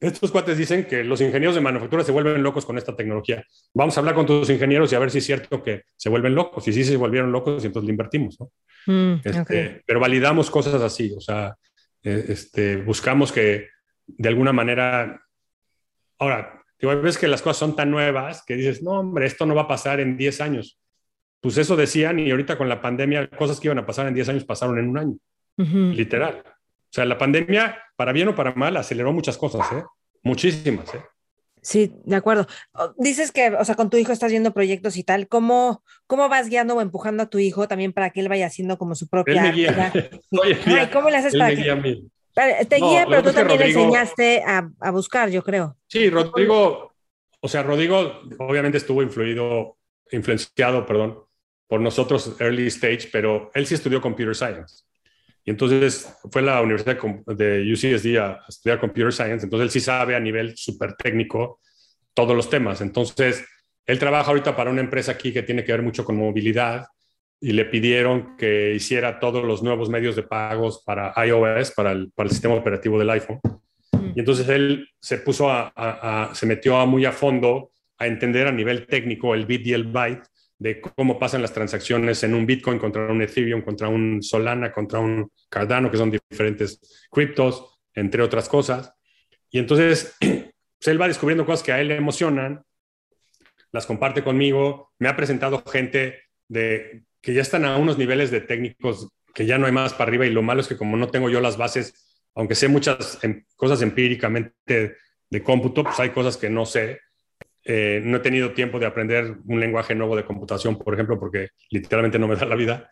estos 0.00 0.30
cuates 0.30 0.56
dicen 0.56 0.84
que 0.84 1.02
los 1.02 1.20
ingenieros 1.20 1.56
de 1.56 1.60
manufactura 1.60 2.04
se 2.04 2.12
vuelven 2.12 2.42
locos 2.42 2.64
con 2.64 2.78
esta 2.78 2.94
tecnología. 2.94 3.44
Vamos 3.74 3.96
a 3.96 4.00
hablar 4.00 4.14
con 4.14 4.26
tus 4.26 4.48
ingenieros 4.48 4.92
y 4.92 4.94
a 4.94 5.00
ver 5.00 5.10
si 5.10 5.18
es 5.18 5.26
cierto 5.26 5.62
que 5.62 5.82
se 5.96 6.08
vuelven 6.08 6.34
locos. 6.34 6.66
Y 6.68 6.72
si 6.72 6.84
sí 6.84 6.92
se 6.92 6.96
volvieron 6.96 7.32
locos, 7.32 7.64
entonces 7.64 7.86
le 7.86 7.92
invertimos, 7.92 8.38
¿no? 8.38 8.52
Mm, 8.86 9.20
este, 9.24 9.82
pero 9.84 9.98
validamos 10.00 10.50
cosas 10.50 10.80
así, 10.80 11.12
o 11.14 11.20
sea, 11.20 11.54
este, 12.02 12.76
buscamos 12.76 13.32
que 13.32 13.68
de 14.06 14.28
alguna 14.28 14.52
manera, 14.52 15.22
ahora, 16.18 16.62
digo, 16.80 17.00
ves 17.00 17.18
que 17.18 17.28
las 17.28 17.42
cosas 17.42 17.58
son 17.58 17.76
tan 17.76 17.90
nuevas 17.90 18.42
que 18.44 18.56
dices, 18.56 18.82
no, 18.82 18.92
hombre, 19.00 19.26
esto 19.26 19.46
no 19.46 19.54
va 19.54 19.62
a 19.62 19.68
pasar 19.68 20.00
en 20.00 20.16
10 20.16 20.40
años. 20.40 20.80
Pues 21.40 21.56
eso 21.58 21.76
decían 21.76 22.18
y 22.18 22.30
ahorita 22.30 22.56
con 22.58 22.68
la 22.68 22.80
pandemia, 22.80 23.28
cosas 23.30 23.60
que 23.60 23.68
iban 23.68 23.78
a 23.78 23.86
pasar 23.86 24.06
en 24.08 24.14
10 24.14 24.28
años 24.30 24.44
pasaron 24.44 24.78
en 24.78 24.88
un 24.88 24.98
año, 24.98 25.16
literal. 25.56 26.42
O 26.44 26.90
sea, 26.90 27.04
la 27.04 27.18
pandemia, 27.18 27.78
para 27.96 28.12
bien 28.12 28.28
o 28.28 28.34
para 28.34 28.54
mal, 28.54 28.76
aceleró 28.76 29.12
muchas 29.12 29.36
cosas, 29.36 29.70
¿eh? 29.72 29.84
Muchísimas, 30.22 30.94
¿eh? 30.94 31.02
Sí, 31.62 31.92
de 32.04 32.16
acuerdo. 32.16 32.46
Dices 32.96 33.32
que, 33.32 33.48
o 33.48 33.64
sea, 33.64 33.74
con 33.74 33.90
tu 33.90 33.96
hijo 33.96 34.12
estás 34.12 34.30
viendo 34.30 34.52
proyectos 34.52 34.96
y 34.96 35.04
tal. 35.04 35.28
¿Cómo, 35.28 35.82
cómo 36.06 36.28
vas 36.28 36.48
guiando 36.48 36.74
o 36.74 36.80
empujando 36.80 37.22
a 37.22 37.30
tu 37.30 37.38
hijo 37.38 37.68
también 37.68 37.92
para 37.92 38.10
que 38.10 38.20
él 38.20 38.28
vaya 38.28 38.46
haciendo 38.46 38.78
como 38.78 38.94
su 38.94 39.08
propia... 39.08 39.42
Él 39.42 39.48
me 39.48 39.52
guía. 39.52 39.92
Ay, 40.66 40.90
¿Cómo 40.92 41.10
le 41.10 41.16
haces 41.16 41.36
para 41.36 41.54
que... 41.54 42.08
Te 42.68 42.76
guía, 42.76 43.06
pero 43.08 43.22
tú 43.22 43.32
también 43.32 43.58
le 43.58 43.66
enseñaste 43.66 44.42
a, 44.46 44.70
a, 44.78 44.90
buscar, 44.92 45.28
yo 45.28 45.42
creo. 45.42 45.76
Sí, 45.88 46.08
Rodrigo, 46.08 46.94
o 47.40 47.48
sea, 47.48 47.64
Rodrigo 47.64 48.20
obviamente 48.38 48.78
estuvo 48.78 49.02
influido, 49.02 49.76
influenciado, 50.12 50.86
perdón, 50.86 51.18
por 51.66 51.80
nosotros 51.80 52.36
early 52.40 52.68
stage, 52.68 53.08
pero 53.10 53.50
él 53.54 53.66
sí 53.66 53.74
estudió 53.74 54.00
computer 54.00 54.36
science. 54.36 54.84
Y 55.48 55.50
entonces 55.50 56.14
fue 56.30 56.42
a 56.42 56.44
la 56.44 56.60
Universidad 56.60 56.98
de 57.28 57.72
UCSD 57.72 58.18
a, 58.18 58.44
estudiar 58.46 58.78
Computer 58.78 59.10
Science, 59.10 59.46
entonces 59.46 59.64
él 59.64 59.70
sí 59.70 59.80
sabe 59.80 60.14
a 60.14 60.20
nivel 60.20 60.54
súper 60.58 60.92
técnico 60.92 61.60
todos 62.12 62.36
los 62.36 62.50
temas. 62.50 62.82
Entonces, 62.82 63.46
él 63.86 63.98
trabaja 63.98 64.28
ahorita 64.28 64.54
para 64.54 64.70
una 64.70 64.82
empresa 64.82 65.12
aquí 65.12 65.32
que 65.32 65.42
tiene 65.42 65.64
que 65.64 65.72
ver 65.72 65.80
mucho 65.80 66.04
con 66.04 66.16
movilidad 66.16 66.84
y 67.40 67.52
le 67.52 67.64
pidieron 67.64 68.36
que 68.36 68.74
hiciera 68.74 69.18
todos 69.18 69.42
los 69.42 69.62
nuevos 69.62 69.88
medios 69.88 70.14
de 70.16 70.24
pagos 70.24 70.82
para 70.84 71.14
iOS, 71.24 71.70
para 71.70 71.92
el, 71.92 72.12
para 72.12 72.26
el 72.26 72.30
sistema 72.30 72.54
operativo 72.54 72.98
del 72.98 73.08
iPhone. 73.08 73.40
Mm. 73.92 74.12
Y 74.16 74.20
entonces 74.20 74.46
él 74.50 74.86
se 75.00 75.16
puso 75.16 75.48
a, 75.50 76.30
se 76.34 76.44
metió 76.44 76.76
a 76.76 76.84
muy 76.84 77.06
a 77.06 77.12
fondo 77.12 77.70
a 77.96 78.06
entender 78.06 78.48
a 78.48 78.52
nivel 78.52 78.86
técnico 78.86 79.34
el 79.34 79.46
bit 79.46 79.66
y 79.66 79.72
el 79.72 79.84
byte 79.84 80.28
de 80.58 80.80
cómo 80.80 81.18
pasan 81.18 81.42
las 81.42 81.52
transacciones 81.52 82.22
en 82.24 82.34
un 82.34 82.44
Bitcoin 82.44 82.78
contra 82.78 83.06
un 83.10 83.22
Ethereum, 83.22 83.62
contra 83.62 83.88
un 83.88 84.22
Solana, 84.22 84.72
contra 84.72 84.98
un 84.98 85.30
Cardano, 85.48 85.90
que 85.90 85.96
son 85.96 86.10
diferentes 86.10 87.06
criptos, 87.10 87.80
entre 87.94 88.22
otras 88.22 88.48
cosas. 88.48 88.92
Y 89.50 89.58
entonces 89.58 90.16
pues, 90.20 90.86
él 90.86 91.00
va 91.00 91.08
descubriendo 91.08 91.46
cosas 91.46 91.62
que 91.62 91.72
a 91.72 91.80
él 91.80 91.88
le 91.88 91.96
emocionan, 91.96 92.62
las 93.70 93.86
comparte 93.86 94.24
conmigo, 94.24 94.92
me 94.98 95.08
ha 95.08 95.16
presentado 95.16 95.62
gente 95.64 96.22
de, 96.48 97.04
que 97.20 97.34
ya 97.34 97.42
están 97.42 97.64
a 97.64 97.76
unos 97.76 97.98
niveles 97.98 98.30
de 98.30 98.40
técnicos 98.40 99.08
que 99.34 99.46
ya 99.46 99.58
no 99.58 99.66
hay 99.66 99.72
más 99.72 99.92
para 99.92 100.08
arriba 100.08 100.26
y 100.26 100.30
lo 100.30 100.42
malo 100.42 100.60
es 100.60 100.68
que 100.68 100.76
como 100.76 100.96
no 100.96 101.08
tengo 101.08 101.30
yo 101.30 101.40
las 101.40 101.56
bases, 101.56 102.24
aunque 102.34 102.54
sé 102.54 102.66
muchas 102.66 103.22
em, 103.22 103.44
cosas 103.56 103.82
empíricamente 103.82 104.96
de 105.30 105.42
cómputo, 105.42 105.84
pues 105.84 106.00
hay 106.00 106.10
cosas 106.10 106.36
que 106.36 106.50
no 106.50 106.66
sé 106.66 107.00
eh, 107.70 108.00
no 108.02 108.16
he 108.16 108.20
tenido 108.20 108.54
tiempo 108.54 108.78
de 108.78 108.86
aprender 108.86 109.36
un 109.44 109.60
lenguaje 109.60 109.94
nuevo 109.94 110.16
de 110.16 110.24
computación, 110.24 110.78
por 110.78 110.94
ejemplo, 110.94 111.20
porque 111.20 111.50
literalmente 111.68 112.18
no 112.18 112.26
me 112.26 112.34
da 112.34 112.46
la 112.46 112.54
vida. 112.54 112.90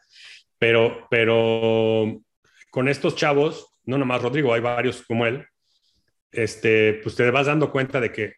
Pero, 0.59 1.07
pero 1.11 2.21
con 2.71 2.89
estos 2.89 3.17
chavos, 3.17 3.71
no 3.87 3.97
nomás 3.97 4.21
Rodrigo, 4.21 4.53
hay 4.53 4.61
varios 4.61 5.03
como 5.03 5.25
él, 5.25 5.47
este, 6.31 7.01
pues 7.03 7.17
te 7.17 7.31
vas 7.31 7.47
dando 7.47 7.73
cuenta 7.73 8.03
de 8.03 8.13
que 8.13 8.35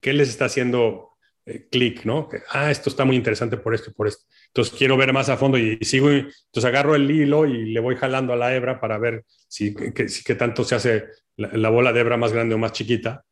qué 0.00 0.12
les 0.12 0.28
está 0.28 0.44
haciendo 0.44 1.08
eh, 1.46 1.66
clic, 1.68 2.04
¿no? 2.04 2.28
Que, 2.28 2.42
ah, 2.50 2.70
esto 2.70 2.88
está 2.88 3.04
muy 3.04 3.16
interesante 3.16 3.56
por 3.56 3.74
esto 3.74 3.90
y 3.90 3.94
por 3.94 4.06
esto. 4.06 4.24
Entonces 4.46 4.72
quiero 4.78 4.96
ver 4.96 5.12
más 5.12 5.30
a 5.30 5.36
fondo 5.36 5.58
y, 5.58 5.78
sigo, 5.82 6.10
entonces 6.10 6.64
agarro 6.64 6.94
el 6.94 7.10
hilo 7.10 7.44
y 7.44 7.72
le 7.72 7.80
voy 7.80 7.96
jalando 7.96 8.32
a 8.32 8.36
la 8.36 8.54
hebra 8.54 8.80
para 8.80 8.98
ver 8.98 9.24
si 9.48 9.74
qué 9.74 10.34
tanto 10.36 10.62
se 10.62 10.76
hace 10.76 11.06
la, 11.34 11.48
la, 11.54 11.70
bola 11.70 11.92
de 11.92 12.00
hebra 12.00 12.16
más 12.16 12.32
grande 12.32 12.54
o 12.54 12.58
más 12.58 12.70
chiquita 12.70 13.24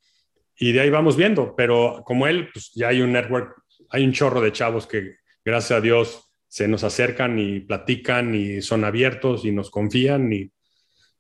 y 0.63 0.73
de 0.73 0.81
ahí 0.83 0.91
vamos 0.91 1.17
viendo, 1.17 1.57
pero 1.57 2.03
como 2.05 2.27
él, 2.27 2.51
pues 2.53 2.71
ya 2.75 2.89
hay 2.89 3.01
un 3.01 3.13
network, 3.13 3.63
hay 3.89 4.05
un 4.05 4.13
chorro 4.13 4.43
de 4.43 4.53
chavos 4.53 4.87
que, 4.87 5.17
gracias 5.43 5.79
a 5.79 5.81
Dios, 5.81 6.31
se 6.49 6.69
nos 6.69 6.85
acercan 6.85 7.39
y 7.39 7.61
platican 7.61 8.35
y 8.35 8.61
son 8.61 8.85
abiertos 8.85 9.47
y 9.47 9.53
nos 9.53 9.71
confían 9.71 10.31
y, 10.35 10.53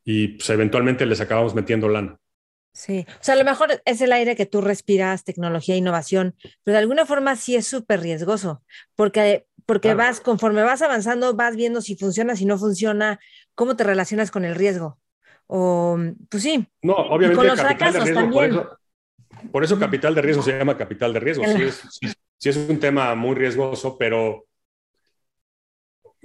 y 0.05 0.29
pues 0.29 0.51
eventualmente 0.51 1.07
les 1.07 1.23
acabamos 1.23 1.55
metiendo 1.55 1.89
lana. 1.89 2.19
Sí, 2.75 3.07
o 3.09 3.25
sea, 3.25 3.35
a 3.35 3.39
lo 3.39 3.45
mejor 3.45 3.81
es 3.87 4.03
el 4.03 4.13
aire 4.13 4.37
que 4.37 4.45
tú 4.45 4.61
respiras, 4.61 5.25
tecnología, 5.25 5.75
innovación, 5.75 6.37
pero 6.63 6.75
de 6.75 6.81
alguna 6.81 7.07
forma 7.07 7.35
sí 7.35 7.57
es 7.57 7.67
súper 7.67 8.03
riesgoso, 8.03 8.63
porque, 8.95 9.47
porque 9.65 9.95
vas, 9.95 10.21
conforme 10.21 10.63
vas 10.63 10.83
avanzando, 10.83 11.35
vas 11.35 11.57
viendo 11.57 11.81
si 11.81 11.97
funciona, 11.97 12.37
si 12.37 12.45
no 12.45 12.59
funciona, 12.59 13.19
cómo 13.55 13.75
te 13.75 13.85
relacionas 13.85 14.31
con 14.31 14.45
el 14.45 14.55
riesgo. 14.55 14.99
O, 15.47 15.99
pues 16.29 16.43
sí. 16.43 16.67
No, 16.83 16.93
obviamente. 16.95 17.37
con 17.37 17.47
los 17.47 17.61
fracasos 17.61 18.13
también. 18.13 18.31
Por 18.31 18.45
eso 18.45 18.80
capital 19.79 20.15
de 20.15 20.23
riesgo 20.23 20.43
se 20.43 20.59
llama 20.59 20.77
capital 20.77 21.13
de 21.13 21.21
riesgo. 21.21 21.45
Sí 21.47 22.07
es, 22.49 22.57
un 22.57 22.81
tema 22.81 23.15
muy 23.15 23.35
riesgoso, 23.35 23.97
pero 23.99 24.47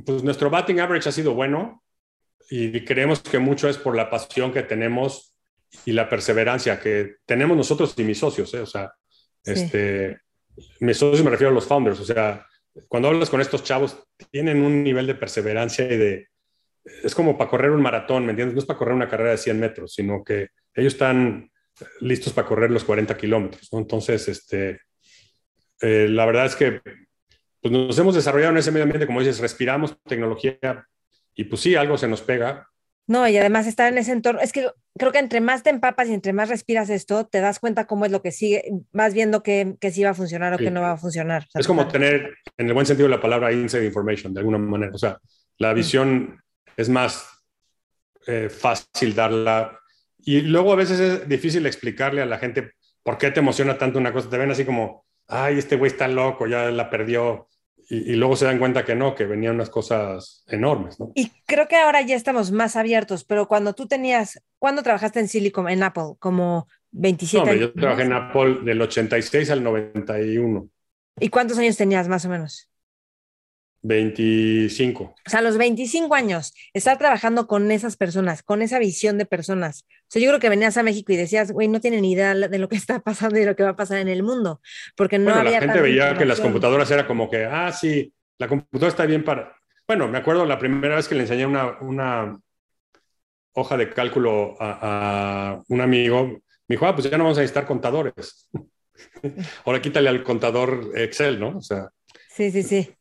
pues 0.06 0.24
nuestro 0.24 0.50
batting 0.50 0.80
average 0.80 1.10
ha 1.10 1.12
sido 1.12 1.34
bueno 1.34 1.84
y 2.50 2.84
creemos 2.84 3.22
que 3.22 3.40
mucho 3.40 3.68
es 3.70 3.78
por 3.78 3.96
la 3.96 4.10
pasión 4.10 4.52
que 4.54 4.64
tenemos 4.64 5.34
y 5.86 5.92
la 5.92 6.10
perseverancia 6.10 6.80
que 6.80 7.16
tenemos 7.26 7.58
nosotros 7.58 7.94
y 7.98 8.04
mis 8.04 8.20
socios. 8.20 8.54
¿eh? 8.54 8.62
O 8.62 8.66
sea, 8.66 8.94
este, 9.44 10.20
mis 10.80 10.98
socios 10.98 11.24
me 11.24 11.32
refiero 11.32 11.52
a 11.52 11.54
los 11.54 11.66
founders. 11.66 12.00
O 12.00 12.06
sea, 12.06 12.46
cuando 12.88 13.10
hablas 13.10 13.30
con 13.30 13.42
estos 13.42 13.64
chavos, 13.64 14.04
tienen 14.32 14.62
un 14.62 14.84
nivel 14.84 15.08
de 15.08 15.16
perseverancia 15.16 15.86
y 15.86 15.98
de... 15.98 16.28
Es 17.04 17.16
como 17.16 17.38
para 17.38 17.50
correr 17.50 17.72
un 17.72 17.82
maratón, 17.82 18.26
¿me 18.26 18.32
entiendes? 18.32 18.54
No 18.54 18.60
es 18.60 18.66
para 18.66 18.78
correr 18.78 18.94
una 18.94 19.10
carrera 19.10 19.32
de 19.32 19.38
100 19.38 19.60
metros, 19.60 19.94
sino 19.94 20.24
que 20.24 20.50
ellos 20.74 20.94
están 20.94 21.50
listos 22.02 22.34
para 22.34 22.48
correr 22.48 22.72
los 22.72 22.84
40 22.84 23.16
kilómetros. 23.18 23.70
Entonces, 23.72 24.28
este, 24.28 24.82
eh, 25.82 26.08
la 26.10 26.26
verdad 26.26 26.46
es 26.46 26.56
que 26.56 26.82
pues, 27.62 27.72
nos 27.72 27.98
hemos 27.98 28.16
desarrollado 28.16 28.52
en 28.52 28.58
ese 28.58 28.72
medio 28.72 28.84
ambiente, 28.84 29.08
como 29.08 29.20
dices, 29.20 29.40
respiramos 29.40 29.98
tecnología 30.04 30.86
y 31.36 31.44
pues 31.46 31.62
sí, 31.62 31.76
algo 31.76 31.98
se 31.98 32.08
nos 32.08 32.22
pega. 32.22 32.68
No, 33.08 33.28
y 33.28 33.38
además 33.38 33.68
estar 33.68 33.92
en 33.92 34.00
ese 34.00 34.14
entorno, 34.14 34.42
es 34.42 34.52
que 34.52 34.68
creo 34.98 35.12
que 35.12 35.20
entre 35.20 35.40
más 35.40 35.62
te 35.62 35.70
empapas 35.70 36.08
y 36.10 36.14
entre 36.14 36.34
más 36.34 36.50
respiras 36.50 36.90
esto, 36.90 37.28
te 37.28 37.40
das 37.40 37.60
cuenta 37.60 37.86
cómo 37.86 38.06
es 38.06 38.12
lo 38.12 38.24
que 38.24 38.32
sigue, 38.32 38.64
vas 38.94 39.14
viendo 39.14 39.44
que, 39.44 39.76
que 39.80 39.92
sí 39.92 40.04
va 40.04 40.12
a 40.12 40.16
funcionar 40.16 40.54
o 40.54 40.58
que 40.58 40.72
no 40.72 40.82
va 40.82 40.94
a 40.94 40.98
funcionar. 40.98 41.46
es 41.54 41.68
como 41.68 41.88
tener, 41.88 42.36
en 42.58 42.68
el 42.68 42.74
buen 42.74 42.88
sentido 42.88 43.08
de 43.08 43.16
la 43.16 43.22
palabra, 43.22 43.52
inside 43.52 43.86
information, 43.86 44.34
de 44.34 44.40
alguna 44.40 44.58
manera. 44.58 44.92
O 44.92 44.98
sea, 44.98 45.20
la 45.60 45.74
visión 45.74 46.42
es 46.76 46.90
más 46.90 47.28
eh, 48.26 48.50
fácil 48.50 49.14
darla 49.14 49.80
y 50.26 50.42
luego 50.42 50.74
a 50.74 50.76
veces 50.76 51.00
es 51.00 51.30
difícil 51.30 51.66
explicarle 51.68 52.22
a 52.22 52.26
la 52.26 52.40
gente 52.40 52.72
por 53.04 53.20
qué 53.20 53.30
te 53.30 53.40
emociona 53.40 53.78
tanto 53.78 54.00
una 54.00 54.12
cosa. 54.12 54.30
Te 54.30 54.40
ven 54.40 54.50
así 54.50 54.66
como, 54.66 55.06
ay, 55.28 55.60
este 55.60 55.76
güey 55.76 55.92
está 55.92 56.08
loco, 56.08 56.48
ya 56.48 56.72
la 56.72 56.90
perdió. 56.90 57.48
Y, 57.88 58.16
luego 58.16 58.36
se 58.36 58.46
dan 58.46 58.58
cuenta 58.58 58.84
que 58.84 58.96
no, 58.96 59.14
que 59.14 59.26
venían 59.26 59.54
unas 59.54 59.70
cosas 59.70 60.44
enormes. 60.48 61.00
¿no? 61.00 61.12
Y 61.14 61.32
creo 61.46 61.68
que 61.68 61.76
ahora 61.76 62.02
ya 62.02 62.16
estamos 62.16 62.52
más 62.52 62.76
abiertos, 62.76 63.24
pero 63.24 63.48
cuando 63.48 63.74
tú 63.74 63.88
tenías, 63.88 64.42
¿cuándo 64.58 64.82
trabajaste 64.82 65.20
en 65.20 65.28
Silicon, 65.28 65.70
en 65.70 65.84
Apple? 65.84 66.16
Como 66.18 66.68
27 66.90 67.46
no, 67.46 67.54
Yo 67.54 67.74
trabajé 67.74 68.02
en 68.02 68.14
Apple 68.14 68.62
del 68.64 68.82
86 68.82 69.52
al 69.52 69.64
91. 69.64 70.68
¿Y 71.20 71.30
cuántos 71.30 71.60
años 71.60 71.78
tenías 71.78 72.08
más 72.08 72.26
o 72.26 72.30
menos? 72.30 72.68
25. 73.86 75.04
O 75.04 75.30
sea, 75.30 75.40
a 75.40 75.44
los 75.44 75.58
25 75.58 76.16
años, 76.16 76.54
estar 76.74 76.98
trabajando 76.98 77.46
con 77.46 77.70
esas 77.72 77.98
personas, 77.98 78.42
con 78.42 78.64
esa 78.64 78.80
visión 78.80 79.20
de 79.20 79.28
personas. 79.28 79.86
O 79.88 80.08
sea, 80.08 80.22
yo 80.22 80.30
creo 80.30 80.40
que 80.40 80.50
venías 80.50 80.76
a 80.78 80.84
México 80.84 81.14
y 81.14 81.18
decías, 81.18 81.52
güey, 81.52 81.68
no 81.68 81.80
tienen 81.80 82.02
ni 82.02 82.14
idea 82.14 82.34
de 82.34 82.58
lo 82.58 82.68
que 82.68 82.76
está 82.78 83.00
pasando 83.00 83.38
y 83.38 83.42
de 83.42 83.46
lo 83.46 83.56
que 83.56 83.64
va 83.64 83.70
a 83.70 83.76
pasar 83.76 84.00
en 84.00 84.08
el 84.08 84.24
mundo, 84.24 84.60
porque 84.96 85.20
no 85.20 85.34
había... 85.34 85.60
La 85.60 85.68
gente 85.68 85.82
veía 85.82 86.18
que 86.18 86.26
las 86.26 86.40
computadoras 86.40 86.90
era 86.90 87.06
como 87.06 87.30
que, 87.30 87.46
ah, 87.46 87.72
sí, 87.72 88.12
la 88.40 88.48
computadora 88.48 88.90
está 88.90 89.06
bien 89.06 89.24
para... 89.24 89.56
Bueno, 89.88 90.08
me 90.08 90.18
acuerdo 90.18 90.46
la 90.46 90.58
primera 90.58 90.96
vez 90.96 91.08
que 91.08 91.14
le 91.14 91.22
enseñé 91.22 91.46
una, 91.46 91.78
una 91.80 92.40
hoja 93.54 93.78
de 93.78 93.94
cálculo 93.94 94.56
a, 94.60 94.80
a 95.52 95.64
un 95.68 95.82
amigo, 95.82 96.26
me 96.68 96.74
dijo, 96.76 96.88
ah, 96.88 96.96
pues 96.96 97.10
ya 97.10 97.18
no 97.20 97.26
vamos 97.26 97.38
a 97.38 97.42
necesitar 97.42 97.68
contadores. 97.68 98.50
Ahora 99.66 99.80
quítale 99.80 100.10
al 100.10 100.24
contador 100.24 100.92
Excel, 100.96 101.40
¿no? 101.40 101.58
O 101.58 101.62
sea... 101.62 101.90
Sí, 102.30 102.50
sí, 102.50 102.64
sí. 102.64 102.96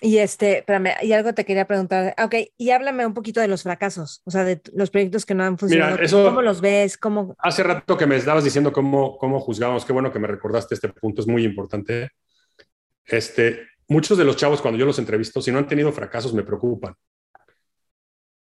Y 0.00 0.18
este, 0.18 0.58
espérame, 0.58 0.94
y 1.02 1.12
algo 1.12 1.32
te 1.32 1.44
quería 1.44 1.66
preguntar. 1.66 2.14
Ok, 2.22 2.34
y 2.58 2.70
háblame 2.70 3.06
un 3.06 3.14
poquito 3.14 3.40
de 3.40 3.48
los 3.48 3.62
fracasos, 3.62 4.20
o 4.24 4.30
sea, 4.30 4.44
de 4.44 4.60
los 4.74 4.90
proyectos 4.90 5.24
que 5.24 5.34
no 5.34 5.44
han 5.44 5.56
funcionado. 5.56 5.96
¿Cómo 6.10 6.42
los 6.42 6.60
ves? 6.60 6.98
¿Cómo... 6.98 7.34
Hace 7.38 7.62
rato 7.62 7.96
que 7.96 8.06
me 8.06 8.16
estabas 8.16 8.44
diciendo 8.44 8.72
cómo, 8.72 9.16
cómo 9.16 9.40
juzgábamos, 9.40 9.84
qué 9.84 9.92
bueno 9.92 10.12
que 10.12 10.18
me 10.18 10.26
recordaste 10.26 10.74
este 10.74 10.88
punto, 10.88 11.22
es 11.22 11.26
muy 11.26 11.44
importante. 11.44 12.10
Este, 13.06 13.66
muchos 13.88 14.18
de 14.18 14.24
los 14.24 14.36
chavos, 14.36 14.60
cuando 14.60 14.78
yo 14.78 14.84
los 14.84 14.98
entrevisto, 14.98 15.40
si 15.40 15.52
no 15.52 15.58
han 15.58 15.68
tenido 15.68 15.92
fracasos, 15.92 16.34
me 16.34 16.42
preocupan. 16.42 16.94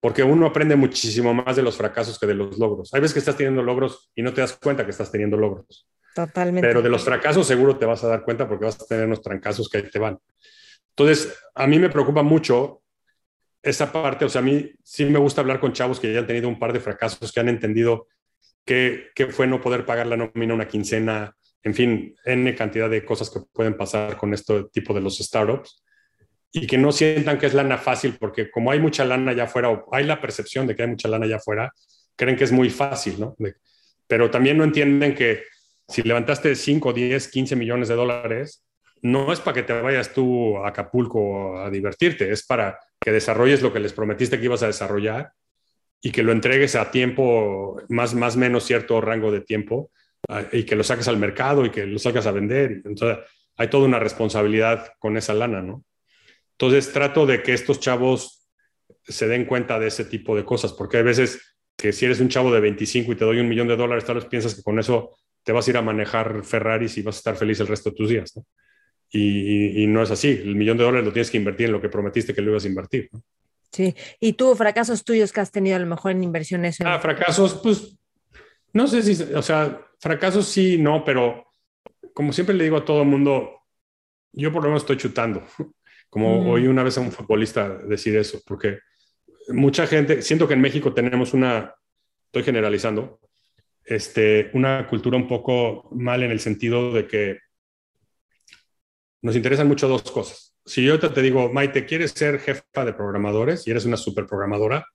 Porque 0.02 0.22
uno 0.22 0.48
aprende 0.48 0.76
muchísimo 0.76 1.34
más 1.34 1.56
de 1.56 1.62
los 1.62 1.78
fracasos 1.78 2.20
que 2.20 2.28
de 2.28 2.34
los 2.34 2.58
logros. 2.58 2.94
Hay 2.94 3.00
veces 3.00 3.14
que 3.14 3.20
estás 3.20 3.38
teniendo 3.38 3.64
logros 3.64 4.12
y 4.16 4.22
no 4.22 4.34
te 4.34 4.42
das 4.42 4.58
cuenta 4.62 4.84
que 4.84 4.92
estás 4.92 5.10
teniendo 5.10 5.38
logros. 5.38 5.88
Totalmente. 6.14 6.68
Pero 6.68 6.82
de 6.82 6.90
los 6.90 7.06
fracasos 7.06 7.48
seguro 7.48 7.78
te 7.78 7.86
vas 7.86 8.04
a 8.04 8.08
dar 8.10 8.24
cuenta 8.24 8.50
porque 8.50 8.66
vas 8.66 8.82
a 8.82 8.86
tener 8.86 9.06
unos 9.06 9.22
trancazos 9.22 9.70
que 9.70 9.78
ahí 9.78 9.90
te 9.90 10.00
van. 10.00 10.20
Entonces, 10.96 11.38
a 11.56 11.68
mí 11.68 11.80
me 11.80 11.90
preocupa 11.90 12.24
mucho 12.24 12.82
esa 13.62 13.92
parte, 13.92 14.26
o 14.26 14.30
sea, 14.30 14.40
a 14.40 14.44
mí 14.44 14.72
sí 14.84 15.06
me 15.06 15.20
gusta 15.20 15.42
hablar 15.42 15.60
con 15.60 15.74
chavos 15.74 16.00
que 16.00 16.12
ya 16.14 16.20
han 16.20 16.28
tenido 16.28 16.50
un 16.50 16.60
par 16.60 16.74
de 16.74 16.80
fracasos, 16.80 17.32
que 17.32 17.40
han 17.40 17.50
entendido 17.50 18.08
qué 18.66 19.12
fue 19.32 19.48
no 19.48 19.62
poder 19.62 19.86
pagar 19.86 20.08
la 20.08 20.18
nómina 20.18 20.54
una 20.54 20.68
quincena, 20.68 21.36
en 21.64 21.74
fin, 21.74 22.16
N 22.26 22.56
cantidad 22.56 22.90
de 22.90 23.06
cosas 23.06 23.30
que 23.30 23.40
pueden 23.52 23.78
pasar 23.78 24.18
con 24.18 24.34
este 24.34 24.66
tipo 24.66 24.94
de 24.94 25.02
los 25.02 25.18
startups 25.18 25.84
y 26.52 26.68
que 26.68 26.78
no 26.78 26.92
sientan 26.92 27.40
que 27.40 27.48
es 27.48 27.54
lana 27.54 27.78
fácil, 27.78 28.18
porque 28.20 28.52
como 28.52 28.70
hay 28.70 28.80
mucha 28.80 29.06
lana 29.06 29.32
allá 29.32 29.46
afuera, 29.46 29.70
o 29.70 29.88
hay 29.92 30.06
la 30.06 30.22
percepción 30.22 30.68
de 30.68 30.76
que 30.76 30.84
hay 30.84 30.90
mucha 30.90 31.08
lana 31.08 31.26
allá 31.26 31.38
afuera, 31.38 31.74
creen 32.16 32.36
que 32.36 32.44
es 32.44 32.52
muy 32.52 32.70
fácil, 32.70 33.20
¿no? 33.20 33.36
pero 34.08 34.30
también 34.30 34.58
no 34.58 34.64
entienden 34.64 35.16
que 35.16 35.44
si 35.88 36.04
levantaste 36.04 36.56
5, 36.56 36.94
10, 36.94 37.28
15 37.30 37.56
millones 37.56 37.88
de 37.88 37.96
dólares, 37.96 38.64
no 39.04 39.34
es 39.34 39.42
para 39.42 39.56
que 39.56 39.64
te 39.64 39.74
vayas 39.74 40.14
tú 40.14 40.58
a 40.58 40.70
Acapulco 40.70 41.60
a 41.60 41.70
divertirte, 41.70 42.32
es 42.32 42.46
para 42.46 42.80
que 43.00 43.12
desarrolles 43.12 43.62
lo 43.62 43.74
que 43.74 43.82
les 43.82 43.92
prometiste 43.92 44.40
que 44.40 44.46
ibas 44.46 44.64
a 44.64 44.68
desarrollar 44.68 45.34
y 46.02 46.12
que 46.12 46.24
lo 46.24 46.32
entregues 46.32 46.76
a 46.76 46.90
tiempo, 46.90 47.82
más 47.90 48.14
más 48.14 48.38
menos 48.38 48.64
cierto 48.64 49.02
rango 49.02 49.32
de 49.32 49.42
tiempo, 49.42 49.92
y 50.54 50.64
que 50.64 50.76
lo 50.78 50.84
saques 50.84 51.10
al 51.10 51.18
mercado 51.18 51.66
y 51.66 51.70
que 51.70 51.86
lo 51.86 52.00
salgas 52.00 52.26
a 52.28 52.32
vender. 52.32 52.82
Entonces, 52.86 53.18
hay 53.58 53.70
toda 53.70 53.86
una 53.86 54.00
responsabilidad 54.00 54.94
con 55.00 55.18
esa 55.18 55.34
lana, 55.34 55.62
¿no? 55.62 55.84
Entonces, 56.52 56.94
trato 56.94 57.26
de 57.26 57.44
que 57.44 57.54
estos 57.54 57.82
chavos 57.82 58.50
se 59.04 59.28
den 59.28 59.44
cuenta 59.46 59.80
de 59.80 59.88
ese 59.88 60.06
tipo 60.06 60.34
de 60.36 60.46
cosas, 60.46 60.72
porque 60.72 60.98
hay 60.98 61.04
veces 61.04 61.58
que 61.76 61.92
si 61.92 62.06
eres 62.06 62.22
un 62.22 62.30
chavo 62.30 62.54
de 62.54 62.62
25 62.62 63.12
y 63.12 63.16
te 63.16 63.26
doy 63.26 63.40
un 63.40 63.50
millón 63.50 63.68
de 63.68 63.76
dólares, 63.76 64.06
tal 64.06 64.16
vez 64.16 64.26
piensas 64.26 64.56
que 64.56 64.64
con 64.64 64.80
eso 64.80 65.18
te 65.44 65.52
vas 65.52 65.68
a 65.68 65.72
ir 65.72 65.78
a 65.78 65.82
manejar 65.82 66.46
Ferraris 66.46 66.98
y 66.98 67.02
vas 67.02 67.16
a 67.16 67.18
estar 67.18 67.36
feliz 67.36 67.60
el 67.60 67.68
resto 67.68 67.90
de 67.90 67.96
tus 67.98 68.10
días, 68.10 68.32
¿no? 68.38 68.46
Y, 69.16 69.86
no 69.88 70.02
es 70.02 70.10
así. 70.10 70.30
El 70.30 70.56
millón 70.56 70.78
de 70.78 70.84
dólares 70.84 71.06
lo 71.06 71.14
tienes 71.14 71.30
que 71.30 71.38
invertir 71.38 71.68
en 71.68 71.74
lo 71.74 71.82
que 71.82 71.90
prometiste 71.90 72.34
que 72.34 72.42
lo 72.42 72.50
ibas 72.50 72.66
a 72.66 72.68
invertir. 72.68 73.10
¿no? 73.12 73.22
Sí. 73.72 73.96
¿Y 74.20 74.34
tú, 74.34 74.56
fracasos 74.56 75.04
tuyos 75.04 75.32
que 75.32 75.40
has 75.40 75.52
tenido 75.52 75.76
a 75.76 75.80
lo 75.80 75.86
mejor 75.86 76.12
en 76.12 76.24
inversiones? 76.24 76.82
Ah, 76.82 77.00
fracasos, 77.00 77.60
pues, 77.62 77.96
no 78.74 78.88
sé 78.88 79.04
si, 79.04 79.22
o 79.34 79.42
sea, 79.44 79.80
fracasos 80.00 80.48
sí, 80.48 80.80
no, 80.80 81.06
pero 81.06 81.46
como 82.14 82.34
siempre 82.34 82.56
le 82.56 82.64
digo 82.64 82.78
a 82.78 82.86
todo 82.86 83.04
el 83.04 83.08
mundo, 83.08 83.62
yo 84.32 84.52
por 84.52 84.64
lo 84.64 84.70
menos 84.70 84.84
estoy 84.84 84.98
chutando. 84.98 85.44
Como 86.10 86.44
mm. 86.44 86.50
oí 86.50 86.68
una 86.68 86.84
vez 86.84 86.96
a 86.98 87.02
un 87.02 87.12
futbolista 87.12 87.70
decir 87.70 88.16
eso, 88.16 88.40
porque 88.46 88.80
mucha 89.50 89.88
gente, 89.88 90.22
siento 90.22 90.48
que 90.48 90.54
en 90.54 90.62
México 90.62 90.94
tenemos 90.94 91.34
una, 91.34 91.74
estoy 92.26 92.44
generalizando, 92.44 93.20
este, 93.84 94.52
una 94.54 94.88
cultura 94.88 95.18
un 95.18 95.28
poco 95.28 95.90
mal 95.92 96.22
en 96.22 96.30
el 96.30 96.40
sentido 96.40 96.92
de 96.92 97.08
que 97.08 97.40
nos 99.24 99.36
interesan 99.36 99.68
mucho 99.68 99.88
dos 99.88 100.04
cosas. 100.12 100.54
Si 100.66 100.84
yo 100.84 101.00
te 101.00 101.22
digo, 101.22 101.52
Maite, 101.52 101.86
¿quieres 101.86 102.12
ser 102.12 102.40
jefa 102.40 102.86
de 102.86 102.94
programadores 102.94 103.66
y 103.66 103.72
eres 103.72 103.86
una 103.86 103.98
super 103.98 104.28
programadora? 104.28 104.86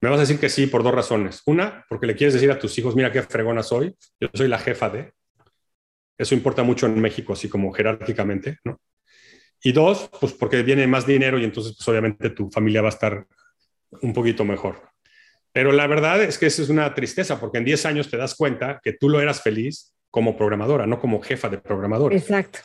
Me 0.00 0.10
vas 0.10 0.18
a 0.18 0.20
decir 0.20 0.38
que 0.38 0.50
sí 0.50 0.66
por 0.66 0.82
dos 0.82 0.94
razones. 0.94 1.42
Una, 1.46 1.86
porque 1.88 2.06
le 2.06 2.14
quieres 2.14 2.34
decir 2.34 2.50
a 2.50 2.58
tus 2.58 2.78
hijos, 2.78 2.94
mira 2.94 3.10
qué 3.10 3.22
fregona 3.22 3.62
soy, 3.62 3.96
yo 4.20 4.28
soy 4.34 4.48
la 4.48 4.58
jefa 4.58 4.90
de. 4.90 5.14
Eso 6.18 6.34
importa 6.34 6.62
mucho 6.62 6.86
en 6.86 7.00
México, 7.00 7.32
así 7.32 7.48
como 7.48 7.72
jerárquicamente, 7.72 8.58
¿no? 8.64 8.78
Y 9.62 9.72
dos, 9.72 10.10
pues 10.20 10.34
porque 10.34 10.62
viene 10.62 10.86
más 10.86 11.06
dinero 11.06 11.38
y 11.38 11.44
entonces, 11.44 11.74
pues 11.76 11.88
obviamente 11.88 12.30
tu 12.30 12.50
familia 12.50 12.82
va 12.82 12.88
a 12.88 12.90
estar 12.90 13.26
un 14.02 14.12
poquito 14.12 14.44
mejor. 14.44 14.82
Pero 15.52 15.72
la 15.72 15.86
verdad 15.86 16.22
es 16.22 16.36
que 16.36 16.46
eso 16.46 16.62
es 16.62 16.68
una 16.68 16.92
tristeza, 16.92 17.40
porque 17.40 17.56
en 17.56 17.64
10 17.64 17.86
años 17.86 18.10
te 18.10 18.18
das 18.18 18.34
cuenta 18.34 18.80
que 18.84 18.92
tú 18.92 19.08
lo 19.08 19.18
eras 19.22 19.40
feliz 19.40 19.94
como 20.10 20.36
programadora, 20.36 20.86
no 20.86 21.00
como 21.00 21.22
jefa 21.22 21.48
de 21.48 21.56
programadores. 21.56 22.20
Exacto. 22.20 22.58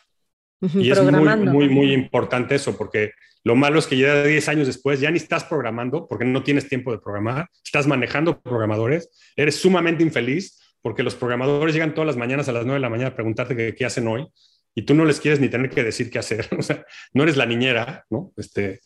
Y 0.62 0.92
es 0.92 1.02
muy, 1.02 1.38
muy, 1.38 1.70
muy 1.70 1.94
importante 1.94 2.56
eso, 2.56 2.78
porque 2.78 3.14
lo 3.44 3.56
malo 3.56 3.80
es 3.80 3.88
que 3.88 3.98
ya 3.98 4.24
10 4.24 4.50
años 4.50 4.68
después 4.68 5.00
ya 5.00 5.10
ni 5.10 5.18
estás 5.18 5.44
programando 5.44 6.08
porque 6.08 6.26
no 6.26 6.44
tienes 6.44 6.70
tiempo 6.70 6.92
de 6.92 7.00
programar, 7.00 7.50
estás 7.64 7.88
manejando 7.88 8.40
programadores, 8.40 9.10
eres 9.36 9.56
sumamente 9.56 10.04
infeliz 10.04 10.60
porque 10.82 11.04
los 11.04 11.16
programadores 11.16 11.74
llegan 11.74 11.94
todas 11.94 12.08
las 12.08 12.18
mañanas 12.18 12.48
a 12.50 12.52
las 12.52 12.66
9 12.66 12.76
de 12.76 12.82
la 12.82 12.90
mañana 12.90 13.10
a 13.10 13.16
preguntarte 13.16 13.76
qué, 13.76 13.86
hacen 13.86 14.08
hoy 14.08 14.28
y 14.76 14.84
tú 14.84 14.94
no 14.94 15.06
les 15.06 15.20
quieres 15.20 15.40
ni 15.40 15.50
tener 15.50 15.70
que 15.70 15.84
decir 15.84 16.10
qué 16.12 16.20
hacer. 16.20 16.48
O 16.58 16.62
sea, 16.62 16.86
no 17.14 17.24
eres 17.24 17.38
la 17.38 17.48
niñera, 17.48 18.06
¿no? 18.12 18.32
Este, 18.38 18.82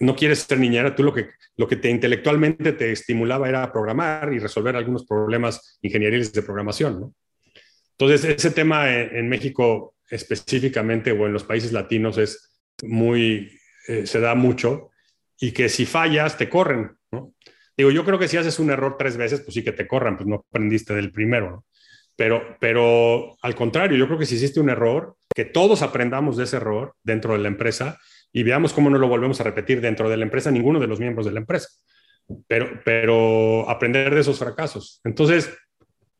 no 0.00 0.16
quieres 0.16 0.40
ser 0.40 0.58
niñera, 0.58 0.94
tú 0.94 1.04
lo 1.04 1.14
que, 1.14 1.30
lo 1.56 1.68
que 1.68 1.76
te 1.76 1.90
intelectualmente 1.90 2.72
te 2.72 2.90
estimulaba 2.90 3.48
era 3.48 3.70
programar 3.72 4.32
y 4.32 4.40
resolver 4.40 4.74
algunos 4.74 5.06
problemas 5.06 5.78
ingenieriles 5.82 6.32
de 6.32 6.42
programación, 6.42 7.00
¿no? 7.00 7.14
Entonces, 7.96 8.24
ese 8.24 8.50
tema 8.50 8.92
en 8.92 9.28
México 9.28 9.93
específicamente 10.14 11.10
o 11.10 11.26
en 11.26 11.32
los 11.32 11.42
países 11.42 11.72
latinos 11.72 12.18
es 12.18 12.62
muy, 12.82 13.50
eh, 13.88 14.06
se 14.06 14.20
da 14.20 14.34
mucho 14.34 14.90
y 15.38 15.52
que 15.52 15.68
si 15.68 15.86
fallas 15.86 16.38
te 16.38 16.48
corren. 16.48 16.96
Digo, 17.76 17.90
yo 17.90 18.04
creo 18.04 18.18
que 18.18 18.28
si 18.28 18.36
haces 18.36 18.60
un 18.60 18.70
error 18.70 18.96
tres 18.96 19.16
veces, 19.16 19.40
pues 19.40 19.54
sí 19.54 19.64
que 19.64 19.72
te 19.72 19.88
corran, 19.88 20.16
pues 20.16 20.28
no 20.28 20.36
aprendiste 20.48 20.94
del 20.94 21.10
primero. 21.10 21.64
Pero, 22.16 22.56
pero 22.60 23.36
al 23.42 23.56
contrario, 23.56 23.98
yo 23.98 24.06
creo 24.06 24.18
que 24.18 24.26
si 24.26 24.36
hiciste 24.36 24.60
un 24.60 24.70
error, 24.70 25.16
que 25.34 25.44
todos 25.44 25.82
aprendamos 25.82 26.36
de 26.36 26.44
ese 26.44 26.56
error 26.56 26.94
dentro 27.02 27.32
de 27.32 27.40
la 27.40 27.48
empresa 27.48 27.98
y 28.32 28.44
veamos 28.44 28.72
cómo 28.72 28.90
no 28.90 28.98
lo 28.98 29.08
volvemos 29.08 29.40
a 29.40 29.44
repetir 29.44 29.80
dentro 29.80 30.08
de 30.08 30.16
la 30.16 30.24
empresa, 30.24 30.52
ninguno 30.52 30.78
de 30.78 30.86
los 30.86 31.00
miembros 31.00 31.26
de 31.26 31.32
la 31.32 31.40
empresa. 31.40 31.68
Pero, 32.46 32.80
pero 32.84 33.68
aprender 33.68 34.14
de 34.14 34.20
esos 34.20 34.38
fracasos. 34.38 35.00
Entonces, 35.02 35.52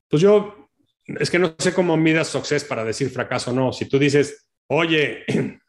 pues 0.08 0.20
yo 0.20 0.63
es 1.06 1.30
que 1.30 1.38
no 1.38 1.54
sé 1.58 1.74
cómo 1.74 1.96
midas 1.96 2.28
success 2.28 2.64
para 2.64 2.84
decir 2.84 3.10
fracaso 3.10 3.50
o 3.50 3.54
no. 3.54 3.72
Si 3.72 3.86
tú 3.86 3.98
dices, 3.98 4.48
oye, 4.68 5.24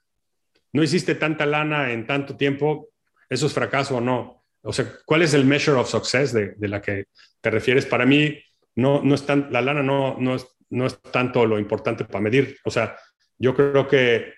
no 0.74 0.84
hiciste 0.84 1.16
tanta 1.16 1.46
lana 1.46 1.92
en 1.92 2.08
tanto 2.08 2.38
tiempo, 2.38 2.90
¿eso 3.30 3.48
es 3.48 3.54
fracaso 3.54 3.98
o 3.98 4.02
no? 4.02 4.44
O 4.62 4.74
sea, 4.74 4.92
¿cuál 5.06 5.22
es 5.22 5.34
el 5.34 5.46
measure 5.46 5.80
of 5.80 5.90
success 5.90 6.34
de, 6.34 6.56
la 6.60 6.82
que 6.82 7.06
te 7.42 7.52
refieres? 7.52 7.86
Para 7.86 8.06
mí, 8.06 8.40
no, 8.76 9.04
no 9.04 9.16
es 9.16 9.26
tan, 9.26 9.52
la 9.52 9.62
lana 9.62 9.84
no, 9.84 10.18
no, 10.20 10.36
es, 10.36 10.48
no 10.70 10.88
es 10.88 11.00
tanto 11.02 11.46
lo 11.46 11.60
importante 11.60 12.06
para 12.06 12.22
medir. 12.22 12.58
O 12.66 12.72
sea, 12.72 12.98
yo 13.38 13.56
creo 13.56 13.88
que 13.88 14.34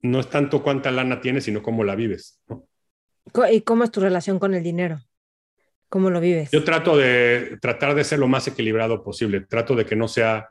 no 0.00 0.20
es 0.20 0.30
tanto 0.30 0.62
cuánta 0.62 0.90
lana 0.90 1.20
tienes, 1.20 1.44
sino 1.44 1.62
cómo 1.62 1.84
la 1.84 1.94
vives. 1.94 2.42
¿Y 3.50 3.60
cómo 3.62 3.84
es 3.84 3.90
tu 3.90 4.00
relación 4.00 4.38
con 4.38 4.54
el 4.54 4.62
dinero? 4.62 5.00
¿Cómo 5.88 6.10
lo 6.10 6.20
vives? 6.20 6.50
Yo 6.50 6.64
trato 6.64 6.96
de 6.96 7.58
tratar 7.60 7.94
de 7.94 8.04
ser 8.04 8.18
lo 8.18 8.28
más 8.28 8.46
equilibrado 8.48 9.02
posible. 9.02 9.40
Trato 9.42 9.74
de 9.76 9.86
que 9.86 9.96
no 9.96 10.08
sea, 10.08 10.48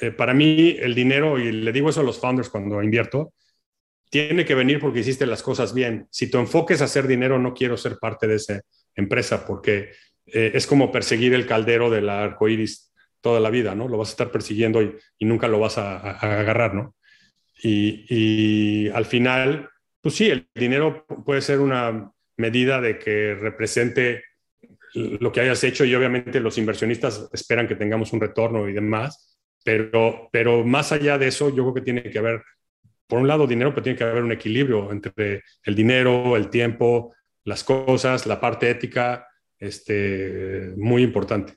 eh, 0.00 0.10
para 0.10 0.34
mí 0.34 0.76
el 0.78 0.94
dinero, 0.94 1.38
y 1.38 1.52
le 1.52 1.72
digo 1.72 1.90
eso 1.90 2.00
a 2.00 2.04
los 2.04 2.20
founders 2.20 2.48
cuando 2.48 2.82
invierto, 2.82 3.32
tiene 4.10 4.44
que 4.44 4.54
venir 4.54 4.78
porque 4.78 5.00
hiciste 5.00 5.26
las 5.26 5.42
cosas 5.42 5.74
bien. 5.74 6.06
Si 6.10 6.30
tu 6.30 6.38
enfoque 6.38 6.74
es 6.74 6.82
hacer 6.82 7.06
dinero, 7.06 7.38
no 7.38 7.52
quiero 7.52 7.76
ser 7.76 7.98
parte 7.98 8.28
de 8.28 8.36
esa 8.36 8.60
empresa 8.94 9.44
porque 9.44 9.90
eh, 10.26 10.52
es 10.54 10.66
como 10.66 10.92
perseguir 10.92 11.34
el 11.34 11.46
caldero 11.46 11.90
del 11.90 12.08
arco 12.08 12.48
iris 12.48 12.92
toda 13.20 13.40
la 13.40 13.50
vida, 13.50 13.74
¿no? 13.74 13.88
Lo 13.88 13.98
vas 13.98 14.10
a 14.10 14.12
estar 14.12 14.30
persiguiendo 14.30 14.82
y, 14.82 14.96
nunca 15.20 15.48
lo 15.48 15.58
vas 15.58 15.78
a, 15.78 15.96
agarrar, 16.12 16.74
¿no? 16.74 16.94
Y, 17.62 18.04
y, 18.08 18.88
al 18.90 19.06
final, 19.06 19.70
pues 20.00 20.14
sí, 20.14 20.28
el 20.28 20.46
dinero 20.54 21.06
puede 21.24 21.40
ser 21.40 21.60
una 21.60 22.12
medida 22.36 22.80
de 22.80 22.98
que 22.98 23.34
represente 23.34 24.22
lo 24.94 25.32
que 25.32 25.40
hayas 25.40 25.62
hecho 25.64 25.84
y 25.84 25.94
obviamente 25.94 26.40
los 26.40 26.56
inversionistas 26.56 27.28
esperan 27.32 27.66
que 27.66 27.74
tengamos 27.74 28.12
un 28.12 28.20
retorno 28.20 28.68
y 28.68 28.72
demás, 28.72 29.38
pero, 29.64 30.28
pero 30.30 30.64
más 30.64 30.92
allá 30.92 31.18
de 31.18 31.28
eso, 31.28 31.48
yo 31.48 31.64
creo 31.64 31.74
que 31.74 31.80
tiene 31.80 32.02
que 32.02 32.18
haber, 32.18 32.42
por 33.06 33.18
un 33.18 33.26
lado, 33.26 33.46
dinero, 33.46 33.70
pero 33.70 33.82
tiene 33.82 33.98
que 33.98 34.04
haber 34.04 34.22
un 34.22 34.32
equilibrio 34.32 34.92
entre 34.92 35.42
el 35.64 35.74
dinero, 35.74 36.36
el 36.36 36.48
tiempo, 36.48 37.14
las 37.44 37.64
cosas, 37.64 38.26
la 38.26 38.40
parte 38.40 38.70
ética, 38.70 39.26
este, 39.58 40.72
muy 40.76 41.02
importante. 41.02 41.54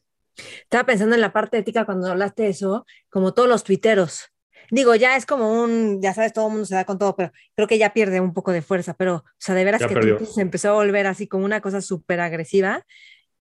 Estaba 0.63 0.85
pensando 0.85 1.15
en 1.15 1.21
la 1.21 1.33
parte 1.33 1.57
ética 1.57 1.85
cuando 1.85 2.09
hablaste 2.09 2.43
de 2.43 2.49
eso, 2.49 2.85
como 3.09 3.33
todos 3.33 3.49
los 3.49 3.63
tuiteros. 3.63 4.31
Digo, 4.69 4.95
ya 4.95 5.15
es 5.15 5.25
como 5.25 5.63
un, 5.63 6.01
ya 6.01 6.13
sabes, 6.13 6.33
todo 6.33 6.47
el 6.47 6.51
mundo 6.51 6.65
se 6.65 6.75
da 6.75 6.83
con 6.85 6.99
todo, 6.99 7.15
pero 7.15 7.31
creo 7.55 7.67
que 7.67 7.77
ya 7.77 7.93
pierde 7.93 8.19
un 8.19 8.33
poco 8.33 8.51
de 8.51 8.61
fuerza, 8.61 8.93
pero, 8.95 9.15
o 9.15 9.23
sea, 9.37 9.55
de 9.55 9.63
veras 9.63 9.81
que 9.85 10.25
se 10.25 10.41
empezó 10.41 10.69
a 10.69 10.73
volver 10.73 11.07
así 11.07 11.27
como 11.27 11.45
una 11.45 11.61
cosa 11.61 11.81
súper 11.81 12.19
agresiva 12.19 12.85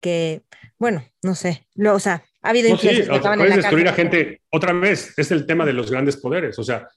que, 0.04 0.44
bueno, 0.78 1.02
no 1.24 1.34
sé, 1.34 1.66
o 1.78 2.00
sea, 2.00 2.24
ha 2.42 2.50
habido 2.50 2.70
no, 2.70 2.78
sí, 2.78 2.90
puedes 3.08 3.56
destruir 3.56 3.88
a 3.88 3.94
gente, 3.94 4.42
otra 4.52 4.74
vez, 4.74 5.18
es 5.18 5.32
el 5.32 5.46
tema 5.46 5.66
de 5.66 5.72
los 5.72 5.90
grandes 5.90 6.18
poderes, 6.18 6.60
o 6.60 6.64
sea, 6.64 6.90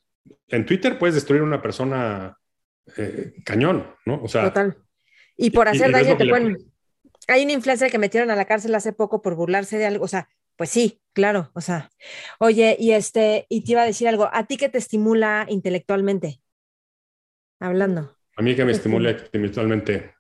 en 0.49 0.66
Twitter 0.66 0.99
puedes 0.99 1.15
destruir 1.15 1.43
a 1.43 1.45
una 1.45 1.62
persona 1.62 2.37
eh, 2.97 3.35
cañón, 3.45 3.95
¿no? 4.05 4.20
O 4.23 4.28
sea, 4.28 4.45
Total. 4.45 4.77
Y 5.37 5.51
por 5.51 5.69
hacer 5.69 5.93
daño 5.93 6.16
te 6.16 6.28
pueden... 6.28 6.59
Hay 7.28 7.45
una 7.45 7.53
influencer 7.53 7.91
que 7.91 7.99
metieron 7.99 8.31
a 8.31 8.37
la 8.37 8.45
cárcel 8.45 8.74
hace 8.74 8.93
poco 8.93 9.23
por 9.23 9.37
burlarse 9.37 9.78
de 9.78 9.87
algo, 9.87 10.05
o 10.05 10.09
sea, 10.09 10.28
pues 10.57 10.70
sí, 10.70 11.01
claro, 11.12 11.51
o 11.55 11.61
sea, 11.61 11.91
oye, 12.41 12.77
y 12.78 12.93
este, 12.93 13.47
y 13.49 13.62
te 13.62 13.73
iba 13.73 13.83
a 13.83 13.87
decir 13.87 14.09
algo, 14.09 14.28
¿a 14.33 14.47
ti 14.47 14.57
qué 14.57 14.69
te 14.69 14.78
estimula 14.78 15.47
intelectualmente? 15.49 16.41
Hablando. 17.61 18.16
A 18.37 18.43
mí 18.43 18.57
que 18.57 18.65
me 18.65 18.73
estimula 18.73 19.12
intelectualmente. 19.12 20.15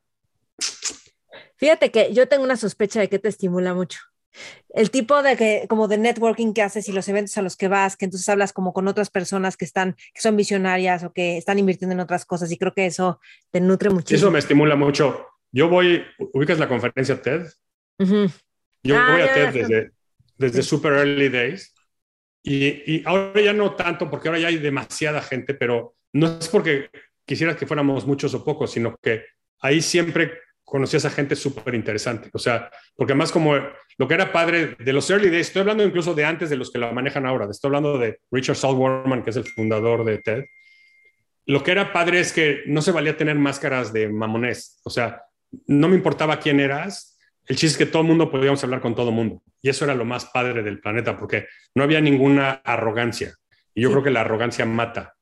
Fíjate 1.56 1.90
que 1.90 2.12
yo 2.12 2.28
tengo 2.28 2.44
una 2.44 2.56
sospecha 2.56 3.00
de 3.00 3.08
que 3.08 3.18
te 3.18 3.28
estimula 3.28 3.74
mucho. 3.74 3.98
El 4.74 4.90
tipo 4.90 5.22
de 5.22 5.36
que, 5.36 5.66
como 5.68 5.88
de 5.88 5.96
networking 5.96 6.52
que 6.52 6.60
haces 6.62 6.88
y 6.88 6.92
los 6.92 7.08
eventos 7.08 7.36
a 7.38 7.42
los 7.42 7.56
que 7.56 7.68
vas, 7.68 7.96
que 7.96 8.04
entonces 8.04 8.28
hablas 8.28 8.52
como 8.52 8.74
con 8.74 8.86
otras 8.86 9.08
personas 9.08 9.56
que 9.56 9.64
están, 9.64 9.94
que 10.12 10.20
son 10.20 10.36
visionarias 10.36 11.04
o 11.04 11.12
que 11.12 11.38
están 11.38 11.58
invirtiendo 11.58 11.94
en 11.94 12.00
otras 12.00 12.26
cosas, 12.26 12.52
y 12.52 12.58
creo 12.58 12.74
que 12.74 12.84
eso 12.84 13.18
te 13.50 13.60
nutre 13.60 13.88
muchísimo. 13.88 14.18
Eso 14.18 14.30
me 14.30 14.38
estimula 14.38 14.76
mucho. 14.76 15.26
yo 15.50 15.70
voy, 15.70 16.04
ubicas 16.34 16.58
la 16.58 16.68
conferencia 16.68 17.20
TED. 17.22 17.46
Yo 18.82 18.96
Ah, 18.98 19.12
voy 19.12 19.22
a 19.22 19.32
TED 19.32 19.52
desde, 19.54 19.90
desde 20.36 20.62
super 20.62 20.92
early 20.92 21.30
days. 21.30 21.72
Y, 22.42 22.96
y 22.98 23.02
ahora 23.06 23.40
ya 23.40 23.52
no 23.54 23.74
tanto, 23.74 24.10
porque 24.10 24.28
ahora 24.28 24.38
ya 24.40 24.48
hay 24.48 24.58
demasiada 24.58 25.22
gente, 25.22 25.54
pero 25.54 25.96
no 26.12 26.38
es 26.38 26.48
porque 26.48 26.90
quisiera 27.24 27.56
que 27.56 27.66
fuéramos 27.66 28.06
muchos 28.06 28.34
o 28.34 28.44
pocos, 28.44 28.70
sino 28.70 28.96
que 29.02 29.24
ahí 29.60 29.80
siempre 29.80 30.40
conocí 30.66 30.96
a 30.96 30.98
esa 30.98 31.10
gente 31.10 31.36
súper 31.36 31.74
interesante. 31.74 32.28
O 32.34 32.38
sea, 32.38 32.70
porque 32.96 33.12
además 33.12 33.32
como 33.32 33.54
lo 33.54 34.08
que 34.08 34.14
era 34.14 34.32
padre 34.32 34.76
de 34.78 34.92
los 34.92 35.08
early 35.08 35.30
days, 35.30 35.46
estoy 35.46 35.60
hablando 35.60 35.84
incluso 35.84 36.12
de 36.12 36.24
antes 36.24 36.50
de 36.50 36.56
los 36.56 36.70
que 36.70 36.78
la 36.78 36.92
manejan 36.92 37.24
ahora, 37.24 37.46
estoy 37.50 37.68
hablando 37.68 37.96
de 37.96 38.20
Richard 38.30 38.56
Saltwarman, 38.56 39.22
que 39.22 39.30
es 39.30 39.36
el 39.36 39.44
fundador 39.44 40.04
de 40.04 40.18
TED. 40.18 40.44
Lo 41.46 41.62
que 41.62 41.70
era 41.70 41.92
padre 41.92 42.18
es 42.20 42.32
que 42.32 42.64
no 42.66 42.82
se 42.82 42.90
valía 42.90 43.16
tener 43.16 43.36
máscaras 43.36 43.92
de 43.92 44.08
mamonés. 44.08 44.80
O 44.84 44.90
sea, 44.90 45.22
no 45.68 45.88
me 45.88 45.94
importaba 45.94 46.40
quién 46.40 46.58
eras. 46.58 47.16
El 47.46 47.54
chiste 47.54 47.66
es 47.68 47.78
que 47.78 47.86
todo 47.86 48.02
el 48.02 48.08
mundo 48.08 48.30
podíamos 48.30 48.62
hablar 48.64 48.80
con 48.80 48.96
todo 48.96 49.10
el 49.10 49.14
mundo. 49.14 49.42
Y 49.62 49.68
eso 49.68 49.84
era 49.84 49.94
lo 49.94 50.04
más 50.04 50.24
padre 50.26 50.64
del 50.64 50.80
planeta, 50.80 51.16
porque 51.16 51.46
no 51.76 51.84
había 51.84 52.00
ninguna 52.00 52.50
arrogancia. 52.64 53.34
Y 53.72 53.82
yo 53.82 53.88
Sí. 53.88 53.92
creo 53.94 54.02
que 54.04 54.10
la 54.10 54.22
arrogancia 54.22 54.66
mata. 54.66 55.15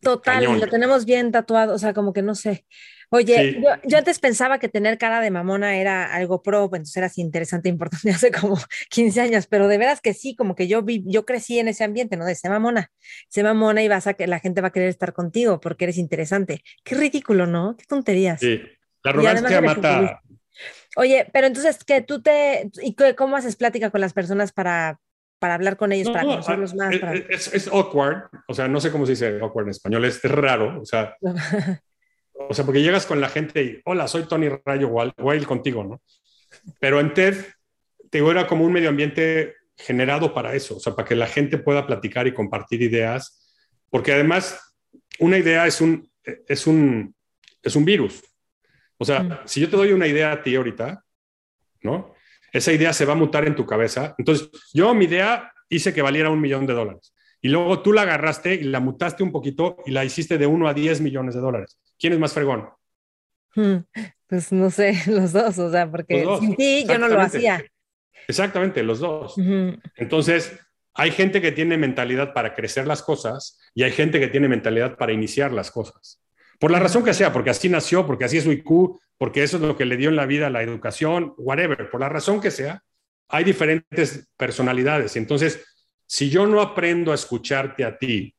Total, 0.00 0.44
Cañón. 0.44 0.60
lo 0.60 0.66
tenemos 0.68 1.04
bien 1.04 1.32
tatuado, 1.32 1.74
o 1.74 1.78
sea, 1.78 1.92
como 1.94 2.12
que 2.12 2.22
no 2.22 2.34
sé. 2.34 2.64
Oye, 3.10 3.54
Sí. 3.54 3.62
yo, 3.62 3.70
yo 3.84 3.98
antes 3.98 4.18
pensaba 4.18 4.58
que 4.58 4.68
tener 4.68 4.98
cara 4.98 5.20
de 5.22 5.30
mamona 5.30 5.78
era 5.78 6.04
algo 6.14 6.42
pro, 6.42 6.64
entonces 6.64 6.96
era 6.96 7.06
así 7.06 7.22
interesante, 7.22 7.68
importante 7.70 8.10
hace 8.10 8.30
como 8.30 8.58
15 8.90 9.20
años, 9.20 9.46
pero 9.46 9.66
de 9.66 9.78
veras 9.78 10.00
que 10.00 10.12
sí, 10.12 10.36
como 10.36 10.54
que 10.54 10.68
yo 10.68 10.82
vi, 10.82 11.02
yo 11.06 11.24
crecí 11.24 11.58
en 11.58 11.68
ese 11.68 11.84
ambiente, 11.84 12.16
¿no? 12.16 12.26
De 12.26 12.34
ser 12.34 12.50
mamona, 12.50 12.90
ser 13.28 13.44
mamona 13.44 13.82
y 13.82 13.88
vas 13.88 14.06
a 14.06 14.14
que 14.14 14.26
la 14.26 14.40
gente 14.40 14.60
va 14.60 14.68
a 14.68 14.72
querer 14.72 14.90
estar 14.90 15.14
contigo 15.14 15.58
porque 15.58 15.84
eres 15.84 15.96
interesante. 15.96 16.62
Qué 16.84 16.96
ridículo, 16.96 17.46
¿no? 17.46 17.76
Qué 17.78 17.86
tonterías. 17.86 18.40
Sí. 18.40 18.60
La 19.02 19.10
arrogancia 19.12 19.60
mata. 19.62 20.22
Oye, 20.96 21.26
pero 21.32 21.46
entonces 21.46 21.84
que 21.84 22.02
tú 22.02 22.20
te, 22.20 22.70
¿y 22.82 22.94
cómo 23.16 23.36
haces 23.36 23.56
plática 23.56 23.90
con 23.90 24.00
las 24.00 24.12
personas 24.12 24.52
para, 24.52 25.00
para 25.38 25.54
hablar 25.54 25.76
con 25.76 25.92
ellos, 25.92 26.08
No, 26.08 26.12
para 26.12 26.24
no, 26.24 26.30
conocerlos 26.30 26.74
más? 26.74 26.94
es, 26.94 27.00
para- 27.00 27.14
es- 27.14 27.54
es 27.54 27.68
awkward. 27.68 28.28
O 28.48 28.54
sea, 28.54 28.68
no 28.68 28.80
sé 28.80 28.90
cómo 28.90 29.06
se 29.06 29.12
dice 29.12 29.38
awkward 29.40 29.66
en 29.66 29.70
español. 29.70 30.04
Es, 30.04 30.24
es 30.24 30.30
raro. 30.30 30.80
O 30.80 30.84
sea, 30.84 31.16
O 32.40 32.54
sea, 32.54 32.64
porque 32.64 32.82
llegas 32.82 33.04
con 33.04 33.20
la 33.20 33.28
gente 33.28 33.62
y, 33.64 33.80
hola, 33.84 34.06
soy 34.06 34.22
Tony 34.28 34.48
Rayo, 34.64 34.92
ir 35.34 35.46
contigo, 35.46 35.82
¿no? 35.82 36.00
Pero 36.78 37.00
en 37.00 37.12
TED, 37.12 37.34
te 38.10 38.18
digo, 38.18 38.30
era 38.30 38.46
como 38.46 38.64
un 38.64 38.72
medio 38.72 38.90
ambiente 38.90 39.56
generado 39.76 40.32
para 40.32 40.54
eso, 40.54 40.76
o 40.76 40.80
sea, 40.80 40.94
para 40.94 41.06
que 41.08 41.16
la 41.16 41.26
gente 41.26 41.58
pueda 41.58 41.84
platicar 41.84 42.28
y 42.28 42.32
compartir 42.34 42.80
ideas, 42.82 43.60
porque 43.90 44.12
además 44.12 44.72
una 45.18 45.36
idea 45.36 45.66
es 45.66 45.80
un, 45.80 46.08
es 46.46 46.66
un, 46.68 47.12
es 47.60 47.74
un 47.74 47.84
virus. 47.84 48.22
O 48.98 49.04
sea, 49.04 49.20
Mm. 49.24 49.38
si 49.44 49.60
yo 49.60 49.68
te 49.68 49.76
doy 49.76 49.92
una 49.92 50.06
idea 50.06 50.30
a 50.30 50.40
ti 50.42 50.54
ahorita, 50.54 51.04
¿no? 51.82 52.14
Esa 52.52 52.72
idea 52.72 52.92
se 52.92 53.04
va 53.04 53.12
a 53.12 53.16
mutar 53.16 53.46
en 53.46 53.54
tu 53.54 53.66
cabeza. 53.66 54.14
Entonces, 54.18 54.48
yo 54.72 54.94
mi 54.94 55.04
idea 55.06 55.52
hice 55.68 55.92
que 55.92 56.02
valiera 56.02 56.30
un 56.30 56.40
millón 56.40 56.66
de 56.66 56.74
dólares. 56.74 57.14
Y 57.40 57.48
luego 57.48 57.82
tú 57.82 57.92
la 57.92 58.02
agarraste 58.02 58.54
y 58.54 58.64
la 58.64 58.80
mutaste 58.80 59.22
un 59.22 59.30
poquito 59.32 59.78
y 59.86 59.92
la 59.92 60.04
hiciste 60.04 60.38
de 60.38 60.46
1 60.46 60.68
a 60.68 60.74
10 60.74 61.00
millones 61.00 61.34
de 61.34 61.40
dólares. 61.40 61.78
¿Quién 61.98 62.12
es 62.12 62.18
más 62.18 62.32
fregón? 62.32 62.68
Mm, 63.54 63.76
Pues 64.26 64.52
no 64.52 64.70
sé, 64.70 64.94
los 65.06 65.32
dos, 65.32 65.58
o 65.58 65.70
sea, 65.70 65.90
porque 65.90 66.22
dos, 66.24 66.40
sin 66.40 66.56
ti 66.56 66.84
yo 66.86 66.98
no 66.98 67.08
lo 67.08 67.20
hacía. 67.20 67.64
Exactamente, 68.26 68.82
los 68.82 68.98
dos. 68.98 69.38
Ujú. 69.38 69.78
Entonces, 69.96 70.58
hay 70.94 71.12
gente 71.12 71.40
que 71.40 71.52
tiene 71.52 71.78
mentalidad 71.78 72.32
para 72.32 72.54
crecer 72.54 72.86
las 72.86 73.02
cosas 73.02 73.58
y 73.74 73.84
hay 73.84 73.92
gente 73.92 74.18
que 74.18 74.28
tiene 74.28 74.48
mentalidad 74.48 74.96
para 74.96 75.12
iniciar 75.12 75.52
las 75.52 75.70
cosas. 75.70 76.20
Por 76.58 76.70
la 76.70 76.80
razón 76.80 77.04
que 77.04 77.14
sea, 77.14 77.32
porque 77.32 77.50
así 77.50 77.68
nació, 77.68 78.06
porque 78.06 78.24
así 78.24 78.38
es 78.38 78.44
su 78.44 78.52
IQ, 78.52 78.98
porque 79.16 79.42
eso 79.42 79.56
es 79.56 79.62
lo 79.62 79.76
que 79.76 79.84
le 79.84 79.96
dio 79.96 80.08
en 80.08 80.16
la 80.16 80.26
vida 80.26 80.50
la 80.50 80.62
educación, 80.62 81.34
whatever, 81.36 81.90
por 81.90 82.00
la 82.00 82.08
razón 82.08 82.40
que 82.40 82.50
sea, 82.50 82.82
hay 83.28 83.44
diferentes 83.44 84.28
personalidades. 84.36 85.16
Entonces, 85.16 85.64
si 86.06 86.30
yo 86.30 86.46
no 86.46 86.60
aprendo 86.60 87.12
a 87.12 87.14
escucharte 87.14 87.84
a 87.84 87.98
ti, 87.98 88.34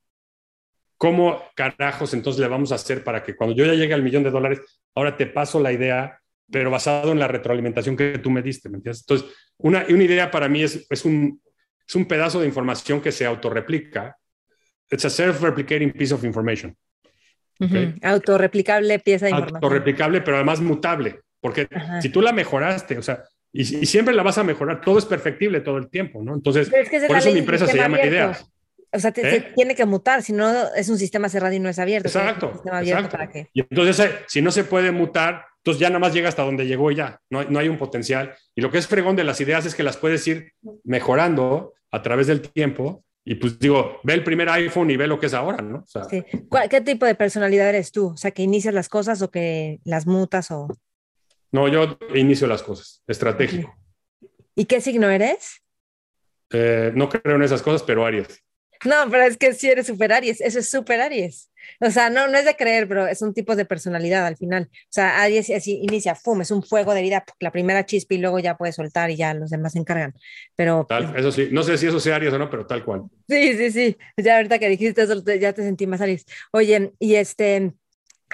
¿cómo 0.98 1.44
carajos 1.56 2.14
entonces 2.14 2.42
le 2.42 2.48
vamos 2.48 2.72
a 2.72 2.76
hacer 2.76 3.04
para 3.04 3.24
que 3.24 3.36
cuando 3.36 3.56
yo 3.56 3.66
ya 3.66 3.74
llegue 3.74 3.94
al 3.94 4.04
millón 4.04 4.24
de 4.24 4.32
dólares, 4.32 4.60
ahora 4.96 5.16
te 5.16 5.28
paso 5.28 5.60
la 5.60 5.72
idea, 5.72 6.20
pero 6.52 6.72
basado 6.72 7.12
en 7.12 7.20
la 7.20 7.28
retroalimentación 7.28 7.96
que 7.96 8.18
tú 8.18 8.32
me 8.32 8.42
diste? 8.42 8.70
Entonces, 8.70 9.26
una, 9.58 9.86
una 9.88 10.04
idea 10.04 10.32
para 10.32 10.50
mí 10.50 10.64
es, 10.64 10.88
es, 10.90 11.06
un, 11.06 11.42
es 11.88 11.96
un 11.96 12.06
pedazo 12.06 12.42
de 12.42 12.48
información 12.48 13.00
que 13.00 13.12
se 13.12 13.26
autorreplica. 13.26 14.18
It's 14.90 15.06
a 15.06 15.10
self-replicating 15.10 15.94
piece 15.94 16.14
of 16.14 16.24
information. 16.24 16.76
Ujú. 17.60 17.76
Ok. 17.78 18.04
Autorreplicable 18.04 19.00
pieza 19.00 19.26
de 19.26 19.32
información. 19.32 19.64
Autorreplicable, 19.64 20.22
pero 20.22 20.38
además 20.38 20.62
mutable. 20.62 21.20
Porque 21.42 21.68
Ajá. 21.74 22.02
si 22.02 22.10
tú 22.10 22.22
la 22.22 22.32
mejoraste, 22.34 22.98
o 22.98 23.02
sea, 23.02 23.24
y, 23.54 23.62
y 23.62 23.86
siempre 23.86 24.14
la 24.14 24.24
vas 24.24 24.38
a 24.38 24.44
mejorar, 24.44 24.82
todo 24.82 25.00
es 25.00 25.06
perfectible 25.06 25.62
todo 25.62 25.78
el 25.78 25.90
tiempo, 25.90 26.22
¿no? 26.24 26.34
Entonces, 26.36 26.72
es 26.74 26.90
que 26.90 26.98
es 26.98 27.06
por 27.06 27.18
eso 27.18 27.32
mi 27.32 27.40
empresa 27.40 27.66
se 27.66 27.78
llama 27.78 27.98
abierto. 27.98 28.16
Ideas. 28.16 28.46
O 28.92 29.00
sea, 29.00 29.12
te- 29.12 29.22
¿Eh? 29.22 29.32
se 29.32 29.42
tiene 29.56 29.76
que 29.76 29.86
mutar, 29.86 30.24
si 30.24 30.34
no 30.34 30.52
es 30.76 30.90
un 30.90 30.98
sistema 30.98 31.30
cerrado 31.30 31.54
y 31.54 31.60
no 31.60 31.70
es 31.70 31.78
abierto. 31.80 32.08
Exacto, 32.08 32.52
sistema 32.54 32.80
abierto 32.80 33.06
exacto. 33.06 33.18
para 33.18 33.30
que. 33.32 33.48
Y 33.54 33.62
entonces, 33.62 34.00
eh, 34.06 34.12
si 34.28 34.42
no 34.42 34.50
se 34.52 34.64
puede 34.64 34.92
mutar, 34.92 35.46
entonces 35.58 35.80
ya 35.80 35.90
nada 35.90 36.00
más 36.00 36.14
llega 36.14 36.28
hasta 36.30 36.44
donde 36.44 36.66
llegó 36.66 36.90
y 36.92 36.96
ya, 36.96 37.20
no, 37.30 37.44
no 37.44 37.60
hay 37.60 37.70
un 37.70 37.78
potencial. 37.78 38.34
Y 38.56 38.62
lo 38.62 38.72
que 38.72 38.78
es 38.80 38.88
fregón 38.88 39.16
de 39.16 39.24
las 39.24 39.40
ideas 39.42 39.66
es 39.66 39.76
que 39.76 39.84
las 39.84 39.98
puedes 39.98 40.26
ir 40.28 40.54
mejorando 40.84 41.74
a 41.92 42.02
través 42.02 42.28
del 42.28 42.42
tiempo. 42.42 43.04
Y 43.32 43.36
pues 43.36 43.60
digo, 43.60 44.00
ve 44.04 44.16
el 44.16 44.24
primer 44.24 44.50
iPhone 44.50 44.90
y 44.90 44.98
ve 44.98 45.06
lo 45.06 45.20
que 45.20 45.28
es 45.28 45.36
ahora, 45.36 45.62
¿no? 45.62 45.80
O 45.84 45.88
sea, 45.88 46.06
Sí. 46.06 46.24
¿Cuál- 46.50 46.68
¿Qué 46.68 46.82
tipo 46.82 47.06
de 47.06 47.14
personalidad 47.14 47.70
eres 47.70 47.92
tú? 47.92 48.08
O 48.08 48.18
sea, 48.18 48.32
que 48.32 48.42
inicias 48.42 48.74
las 48.74 48.90
cosas 48.90 49.22
o 49.22 49.30
que 49.30 49.80
las 49.84 50.08
mutas 50.08 50.50
o. 50.50 50.68
no, 51.52 51.68
yo 51.68 52.00
inicio 52.16 52.48
las 52.48 52.64
cosas, 52.64 53.04
estratégico. 53.06 53.72
¿Y 54.56 54.66
qué 54.66 54.82
signo 54.82 55.10
eres? 55.12 55.62
Eh, 56.52 56.92
no 56.96 57.08
creo 57.08 57.36
en 57.36 57.44
esas 57.44 57.62
cosas, 57.62 57.84
pero 57.84 58.04
Aries. 58.04 58.44
No, 58.84 58.96
pero 59.12 59.24
es 59.24 59.38
que 59.38 59.54
si 59.54 59.68
eres 59.70 59.86
super 59.86 60.12
Aries, 60.12 60.42
eso 60.42 60.58
es 60.58 60.72
super 60.72 61.00
Aries. 61.00 61.49
O 61.82 61.92
sea, 61.92 62.10
no, 62.10 62.28
no 62.28 62.38
es 62.38 62.46
de 62.46 62.56
creer, 62.56 62.88
pero 62.88 63.08
es 63.08 63.22
un 63.22 63.34
tipo 63.34 63.56
de 63.56 63.66
personalidad 63.66 64.26
al 64.26 64.38
final. 64.38 64.70
O 64.72 64.78
sea, 64.90 65.22
Aries 65.22 65.50
así 65.52 65.80
inicia, 65.82 66.16
fum, 66.16 66.42
es 66.42 66.52
un 66.52 66.62
fuego 66.64 66.94
de 66.94 67.02
vida, 67.02 67.24
la 67.40 67.52
primera 67.52 67.86
chispa 67.86 68.16
y 68.16 68.18
luego 68.20 68.40
ya 68.40 68.58
puedes 68.58 68.76
soltar 68.76 69.10
y 69.12 69.16
ya 69.18 69.34
los 69.34 69.50
demás 69.50 69.74
se 69.74 69.80
encargan. 69.80 70.14
Pero 70.56 70.86
Tal, 70.90 71.16
eso 71.18 71.32
sí, 71.32 71.50
no 71.52 71.64
sé 71.64 71.78
si 71.78 71.88
eso 71.88 72.00
sea 72.00 72.16
Aries 72.18 72.34
o 72.34 72.38
no, 72.40 72.50
pero 72.50 72.66
tal 72.66 72.84
cual. 72.84 73.04
sí, 73.28 73.56
sí, 73.58 73.72
sí. 73.72 73.98
Ya 74.18 74.38
ahorita 74.38 74.60
que 74.60 74.70
dijiste 74.70 75.02
eso, 75.04 75.24
ya 75.40 75.54
te 75.54 75.64
sentí 75.64 75.88
más 75.88 76.02
Aries. 76.02 76.26
Oye, 76.52 76.94
y 77.00 77.16
este, 77.16 77.74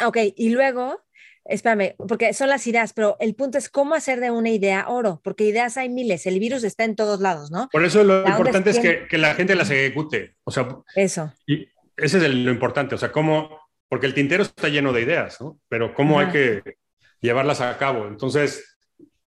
ok, 0.06 0.18
y 0.36 0.50
luego, 0.50 1.02
espérame, 1.46 1.96
porque 2.08 2.34
son 2.34 2.50
las 2.50 2.66
ideas, 2.68 2.94
pero 2.94 3.18
el 3.20 3.36
punto 3.36 3.58
es 3.58 3.70
cómo 3.70 3.96
hacer 3.96 4.20
de 4.20 4.32
una 4.32 4.50
idea 4.50 4.88
oro, 4.90 5.22
porque 5.24 5.44
ideas 5.46 5.78
hay 5.78 5.90
miles, 5.90 6.26
el 6.26 6.40
virus 6.40 6.64
está 6.64 6.84
en 6.84 6.96
todos 6.96 7.20
lados, 7.22 7.52
¿no? 7.52 7.70
Por 7.72 7.86
eso 7.86 8.04
lo 8.04 8.22
La 8.24 8.30
es 8.30 8.32
importante 8.32 8.70
es 8.72 8.80
quién- 8.80 9.00
que, 9.02 9.08
que 9.08 9.18
la 9.18 9.36
gente 9.36 9.56
las 9.56 9.70
ejecute. 9.70 10.36
O 10.44 10.52
sea, 10.52 10.68
Eso. 10.96 11.32
y 11.46 11.68
ese 11.98 12.18
es 12.18 12.24
el- 12.24 12.46
lo 12.46 12.52
importante. 12.52 12.96
O 12.96 12.98
sea, 12.98 13.12
cómo, 13.12 13.60
porque 13.90 14.06
el 14.08 14.14
tintero 14.14 14.44
está 14.44 14.68
lleno 14.70 14.92
de 14.94 15.02
ideas, 15.02 15.40
¿no? 15.42 15.60
Pero 15.70 15.94
cómo 15.94 16.20
Ajá. 16.20 16.28
hay 16.28 16.34
que 16.34 16.76
llevarlas 17.22 17.62
a 17.62 17.78
cabo. 17.78 18.08
Entonces, 18.08 18.78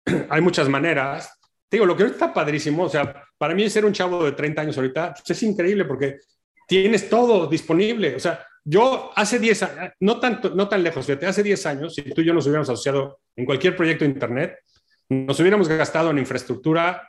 hay 0.30 0.40
muchas 0.40 0.68
maneras. 0.68 1.32
Te 1.68 1.76
digo, 1.76 1.86
lo 1.86 1.96
que 1.96 2.04
está 2.04 2.32
padrísimo, 2.32 2.84
o 2.84 2.88
sea, 2.88 3.22
para 3.36 3.54
mí 3.54 3.68
ser 3.68 3.84
un 3.84 3.92
chavo 3.92 4.24
de 4.24 4.32
30 4.32 4.62
años 4.62 4.76
ahorita 4.76 5.14
pues, 5.14 5.30
es 5.30 5.42
increíble 5.42 5.84
porque 5.84 6.18
tienes 6.66 7.08
todo 7.08 7.46
disponible. 7.46 8.16
O 8.16 8.20
sea, 8.20 8.44
yo 8.64 9.10
hace 9.16 9.38
10 9.38 9.62
años, 9.62 9.92
no, 10.00 10.18
tanto, 10.20 10.50
no 10.50 10.68
tan 10.68 10.82
lejos, 10.82 11.06
fíjate, 11.06 11.26
hace 11.26 11.42
10 11.42 11.64
años, 11.66 11.94
si 11.94 12.02
tú 12.02 12.20
y 12.20 12.24
yo 12.24 12.34
nos 12.34 12.46
hubiéramos 12.46 12.68
asociado 12.68 13.20
en 13.36 13.44
cualquier 13.46 13.74
proyecto 13.76 14.04
de 14.04 14.10
Internet, 14.10 14.58
nos 15.08 15.38
hubiéramos 15.40 15.68
gastado 15.68 16.10
en 16.10 16.18
infraestructura. 16.18 17.08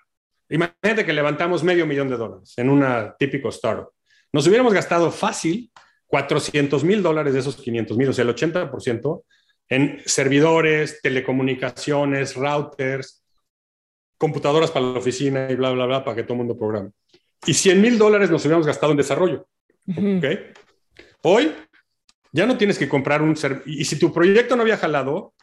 Imagínate 0.50 1.06
que 1.06 1.14
levantamos 1.14 1.64
medio 1.64 1.86
millón 1.86 2.08
de 2.10 2.18
dólares 2.18 2.54
en 2.58 2.70
una 2.70 3.16
típico 3.18 3.50
startup. 3.50 3.90
Nos 4.32 4.48
hubiéramos 4.48 4.74
gastado 4.74 5.12
fácil 5.12 5.72
400 6.08 6.84
mil 6.84 7.04
dólares 7.04 7.34
de 7.34 7.40
esos 7.40 7.56
500 7.56 7.98
mil, 7.98 8.10
o 8.10 8.14
sea, 8.14 8.24
el 8.24 8.36
80% 8.36 9.24
en 9.70 10.02
servidores, 10.06 11.00
telecomunicaciones, 11.02 12.36
routers, 12.36 13.24
computadoras 14.18 14.72
para 14.72 14.86
la 14.88 15.00
oficina 15.00 15.50
y 15.50 15.56
bla, 15.56 15.72
bla, 15.72 15.86
bla, 15.86 16.04
para 16.04 16.16
que 16.16 16.24
todo 16.24 16.34
el 16.34 16.40
mundo 16.40 16.58
programe. 16.58 16.92
Y 17.46 17.54
100 17.54 17.82
mil 17.82 17.98
dólares 17.98 18.30
nos 18.32 18.42
hubiéramos 18.42 18.66
gastado 18.66 18.92
en 18.92 18.98
desarrollo. 18.98 19.48
Ujú. 19.88 20.18
¿ok? 20.18 20.26
Hoy 21.22 21.54
ya 22.32 22.46
no 22.46 22.58
tienes 22.58 22.78
que 22.78 22.90
comprar 22.90 23.22
un 23.22 23.36
y 23.66 23.86
si 23.86 23.98
tu 23.98 24.12
proyecto 24.12 24.56
no 24.56 24.64
había 24.64 24.78
jalado, 24.78 25.34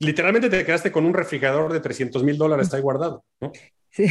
literalmente 0.00 0.50
te 0.50 0.64
quedaste 0.64 0.92
con 0.92 1.06
un 1.06 1.14
refrigerador 1.14 1.72
de 1.72 1.80
300 1.80 2.22
mil 2.22 2.36
dólares 2.36 2.72
ahí 2.74 2.80
guardado, 2.80 3.24
¿no? 3.40 3.52
Sí. 3.90 4.06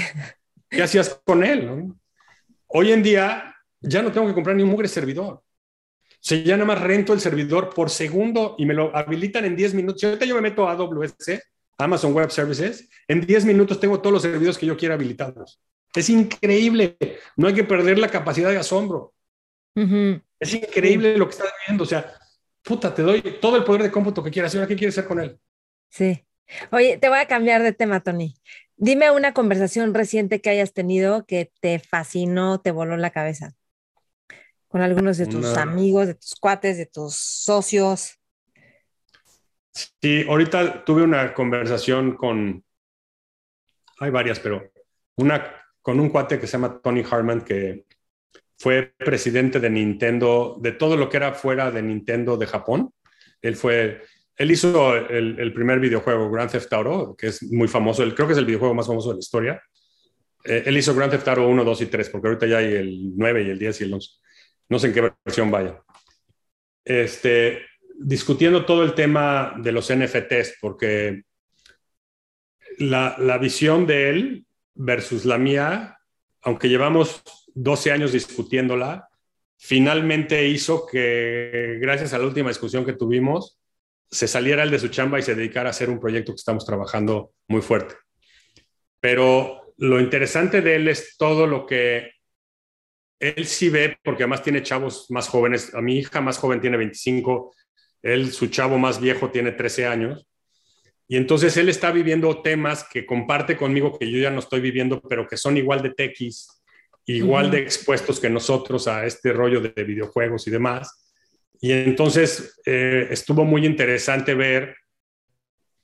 ¿Qué 0.70 0.82
hacías 0.82 1.22
con 1.24 1.44
él? 1.44 1.66
no? 1.66 2.00
Hoy 2.68 2.92
en 2.92 3.04
día 3.04 3.55
ya 3.88 4.02
no 4.02 4.12
tengo 4.12 4.28
que 4.28 4.34
comprar 4.34 4.56
ni 4.56 4.64
un 4.64 4.70
mugre 4.70 4.88
servidor. 4.88 5.34
O 5.34 6.28
sea, 6.28 6.38
ya 6.40 6.58
nada 6.58 6.66
más 6.66 6.82
rento 6.82 7.14
el 7.14 7.20
servidor 7.20 7.74
por 7.74 7.90
segundo 7.90 8.56
y 8.58 8.66
me 8.66 8.74
lo 8.74 8.96
habilitan 8.96 9.46
en 9.46 9.56
10 9.56 9.76
minutos. 9.76 10.02
Si 10.02 10.08
ahorita 10.08 10.26
yo 10.26 10.36
me 10.36 10.42
meto 10.42 10.68
a 10.68 10.72
AWS, 10.72 11.42
Amazon 11.78 12.14
Web 12.14 12.32
Services, 12.32 12.90
en 13.08 13.22
10 13.22 13.46
minutos 13.46 13.80
tengo 13.80 14.02
todos 14.02 14.14
los 14.14 14.22
servidores 14.24 14.58
que 14.58 14.66
yo 14.66 14.76
quiera 14.76 14.96
habilitados. 14.96 15.62
Es 15.94 16.10
increíble. 16.10 16.98
No 17.38 17.48
hay 17.48 17.54
que 17.54 17.64
perder 17.64 18.00
la 18.00 18.10
capacidad 18.10 18.50
de 18.50 18.58
asombro. 18.58 19.14
Es 20.40 20.54
increíble 20.54 21.18
lo 21.18 21.26
que 21.28 21.32
estás 21.32 21.52
viendo. 21.68 21.84
O 21.84 21.88
sea, 21.88 22.14
puta, 22.64 22.94
te 22.94 23.02
doy 23.02 23.22
todo 23.40 23.56
el 23.58 23.64
poder 23.64 23.84
de 23.84 23.92
cómputo 23.92 24.24
que 24.24 24.32
quieras. 24.32 24.54
¿Y 24.54 24.58
ahora 24.58 24.68
qué 24.68 24.76
quieres 24.76 24.98
hacer 24.98 25.08
con 25.08 25.20
él? 25.20 25.38
Sí. 25.90 26.26
Oye, 26.72 26.98
te 26.98 27.10
voy 27.10 27.20
a 27.20 27.28
cambiar 27.28 27.64
de 27.64 27.72
tema, 27.72 28.02
Tony. 28.02 28.36
Dime 28.78 29.12
una 29.12 29.34
conversación 29.34 29.94
reciente 29.94 30.42
que 30.42 30.50
hayas 30.50 30.74
tenido 30.74 31.26
que 31.26 31.52
te 31.62 31.80
fascinó, 31.80 32.60
te 32.60 32.72
voló 32.72 32.98
la 32.98 33.12
cabeza. 33.12 33.54
Con 34.76 34.82
algunos 34.82 35.18
de 35.18 35.26
tus 35.28 35.56
amigos, 35.56 36.08
de 36.08 36.16
tus 36.16 36.36
cuates, 36.36 36.78
de 36.78 36.86
tus 36.86 37.16
socios. 37.16 38.20
Sí, 39.72 40.26
ahorita 40.28 40.84
tuve 40.84 41.02
una 41.02 41.34
conversación 41.34 42.18
con, 42.18 42.62
hay 44.02 44.10
varias, 44.10 44.38
pero 44.42 44.74
una 45.16 45.50
con 45.82 46.02
un 46.02 46.10
cuate 46.10 46.42
que 46.42 46.46
se 46.46 46.58
llama 46.58 46.82
Tony 46.84 47.06
Harman, 47.10 47.46
que 47.46 47.86
fue 48.58 48.94
presidente 48.98 49.62
de 49.62 49.70
Nintendo, 49.70 50.58
de 50.60 50.74
todo 50.74 50.98
lo 50.98 51.08
que 51.08 51.16
era 51.16 51.32
fuera 51.32 51.72
de 51.72 51.82
Nintendo 51.82 52.36
de 52.36 52.46
Japón. 52.46 52.94
Él 53.42 53.56
fue, 53.56 54.02
él 54.36 54.52
hizo 54.52 54.94
el, 54.94 55.54
primer 55.54 55.80
videojuego, 55.80 56.30
Grand 56.30 56.52
Theft 56.52 56.74
Auto, 56.74 57.16
que 57.16 57.28
es 57.28 57.42
muy 57.44 57.70
famoso, 57.70 58.04
creo 58.14 58.28
que 58.28 58.34
es 58.34 58.40
el 58.40 58.46
videojuego 58.46 58.74
más 58.74 58.88
famoso 58.88 59.08
de 59.12 59.16
la 59.16 59.20
historia. 59.22 59.64
Eh, 60.44 60.64
él 60.66 60.76
hizo 60.76 60.94
Grand 60.94 61.14
Theft 61.14 61.30
Auto 61.30 61.48
1, 61.48 61.64
2 61.64 61.82
y 61.82 61.86
3, 61.86 62.10
porque 62.10 62.28
ahorita 62.28 62.46
ya 62.46 62.58
hay 62.58 62.74
el 62.74 63.16
9 63.16 63.44
y 63.44 63.50
el 63.52 63.58
10 63.58 63.80
y 63.80 63.84
el 63.86 63.94
11. 63.94 64.25
No 64.70 64.80
sé 64.80 64.88
en 64.88 64.94
qué 64.94 65.14
versión 65.24 65.52
vaya. 65.52 65.82
Este, 66.84 67.66
discutiendo 67.98 68.66
todo 68.66 68.84
el 68.84 68.94
tema 68.94 69.56
de 69.58 69.72
los 69.72 69.94
NFTs, 69.94 70.58
porque 70.62 71.24
la, 72.78 73.16
la 73.20 73.38
visión 73.38 73.86
de 73.88 74.10
él 74.10 74.46
versus 74.74 75.26
la 75.26 75.38
mía, 75.38 75.98
aunque 76.42 76.70
llevamos 76.70 77.24
12 77.54 77.92
años 77.92 78.12
discutiéndola, 78.12 79.08
finalmente 79.58 80.48
hizo 80.48 80.86
que, 80.86 81.78
gracias 81.82 82.14
a 82.14 82.18
la 82.18 82.26
última 82.26 82.50
discusión 82.50 82.86
que 82.86 82.94
tuvimos, 82.94 83.60
se 84.10 84.28
saliera 84.28 84.64
el 84.64 84.72
de 84.72 84.80
su 84.80 84.90
chamba 84.90 85.20
y 85.20 85.24
se 85.24 85.36
dedicara 85.36 85.70
a 85.70 85.72
hacer 85.72 85.90
un 85.90 86.00
proyecto 86.00 86.32
que 86.32 86.38
estamos 86.38 86.66
trabajando 86.66 87.32
muy 87.48 87.62
fuerte. 87.62 87.96
Pero 89.00 89.74
lo 89.78 90.00
interesante 90.00 90.62
de 90.62 90.76
él 90.76 90.88
es 90.88 91.18
todo 91.18 91.48
lo 91.48 91.66
que 91.66 92.12
él 93.20 93.46
sí 93.46 93.70
ve, 93.70 93.98
porque 94.04 94.24
además 94.24 94.44
tiene 94.44 94.64
chavos 94.64 95.08
más 95.10 95.28
jóvenes. 95.28 95.74
A 95.74 95.82
mi 95.82 95.98
hija 95.98 96.22
más 96.22 96.38
joven 96.38 96.62
tiene 96.62 96.78
25, 96.78 97.54
él, 98.02 98.32
su 98.32 98.48
chavo 98.48 98.78
más 98.78 99.00
viejo, 99.00 99.32
tiene 99.32 99.52
13 99.52 99.86
años. 99.86 100.28
Y 101.08 101.18
entonces 101.18 101.56
él 101.58 101.70
está 101.70 101.92
viviendo 101.92 102.42
temas 102.42 102.84
que 102.84 103.06
comparte 103.06 103.56
conmigo 103.56 103.98
que 103.98 104.10
yo 104.10 104.20
ya 104.20 104.32
no 104.32 104.40
estoy 104.40 104.60
viviendo, 104.60 105.02
pero 105.02 105.28
que 105.28 105.38
son 105.38 105.56
igual 105.56 105.82
de 105.82 105.92
tequis, 105.92 106.48
igual 107.06 107.52
de 107.52 107.60
expuestos 107.60 108.20
que 108.20 108.30
nosotros 108.30 108.88
a 108.88 109.06
este 109.06 109.32
rollo 109.32 109.62
de 109.62 109.84
videojuegos 109.84 110.48
y 110.48 110.52
demás. 110.52 111.06
Y 111.62 111.72
entonces 111.72 112.60
eh, 112.66 113.08
estuvo 113.12 113.46
muy 113.46 113.66
interesante 113.66 114.34
ver 114.34 114.76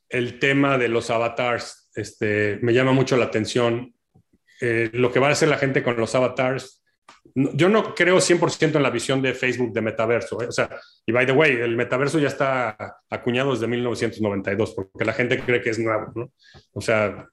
el 0.09 0.39
tema 0.39 0.77
de 0.77 0.89
los 0.89 1.09
avatars. 1.09 1.89
Este, 1.95 2.57
me 2.61 2.73
llama 2.73 2.91
mucho 2.91 3.15
la 3.15 3.25
atención 3.25 3.93
eh, 4.59 4.89
lo 4.93 5.11
que 5.11 5.19
va 5.19 5.29
a 5.29 5.31
hacer 5.31 5.49
la 5.49 5.57
gente 5.57 5.83
con 5.83 5.97
los 5.97 6.13
avatars 6.15 6.80
yo 7.33 7.69
no 7.69 7.95
creo 7.95 8.17
100% 8.17 8.75
en 8.75 8.83
la 8.83 8.89
visión 8.89 9.21
de 9.21 9.33
Facebook 9.33 9.73
de 9.73 9.81
metaverso. 9.81 10.41
¿eh? 10.41 10.47
O 10.47 10.51
sea, 10.51 10.69
y 11.05 11.11
by 11.11 11.25
the 11.25 11.31
way, 11.31 11.53
el 11.53 11.75
metaverso 11.75 12.19
ya 12.19 12.27
está 12.27 12.75
acuñado 13.09 13.53
desde 13.53 13.67
1992, 13.67 14.73
porque 14.75 15.05
la 15.05 15.13
gente 15.13 15.39
cree 15.39 15.61
que 15.61 15.69
es 15.69 15.79
nuevo, 15.79 16.11
¿no? 16.15 16.31
O 16.73 16.81
sea, 16.81 17.27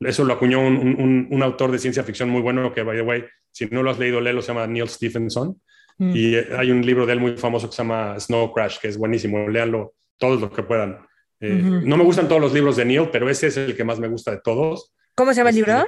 eso 0.00 0.24
lo 0.24 0.32
acuñó 0.32 0.60
un, 0.60 1.28
un, 1.30 1.42
autor 1.42 1.70
de 1.70 1.78
ciencia 1.78 2.02
ficción 2.02 2.30
muy 2.30 2.40
bueno 2.40 2.72
que, 2.72 2.82
by 2.82 2.96
the 2.96 3.02
way, 3.02 3.24
si 3.52 3.66
no 3.66 3.82
lo 3.82 3.90
has 3.90 3.98
leído, 3.98 4.20
léelo, 4.20 4.42
se 4.42 4.48
llama 4.48 4.66
Neil 4.66 4.88
Stephenson. 4.88 5.60
Mm. 5.98 6.12
Y 6.16 6.36
hay 6.36 6.70
un 6.70 6.84
libro 6.84 7.04
de 7.04 7.12
él 7.12 7.20
muy 7.20 7.36
famoso 7.36 7.68
que 7.68 7.76
se 7.76 7.82
llama 7.82 8.18
Snow 8.18 8.52
Crash, 8.52 8.78
que 8.78 8.88
es 8.88 8.96
buenísimo. 8.96 9.48
Léanlo 9.48 9.94
todos 10.18 10.40
los 10.40 10.50
que 10.50 10.62
puedan. 10.62 10.98
Eh, 11.40 11.62
no 11.62 11.96
me 11.96 12.04
gustan 12.04 12.28
todos 12.28 12.40
los 12.40 12.52
libros 12.52 12.76
de 12.76 12.84
Neil, 12.84 13.08
pero 13.10 13.28
ese 13.28 13.46
es 13.46 13.56
el 13.56 13.76
que 13.76 13.84
más 13.84 13.98
me 13.98 14.08
gusta 14.08 14.30
de 14.30 14.40
todos. 14.42 14.94
¿Cómo 15.14 15.32
se 15.32 15.38
llama 15.38 15.50
el 15.50 15.56
libro? 15.56 15.86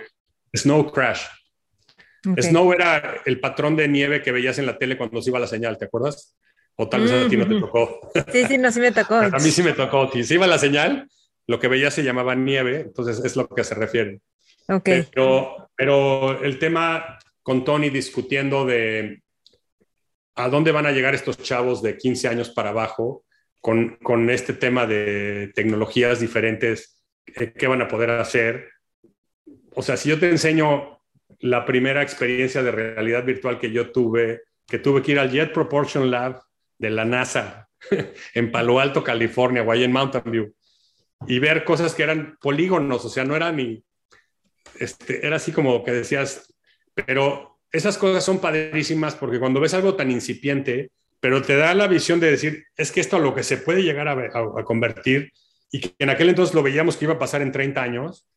Snow 0.54 0.90
Crash. 0.92 1.24
Snow 2.22 2.72
era 2.72 3.20
el 3.24 3.40
patrón 3.40 3.76
de 3.76 3.88
nieve 3.88 4.22
que 4.22 4.32
veías 4.32 4.58
en 4.58 4.66
la 4.66 4.78
tele 4.78 4.96
cuando 4.96 5.20
se 5.20 5.30
iba 5.30 5.40
la 5.40 5.46
señal, 5.46 5.78
¿te 5.78 5.86
acuerdas? 5.86 6.36
O 6.76 6.88
tal 6.88 7.02
vez 7.02 7.12
a 7.12 7.28
ti 7.28 7.36
no 7.36 7.46
te 7.46 7.60
tocó. 7.60 8.10
Sí, 8.32 8.44
sí, 8.46 8.58
no, 8.58 8.70
sí 8.70 8.80
me 8.80 8.92
tocó. 8.92 9.14
a 9.16 9.30
mí 9.30 9.50
sí 9.50 9.62
me 9.62 9.72
tocó. 9.72 10.10
Si 10.10 10.24
se 10.24 10.34
iba 10.34 10.46
la 10.46 10.58
señal, 10.58 11.08
lo 11.46 11.58
que 11.58 11.68
veías 11.68 11.94
se 11.94 12.04
llamaba 12.04 12.34
nieve, 12.34 12.80
entonces 12.80 13.22
es 13.24 13.36
lo 13.36 13.48
que 13.48 13.64
se 13.64 13.74
refiere. 13.74 14.20
Ok. 14.68 14.88
Pero, 15.12 15.70
pero 15.76 16.42
el 16.42 16.58
tema 16.58 17.18
con 17.42 17.64
Tony 17.64 17.90
discutiendo 17.90 18.64
de 18.64 19.22
a 20.34 20.48
dónde 20.48 20.72
van 20.72 20.86
a 20.86 20.92
llegar 20.92 21.14
estos 21.14 21.38
chavos 21.38 21.82
de 21.82 21.98
15 21.98 22.28
años 22.28 22.50
para 22.50 22.70
abajo 22.70 23.24
con, 23.60 23.96
con 24.02 24.30
este 24.30 24.54
tema 24.54 24.86
de 24.86 25.52
tecnologías 25.54 26.20
diferentes, 26.20 26.98
eh, 27.26 27.52
qué 27.52 27.66
van 27.66 27.82
a 27.82 27.88
poder 27.88 28.10
hacer. 28.10 28.70
O 29.74 29.82
sea, 29.82 29.96
si 29.96 30.08
yo 30.08 30.18
te 30.18 30.30
enseño 30.30 30.91
la 31.42 31.64
primera 31.64 32.02
experiencia 32.02 32.62
de 32.62 32.70
realidad 32.70 33.24
virtual 33.24 33.58
que 33.58 33.72
yo 33.72 33.90
tuve, 33.90 34.42
que 34.66 34.78
tuve 34.78 35.02
que 35.02 35.12
ir 35.12 35.18
al 35.18 35.30
Jet 35.30 35.52
Proportion 35.52 36.10
Lab 36.10 36.40
de 36.78 36.90
la 36.90 37.04
NASA 37.04 37.68
en 38.34 38.52
Palo 38.52 38.78
Alto, 38.78 39.02
California, 39.02 39.62
o 39.62 39.74
en 39.74 39.92
Mountain 39.92 40.30
View, 40.30 40.54
y 41.26 41.38
ver 41.40 41.64
cosas 41.64 41.94
que 41.94 42.04
eran 42.04 42.38
polígonos, 42.40 43.04
o 43.04 43.08
sea, 43.08 43.24
no 43.24 43.34
era 43.34 43.50
ni, 43.50 43.84
este, 44.78 45.26
era 45.26 45.36
así 45.36 45.50
como 45.50 45.84
que 45.84 45.90
decías, 45.90 46.54
pero 46.94 47.58
esas 47.72 47.98
cosas 47.98 48.24
son 48.24 48.40
padrísimas 48.40 49.16
porque 49.16 49.40
cuando 49.40 49.60
ves 49.60 49.74
algo 49.74 49.96
tan 49.96 50.10
incipiente, 50.10 50.92
pero 51.18 51.42
te 51.42 51.56
da 51.56 51.74
la 51.74 51.88
visión 51.88 52.20
de 52.20 52.30
decir, 52.30 52.66
es 52.76 52.92
que 52.92 53.00
esto 53.00 53.16
a 53.16 53.20
lo 53.20 53.34
que 53.34 53.42
se 53.42 53.56
puede 53.56 53.82
llegar 53.82 54.06
a, 54.06 54.12
a 54.12 54.64
convertir, 54.64 55.32
y 55.72 55.80
que 55.80 55.94
en 55.98 56.10
aquel 56.10 56.28
entonces 56.28 56.54
lo 56.54 56.62
veíamos 56.62 56.96
que 56.96 57.06
iba 57.06 57.14
a 57.14 57.18
pasar 57.18 57.42
en 57.42 57.50
30 57.50 57.82
años, 57.82 58.28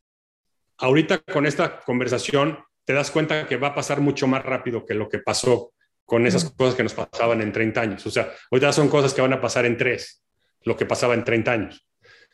ahorita 0.78 1.20
con 1.20 1.46
esta 1.46 1.82
conversación 1.82 2.58
te 2.86 2.94
das 2.94 3.12
cuenta 3.12 3.48
que 3.48 3.58
va 3.58 3.70
a 3.70 3.76
pasar 3.76 4.00
mucho 4.00 4.28
más 4.28 4.44
rápido 4.44 4.86
que 4.86 4.94
lo 4.94 5.10
que 5.10 5.20
pasó 5.20 5.74
con 6.06 6.28
esas 6.28 6.52
cosas 6.52 6.76
que 6.76 6.84
nos 6.84 6.94
pasaban 6.94 7.42
en 7.42 7.52
30 7.52 7.82
años. 7.82 8.06
O 8.06 8.12
sea, 8.12 8.32
ahorita 8.52 8.72
son 8.72 8.90
cosas 8.90 9.14
que 9.14 9.22
van 9.22 9.34
a 9.34 9.42
pasar 9.42 9.66
en 9.66 9.76
tres, 9.76 10.24
lo 10.64 10.78
que 10.78 10.86
pasaba 10.86 11.16
en 11.16 11.24
30 11.24 11.52
años. 11.52 11.88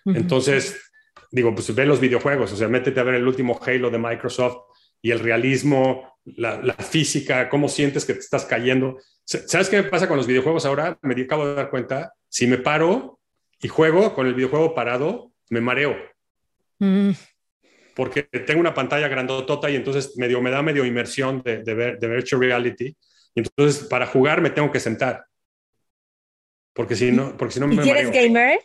Entonces, 0.06 0.92
digo, 1.32 1.54
pues 1.56 1.74
ve 1.74 1.86
los 1.86 2.02
videojuegos, 2.02 2.52
o 2.52 2.56
sea, 2.58 2.68
métete 2.68 3.00
a 3.00 3.04
ver 3.04 3.16
el 3.16 3.28
último 3.28 3.60
Halo 3.66 3.90
de 3.90 3.98
Microsoft 3.98 4.58
y 5.02 5.12
el 5.12 5.20
realismo, 5.20 6.18
la, 6.26 6.74
física, 6.74 7.50
cómo 7.50 7.70
sientes 7.70 8.04
que 8.04 8.14
te 8.14 8.20
estás 8.20 8.46
cayendo. 8.46 8.98
¿Sabes 9.24 9.70
qué 9.70 9.84
pasa 9.84 10.08
con 10.08 10.18
los 10.18 10.28
videojuegos 10.28 10.66
ahora? 10.66 10.98
Me 11.02 11.20
acabo 11.22 11.48
de 11.48 11.56
dar 11.56 11.70
cuenta, 11.70 12.14
si 12.28 12.48
me 12.48 12.58
paro 12.58 13.20
y 13.62 13.70
juego 13.70 14.14
con 14.14 14.28
el 14.28 14.34
videojuego 14.34 14.76
parado, 14.76 15.32
me 15.50 15.62
mareo 15.62 15.96
porque 17.96 18.24
tengo 18.24 18.60
una 18.60 18.74
pantalla 18.74 19.08
grandotota 19.08 19.70
y 19.70 19.76
entonces 19.76 20.18
medio, 20.18 20.42
me 20.42 20.52
da 20.52 20.62
medio 20.62 20.86
inmersión 20.86 21.42
de, 21.44 21.64
de, 21.64 21.98
de 21.98 22.08
virtual 22.08 22.42
reality. 22.42 22.96
Y 23.36 23.40
entonces 23.40 23.86
para 23.88 24.06
jugar 24.06 24.42
me 24.42 24.50
tengo 24.50 24.72
que 24.72 24.80
sentar. 24.80 25.26
Porque 26.74 26.96
si 26.96 27.12
no, 27.12 27.36
porque 27.38 27.54
si 27.54 27.60
no 27.60 27.68
me 27.68 27.86
¿Y 27.86 27.90
eres 27.90 28.12
gamer? 28.12 28.60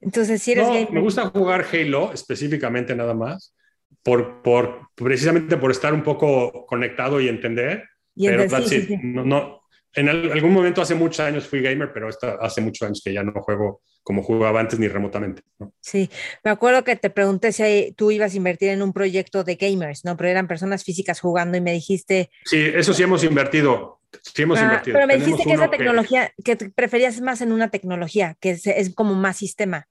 Entonces, 0.00 0.42
si 0.42 0.52
eres 0.52 0.66
no, 0.66 0.74
gamer. 0.74 0.92
Me 0.92 1.00
gusta 1.00 1.28
jugar 1.30 1.64
Halo 1.72 2.12
específicamente 2.12 2.94
nada 2.94 3.14
más, 3.14 3.54
por, 4.02 4.42
por, 4.42 4.88
precisamente 4.94 5.56
por 5.56 5.70
estar 5.70 5.94
un 5.94 6.02
poco 6.02 6.66
conectado 6.66 7.20
y 7.20 7.28
entender. 7.28 7.84
Y 8.16 8.26
pero 8.26 8.44
No, 9.02 9.24
no, 9.24 9.62
en 9.94 10.08
algún 10.08 10.52
momento 10.52 10.82
hace 10.82 10.94
muchos 10.94 11.20
años 11.20 11.46
fui 11.46 11.62
gamer, 11.62 11.92
pero 11.92 12.08
hace 12.40 12.60
muchos 12.60 12.86
años 12.86 13.00
que 13.02 13.12
ya 13.12 13.22
no 13.22 13.32
juego 13.32 13.82
como 14.02 14.22
jugaba 14.22 14.60
antes 14.60 14.78
ni 14.78 14.88
remotamente. 14.88 15.42
Sí, 15.80 16.10
me 16.42 16.50
acuerdo 16.50 16.82
que 16.84 16.96
te 16.96 17.10
pregunté 17.10 17.52
si 17.52 17.94
tú 17.96 18.10
ibas 18.10 18.34
a 18.34 18.36
invertir 18.36 18.70
en 18.70 18.82
un 18.82 18.92
proyecto 18.92 19.44
de 19.44 19.54
gamers, 19.54 20.04
¿no? 20.04 20.16
Pero 20.16 20.28
eran 20.28 20.48
personas 20.48 20.84
físicas 20.84 21.20
jugando 21.20 21.56
y 21.56 21.60
me 21.60 21.72
dijiste... 21.72 22.30
Sí, 22.44 22.58
eso 22.74 22.92
sí 22.92 23.02
hemos 23.02 23.22
invertido. 23.22 24.00
Sí 24.22 24.42
hemos 24.42 24.58
ah, 24.58 24.64
invertido. 24.64 24.94
Pero 24.94 25.06
me 25.06 25.16
dijiste 25.16 25.44
que 25.44 25.52
esa 25.52 25.70
tecnología, 25.70 26.32
que... 26.44 26.56
preferías 26.56 27.20
más 27.20 27.40
en 27.40 27.52
una 27.52 27.70
tecnología, 27.70 28.36
que 28.40 28.50
es, 28.50 28.94
como 28.94 29.14
más 29.14 29.36
sistema, 29.36 29.88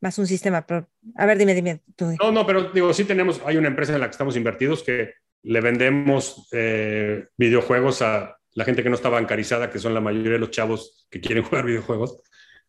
más 0.00 0.18
un 0.18 0.26
sistema. 0.26 0.66
Pero, 0.66 0.88
a 1.16 1.26
ver, 1.26 1.38
dime, 1.38 1.54
dime. 1.54 1.80
Tú. 1.96 2.14
No, 2.20 2.32
no, 2.32 2.46
pero 2.46 2.70
digo, 2.70 2.92
sí 2.92 3.04
tenemos, 3.04 3.40
hay 3.46 3.56
una 3.56 3.68
empresa 3.68 3.94
en 3.94 4.00
la 4.00 4.06
que 4.06 4.12
estamos 4.12 4.36
invertidos 4.36 4.82
que 4.82 5.14
le 5.42 5.60
vendemos 5.60 6.48
eh, 6.52 7.26
videojuegos 7.36 8.02
a 8.02 8.36
la 8.52 8.64
gente 8.64 8.82
que 8.82 8.90
no 8.90 8.94
está 8.94 9.08
bancarizada, 9.08 9.70
que 9.70 9.78
son 9.78 9.94
la 9.94 10.00
mayoría 10.00 10.32
de 10.32 10.38
los 10.38 10.50
chavos 10.50 11.06
que 11.10 11.20
quieren 11.20 11.44
jugar 11.44 11.64
videojuegos 11.64 12.22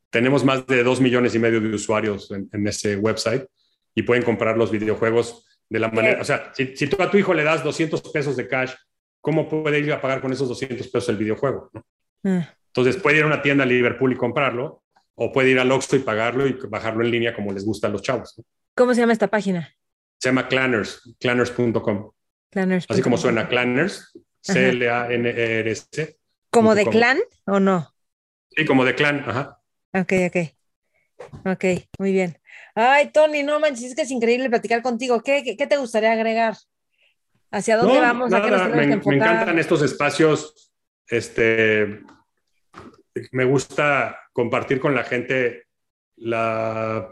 tenemos 0.09 0.43
más 0.43 0.65
de 0.67 0.83
dos 0.83 1.01
millones 1.01 1.35
y 1.35 1.39
medio 1.39 1.59
de 1.59 1.73
usuarios 1.73 2.31
en, 2.31 2.67
ese 2.67 2.95
website 2.95 3.45
y 3.93 4.03
pueden 4.03 4.23
comprar 4.23 4.57
los 4.57 4.71
videojuegos 4.71 5.45
de 5.69 5.79
la 5.79 5.89
manera, 5.89 6.21
o 6.21 6.23
sea, 6.23 6.51
si, 6.53 6.87
tú 6.87 7.01
a 7.01 7.09
tu 7.09 7.17
hijo 7.17 7.33
le 7.33 7.43
das 7.43 7.63
200 7.63 8.01
pesos 8.11 8.35
de 8.35 8.47
cash, 8.47 8.73
¿cómo 9.19 9.49
puede 9.49 9.79
ir 9.79 9.91
a 9.91 9.99
pagar 9.99 10.21
con 10.21 10.31
esos 10.31 10.47
200 10.47 10.87
pesos 10.87 11.09
el 11.09 11.17
videojuego? 11.17 11.71
Mm. 12.23 12.39
Entonces 12.67 12.97
puede 12.97 13.17
ir 13.17 13.23
a 13.23 13.27
una 13.27 13.41
tienda 13.41 13.63
a 13.63 13.67
Liverpool 13.67 14.13
y 14.13 14.15
comprarlo, 14.15 14.83
o 15.15 15.31
puede 15.31 15.49
ir 15.49 15.59
al 15.59 15.71
Oxxo 15.71 15.95
y 15.95 15.99
pagarlo 15.99 16.45
y 16.45 16.53
bajarlo 16.69 17.03
en 17.03 17.11
línea 17.11 17.33
como 17.33 17.51
les 17.51 17.65
gusta 17.65 17.87
a 17.87 17.89
los 17.89 18.01
chavos. 18.01 18.35
¿Cómo 18.75 18.93
se 18.93 19.01
llama 19.01 19.13
esta 19.13 19.27
página? 19.27 19.73
Se 20.19 20.29
llama 20.29 20.47
Clanners, 20.47 21.15
clanners.com. 21.19 22.11
Así 22.89 23.01
como 23.01 23.17
suena, 23.17 23.47
Clanners, 23.47 24.17
C-L-A-N-E-R-S. 24.41 26.17
¿Como 26.49 26.75
de 26.75 26.85
clan 26.85 27.19
o 27.45 27.59
no? 27.59 27.93
Sí, 28.51 28.65
como 28.65 28.85
de 28.85 28.95
clan, 28.95 29.23
ajá. 29.27 29.59
Ok, 29.95 30.13
ok. 30.27 30.37
Ok, 31.45 31.65
muy 31.99 32.11
bien. 32.11 32.37
Ay, 32.75 33.11
Tony, 33.11 33.43
no 33.43 33.59
manches, 33.59 33.85
es 33.85 33.95
que 33.95 34.01
es 34.01 34.11
increíble 34.11 34.49
platicar 34.49 34.81
contigo. 34.81 35.21
¿Qué, 35.23 35.55
qué, 35.57 35.67
te 35.67 35.77
gustaría 35.77 36.11
agregar? 36.11 36.55
¿Hacia 37.51 37.77
dónde 37.77 37.99
vamos? 37.99 38.33
¿A 38.33 38.41
qué 38.41 38.51
nos 38.51 38.69
me, 38.69 38.87
me 38.87 39.15
encantan 39.15 39.57
estos 39.57 39.81
espacios. 39.81 40.73
Este, 41.07 42.01
me 43.31 43.45
gusta 43.45 44.19
compartir 44.33 44.81
con 44.81 44.93
la 44.93 45.05
gente 45.05 45.67
las 46.17 47.05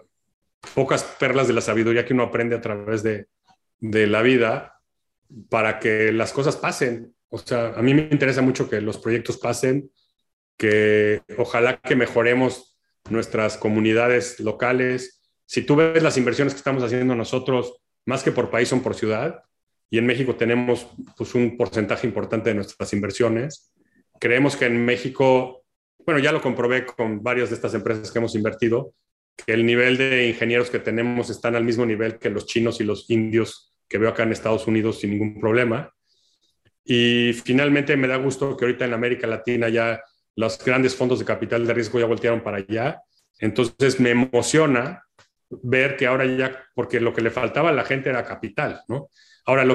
pocas 0.75 1.03
perlas 1.03 1.47
de 1.47 1.53
la 1.53 1.61
sabiduría 1.61 2.05
que 2.05 2.13
uno 2.13 2.23
aprende 2.23 2.55
a 2.55 2.61
través 2.61 3.03
de, 3.03 3.27
de 3.79 4.07
la 4.07 4.21
vida 4.21 4.81
para 5.49 5.79
que 5.79 6.11
las 6.11 6.33
cosas 6.33 6.57
pasen. 6.57 7.15
O 7.29 7.37
sea, 7.37 7.73
a 7.75 7.81
mí 7.81 7.93
me 7.93 8.09
interesa 8.11 8.41
mucho 8.41 8.69
que 8.69 8.81
los 8.81 8.97
proyectos 8.97 9.37
pasen, 9.37 9.89
que 10.57 11.21
ojalá 11.37 11.79
que 11.79 11.95
mejoremos 11.95 12.72
nuestras 13.09 13.57
comunidades 13.57 14.39
locales. 14.39 15.21
Si 15.45 15.63
tú 15.63 15.75
ves 15.75 16.01
las 16.01 16.17
inversiones 16.17 16.53
que 16.53 16.59
estamos 16.59 16.83
haciendo 16.83 17.15
nosotros, 17.15 17.81
más 18.05 18.23
que 18.23 18.31
por 18.31 18.49
país 18.49 18.69
son 18.69 18.81
por 18.81 18.95
ciudad, 18.95 19.43
y 19.89 19.99
en 19.99 20.05
México 20.07 20.35
tenemos 20.35 20.87
pues, 21.15 21.35
un 21.35 21.55
porcentaje 21.55 22.07
importante 22.07 22.49
de 22.49 22.55
nuestras 22.55 22.91
inversiones. 22.93 23.71
Creemos 24.19 24.55
que 24.55 24.65
en 24.65 24.83
México, 24.83 25.63
bueno, 26.05 26.19
ya 26.19 26.31
lo 26.31 26.41
comprobé 26.41 26.85
con 26.85 27.21
varias 27.21 27.49
de 27.49 27.55
estas 27.55 27.75
empresas 27.75 28.11
que 28.11 28.17
hemos 28.17 28.33
invertido, 28.33 28.95
que 29.35 29.53
el 29.53 29.65
nivel 29.65 29.97
de 29.97 30.27
ingenieros 30.27 30.69
que 30.71 30.79
tenemos 30.79 31.29
están 31.29 31.55
al 31.55 31.63
mismo 31.63 31.85
nivel 31.85 32.17
que 32.17 32.31
los 32.31 32.47
chinos 32.47 32.81
y 32.81 32.83
los 32.83 33.07
indios 33.09 33.71
que 33.87 33.99
veo 33.99 34.09
acá 34.09 34.23
en 34.23 34.31
Estados 34.31 34.65
Unidos 34.65 34.99
sin 34.99 35.11
ningún 35.11 35.39
problema. 35.39 35.93
Y 36.83 37.33
finalmente 37.45 37.95
me 37.95 38.07
da 38.07 38.17
gusto 38.17 38.57
que 38.57 38.65
ahorita 38.65 38.85
en 38.85 38.93
América 38.93 39.27
Latina 39.27 39.69
ya 39.69 40.01
los 40.35 40.63
grandes 40.63 40.95
fondos 40.95 41.19
de 41.19 41.25
capital 41.25 41.65
de 41.65 41.73
riesgo 41.73 41.99
ya 41.99 42.05
voltearon 42.05 42.41
para 42.41 42.57
allá. 42.57 43.01
Entonces 43.39 43.99
me 43.99 44.11
emociona 44.11 45.03
ver 45.49 45.95
que 45.97 46.07
ahora 46.07 46.25
ya, 46.25 46.63
porque 46.73 46.99
lo 46.99 47.13
que 47.13 47.21
le 47.21 47.29
faltaba 47.29 47.69
a 47.69 47.73
la 47.73 47.85
gente 47.85 48.09
era 48.09 48.25
capital, 48.25 48.81
¿no? 48.87 49.09
Ahora, 49.45 49.65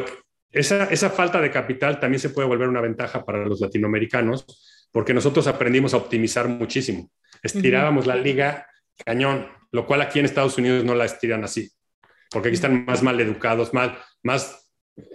esa, 0.51 0.85
esa 0.85 1.11
falta 1.11 1.41
de 1.41 1.51
capital 1.51 2.01
también 2.01 2.21
se 2.21 2.31
puede 2.31 2.49
volver 2.49 2.69
una 2.69 2.81
ventaja 2.81 3.25
para 3.25 3.45
los 3.45 3.61
latinoamericanos, 3.61 4.89
porque 4.91 5.15
nosotros 5.15 5.47
aprendimos 5.47 5.95
a 5.95 5.99
optimizar 5.99 6.49
muchísimo. 6.49 7.11
Estirábamos 7.43 8.07
la 8.07 8.17
liga 8.17 8.67
cañón, 9.05 9.47
lo 9.71 9.87
cual 9.87 10.01
aquí 10.01 10.19
en 10.19 10.25
Estados 10.25 10.57
Unidos 10.59 10.85
no 10.85 10.95
la 10.95 11.05
estiran 11.05 11.45
así, 11.45 11.71
porque 12.31 12.49
aquí 12.49 12.55
están 12.55 12.85
más 12.85 13.03
mal 13.03 13.21
educados, 13.21 13.75
más, 13.75 13.93
más 14.23 14.73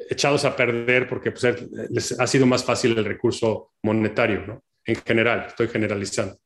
echados 0.09 0.45
a 0.45 0.55
perder, 0.55 1.09
porque 1.09 1.31
pues, 1.31 1.65
les 1.89 2.19
ha 2.19 2.27
sido 2.27 2.45
más 2.45 2.63
fácil 2.63 2.97
el 2.97 3.05
recurso 3.05 3.73
monetario, 3.81 4.45
¿no? 4.45 4.63
En 4.85 4.95
general, 4.95 5.45
estoy 5.47 5.67
generalizando. 5.67 6.37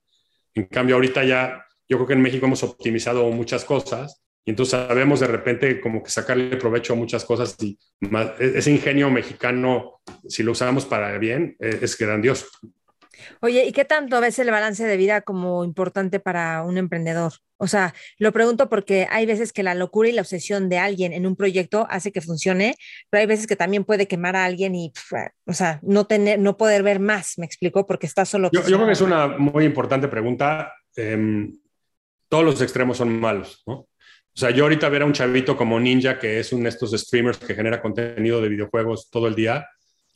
En 0.53 0.65
cambio, 0.65 0.95
ahorita 0.95 1.23
ya, 1.23 1.65
yo 1.87 1.97
creo 1.97 2.07
que 2.07 2.13
en 2.13 2.21
México 2.21 2.45
hemos 2.45 2.63
optimizado 2.63 3.29
muchas 3.31 3.63
cosas 3.63 4.23
y 4.45 4.51
entonces 4.51 4.71
sabemos 4.71 5.19
de 5.19 5.27
repente 5.27 5.81
como 5.81 6.01
que 6.01 6.09
sacarle 6.09 6.55
provecho 6.55 6.93
a 6.93 6.95
muchas 6.95 7.25
cosas 7.25 7.55
y 7.61 7.77
e-, 8.01 8.53
ese 8.55 8.71
ingenio 8.71 9.09
mexicano, 9.09 10.01
si 10.27 10.41
lo 10.41 10.53
usamos 10.53 10.85
para 10.85 11.17
bien, 11.17 11.55
e-, 11.59 11.79
es 11.81 11.97
grandioso. 11.97 12.47
Oye, 13.41 13.65
¿y 13.65 13.71
qué 13.71 13.85
tanto 13.85 14.19
ves 14.21 14.39
el 14.39 14.51
balance 14.51 14.85
de 14.85 14.97
vida 14.97 15.21
como 15.21 15.63
importante 15.63 16.19
para 16.19 16.63
un 16.63 16.77
emprendedor? 16.77 17.33
O 17.57 17.67
sea, 17.67 17.93
lo 18.19 18.31
pregunto 18.31 18.69
porque 18.69 19.07
hay 19.09 19.25
veces 19.25 19.51
que 19.51 19.63
la 19.63 19.73
locura 19.73 20.09
y 20.09 20.11
la 20.11 20.21
obsesión 20.21 20.69
de 20.69 20.77
alguien 20.77 21.11
en 21.13 21.25
un 21.25 21.35
proyecto 21.35 21.87
hace 21.89 22.11
que 22.11 22.21
funcione, 22.21 22.75
pero 23.09 23.21
hay 23.21 23.27
veces 23.27 23.47
que 23.47 23.55
también 23.55 23.83
puede 23.83 24.07
quemar 24.07 24.35
a 24.35 24.45
alguien 24.45 24.75
y, 24.75 24.93
o 25.45 25.53
sea, 25.53 25.79
no 25.81 26.05
tener, 26.05 26.39
no 26.39 26.57
poder 26.57 26.83
ver 26.83 26.99
más, 26.99 27.37
me 27.37 27.45
explico, 27.45 27.87
porque 27.87 28.05
está 28.05 28.25
solo. 28.25 28.49
Yo, 28.51 28.61
yo 28.61 28.77
creo 28.77 28.85
que 28.85 28.93
es 28.93 29.01
una 29.01 29.27
muy 29.27 29.65
importante 29.65 30.07
pregunta. 30.07 30.71
Em, 30.95 31.51
todos 32.29 32.43
los 32.43 32.61
extremos 32.61 32.97
son 32.97 33.19
malos, 33.19 33.63
¿no? 33.65 33.73
O 34.37 34.39
sea, 34.39 34.51
yo 34.51 34.65
ahorita 34.65 34.87
ver 34.89 35.01
a 35.01 35.05
un 35.05 35.13
chavito 35.13 35.57
como 35.57 35.79
Ninja, 35.79 36.19
que 36.19 36.39
es 36.39 36.53
uno 36.53 36.63
de 36.63 36.69
estos 36.69 36.91
streamers 36.91 37.39
que 37.39 37.55
genera 37.55 37.81
contenido 37.81 38.39
de 38.39 38.49
videojuegos 38.49 39.09
todo 39.09 39.27
el 39.27 39.33
día, 39.33 39.67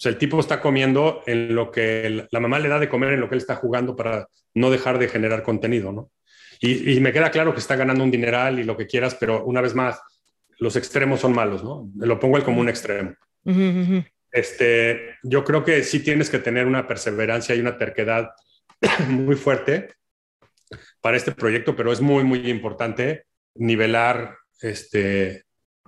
o 0.02 0.04
sea, 0.04 0.12
el 0.12 0.18
tipo 0.18 0.40
está 0.40 0.60
comiendo 0.60 1.22
en 1.28 1.54
lo 1.54 1.70
que 1.70 2.26
la 2.32 2.40
mamá 2.40 2.58
le 2.58 2.70
da 2.70 2.80
de 2.80 2.90
comer 2.90 3.14
en 3.14 3.20
lo 3.20 3.30
que 3.30 3.36
él 3.36 3.42
está 3.42 3.56
jugando 3.58 3.96
para 3.96 4.28
no 4.56 4.72
dejar 4.72 4.98
de 4.98 5.08
generar 5.08 5.44
contenido, 5.44 5.92
¿no? 5.92 6.10
Y, 6.60 7.00
me 7.02 7.14
queda 7.14 7.30
claro 7.30 7.54
que 7.54 7.60
está 7.60 7.76
ganando 7.76 8.04
un 8.04 8.10
dineral 8.10 8.58
y 8.58 8.64
lo 8.64 8.76
que 8.76 8.88
quieras, 8.88 9.16
pero 9.20 9.46
una 9.46 9.62
vez 9.62 9.76
más, 9.76 10.02
los 10.58 10.76
extremos 10.76 11.20
son 11.20 11.34
malos, 11.34 11.64
¿no? 11.64 11.88
Lo 11.98 12.20
pongo 12.20 12.38
él 12.38 12.44
como 12.44 12.62
un 12.62 12.70
extremo. 12.70 13.14
Este, 14.32 15.18
yo 15.22 15.44
creo 15.44 15.64
que 15.64 15.84
sí 15.84 16.00
tienes 16.00 16.32
que 16.32 16.40
tener 16.40 16.66
una 16.66 16.88
perseverancia 16.88 17.54
y 17.54 17.60
una 17.60 17.78
terquedad 17.78 18.32
muy 19.08 19.36
fuerte 19.36 19.94
para 21.00 21.16
este 21.16 21.32
proyecto, 21.32 21.76
pero 21.76 21.92
es 21.92 22.02
muy, 22.02 22.24
muy 22.24 22.50
importante 22.50 23.26
nivelar 23.54 24.36
este, 24.62 25.44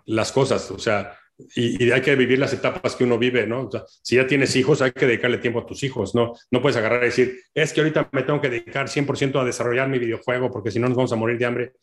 las 0.06 0.32
cosas. 0.32 0.70
O 0.70 0.78
sea, 0.78 1.18
y, 1.38 1.92
hay 1.92 2.02
que 2.02 2.16
vivir 2.16 2.40
las 2.40 2.54
etapas 2.54 2.96
que 2.96 3.04
uno 3.04 3.18
vive, 3.18 3.48
¿no? 3.48 3.70
si 4.02 4.16
ya 4.16 4.28
tienes 4.28 4.56
hijos, 4.56 4.82
hay 4.82 4.92
que 4.92 5.06
dedicarle 5.06 5.38
tiempo 5.38 5.60
a 5.60 5.66
tus 5.66 5.84
hijos, 5.84 6.14
¿no? 6.14 6.34
No 6.52 6.62
puedes 6.62 6.78
agarrar 6.78 7.04
y 7.04 7.08
decir, 7.08 7.40
es 7.54 7.74
que 7.74 7.82
ahorita 7.82 8.10
me 8.12 8.24
tengo 8.24 8.40
que 8.40 8.50
dedicar 8.50 8.88
100% 8.88 9.42
a 9.42 9.46
desarrollar 9.46 9.90
mi 9.90 10.00
videojuego 10.00 10.52
porque 10.52 10.72
si 10.72 10.80
no 10.80 10.88
nos 10.88 10.98
vamos 10.98 11.14
a 11.14 11.16
morir 11.16 11.38
de 11.38 11.46
hambre. 11.46 11.74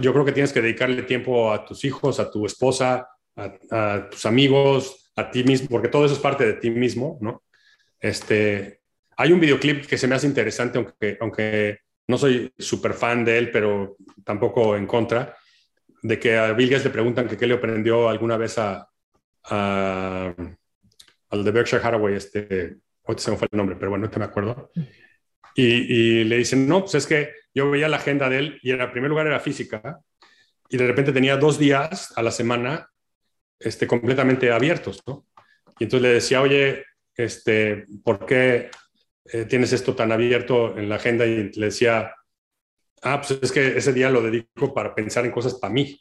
Yo 0.00 0.12
creo 0.12 0.24
que 0.24 0.32
tienes 0.32 0.52
que 0.52 0.60
dedicarle 0.60 1.02
tiempo 1.02 1.52
a 1.52 1.64
tus 1.64 1.84
hijos, 1.84 2.18
a 2.18 2.30
tu 2.30 2.44
esposa, 2.44 3.08
a, 3.36 4.08
tus 4.10 4.26
amigos, 4.26 5.12
a 5.16 5.30
ti 5.30 5.44
mismo, 5.44 5.68
porque 5.68 5.88
todo 5.88 6.04
eso 6.04 6.14
es 6.14 6.20
parte 6.20 6.44
de 6.44 6.54
ti 6.54 6.70
mismo, 6.70 7.18
¿no? 7.20 7.44
Este, 8.00 8.80
hay 9.16 9.32
un 9.32 9.40
videoclip 9.40 9.86
que 9.86 9.98
se 9.98 10.08
me 10.08 10.14
hace 10.14 10.26
interesante, 10.26 10.78
aunque, 10.78 11.16
aunque 11.20 11.78
no 12.08 12.18
soy 12.18 12.52
súper 12.58 12.94
fan 12.94 13.24
de 13.24 13.38
él, 13.38 13.50
pero 13.50 13.96
tampoco 14.24 14.76
en 14.76 14.86
contra, 14.86 15.35
de 16.06 16.20
que 16.20 16.36
a 16.36 16.52
Bill 16.52 16.70
Gates 16.70 16.84
le 16.84 16.90
preguntan 16.90 17.28
qué 17.28 17.46
le 17.46 17.54
aprendió 17.54 18.08
alguna 18.08 18.36
vez 18.36 18.58
a, 18.58 18.88
al 19.42 20.46
de 21.44 21.50
Berkshire 21.50 21.82
Hathaway, 21.82 22.14
este, 22.14 22.76
hoy 23.02 23.14
se 23.18 23.30
me 23.30 23.36
fue 23.36 23.48
el 23.50 23.56
nombre, 23.56 23.76
pero 23.76 23.90
bueno, 23.90 24.08
no 24.10 24.18
me 24.18 24.24
acuerdo. 24.24 24.70
Y, 25.54 26.24
le 26.24 26.36
dicen, 26.36 26.68
no, 26.68 26.82
pues 26.82 26.94
es 26.96 27.06
que 27.06 27.32
yo 27.54 27.70
veía 27.70 27.88
la 27.88 27.96
agenda 27.96 28.28
de 28.28 28.38
él 28.38 28.60
y 28.62 28.70
en 28.70 28.90
primer 28.92 29.08
lugar 29.08 29.26
era 29.26 29.40
física 29.40 29.98
y 30.68 30.76
de 30.76 30.86
repente 30.86 31.12
tenía 31.12 31.36
dos 31.38 31.58
días 31.58 32.12
a 32.16 32.22
la 32.22 32.30
semana 32.30 32.90
este, 33.58 33.86
completamente 33.86 34.52
abiertos, 34.52 35.02
¿no? 35.06 35.26
Y 35.78 35.84
entonces 35.84 36.02
le 36.02 36.14
decía, 36.14 36.42
oye, 36.42 36.84
este, 37.14 37.86
¿por 38.04 38.26
qué 38.26 38.70
eh, 39.24 39.44
tienes 39.46 39.72
esto 39.72 39.94
tan 39.94 40.12
abierto 40.12 40.76
en 40.76 40.88
la 40.88 40.96
agenda? 40.96 41.24
Y 41.24 41.50
le 41.52 41.66
decía, 41.66 42.14
ah, 43.02 43.20
pues 43.20 43.38
es 43.42 43.52
que 43.52 43.76
ese 43.78 43.92
día 43.92 44.10
lo 44.10 44.22
dedico 44.22 44.72
para 44.74 44.94
pensar 44.94 45.24
en 45.24 45.32
cosas 45.32 45.54
para 45.54 45.72
mí, 45.72 46.00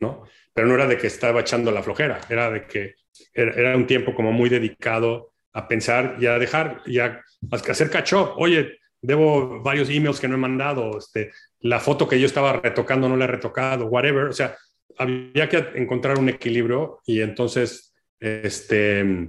¿no? 0.00 0.24
Pero 0.52 0.66
no 0.66 0.74
era 0.74 0.86
de 0.86 0.98
que 0.98 1.06
estaba 1.06 1.40
echando 1.40 1.70
la 1.70 1.82
flojera, 1.82 2.20
era 2.28 2.50
de 2.50 2.66
que 2.66 2.94
era, 3.32 3.76
un 3.76 3.86
tiempo 3.86 4.14
como 4.14 4.32
muy 4.32 4.48
dedicado 4.48 5.32
a 5.52 5.68
pensar 5.68 6.16
y 6.20 6.26
a 6.26 6.38
dejar 6.38 6.82
y 6.86 6.98
a, 6.98 7.22
hacer 7.50 7.90
catch 7.90 8.12
up. 8.14 8.32
Oye, 8.36 8.78
debo 9.00 9.60
varios 9.62 9.90
emails 9.90 10.20
que 10.20 10.28
no 10.28 10.34
he 10.34 10.38
mandado, 10.38 10.98
este, 10.98 11.32
la 11.60 11.80
foto 11.80 12.08
que 12.08 12.18
yo 12.18 12.26
estaba 12.26 12.54
retocando 12.54 13.08
no 13.08 13.16
la 13.16 13.24
he 13.24 13.28
retocado, 13.28 13.86
whatever. 13.86 14.24
O 14.24 14.32
sea, 14.32 14.56
había 14.98 15.48
que 15.48 15.58
encontrar 15.74 16.18
un 16.18 16.28
equilibrio 16.28 17.00
y 17.04 17.20
entonces, 17.20 17.94
este, 18.20 19.28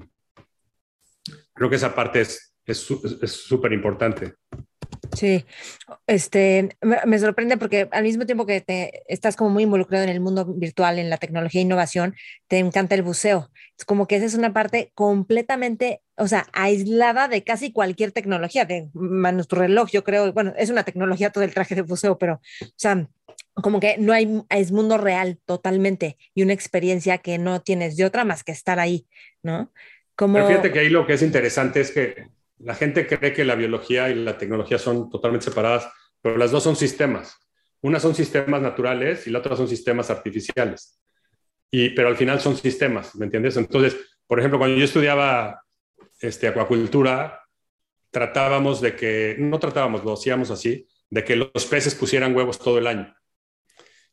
creo 1.53 1.69
que 1.69 1.75
esa 1.75 1.95
parte 1.95 2.21
es 2.21 2.53
súper 2.77 3.71
es, 3.71 3.75
importante. 3.75 4.33
Sí, 5.13 5.45
este, 6.07 6.77
me 6.81 7.19
sorprende 7.19 7.57
porque 7.57 7.87
al 7.91 8.03
mismo 8.03 8.25
tiempo 8.25 8.45
que 8.45 8.61
te 8.61 9.03
estás 9.07 9.35
como 9.35 9.49
muy 9.49 9.63
involucrado 9.63 10.03
en 10.03 10.09
el 10.09 10.19
mundo 10.19 10.45
virtual, 10.45 10.99
en 10.99 11.09
la 11.09 11.17
tecnología 11.17 11.61
e 11.61 11.63
innovación, 11.63 12.15
te 12.47 12.59
encanta 12.59 12.95
el 12.95 13.03
buceo. 13.03 13.49
Es 13.77 13.85
como 13.85 14.07
que 14.07 14.15
esa 14.15 14.25
es 14.25 14.35
una 14.35 14.53
parte 14.53 14.91
completamente, 14.95 16.01
o 16.17 16.27
sea, 16.27 16.47
aislada 16.53 17.27
de 17.27 17.43
casi 17.43 17.71
cualquier 17.71 18.11
tecnología, 18.11 18.65
de 18.65 18.89
nuestro 18.93 19.59
reloj, 19.59 19.89
yo 19.91 20.03
creo, 20.03 20.31
bueno, 20.33 20.53
es 20.57 20.69
una 20.69 20.83
tecnología 20.83 21.29
todo 21.29 21.43
el 21.43 21.53
traje 21.53 21.75
de 21.75 21.81
buceo, 21.81 22.17
pero, 22.17 22.35
o 22.61 22.73
sea, 22.75 23.07
como 23.53 23.79
que 23.79 23.97
no 23.97 24.13
hay, 24.13 24.43
es 24.49 24.71
mundo 24.71 24.97
real 24.97 25.39
totalmente 25.45 26.17
y 26.33 26.43
una 26.43 26.53
experiencia 26.53 27.17
que 27.19 27.37
no 27.37 27.61
tienes 27.61 27.95
de 27.95 28.05
otra 28.05 28.25
más 28.25 28.43
que 28.43 28.51
estar 28.51 28.79
ahí, 28.79 29.07
¿no? 29.43 29.71
Como... 30.15 30.35
Pero 30.35 30.47
fíjate 30.47 30.71
que 30.71 30.79
ahí 30.79 30.89
lo 30.89 31.05
que 31.05 31.13
es 31.13 31.21
interesante 31.21 31.81
es 31.81 31.91
que 31.91 32.34
la 32.59 32.75
gente 32.75 33.05
cree 33.07 33.33
que 33.33 33.45
la 33.45 33.55
biología 33.55 34.09
y 34.09 34.15
la 34.15 34.37
tecnología 34.37 34.77
son 34.77 35.09
totalmente 35.09 35.45
separadas, 35.45 35.89
pero 36.21 36.37
las 36.37 36.51
dos 36.51 36.63
son 36.63 36.75
sistemas. 36.75 37.37
Una 37.81 37.99
son 37.99 38.15
sistemas 38.15 38.61
naturales 38.61 39.27
y 39.27 39.31
la 39.31 39.39
otra 39.39 39.55
son 39.55 39.67
sistemas 39.67 40.09
artificiales. 40.09 40.99
Y, 41.69 41.89
pero 41.89 42.07
al 42.07 42.15
final 42.15 42.39
son 42.39 42.55
sistemas, 42.55 43.15
¿me 43.15 43.25
entiendes? 43.25 43.57
Entonces, 43.57 43.97
por 44.27 44.39
ejemplo, 44.39 44.57
cuando 44.57 44.77
yo 44.77 44.85
estudiaba 44.85 45.61
este, 46.19 46.47
acuacultura, 46.47 47.41
tratábamos 48.09 48.81
de 48.81 48.95
que, 48.95 49.35
no 49.37 49.59
tratábamos, 49.59 50.03
lo 50.03 50.13
hacíamos 50.13 50.49
así, 50.51 50.87
de 51.09 51.23
que 51.23 51.35
los 51.35 51.65
peces 51.69 51.93
pusieran 51.93 52.35
huevos 52.35 52.57
todo 52.57 52.77
el 52.77 52.87
año. 52.87 53.13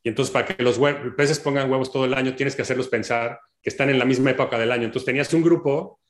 Y 0.03 0.09
entonces, 0.09 0.33
para 0.33 0.47
que 0.47 0.63
los 0.63 0.81
peces 1.17 1.39
pongan 1.39 1.71
huevos 1.71 1.93
todo 1.93 2.05
el 2.05 2.15
año, 2.15 2.35
tienes 2.35 2.57
que 2.57 2.63
hacerlos 2.63 2.89
pensar 2.89 3.39
que 3.63 3.71
están 3.71 3.89
en 3.89 3.99
la 3.99 4.05
misma 4.05 4.33
época 4.33 4.59
del 4.59 4.73
año. 4.73 4.85
Entonces, 4.85 5.07
tenías 5.07 5.33
un 5.33 5.43
grupo 5.43 6.02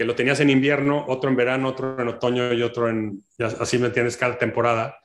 que 0.00 0.06
lo 0.06 0.14
tenías 0.14 0.40
en 0.40 0.48
invierno, 0.48 1.04
otro 1.08 1.28
en 1.28 1.36
verano, 1.36 1.68
otro 1.68 2.00
en 2.00 2.08
otoño 2.08 2.54
y 2.54 2.62
otro 2.62 2.88
en, 2.88 3.22
así 3.38 3.76
me 3.76 3.88
entiendes, 3.88 4.16
cada 4.16 4.38
temporada. 4.38 4.98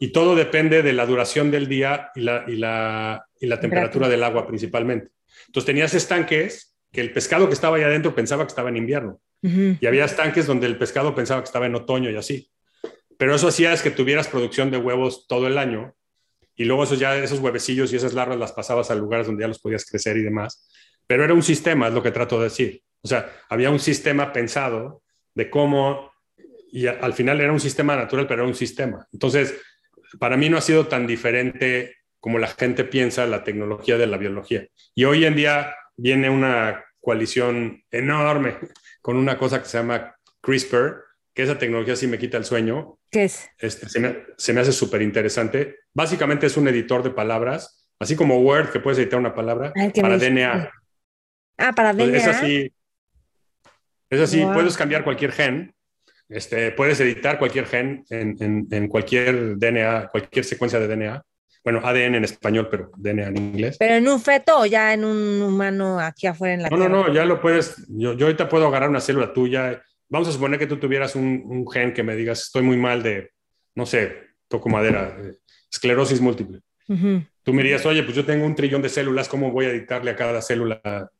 y 0.00 0.08
todo 0.08 0.34
depende 0.34 0.82
de 0.82 0.92
la 0.92 1.06
duración 1.06 1.52
del 1.52 1.68
día 1.68 2.10
y 2.16 2.22
la, 2.22 2.44
y 2.48 2.56
la, 2.56 3.24
y 3.38 3.46
la 3.46 3.60
temperatura 3.60 4.08
del 4.08 4.24
agua 4.24 4.44
principalmente. 4.44 5.12
Entonces 5.46 5.64
tenías 5.64 5.94
estanques 5.94 6.74
que 6.90 7.00
el 7.00 7.12
pescado 7.12 7.46
que 7.46 7.54
estaba 7.54 7.76
ahí 7.76 7.84
adentro 7.84 8.16
pensaba 8.16 8.42
que 8.42 8.48
estaba 8.48 8.68
en 8.68 8.78
invierno 8.78 9.20
y 9.42 9.86
había 9.86 10.06
estanques 10.06 10.44
donde 10.44 10.66
el 10.66 10.76
pescado 10.76 11.14
pensaba 11.14 11.40
que 11.40 11.46
estaba 11.46 11.66
en 11.66 11.76
otoño 11.76 12.10
y 12.10 12.16
así. 12.16 12.50
Pero 13.16 13.36
eso 13.36 13.46
hacía 13.46 13.72
es 13.72 13.80
que 13.80 13.92
tuvieras 13.92 14.26
producción 14.26 14.72
de 14.72 14.78
huevos 14.78 15.28
todo 15.28 15.46
el 15.46 15.56
año 15.56 15.94
y 16.56 16.64
luego 16.64 16.82
esos, 16.82 16.98
ya, 16.98 17.16
esos 17.16 17.38
huevecillos 17.38 17.92
y 17.92 17.96
esas 17.96 18.12
larvas 18.12 18.40
las 18.40 18.50
pasabas 18.50 18.90
a 18.90 18.96
lugares 18.96 19.28
donde 19.28 19.42
ya 19.42 19.48
los 19.48 19.60
podías 19.60 19.84
crecer 19.88 20.16
y 20.16 20.22
demás. 20.22 20.68
Pero 21.06 21.22
era 21.22 21.32
un 21.32 21.44
sistema, 21.44 21.86
es 21.86 21.94
lo 21.94 22.02
que 22.02 22.10
trato 22.10 22.38
de 22.38 22.44
decir. 22.46 22.82
O 23.02 23.08
sea, 23.08 23.30
había 23.48 23.70
un 23.70 23.80
sistema 23.80 24.32
pensado 24.32 25.02
de 25.34 25.50
cómo, 25.50 26.12
y 26.70 26.86
al 26.86 27.14
final 27.14 27.40
era 27.40 27.52
un 27.52 27.60
sistema 27.60 27.96
natural, 27.96 28.26
pero 28.26 28.42
era 28.42 28.48
un 28.48 28.54
sistema. 28.54 29.06
Entonces, 29.12 29.54
para 30.18 30.36
mí 30.36 30.48
no 30.48 30.58
ha 30.58 30.62
sido 30.62 30.86
tan 30.86 31.06
diferente 31.06 31.96
como 32.20 32.38
la 32.38 32.48
gente 32.48 32.84
piensa 32.84 33.26
la 33.26 33.42
tecnología 33.42 33.98
de 33.98 34.06
la 34.06 34.16
biología. 34.16 34.66
Y 34.94 35.04
hoy 35.04 35.24
en 35.24 35.34
día 35.34 35.74
viene 35.96 36.30
una 36.30 36.84
coalición 37.00 37.82
enorme 37.90 38.58
con 39.00 39.16
una 39.16 39.36
cosa 39.36 39.60
que 39.60 39.68
se 39.68 39.78
llama 39.78 40.16
CRISPR, 40.40 41.02
que 41.34 41.42
esa 41.42 41.58
tecnología 41.58 41.96
sí 41.96 42.06
me 42.06 42.18
quita 42.18 42.36
el 42.36 42.44
sueño. 42.44 42.98
¿Qué 43.10 43.24
es? 43.24 43.50
Este, 43.58 43.88
se, 43.88 44.00
me, 44.00 44.16
se, 44.36 44.52
me, 44.52 44.60
hace 44.60 44.72
súper 44.72 45.02
interesante. 45.02 45.80
Básicamente 45.92 46.46
es 46.46 46.56
un 46.56 46.68
editor 46.68 47.02
de 47.02 47.10
palabras, 47.10 47.88
así 47.98 48.14
como 48.14 48.38
Word, 48.38 48.70
que 48.70 48.80
puedes 48.80 48.98
editar 48.98 49.18
una 49.18 49.34
palabra, 49.34 49.72
Ay, 49.74 49.90
para 49.90 50.16
DNA. 50.16 50.70
Ah, 51.58 51.72
para 51.72 51.92
DNA. 51.92 52.16
es 52.16 52.26
así. 52.26 52.72
Es 54.12 54.20
así, 54.20 54.42
wow. 54.42 54.52
puedes 54.54 54.76
cambiar 54.76 55.04
cualquier 55.04 55.32
gen, 55.32 55.74
este, 56.28 56.70
puedes 56.72 57.00
editar 57.00 57.38
cualquier 57.38 57.66
gen 57.66 58.04
en, 58.10 58.36
en, 58.40 58.68
en, 58.70 58.88
cualquier 58.88 59.56
DNA, 59.58 60.08
cualquier 60.08 60.44
secuencia 60.44 60.78
de 60.78 60.86
DNA. 60.86 61.22
Bueno, 61.64 61.80
ADN 61.82 62.16
en 62.16 62.24
español, 62.24 62.68
pero 62.70 62.90
DNA 62.96 63.28
en 63.28 63.36
inglés. 63.36 63.76
¿Pero 63.78 63.94
en 63.94 64.08
un 64.08 64.20
feto 64.20 64.60
o 64.60 64.66
ya 64.66 64.92
en 64.92 65.04
un 65.04 65.40
humano 65.42 66.00
aquí 66.00 66.26
afuera 66.26 66.54
en 66.54 66.62
la 66.62 66.68
No, 66.70 66.76
tierra? 66.76 66.90
no, 66.90 67.06
no, 67.08 67.14
ya 67.14 67.24
lo 67.24 67.40
puedes. 67.40 67.84
Yo, 67.88 68.14
yo 68.14 68.26
ahorita 68.26 68.48
puedo 68.48 68.66
agarrar 68.66 68.90
una 68.90 69.00
célula 69.00 69.32
tuya 69.32 69.82
vamos 70.12 70.28
a 70.28 70.32
suponer 70.32 70.58
que 70.58 70.66
tú 70.66 70.76
tuvieras 70.76 71.16
un, 71.16 71.42
un, 71.46 71.70
gen 71.70 71.94
que 71.94 72.02
me 72.02 72.14
digas, 72.14 72.42
estoy 72.42 72.62
muy 72.62 72.76
mal 72.76 73.02
de, 73.02 73.30
no 73.74 73.86
sé, 73.86 74.14
toco 74.46 74.68
madera, 74.68 75.16
esclerosis 75.72 76.20
múltiple. 76.20 76.60
Uh 76.86 76.94
-huh. 76.94 77.28
Tú 77.42 77.54
me 77.54 77.62
dirías, 77.62 77.86
oye, 77.86 78.02
pues 78.02 78.14
yo 78.14 78.24
tengo 78.24 78.44
un 78.44 78.54
trillón 78.54 78.82
de 78.82 78.90
células, 78.90 79.26
¿cómo 79.26 79.50
voy 79.50 79.64
a 79.64 79.70
editarle 79.70 80.10
a 80.10 80.16
cada 80.16 80.42
célula? 80.42 81.10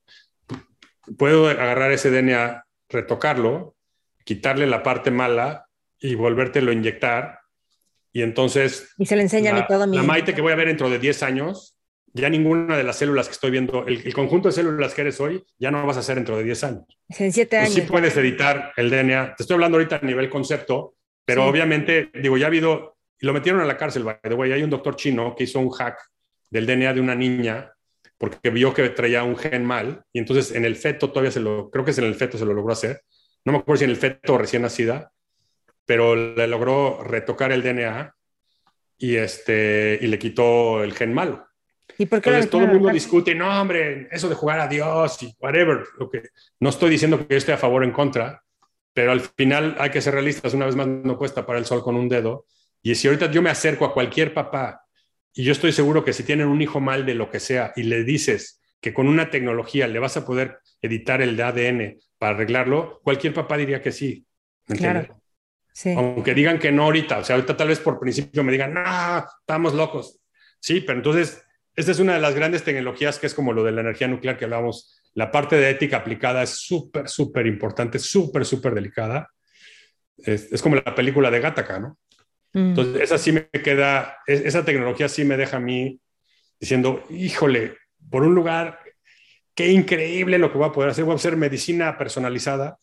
Puedo 1.16 1.48
agarrar 1.48 1.90
ese 1.90 2.10
DNA, 2.10 2.62
retocarlo, 2.93 3.77
quitarle 4.24 4.66
la 4.66 4.82
parte 4.82 5.10
mala 5.10 5.66
y 5.98 6.14
volvértelo 6.14 6.70
a 6.70 6.74
inyectar. 6.74 7.40
Y 8.12 8.23
entonces... 8.23 8.93
Y 8.98 9.06
se 9.06 9.16
le 9.16 9.23
enseña 9.23 9.52
la, 9.52 9.60
a 9.60 9.66
todo 9.66 9.86
mi... 9.86 9.97
La 9.97 10.02
Maite 10.02 10.35
que 10.35 10.40
voy 10.40 10.52
a 10.52 10.56
ver 10.56 10.69
dentro 10.69 10.90
de 10.90 10.98
10 10.98 11.23
años, 11.23 11.77
ya 12.12 12.28
ninguna 12.28 12.77
de 12.77 12.85
las 12.85 12.97
células 12.97 13.27
que 13.27 13.32
estoy 13.32 13.51
viendo, 13.51 13.86
el, 13.86 14.06
el, 14.06 14.12
conjunto 14.12 14.48
de 14.48 14.52
células 14.52 14.94
que 14.94 15.01
eres 15.01 15.20
hoy, 15.20 15.43
ya 15.59 15.70
no 15.70 15.86
vas 15.86 15.97
a 15.97 16.02
ser 16.02 16.16
dentro 16.16 16.36
de 16.36 16.44
10 16.44 16.64
años. 16.64 16.85
En 17.09 17.32
7 17.32 17.56
años. 17.56 17.73
Pues 17.73 17.85
sí 17.85 17.90
puedes 17.90 18.16
editar 18.16 18.73
el 18.77 18.90
DNA. 18.90 19.35
Te 19.36 19.43
estoy 19.43 19.55
hablando 19.55 19.78
ahorita 19.78 20.01
a 20.02 20.06
nivel 20.06 20.28
concepto, 20.28 20.94
pero 21.24 21.43
sí. 21.43 21.48
obviamente, 21.48 22.10
digo, 22.14 22.36
ya 22.36 22.47
ha 22.47 22.48
habido, 22.48 22.97
y 23.19 23.27
lo 23.27 23.32
metieron 23.32 23.62
a 23.62 23.64
la 23.64 23.78
cárcel, 23.78 24.05
by 24.05 24.19
the 24.23 24.35
way, 24.35 24.52
hay 24.52 24.62
un 24.62 24.70
doctor 24.70 24.97
chino 24.97 25.35
que 25.35 25.44
hizo 25.44 25.59
un 25.59 25.70
hack 25.70 25.98
del 26.51 26.66
DNA 26.66 26.93
de 26.93 27.01
una 27.01 27.14
niña 27.14 27.73
porque 28.23 28.51
vio 28.51 28.73
que 28.73 28.89
traía 28.90 29.24
un 29.24 29.36
gen 29.36 29.65
mal, 29.65 30.05
y 30.12 30.20
entonces 30.20 30.55
en 30.55 30.65
el 30.65 30.77
feto 30.77 31.11
todavía 31.11 31.32
se 31.32 31.40
lo, 31.40 31.70
creo 31.70 31.85
que 31.85 31.90
es 31.90 31.99
en 31.99 32.05
el 32.05 32.15
feto 32.15 32.39
se 32.39 32.44
lo 32.44 32.55
logró 32.55 32.73
hacer, 32.73 33.03
no 33.44 33.51
me 33.51 33.59
acuerdo 33.59 33.78
si 33.78 33.85
en 33.85 33.90
el 33.90 33.97
feto 33.97 34.39
recién 34.39 34.62
nacida, 34.62 35.11
pero 35.85 36.15
le 36.15 36.47
logró 36.47 37.03
retocar 37.03 37.51
el 37.51 37.65
DNA 37.65 38.15
y, 38.97 39.16
este, 39.16 39.99
y 40.01 40.07
le 40.07 40.20
quitó 40.20 40.85
el 40.85 40.93
gen 40.93 41.12
malo. 41.12 41.49
¿Y 41.99 42.07
por 42.07 42.20
qué 42.20 42.31
Entonces 42.31 42.49
todo 42.49 42.62
el 42.62 42.69
mundo 42.69 42.90
discute, 42.90 43.35
no, 43.35 43.61
hombre, 43.61 44.07
eso 44.12 44.28
de 44.28 44.36
jugar 44.36 44.61
a 44.61 44.69
Dios 44.69 45.20
y 45.24 45.35
whatever. 45.40 45.82
Lo 45.99 46.09
que, 46.09 46.23
no 46.61 46.69
estoy 46.69 46.90
diciendo 46.90 47.19
que 47.19 47.35
yo 47.35 47.39
esté 47.39 47.53
a 47.53 47.59
favor 47.59 47.82
o 47.82 47.85
en 47.85 47.90
contra, 47.90 48.40
pero 48.93 49.11
al 49.11 49.20
final 49.20 49.74
hay 49.81 49.90
que 49.90 50.01
ser 50.01 50.15
realistas. 50.15 50.55
Una 50.55 50.66
vez 50.66 50.77
más, 50.77 50.86
no 50.86 51.19
cuesta 51.19 51.44
para 51.44 51.59
el 51.59 51.65
sol 51.65 51.82
con 51.82 51.97
un 51.97 52.09
dedo. 52.09 52.47
Y 52.82 52.94
si 52.94 53.09
ahorita 53.09 53.32
yo 53.32 53.43
me 53.43 53.51
acerco 53.51 53.85
a 53.85 53.93
cualquier 53.93 54.32
papá 54.32 54.82
y 55.35 55.45
yo 55.45 55.53
estoy 55.53 55.73
seguro 55.73 56.05
que 56.05 56.13
si 56.13 56.23
tienen 56.23 56.49
un 56.49 56.61
hijo 56.61 56.81
mal 56.81 57.07
de 57.07 57.15
lo 57.15 57.31
que 57.31 57.41
sea 57.41 57.73
y 57.77 57.85
le 57.85 58.05
dices 58.05 58.61
que 58.81 58.93
con 58.93 59.09
una 59.09 59.31
tecnología 59.31 59.87
le 59.87 59.99
vas 59.99 60.17
a 60.17 60.27
poder 60.27 60.59
editar 60.83 61.23
el 61.23 61.41
ADN 61.41 61.99
para 62.19 62.35
arreglarlo, 62.35 63.01
cualquier 63.03 63.33
papá 63.33 63.57
diría 63.57 63.81
que 63.81 63.93
sí. 63.93 64.27
¿me 64.67 64.77
claro. 64.77 65.21
Sí. 65.73 65.95
Aunque 65.97 66.35
digan 66.35 66.59
que 66.59 66.71
no 66.71 66.85
ahorita, 66.85 67.19
o 67.19 67.25
sea, 67.25 67.37
ahorita 67.37 67.57
tal 67.57 67.69
vez 67.69 67.79
por 67.79 67.99
principio 67.99 68.45
me 68.45 68.53
digan, 68.53 68.75
no, 68.75 69.25
estamos 69.41 69.73
locos. 69.73 70.19
Sí, 70.61 70.81
pero 70.81 70.99
entonces 70.99 71.43
esta 71.75 71.93
es 71.93 71.99
una 71.99 72.15
de 72.15 72.21
las 72.21 72.35
grandes 72.35 72.65
tecnologías 72.65 73.19
que 73.19 73.27
es 73.27 73.35
como 73.35 73.53
lo 73.53 73.65
de 73.65 73.73
la 73.73 73.81
energía 73.81 74.09
nuclear 74.09 74.37
que 74.37 74.45
hablábamos. 74.45 75.01
La 75.15 75.31
parte 75.31 75.57
de 75.57 75.71
ética 75.71 75.99
aplicada 75.99 76.43
es 76.43 76.51
súper, 76.51 77.09
súper 77.09 77.47
importante, 77.47 77.99
súper, 77.99 78.45
súper 78.45 78.75
delicada. 78.75 79.31
Es, 80.19 80.53
es, 80.53 80.61
como 80.61 80.77
la 80.77 80.95
película 80.95 81.31
de 81.31 81.41
Gattaca, 81.41 81.79
¿no? 81.79 81.99
Mm. 82.53 82.69
Entonces, 82.70 83.03
esa 83.03 83.19
sí 83.19 83.33
me 83.33 83.49
queda, 83.49 84.19
esa 84.27 84.65
tecnología 84.65 85.09
sí 85.09 85.24
me 85.24 85.37
deja 85.37 85.57
a 85.57 85.61
mí 85.61 86.01
diciendo, 86.61 87.05
híjole, 87.11 87.77
por 88.11 88.23
un 88.23 88.35
lugar, 88.35 88.79
qué 89.55 89.73
increíble 89.73 90.39
lo 90.39 90.51
que 90.51 90.59
voy 90.59 90.69
a 90.69 90.73
poder 90.73 90.91
hacer. 90.91 91.05
Voy 91.05 91.12
a 91.12 91.16
hacer 91.16 91.37
medicina 91.37 91.99
personalizada. 91.99 92.79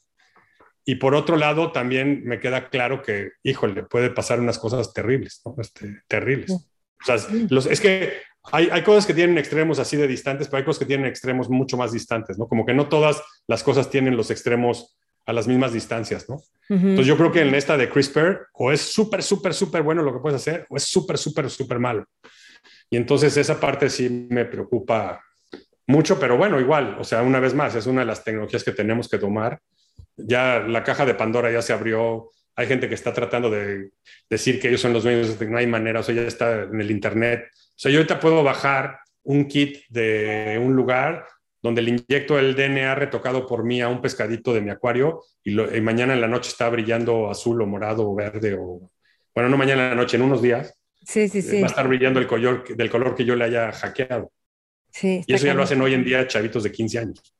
Y 0.86 0.96
por 0.96 1.14
otro 1.14 1.38
lado, 1.38 1.72
también 1.72 2.24
me 2.26 2.40
queda 2.40 2.70
claro 2.70 3.02
que, 3.02 3.32
híjole, 3.44 3.84
puede 3.84 4.10
pasar 4.10 4.40
unas 4.40 4.58
cosas 4.58 4.92
terribles, 4.94 5.42
¿no? 5.46 5.56
Este, 5.60 6.02
terribles. 6.08 6.52
O 6.52 7.06
sea, 7.06 7.18
los, 7.50 7.68
es 7.68 7.80
que 7.80 8.14
hay, 8.52 8.70
hay, 8.72 8.82
cosas 8.82 9.06
que 9.06 9.14
tienen 9.14 9.38
extremos 9.38 9.78
así 9.80 9.98
de 9.98 10.08
distantes, 10.08 10.48
pero 10.48 10.58
hay 10.58 10.66
cosas 10.66 10.80
que 10.80 10.86
tienen 10.86 11.06
extremos 11.06 11.50
mucho 11.50 11.78
más 11.78 11.92
distantes, 11.92 12.38
¿no? 12.38 12.48
Como 12.48 12.66
que 12.66 12.74
no 12.74 12.90
todas 12.90 13.22
las 13.48 13.64
cosas 13.64 13.90
tienen 13.90 14.18
los 14.18 14.32
extremos 14.32 14.98
a 15.30 15.34
las 15.34 15.48
mismas 15.48 15.72
distancias, 15.72 16.28
¿no? 16.28 16.36
Uh 16.36 16.76
-huh. 16.76 16.90
Entonces 16.90 17.06
yo 17.06 17.18
creo 17.18 17.32
que 17.32 17.42
en 17.42 17.54
esta 17.54 17.78
de 17.78 17.88
CRISPR 17.88 18.48
o 18.54 18.72
es 18.72 18.82
súper, 18.82 19.22
súper, 19.22 19.54
súper 19.54 19.84
bueno 19.84 20.02
lo 20.02 20.12
que 20.12 20.20
puedes 20.20 20.42
hacer 20.42 20.66
o 20.70 20.76
es 20.76 20.84
súper, 20.84 21.18
súper, 21.18 21.50
súper 21.50 21.78
malo. 21.78 22.06
Y 22.90 22.98
entonces 22.98 23.38
esa 23.38 23.60
parte 23.60 23.90
sí 23.90 24.28
me 24.30 24.46
preocupa 24.46 25.22
mucho, 25.86 26.20
pero 26.20 26.36
bueno, 26.36 26.60
igual, 26.60 26.98
o 27.00 27.04
sea, 27.04 27.22
una 27.22 27.40
vez 27.40 27.54
más, 27.54 27.76
es 27.76 27.86
una 27.86 28.02
de 28.02 28.08
las 28.08 28.24
tecnologías 28.24 28.64
que 28.64 28.72
tenemos 28.72 29.08
que 29.08 29.20
tomar. 29.20 29.60
Ya 30.18 30.60
la 30.60 30.84
caja 30.84 31.06
de 31.06 31.14
Pandora 31.14 31.52
ya 31.52 31.62
se 31.62 31.74
abrió, 31.74 32.32
hay 32.56 32.68
gente 32.68 32.90
que 32.90 32.96
está 32.96 33.14
tratando 33.14 33.50
de 33.50 33.92
decir 34.30 34.60
que 34.60 34.70
ellos 34.70 34.82
son 34.82 34.94
los 34.94 35.04
dueños, 35.04 35.40
no 35.42 35.58
hay 35.58 35.68
manera, 35.68 36.00
o 36.00 36.04
sea, 36.04 36.16
ya 36.16 36.24
está 36.24 36.64
en 36.64 36.82
el 36.82 36.92
Internet. 36.92 37.46
O 37.54 37.82
sea, 37.82 37.92
yo 37.92 38.00
ahorita 38.00 38.20
puedo 38.20 38.44
bajar 38.44 39.00
un 39.24 39.46
kit 39.46 39.78
de 39.90 40.60
un 40.62 40.76
lugar 40.76 41.26
donde 41.62 41.82
le 41.82 41.92
inyecto 41.92 42.40
el 42.40 42.56
DNA 42.56 42.96
retocado 42.96 43.46
por 43.46 43.64
mí 43.64 43.82
a 43.82 43.90
un 43.90 44.02
pescadito 44.02 44.54
de 44.54 44.62
mi 44.62 44.70
acuario 44.70 45.24
y, 45.44 45.52
lo, 45.52 45.76
y, 45.76 45.82
mañana 45.82 46.14
en 46.14 46.22
la 46.22 46.28
noche 46.28 46.50
está 46.50 46.70
brillando 46.70 47.30
azul 47.30 47.62
o 47.62 47.66
morado 47.66 48.10
o 48.10 48.16
verde 48.16 48.56
o, 48.60 48.92
bueno, 49.34 49.50
no 49.50 49.58
mañana 49.58 49.84
en 49.84 49.90
la 49.92 49.96
noche, 49.96 50.18
en 50.18 50.24
unos 50.24 50.42
días. 50.42 50.74
Sí, 51.04 51.28
sí, 51.28 51.42
sí. 51.42 51.62
Va 51.62 51.68
a 51.68 51.70
estar 51.70 51.88
brillando 51.88 52.20
el 52.20 52.28
color, 52.28 52.64
del 52.76 52.90
color 52.90 53.16
que 53.16 53.26
yo 53.26 53.36
le 53.36 53.46
haya 53.46 53.72
hackeado. 53.72 54.32
Sí, 54.92 55.24
y 55.26 55.34
eso 55.34 55.46
ya 55.46 55.54
lo 55.54 55.64
hacen 55.64 55.82
hoy 55.82 55.94
en 55.94 56.04
día 56.04 56.28
chavitos 56.28 56.64
de 56.64 56.72
15 56.72 57.00
años. 57.00 57.34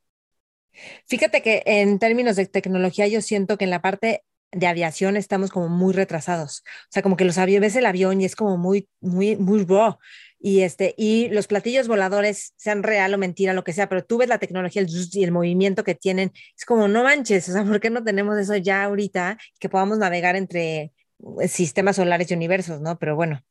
Fíjate 1.08 1.42
que 1.42 1.64
en 1.66 2.00
términos 2.00 2.36
de 2.36 2.46
tecnología 2.46 3.08
yo 3.08 3.22
siento 3.22 3.58
que 3.58 3.66
en 3.66 3.72
la 3.72 3.82
parte 3.82 4.24
de 4.52 4.68
aviación 4.68 5.18
estamos 5.18 5.52
como 5.52 5.70
muy 5.70 5.94
retrasados. 5.94 6.64
O 6.66 6.92
sea, 6.92 7.04
como 7.04 7.18
que 7.18 7.26
los 7.26 7.38
aviones, 7.38 7.74
ves 7.74 7.76
el 7.76 7.86
avión 7.86 8.22
y 8.22 8.26
es 8.26 8.36
como 8.36 8.58
muy, 8.58 8.88
muy, 9.02 9.36
muy 9.36 9.64
raw. 9.66 9.98
Y, 10.42 10.62
este, 10.62 10.96
y 10.98 11.28
los 11.30 11.48
platillos 11.48 11.88
voladores, 11.88 12.54
sean 12.56 12.82
real 12.82 13.14
o 13.14 13.18
mentira, 13.18 13.54
lo 13.54 13.66
que 13.66 13.74
sea, 13.74 13.90
pero 13.90 14.06
tú 14.06 14.18
ves 14.18 14.30
la 14.30 14.38
tecnología 14.38 14.82
el, 14.82 14.88
y 14.90 15.24
el 15.24 15.32
movimiento 15.32 15.84
que 15.84 15.96
tienen, 15.96 16.32
es 16.58 16.66
como, 16.66 16.88
no 16.88 17.04
manches, 17.04 17.50
o 17.50 17.52
sea, 17.52 17.66
¿por 17.66 17.82
qué 17.82 17.90
no 17.90 18.04
tenemos 18.04 18.38
eso 18.38 18.56
ya 18.56 18.86
ahorita? 18.86 19.38
Que 19.60 19.68
podamos 19.68 19.98
navegar 19.98 20.38
entre 20.38 20.94
eh, 21.42 21.48
sistemas 21.50 21.98
solares 21.98 22.32
y 22.32 22.34
universos, 22.34 22.80
¿no? 22.80 22.98
Pero 22.98 23.16
bueno. 23.16 23.44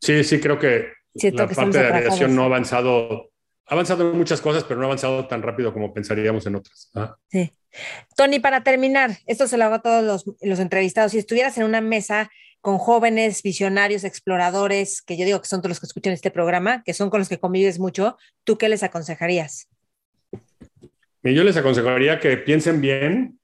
Sí, 0.00 0.22
sí, 0.22 0.38
creo 0.38 0.58
que 0.58 0.86
Siento 1.14 1.42
la 1.42 1.48
que 1.48 1.54
parte 1.56 1.78
de 1.78 1.88
aviación 1.88 2.36
no 2.36 2.42
ha 2.42 2.46
avanzado, 2.46 3.32
ha 3.66 3.74
avanzado 3.74 4.08
en 4.08 4.16
muchas 4.16 4.40
cosas, 4.40 4.62
pero 4.62 4.78
no 4.78 4.84
ha 4.84 4.86
avanzado 4.86 5.26
tan 5.26 5.42
rápido 5.42 5.72
como 5.72 5.92
pensaríamos 5.92 6.46
en 6.46 6.54
otras. 6.54 6.90
¿ah? 6.94 7.16
Sí. 7.28 7.52
Tony, 8.16 8.38
para 8.38 8.62
terminar, 8.62 9.18
esto 9.26 9.46
se 9.48 9.58
lo 9.58 9.64
hago 9.64 9.76
a 9.76 9.82
todos 9.82 10.04
los, 10.04 10.36
los 10.40 10.60
entrevistados. 10.60 11.12
Si 11.12 11.18
estuvieras 11.18 11.58
en 11.58 11.64
una 11.64 11.80
mesa 11.80 12.30
con 12.68 12.76
jóvenes, 12.76 13.42
visionarios, 13.42 14.04
exploradores, 14.04 15.00
que 15.00 15.16
yo 15.16 15.24
digo 15.24 15.40
que 15.40 15.48
son 15.48 15.62
todos 15.62 15.70
los 15.70 15.80
que 15.80 15.86
escuchan 15.86 16.12
este 16.12 16.30
programa, 16.30 16.82
que 16.84 16.92
son 16.92 17.08
con 17.08 17.18
los 17.18 17.30
que 17.30 17.38
convives 17.38 17.78
mucho, 17.78 18.18
¿tú 18.44 18.58
qué 18.58 18.68
les 18.68 18.82
aconsejarías? 18.82 19.70
Yo 21.22 21.44
les 21.44 21.56
aconsejaría 21.56 22.20
que 22.20 22.36
piensen 22.36 22.82
bien 22.82 23.40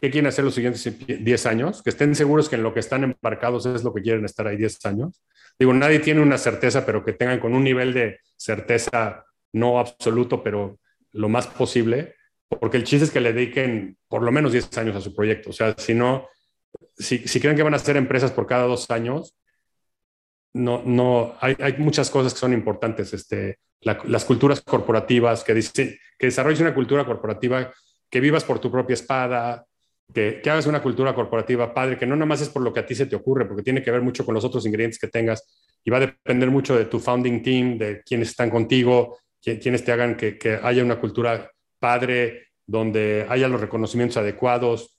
qué 0.00 0.10
quieren 0.10 0.28
hacer 0.28 0.46
los 0.46 0.54
siguientes 0.54 0.82
10 0.82 1.44
años, 1.44 1.82
que 1.82 1.90
estén 1.90 2.14
seguros 2.14 2.48
que 2.48 2.56
en 2.56 2.62
lo 2.62 2.72
que 2.72 2.80
están 2.80 3.04
embarcados 3.04 3.66
es 3.66 3.84
lo 3.84 3.92
que 3.92 4.00
quieren 4.00 4.24
estar 4.24 4.46
ahí 4.46 4.56
10 4.56 4.86
años. 4.86 5.22
Digo, 5.58 5.74
nadie 5.74 5.98
tiene 5.98 6.22
una 6.22 6.38
certeza, 6.38 6.86
pero 6.86 7.04
que 7.04 7.12
tengan 7.12 7.40
con 7.40 7.52
un 7.52 7.64
nivel 7.64 7.92
de 7.92 8.20
certeza 8.34 9.26
no 9.52 9.78
absoluto, 9.78 10.42
pero 10.42 10.78
lo 11.12 11.28
más 11.28 11.48
posible, 11.48 12.14
porque 12.48 12.78
el 12.78 12.84
chiste 12.84 13.04
es 13.04 13.10
que 13.10 13.20
le 13.20 13.34
dediquen 13.34 13.98
por 14.08 14.22
lo 14.22 14.32
menos 14.32 14.52
10 14.52 14.78
años 14.78 14.96
a 14.96 15.02
su 15.02 15.14
proyecto. 15.14 15.50
O 15.50 15.52
sea, 15.52 15.74
si 15.76 15.92
no, 15.92 16.28
si, 16.96 17.18
si, 17.18 17.40
creen 17.40 17.56
que 17.56 17.62
van 17.62 17.74
a 17.74 17.78
ser 17.78 17.96
empresas 17.96 18.32
por 18.32 18.46
cada 18.46 18.64
dos 18.64 18.90
años, 18.90 19.36
no, 20.54 20.82
no, 20.84 21.34
hay, 21.40 21.56
hay, 21.58 21.76
muchas 21.78 22.10
cosas 22.10 22.32
que 22.32 22.40
son 22.40 22.52
importantes. 22.52 23.12
Este, 23.12 23.58
las 23.80 24.24
culturas 24.24 24.60
corporativas, 24.62 25.44
que, 25.44 25.54
dice, 25.54 25.98
que 26.18 26.26
desarrolles 26.26 26.60
una 26.60 26.74
cultura 26.74 27.04
corporativa, 27.04 27.72
que 28.08 28.20
vivas 28.20 28.44
por 28.44 28.60
tu 28.60 28.70
propia 28.70 28.94
espada, 28.94 29.66
que, 30.12 30.40
que, 30.42 30.50
hagas 30.50 30.66
una 30.66 30.82
cultura 30.82 31.14
corporativa 31.14 31.74
padre, 31.74 31.98
que 31.98 32.06
no 32.06 32.14
nada 32.14 32.26
más 32.26 32.40
es 32.40 32.48
por 32.48 32.62
lo 32.62 32.72
que 32.72 32.80
a 32.80 32.86
ti 32.86 32.94
se 32.94 33.06
te 33.06 33.16
ocurre, 33.16 33.46
porque 33.46 33.62
tiene 33.62 33.82
que 33.82 33.90
ver 33.90 34.02
mucho 34.02 34.24
con 34.24 34.34
los 34.34 34.44
otros 34.44 34.64
ingredientes 34.66 34.98
que 34.98 35.08
tengas 35.08 35.46
y 35.82 35.90
va 35.90 35.98
a 35.98 36.00
depender 36.00 36.50
mucho 36.50 36.76
de 36.76 36.86
tu 36.86 37.00
founding 37.00 37.42
team, 37.42 37.78
de 37.78 38.02
quienes 38.02 38.30
están 38.30 38.50
contigo, 38.50 39.18
quienes 39.42 39.84
te 39.84 39.92
hagan 39.92 40.16
que, 40.16 40.38
que 40.38 40.58
haya 40.62 40.82
una 40.82 40.98
cultura 40.98 41.50
padre, 41.78 42.48
donde 42.66 43.26
haya 43.28 43.48
los 43.48 43.60
reconocimientos 43.60 44.16
adecuados, 44.16 44.93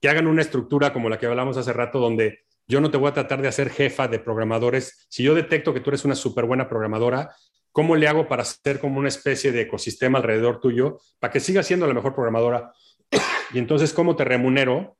que 0.00 0.08
hagan 0.08 0.26
una 0.26 0.42
estructura 0.42 0.92
como 0.92 1.08
la 1.08 1.18
que 1.18 1.26
hablamos 1.26 1.56
hace 1.56 1.72
rato, 1.72 1.98
donde 1.98 2.40
yo 2.68 2.80
no 2.80 2.90
te 2.90 2.98
voy 2.98 3.08
a 3.08 3.14
tratar 3.14 3.42
de 3.42 3.48
hacer 3.48 3.70
jefa 3.70 4.08
de 4.08 4.18
programadores. 4.18 5.06
Si 5.08 5.22
yo 5.22 5.34
detecto 5.34 5.72
que 5.72 5.80
tú 5.80 5.90
eres 5.90 6.04
una 6.04 6.14
súper 6.14 6.46
buena 6.46 6.68
programadora, 6.68 7.34
¿cómo 7.72 7.96
le 7.96 8.08
hago 8.08 8.28
para 8.28 8.42
hacer 8.42 8.80
como 8.80 8.98
una 8.98 9.08
especie 9.08 9.52
de 9.52 9.62
ecosistema 9.62 10.18
alrededor 10.18 10.60
tuyo 10.60 10.98
para 11.18 11.32
que 11.32 11.40
sigas 11.40 11.66
siendo 11.66 11.86
la 11.86 11.94
mejor 11.94 12.14
programadora? 12.14 12.72
y 13.52 13.58
entonces, 13.58 13.92
¿cómo 13.92 14.16
te 14.16 14.24
remunero? 14.24 14.96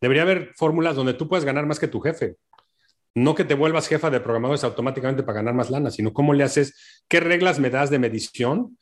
Debería 0.00 0.22
haber 0.22 0.52
fórmulas 0.56 0.94
donde 0.94 1.14
tú 1.14 1.28
puedes 1.28 1.44
ganar 1.44 1.66
más 1.66 1.78
que 1.78 1.88
tu 1.88 2.00
jefe. 2.00 2.36
No 3.14 3.34
que 3.34 3.44
te 3.44 3.54
vuelvas 3.54 3.88
jefa 3.88 4.10
de 4.10 4.20
programadores 4.20 4.62
automáticamente 4.62 5.22
para 5.22 5.36
ganar 5.36 5.54
más 5.54 5.70
lana, 5.70 5.90
sino 5.90 6.12
cómo 6.12 6.34
le 6.34 6.44
haces, 6.44 7.02
qué 7.08 7.18
reglas 7.18 7.58
me 7.58 7.70
das 7.70 7.90
de 7.90 7.98
medición, 7.98 8.78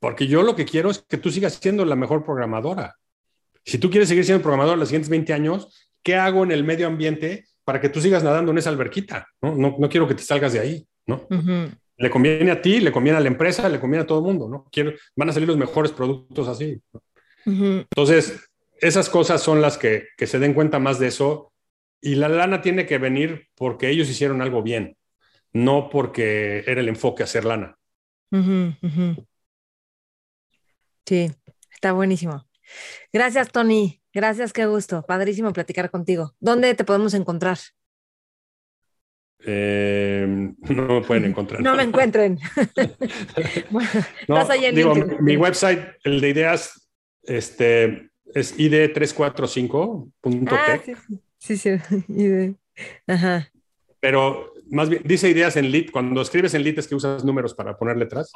porque 0.00 0.26
yo 0.26 0.42
lo 0.42 0.56
que 0.56 0.64
quiero 0.64 0.90
es 0.90 1.04
que 1.08 1.16
tú 1.16 1.30
sigas 1.30 1.54
siendo 1.54 1.84
la 1.84 1.96
mejor 1.96 2.24
programadora. 2.24 2.96
Si 3.64 3.78
tú 3.78 3.90
quieres 3.90 4.08
seguir 4.08 4.24
siendo 4.24 4.42
programador 4.42 4.78
los 4.78 4.88
siguientes 4.88 5.10
20 5.10 5.32
años, 5.32 5.90
¿qué 6.02 6.16
hago 6.16 6.44
en 6.44 6.52
el 6.52 6.64
medio 6.64 6.86
ambiente 6.86 7.46
para 7.64 7.80
que 7.80 7.88
tú 7.88 8.00
sigas 8.00 8.24
nadando 8.24 8.52
en 8.52 8.58
esa 8.58 8.70
alberquita? 8.70 9.28
No, 9.42 9.54
no, 9.54 9.88
quiero 9.88 10.08
que 10.08 10.14
te 10.14 10.22
salgas 10.22 10.52
de 10.52 10.60
ahí, 10.60 10.86
¿no? 11.06 11.26
Le 11.96 12.10
conviene 12.10 12.50
a 12.50 12.62
ti, 12.62 12.80
le 12.80 12.92
conviene 12.92 13.18
a 13.18 13.20
la 13.20 13.28
empresa, 13.28 13.68
le 13.68 13.78
conviene 13.78 14.04
a 14.04 14.06
todo 14.06 14.18
el 14.18 14.24
mundo, 14.24 14.48
¿no? 14.48 14.66
Quiero, 14.72 14.92
van 15.14 15.28
a 15.28 15.32
salir 15.32 15.48
los 15.48 15.58
mejores 15.58 15.92
productos 15.92 16.48
así. 16.48 16.80
Entonces, 17.44 18.50
esas 18.80 19.10
cosas 19.10 19.42
son 19.42 19.60
las 19.60 19.76
que, 19.76 20.08
que 20.16 20.26
se 20.26 20.38
den 20.38 20.54
cuenta 20.54 20.78
más 20.78 20.98
de 20.98 21.08
eso 21.08 21.52
y 22.00 22.14
la 22.14 22.28
lana 22.28 22.62
tiene 22.62 22.86
que 22.86 22.98
venir 22.98 23.48
porque 23.54 23.90
ellos 23.90 24.08
hicieron 24.08 24.40
algo 24.40 24.62
bien, 24.62 24.96
no 25.52 25.90
porque 25.90 26.64
era 26.66 26.80
el 26.80 26.88
enfoque 26.88 27.22
hacer 27.22 27.44
lana. 27.44 27.76
Sí, 31.06 31.30
está 31.72 31.92
buenísimo. 31.92 32.46
Gracias, 33.12 33.50
Tony. 33.50 34.00
Gracias, 34.12 34.52
qué 34.52 34.66
gusto. 34.66 35.04
Padrísimo 35.06 35.52
platicar 35.52 35.90
contigo. 35.90 36.34
¿Dónde 36.40 36.74
te 36.74 36.84
podemos 36.84 37.14
encontrar? 37.14 37.58
Eh, 39.46 40.26
no 40.68 40.86
me 40.86 41.00
pueden 41.02 41.24
encontrar. 41.30 41.62
no 41.62 41.74
me 41.76 41.84
encuentren. 41.84 42.38
no, 44.28 44.48
digo, 44.72 44.94
mi 45.20 45.36
website, 45.36 45.80
el 46.04 46.20
de 46.20 46.28
ideas, 46.28 46.88
este, 47.22 48.10
es 48.34 48.58
id345.tech. 48.58 50.52
Ah, 50.52 50.78
sí, 50.84 50.94
sí, 51.38 51.56
sí, 51.56 51.70
ID. 52.08 52.54
Ajá. 53.06 53.50
Pero 54.00 54.52
más 54.70 54.88
bien, 54.88 55.02
dice 55.04 55.28
ideas 55.28 55.56
en 55.56 55.70
lit. 55.70 55.90
Cuando 55.90 56.20
escribes 56.22 56.54
en 56.54 56.62
lit 56.64 56.78
es 56.78 56.88
que 56.88 56.94
usas 56.94 57.24
números 57.24 57.54
para 57.54 57.76
poner 57.76 57.96
letras. 57.96 58.32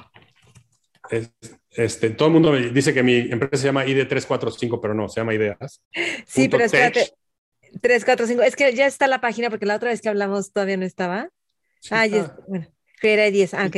Este, 1.71 2.11
todo 2.11 2.29
el 2.29 2.35
mundo 2.35 2.53
me 2.53 2.71
dice 2.71 2.95
que 2.95 3.03
mi 3.03 3.17
empresa 3.17 3.57
se 3.57 3.67
llama 3.67 3.85
ID345, 3.85 4.79
pero 4.81 4.95
no, 4.95 5.09
se 5.09 5.21
llama 5.21 5.35
Ideas. 5.35 5.83
Sí, 6.27 6.49
pero 6.49 6.65
espérate. 6.65 7.13
345, 7.81 8.43
es 8.43 8.57
que 8.57 8.73
ya 8.75 8.87
está 8.87 9.09
la 9.09 9.21
página 9.21 9.51
porque 9.51 9.67
la 9.67 9.77
otra 9.77 9.91
vez 9.91 10.01
que 10.01 10.09
hablamos 10.09 10.53
todavía 10.53 10.77
no 10.77 10.85
estaba. 10.85 11.31
ah, 11.91 12.07
ya 12.07 12.23
está. 12.23 12.39
Bueno, 12.47 12.67
era 13.03 13.31
10. 13.31 13.55
Ah, 13.55 13.67
ok. 13.67 13.77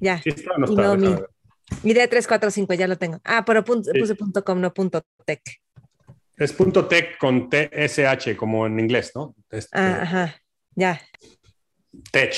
Ya. 0.00 0.20
Sí 0.22 0.30
está, 0.30 0.58
no 0.58 0.66
está, 0.66 0.96
mi, 0.96 1.92
ID345, 1.92 2.74
ya 2.74 2.86
lo 2.86 2.96
tengo. 2.96 3.20
Ah, 3.24 3.44
pero 3.44 3.64
punto, 3.64 3.90
puse 3.98 4.14
punto 4.14 4.44
.com, 4.44 4.60
no 4.60 4.72
punto 4.72 5.02
.tech. 5.24 5.42
Es 6.36 6.52
punto 6.52 6.86
.tech 6.86 7.16
con 7.18 7.48
TSH, 7.48 8.36
como 8.36 8.66
en 8.66 8.78
inglés, 8.78 9.12
¿no? 9.14 9.34
Este, 9.50 9.76
ah, 9.76 10.02
ajá, 10.02 10.42
ya. 10.74 11.00
Tech. 12.12 12.34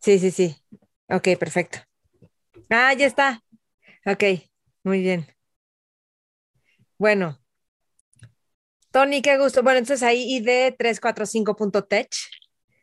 Sí, 0.00 0.18
sí, 0.18 0.30
sí. 0.30 0.56
Ok, 1.08 1.28
perfecto. 1.38 1.85
Ah, 2.70 2.92
ya 2.94 3.06
está. 3.06 3.42
Ok, 4.04 4.24
muy 4.82 5.00
bien. 5.00 5.26
Bueno. 6.98 7.38
Tony, 8.90 9.20
qué 9.20 9.36
gusto. 9.38 9.62
Bueno, 9.62 9.78
entonces 9.78 10.02
ahí 10.02 10.40
id345.tech. 10.40 12.08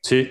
Sí. 0.01 0.29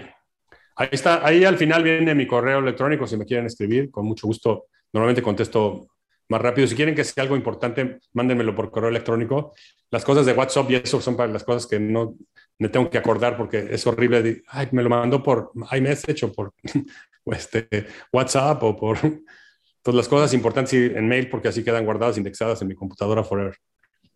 Ahí 0.76 0.88
está, 0.92 1.26
ahí 1.26 1.44
al 1.44 1.58
final 1.58 1.82
viene 1.82 2.14
mi 2.14 2.26
correo 2.26 2.60
electrónico 2.60 3.06
si 3.06 3.16
me 3.16 3.26
quieren 3.26 3.46
escribir, 3.46 3.90
con 3.90 4.06
mucho 4.06 4.26
gusto. 4.26 4.66
Normalmente 4.92 5.22
contesto 5.22 5.88
más 6.28 6.40
rápido. 6.40 6.66
Si 6.66 6.74
quieren 6.74 6.94
que 6.94 7.04
sea 7.04 7.22
algo 7.24 7.36
importante, 7.36 7.98
mándenmelo 8.12 8.54
por 8.54 8.70
correo 8.70 8.90
electrónico. 8.90 9.54
Las 9.90 10.04
cosas 10.04 10.24
de 10.24 10.32
WhatsApp 10.32 10.70
y 10.70 10.76
eso 10.76 11.00
son 11.00 11.16
para 11.16 11.32
las 11.32 11.44
cosas 11.44 11.66
que 11.66 11.78
no 11.78 12.16
me 12.58 12.68
tengo 12.68 12.88
que 12.88 12.98
acordar 12.98 13.36
porque 13.36 13.68
es 13.70 13.86
horrible. 13.86 14.42
Me 14.70 14.82
lo 14.82 14.88
mandó 14.88 15.22
por 15.22 15.52
iMessage 15.72 16.24
o 16.24 16.32
por 16.32 16.54
este, 17.26 17.86
WhatsApp 18.12 18.62
o 18.62 18.76
por 18.76 18.98
Entonces, 19.82 19.96
las 19.96 20.08
cosas 20.08 20.32
importantes 20.32 20.72
en 20.74 21.08
mail 21.08 21.28
porque 21.28 21.48
así 21.48 21.64
quedan 21.64 21.84
guardadas, 21.84 22.16
indexadas 22.16 22.62
en 22.62 22.68
mi 22.68 22.76
computadora 22.76 23.24
forever. 23.24 23.56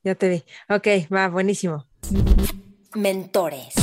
Ya 0.05 0.15
te 0.15 0.29
vi. 0.29 0.45
Ok, 0.69 1.13
va, 1.13 1.29
buenísimo. 1.29 1.89
Mentores. 2.95 3.75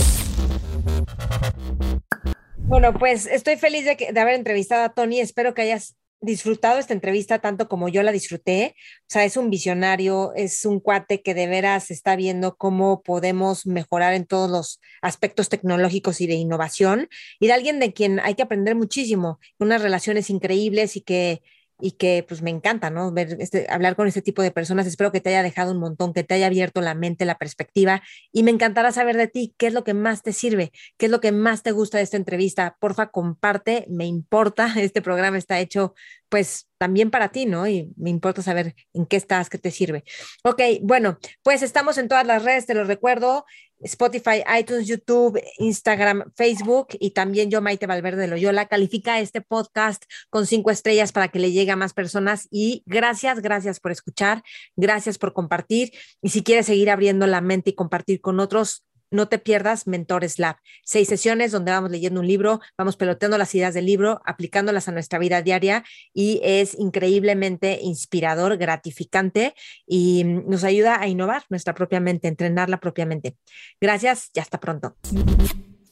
Bueno, 2.59 2.93
pues 2.97 3.25
estoy 3.25 3.57
feliz 3.57 3.83
de, 3.83 4.13
de 4.13 4.19
haber 4.21 4.35
entrevistado 4.35 4.83
a 4.83 4.93
Tony. 4.93 5.19
Espero 5.19 5.53
que 5.53 5.63
hayas 5.63 5.97
disfrutado 6.23 6.79
esta 6.79 6.93
entrevista 6.93 7.39
tanto 7.39 7.67
como 7.67 7.89
yo 7.89 8.01
la 8.01 8.13
disfruté. 8.13 8.75
O 9.01 9.05
sea, 9.09 9.25
es 9.25 9.35
un 9.35 9.49
visionario, 9.49 10.31
es 10.35 10.63
un 10.63 10.79
cuate 10.79 11.21
que 11.21 11.33
de 11.33 11.47
veras 11.47 11.91
está 11.91 12.15
viendo 12.15 12.55
cómo 12.55 13.03
podemos 13.03 13.65
mejorar 13.65 14.13
en 14.13 14.25
todos 14.25 14.49
los 14.49 14.79
aspectos 15.01 15.49
tecnológicos 15.49 16.21
y 16.21 16.27
de 16.27 16.35
innovación 16.35 17.09
y 17.41 17.47
de 17.47 17.53
alguien 17.53 17.81
de 17.81 17.91
quien 17.91 18.21
hay 18.21 18.35
que 18.35 18.43
aprender 18.43 18.75
muchísimo, 18.75 19.39
unas 19.59 19.81
relaciones 19.81 20.29
increíbles 20.29 20.95
y 20.95 21.01
que 21.01 21.41
y 21.83 21.91
que 21.91 22.25
pues 22.25 22.41
me 22.41 22.49
encanta, 22.49 22.89
¿no? 22.89 23.11
Ver 23.11 23.35
este, 23.39 23.67
hablar 23.69 23.97
con 23.97 24.07
este 24.07 24.21
tipo 24.21 24.41
de 24.41 24.51
personas. 24.51 24.87
Espero 24.87 25.11
que 25.11 25.19
te 25.19 25.29
haya 25.29 25.43
dejado 25.43 25.73
un 25.73 25.79
montón, 25.79 26.13
que 26.13 26.23
te 26.23 26.33
haya 26.33 26.47
abierto 26.47 26.79
la 26.79 26.95
mente, 26.95 27.25
la 27.25 27.37
perspectiva 27.37 28.01
y 28.31 28.43
me 28.43 28.51
encantará 28.51 28.93
saber 28.93 29.17
de 29.17 29.27
ti 29.27 29.53
qué 29.57 29.67
es 29.67 29.73
lo 29.73 29.83
que 29.83 29.93
más 29.93 30.23
te 30.23 30.31
sirve, 30.31 30.71
qué 30.97 31.07
es 31.07 31.11
lo 31.11 31.19
que 31.19 31.33
más 31.33 31.61
te 31.61 31.71
gusta 31.71 31.97
de 31.97 32.05
esta 32.05 32.15
entrevista. 32.15 32.77
Porfa, 32.79 33.07
comparte, 33.07 33.85
me 33.89 34.05
importa. 34.05 34.73
Este 34.93 35.01
programa 35.01 35.37
está 35.37 35.59
hecho 35.59 35.93
pues 36.33 36.67
también 36.79 37.11
para 37.11 37.29
ti, 37.29 37.45
¿no? 37.45 37.67
Y 37.67 37.93
me 37.95 38.09
importa 38.09 38.41
saber 38.41 38.73
en 38.91 39.05
qué 39.05 39.17
estás, 39.17 39.51
qué 39.51 39.59
te 39.59 39.69
sirve. 39.69 40.03
Ok, 40.43 40.63
bueno, 40.81 41.19
pues 41.43 41.61
estamos 41.61 41.99
en 41.99 42.07
todas 42.07 42.25
las 42.25 42.43
redes, 42.43 42.65
te 42.65 42.73
lo 42.73 42.85
recuerdo. 42.85 43.45
Spotify, 43.81 44.43
iTunes, 44.59 44.87
YouTube, 44.87 45.39
Instagram, 45.59 46.23
Facebook 46.35 46.87
y 46.99 47.11
también 47.11 47.51
yo, 47.51 47.61
Maite 47.61 47.85
Valverde 47.85 48.27
Loyola. 48.27 48.67
Califica 48.67 49.19
este 49.19 49.41
podcast 49.41 50.05
con 50.31 50.47
cinco 50.47 50.71
estrellas 50.71 51.11
para 51.11 51.27
que 51.27 51.37
le 51.37 51.51
llegue 51.51 51.69
a 51.69 51.75
más 51.75 51.93
personas 51.93 52.47
y 52.49 52.81
gracias, 52.87 53.39
gracias 53.39 53.79
por 53.79 53.91
escuchar, 53.91 54.41
gracias 54.75 55.19
por 55.19 55.33
compartir 55.33 55.91
y 56.23 56.29
si 56.29 56.41
quieres 56.41 56.65
seguir 56.65 56.89
abriendo 56.89 57.27
la 57.27 57.41
mente 57.41 57.69
y 57.69 57.75
compartir 57.75 58.21
con 58.21 58.39
otros, 58.39 58.87
no 59.13 59.27
te 59.29 59.39
pierdas 59.39 59.87
Mentores 59.87 60.39
Lab. 60.39 60.57
Seis 60.83 61.07
sesiones 61.07 61.51
donde 61.51 61.71
vamos 61.71 61.91
leyendo 61.91 62.19
un 62.19 62.27
libro, 62.27 62.59
vamos 62.77 62.97
peloteando 62.97 63.37
las 63.37 63.53
ideas 63.55 63.73
del 63.73 63.85
libro, 63.85 64.21
aplicándolas 64.25 64.87
a 64.87 64.91
nuestra 64.91 65.19
vida 65.19 65.41
diaria 65.41 65.83
y 66.13 66.41
es 66.43 66.77
increíblemente 66.77 67.79
inspirador, 67.81 68.57
gratificante 68.57 69.53
y 69.85 70.23
nos 70.25 70.63
ayuda 70.63 70.99
a 70.99 71.07
innovar 71.07 71.43
nuestra 71.49 71.75
propia 71.75 71.99
mente, 71.99 72.27
entrenarla 72.27 72.79
propiamente. 72.79 73.37
Gracias 73.79 74.31
y 74.33 74.39
hasta 74.39 74.59
pronto. 74.59 74.97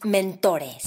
Mentores. 0.04 0.84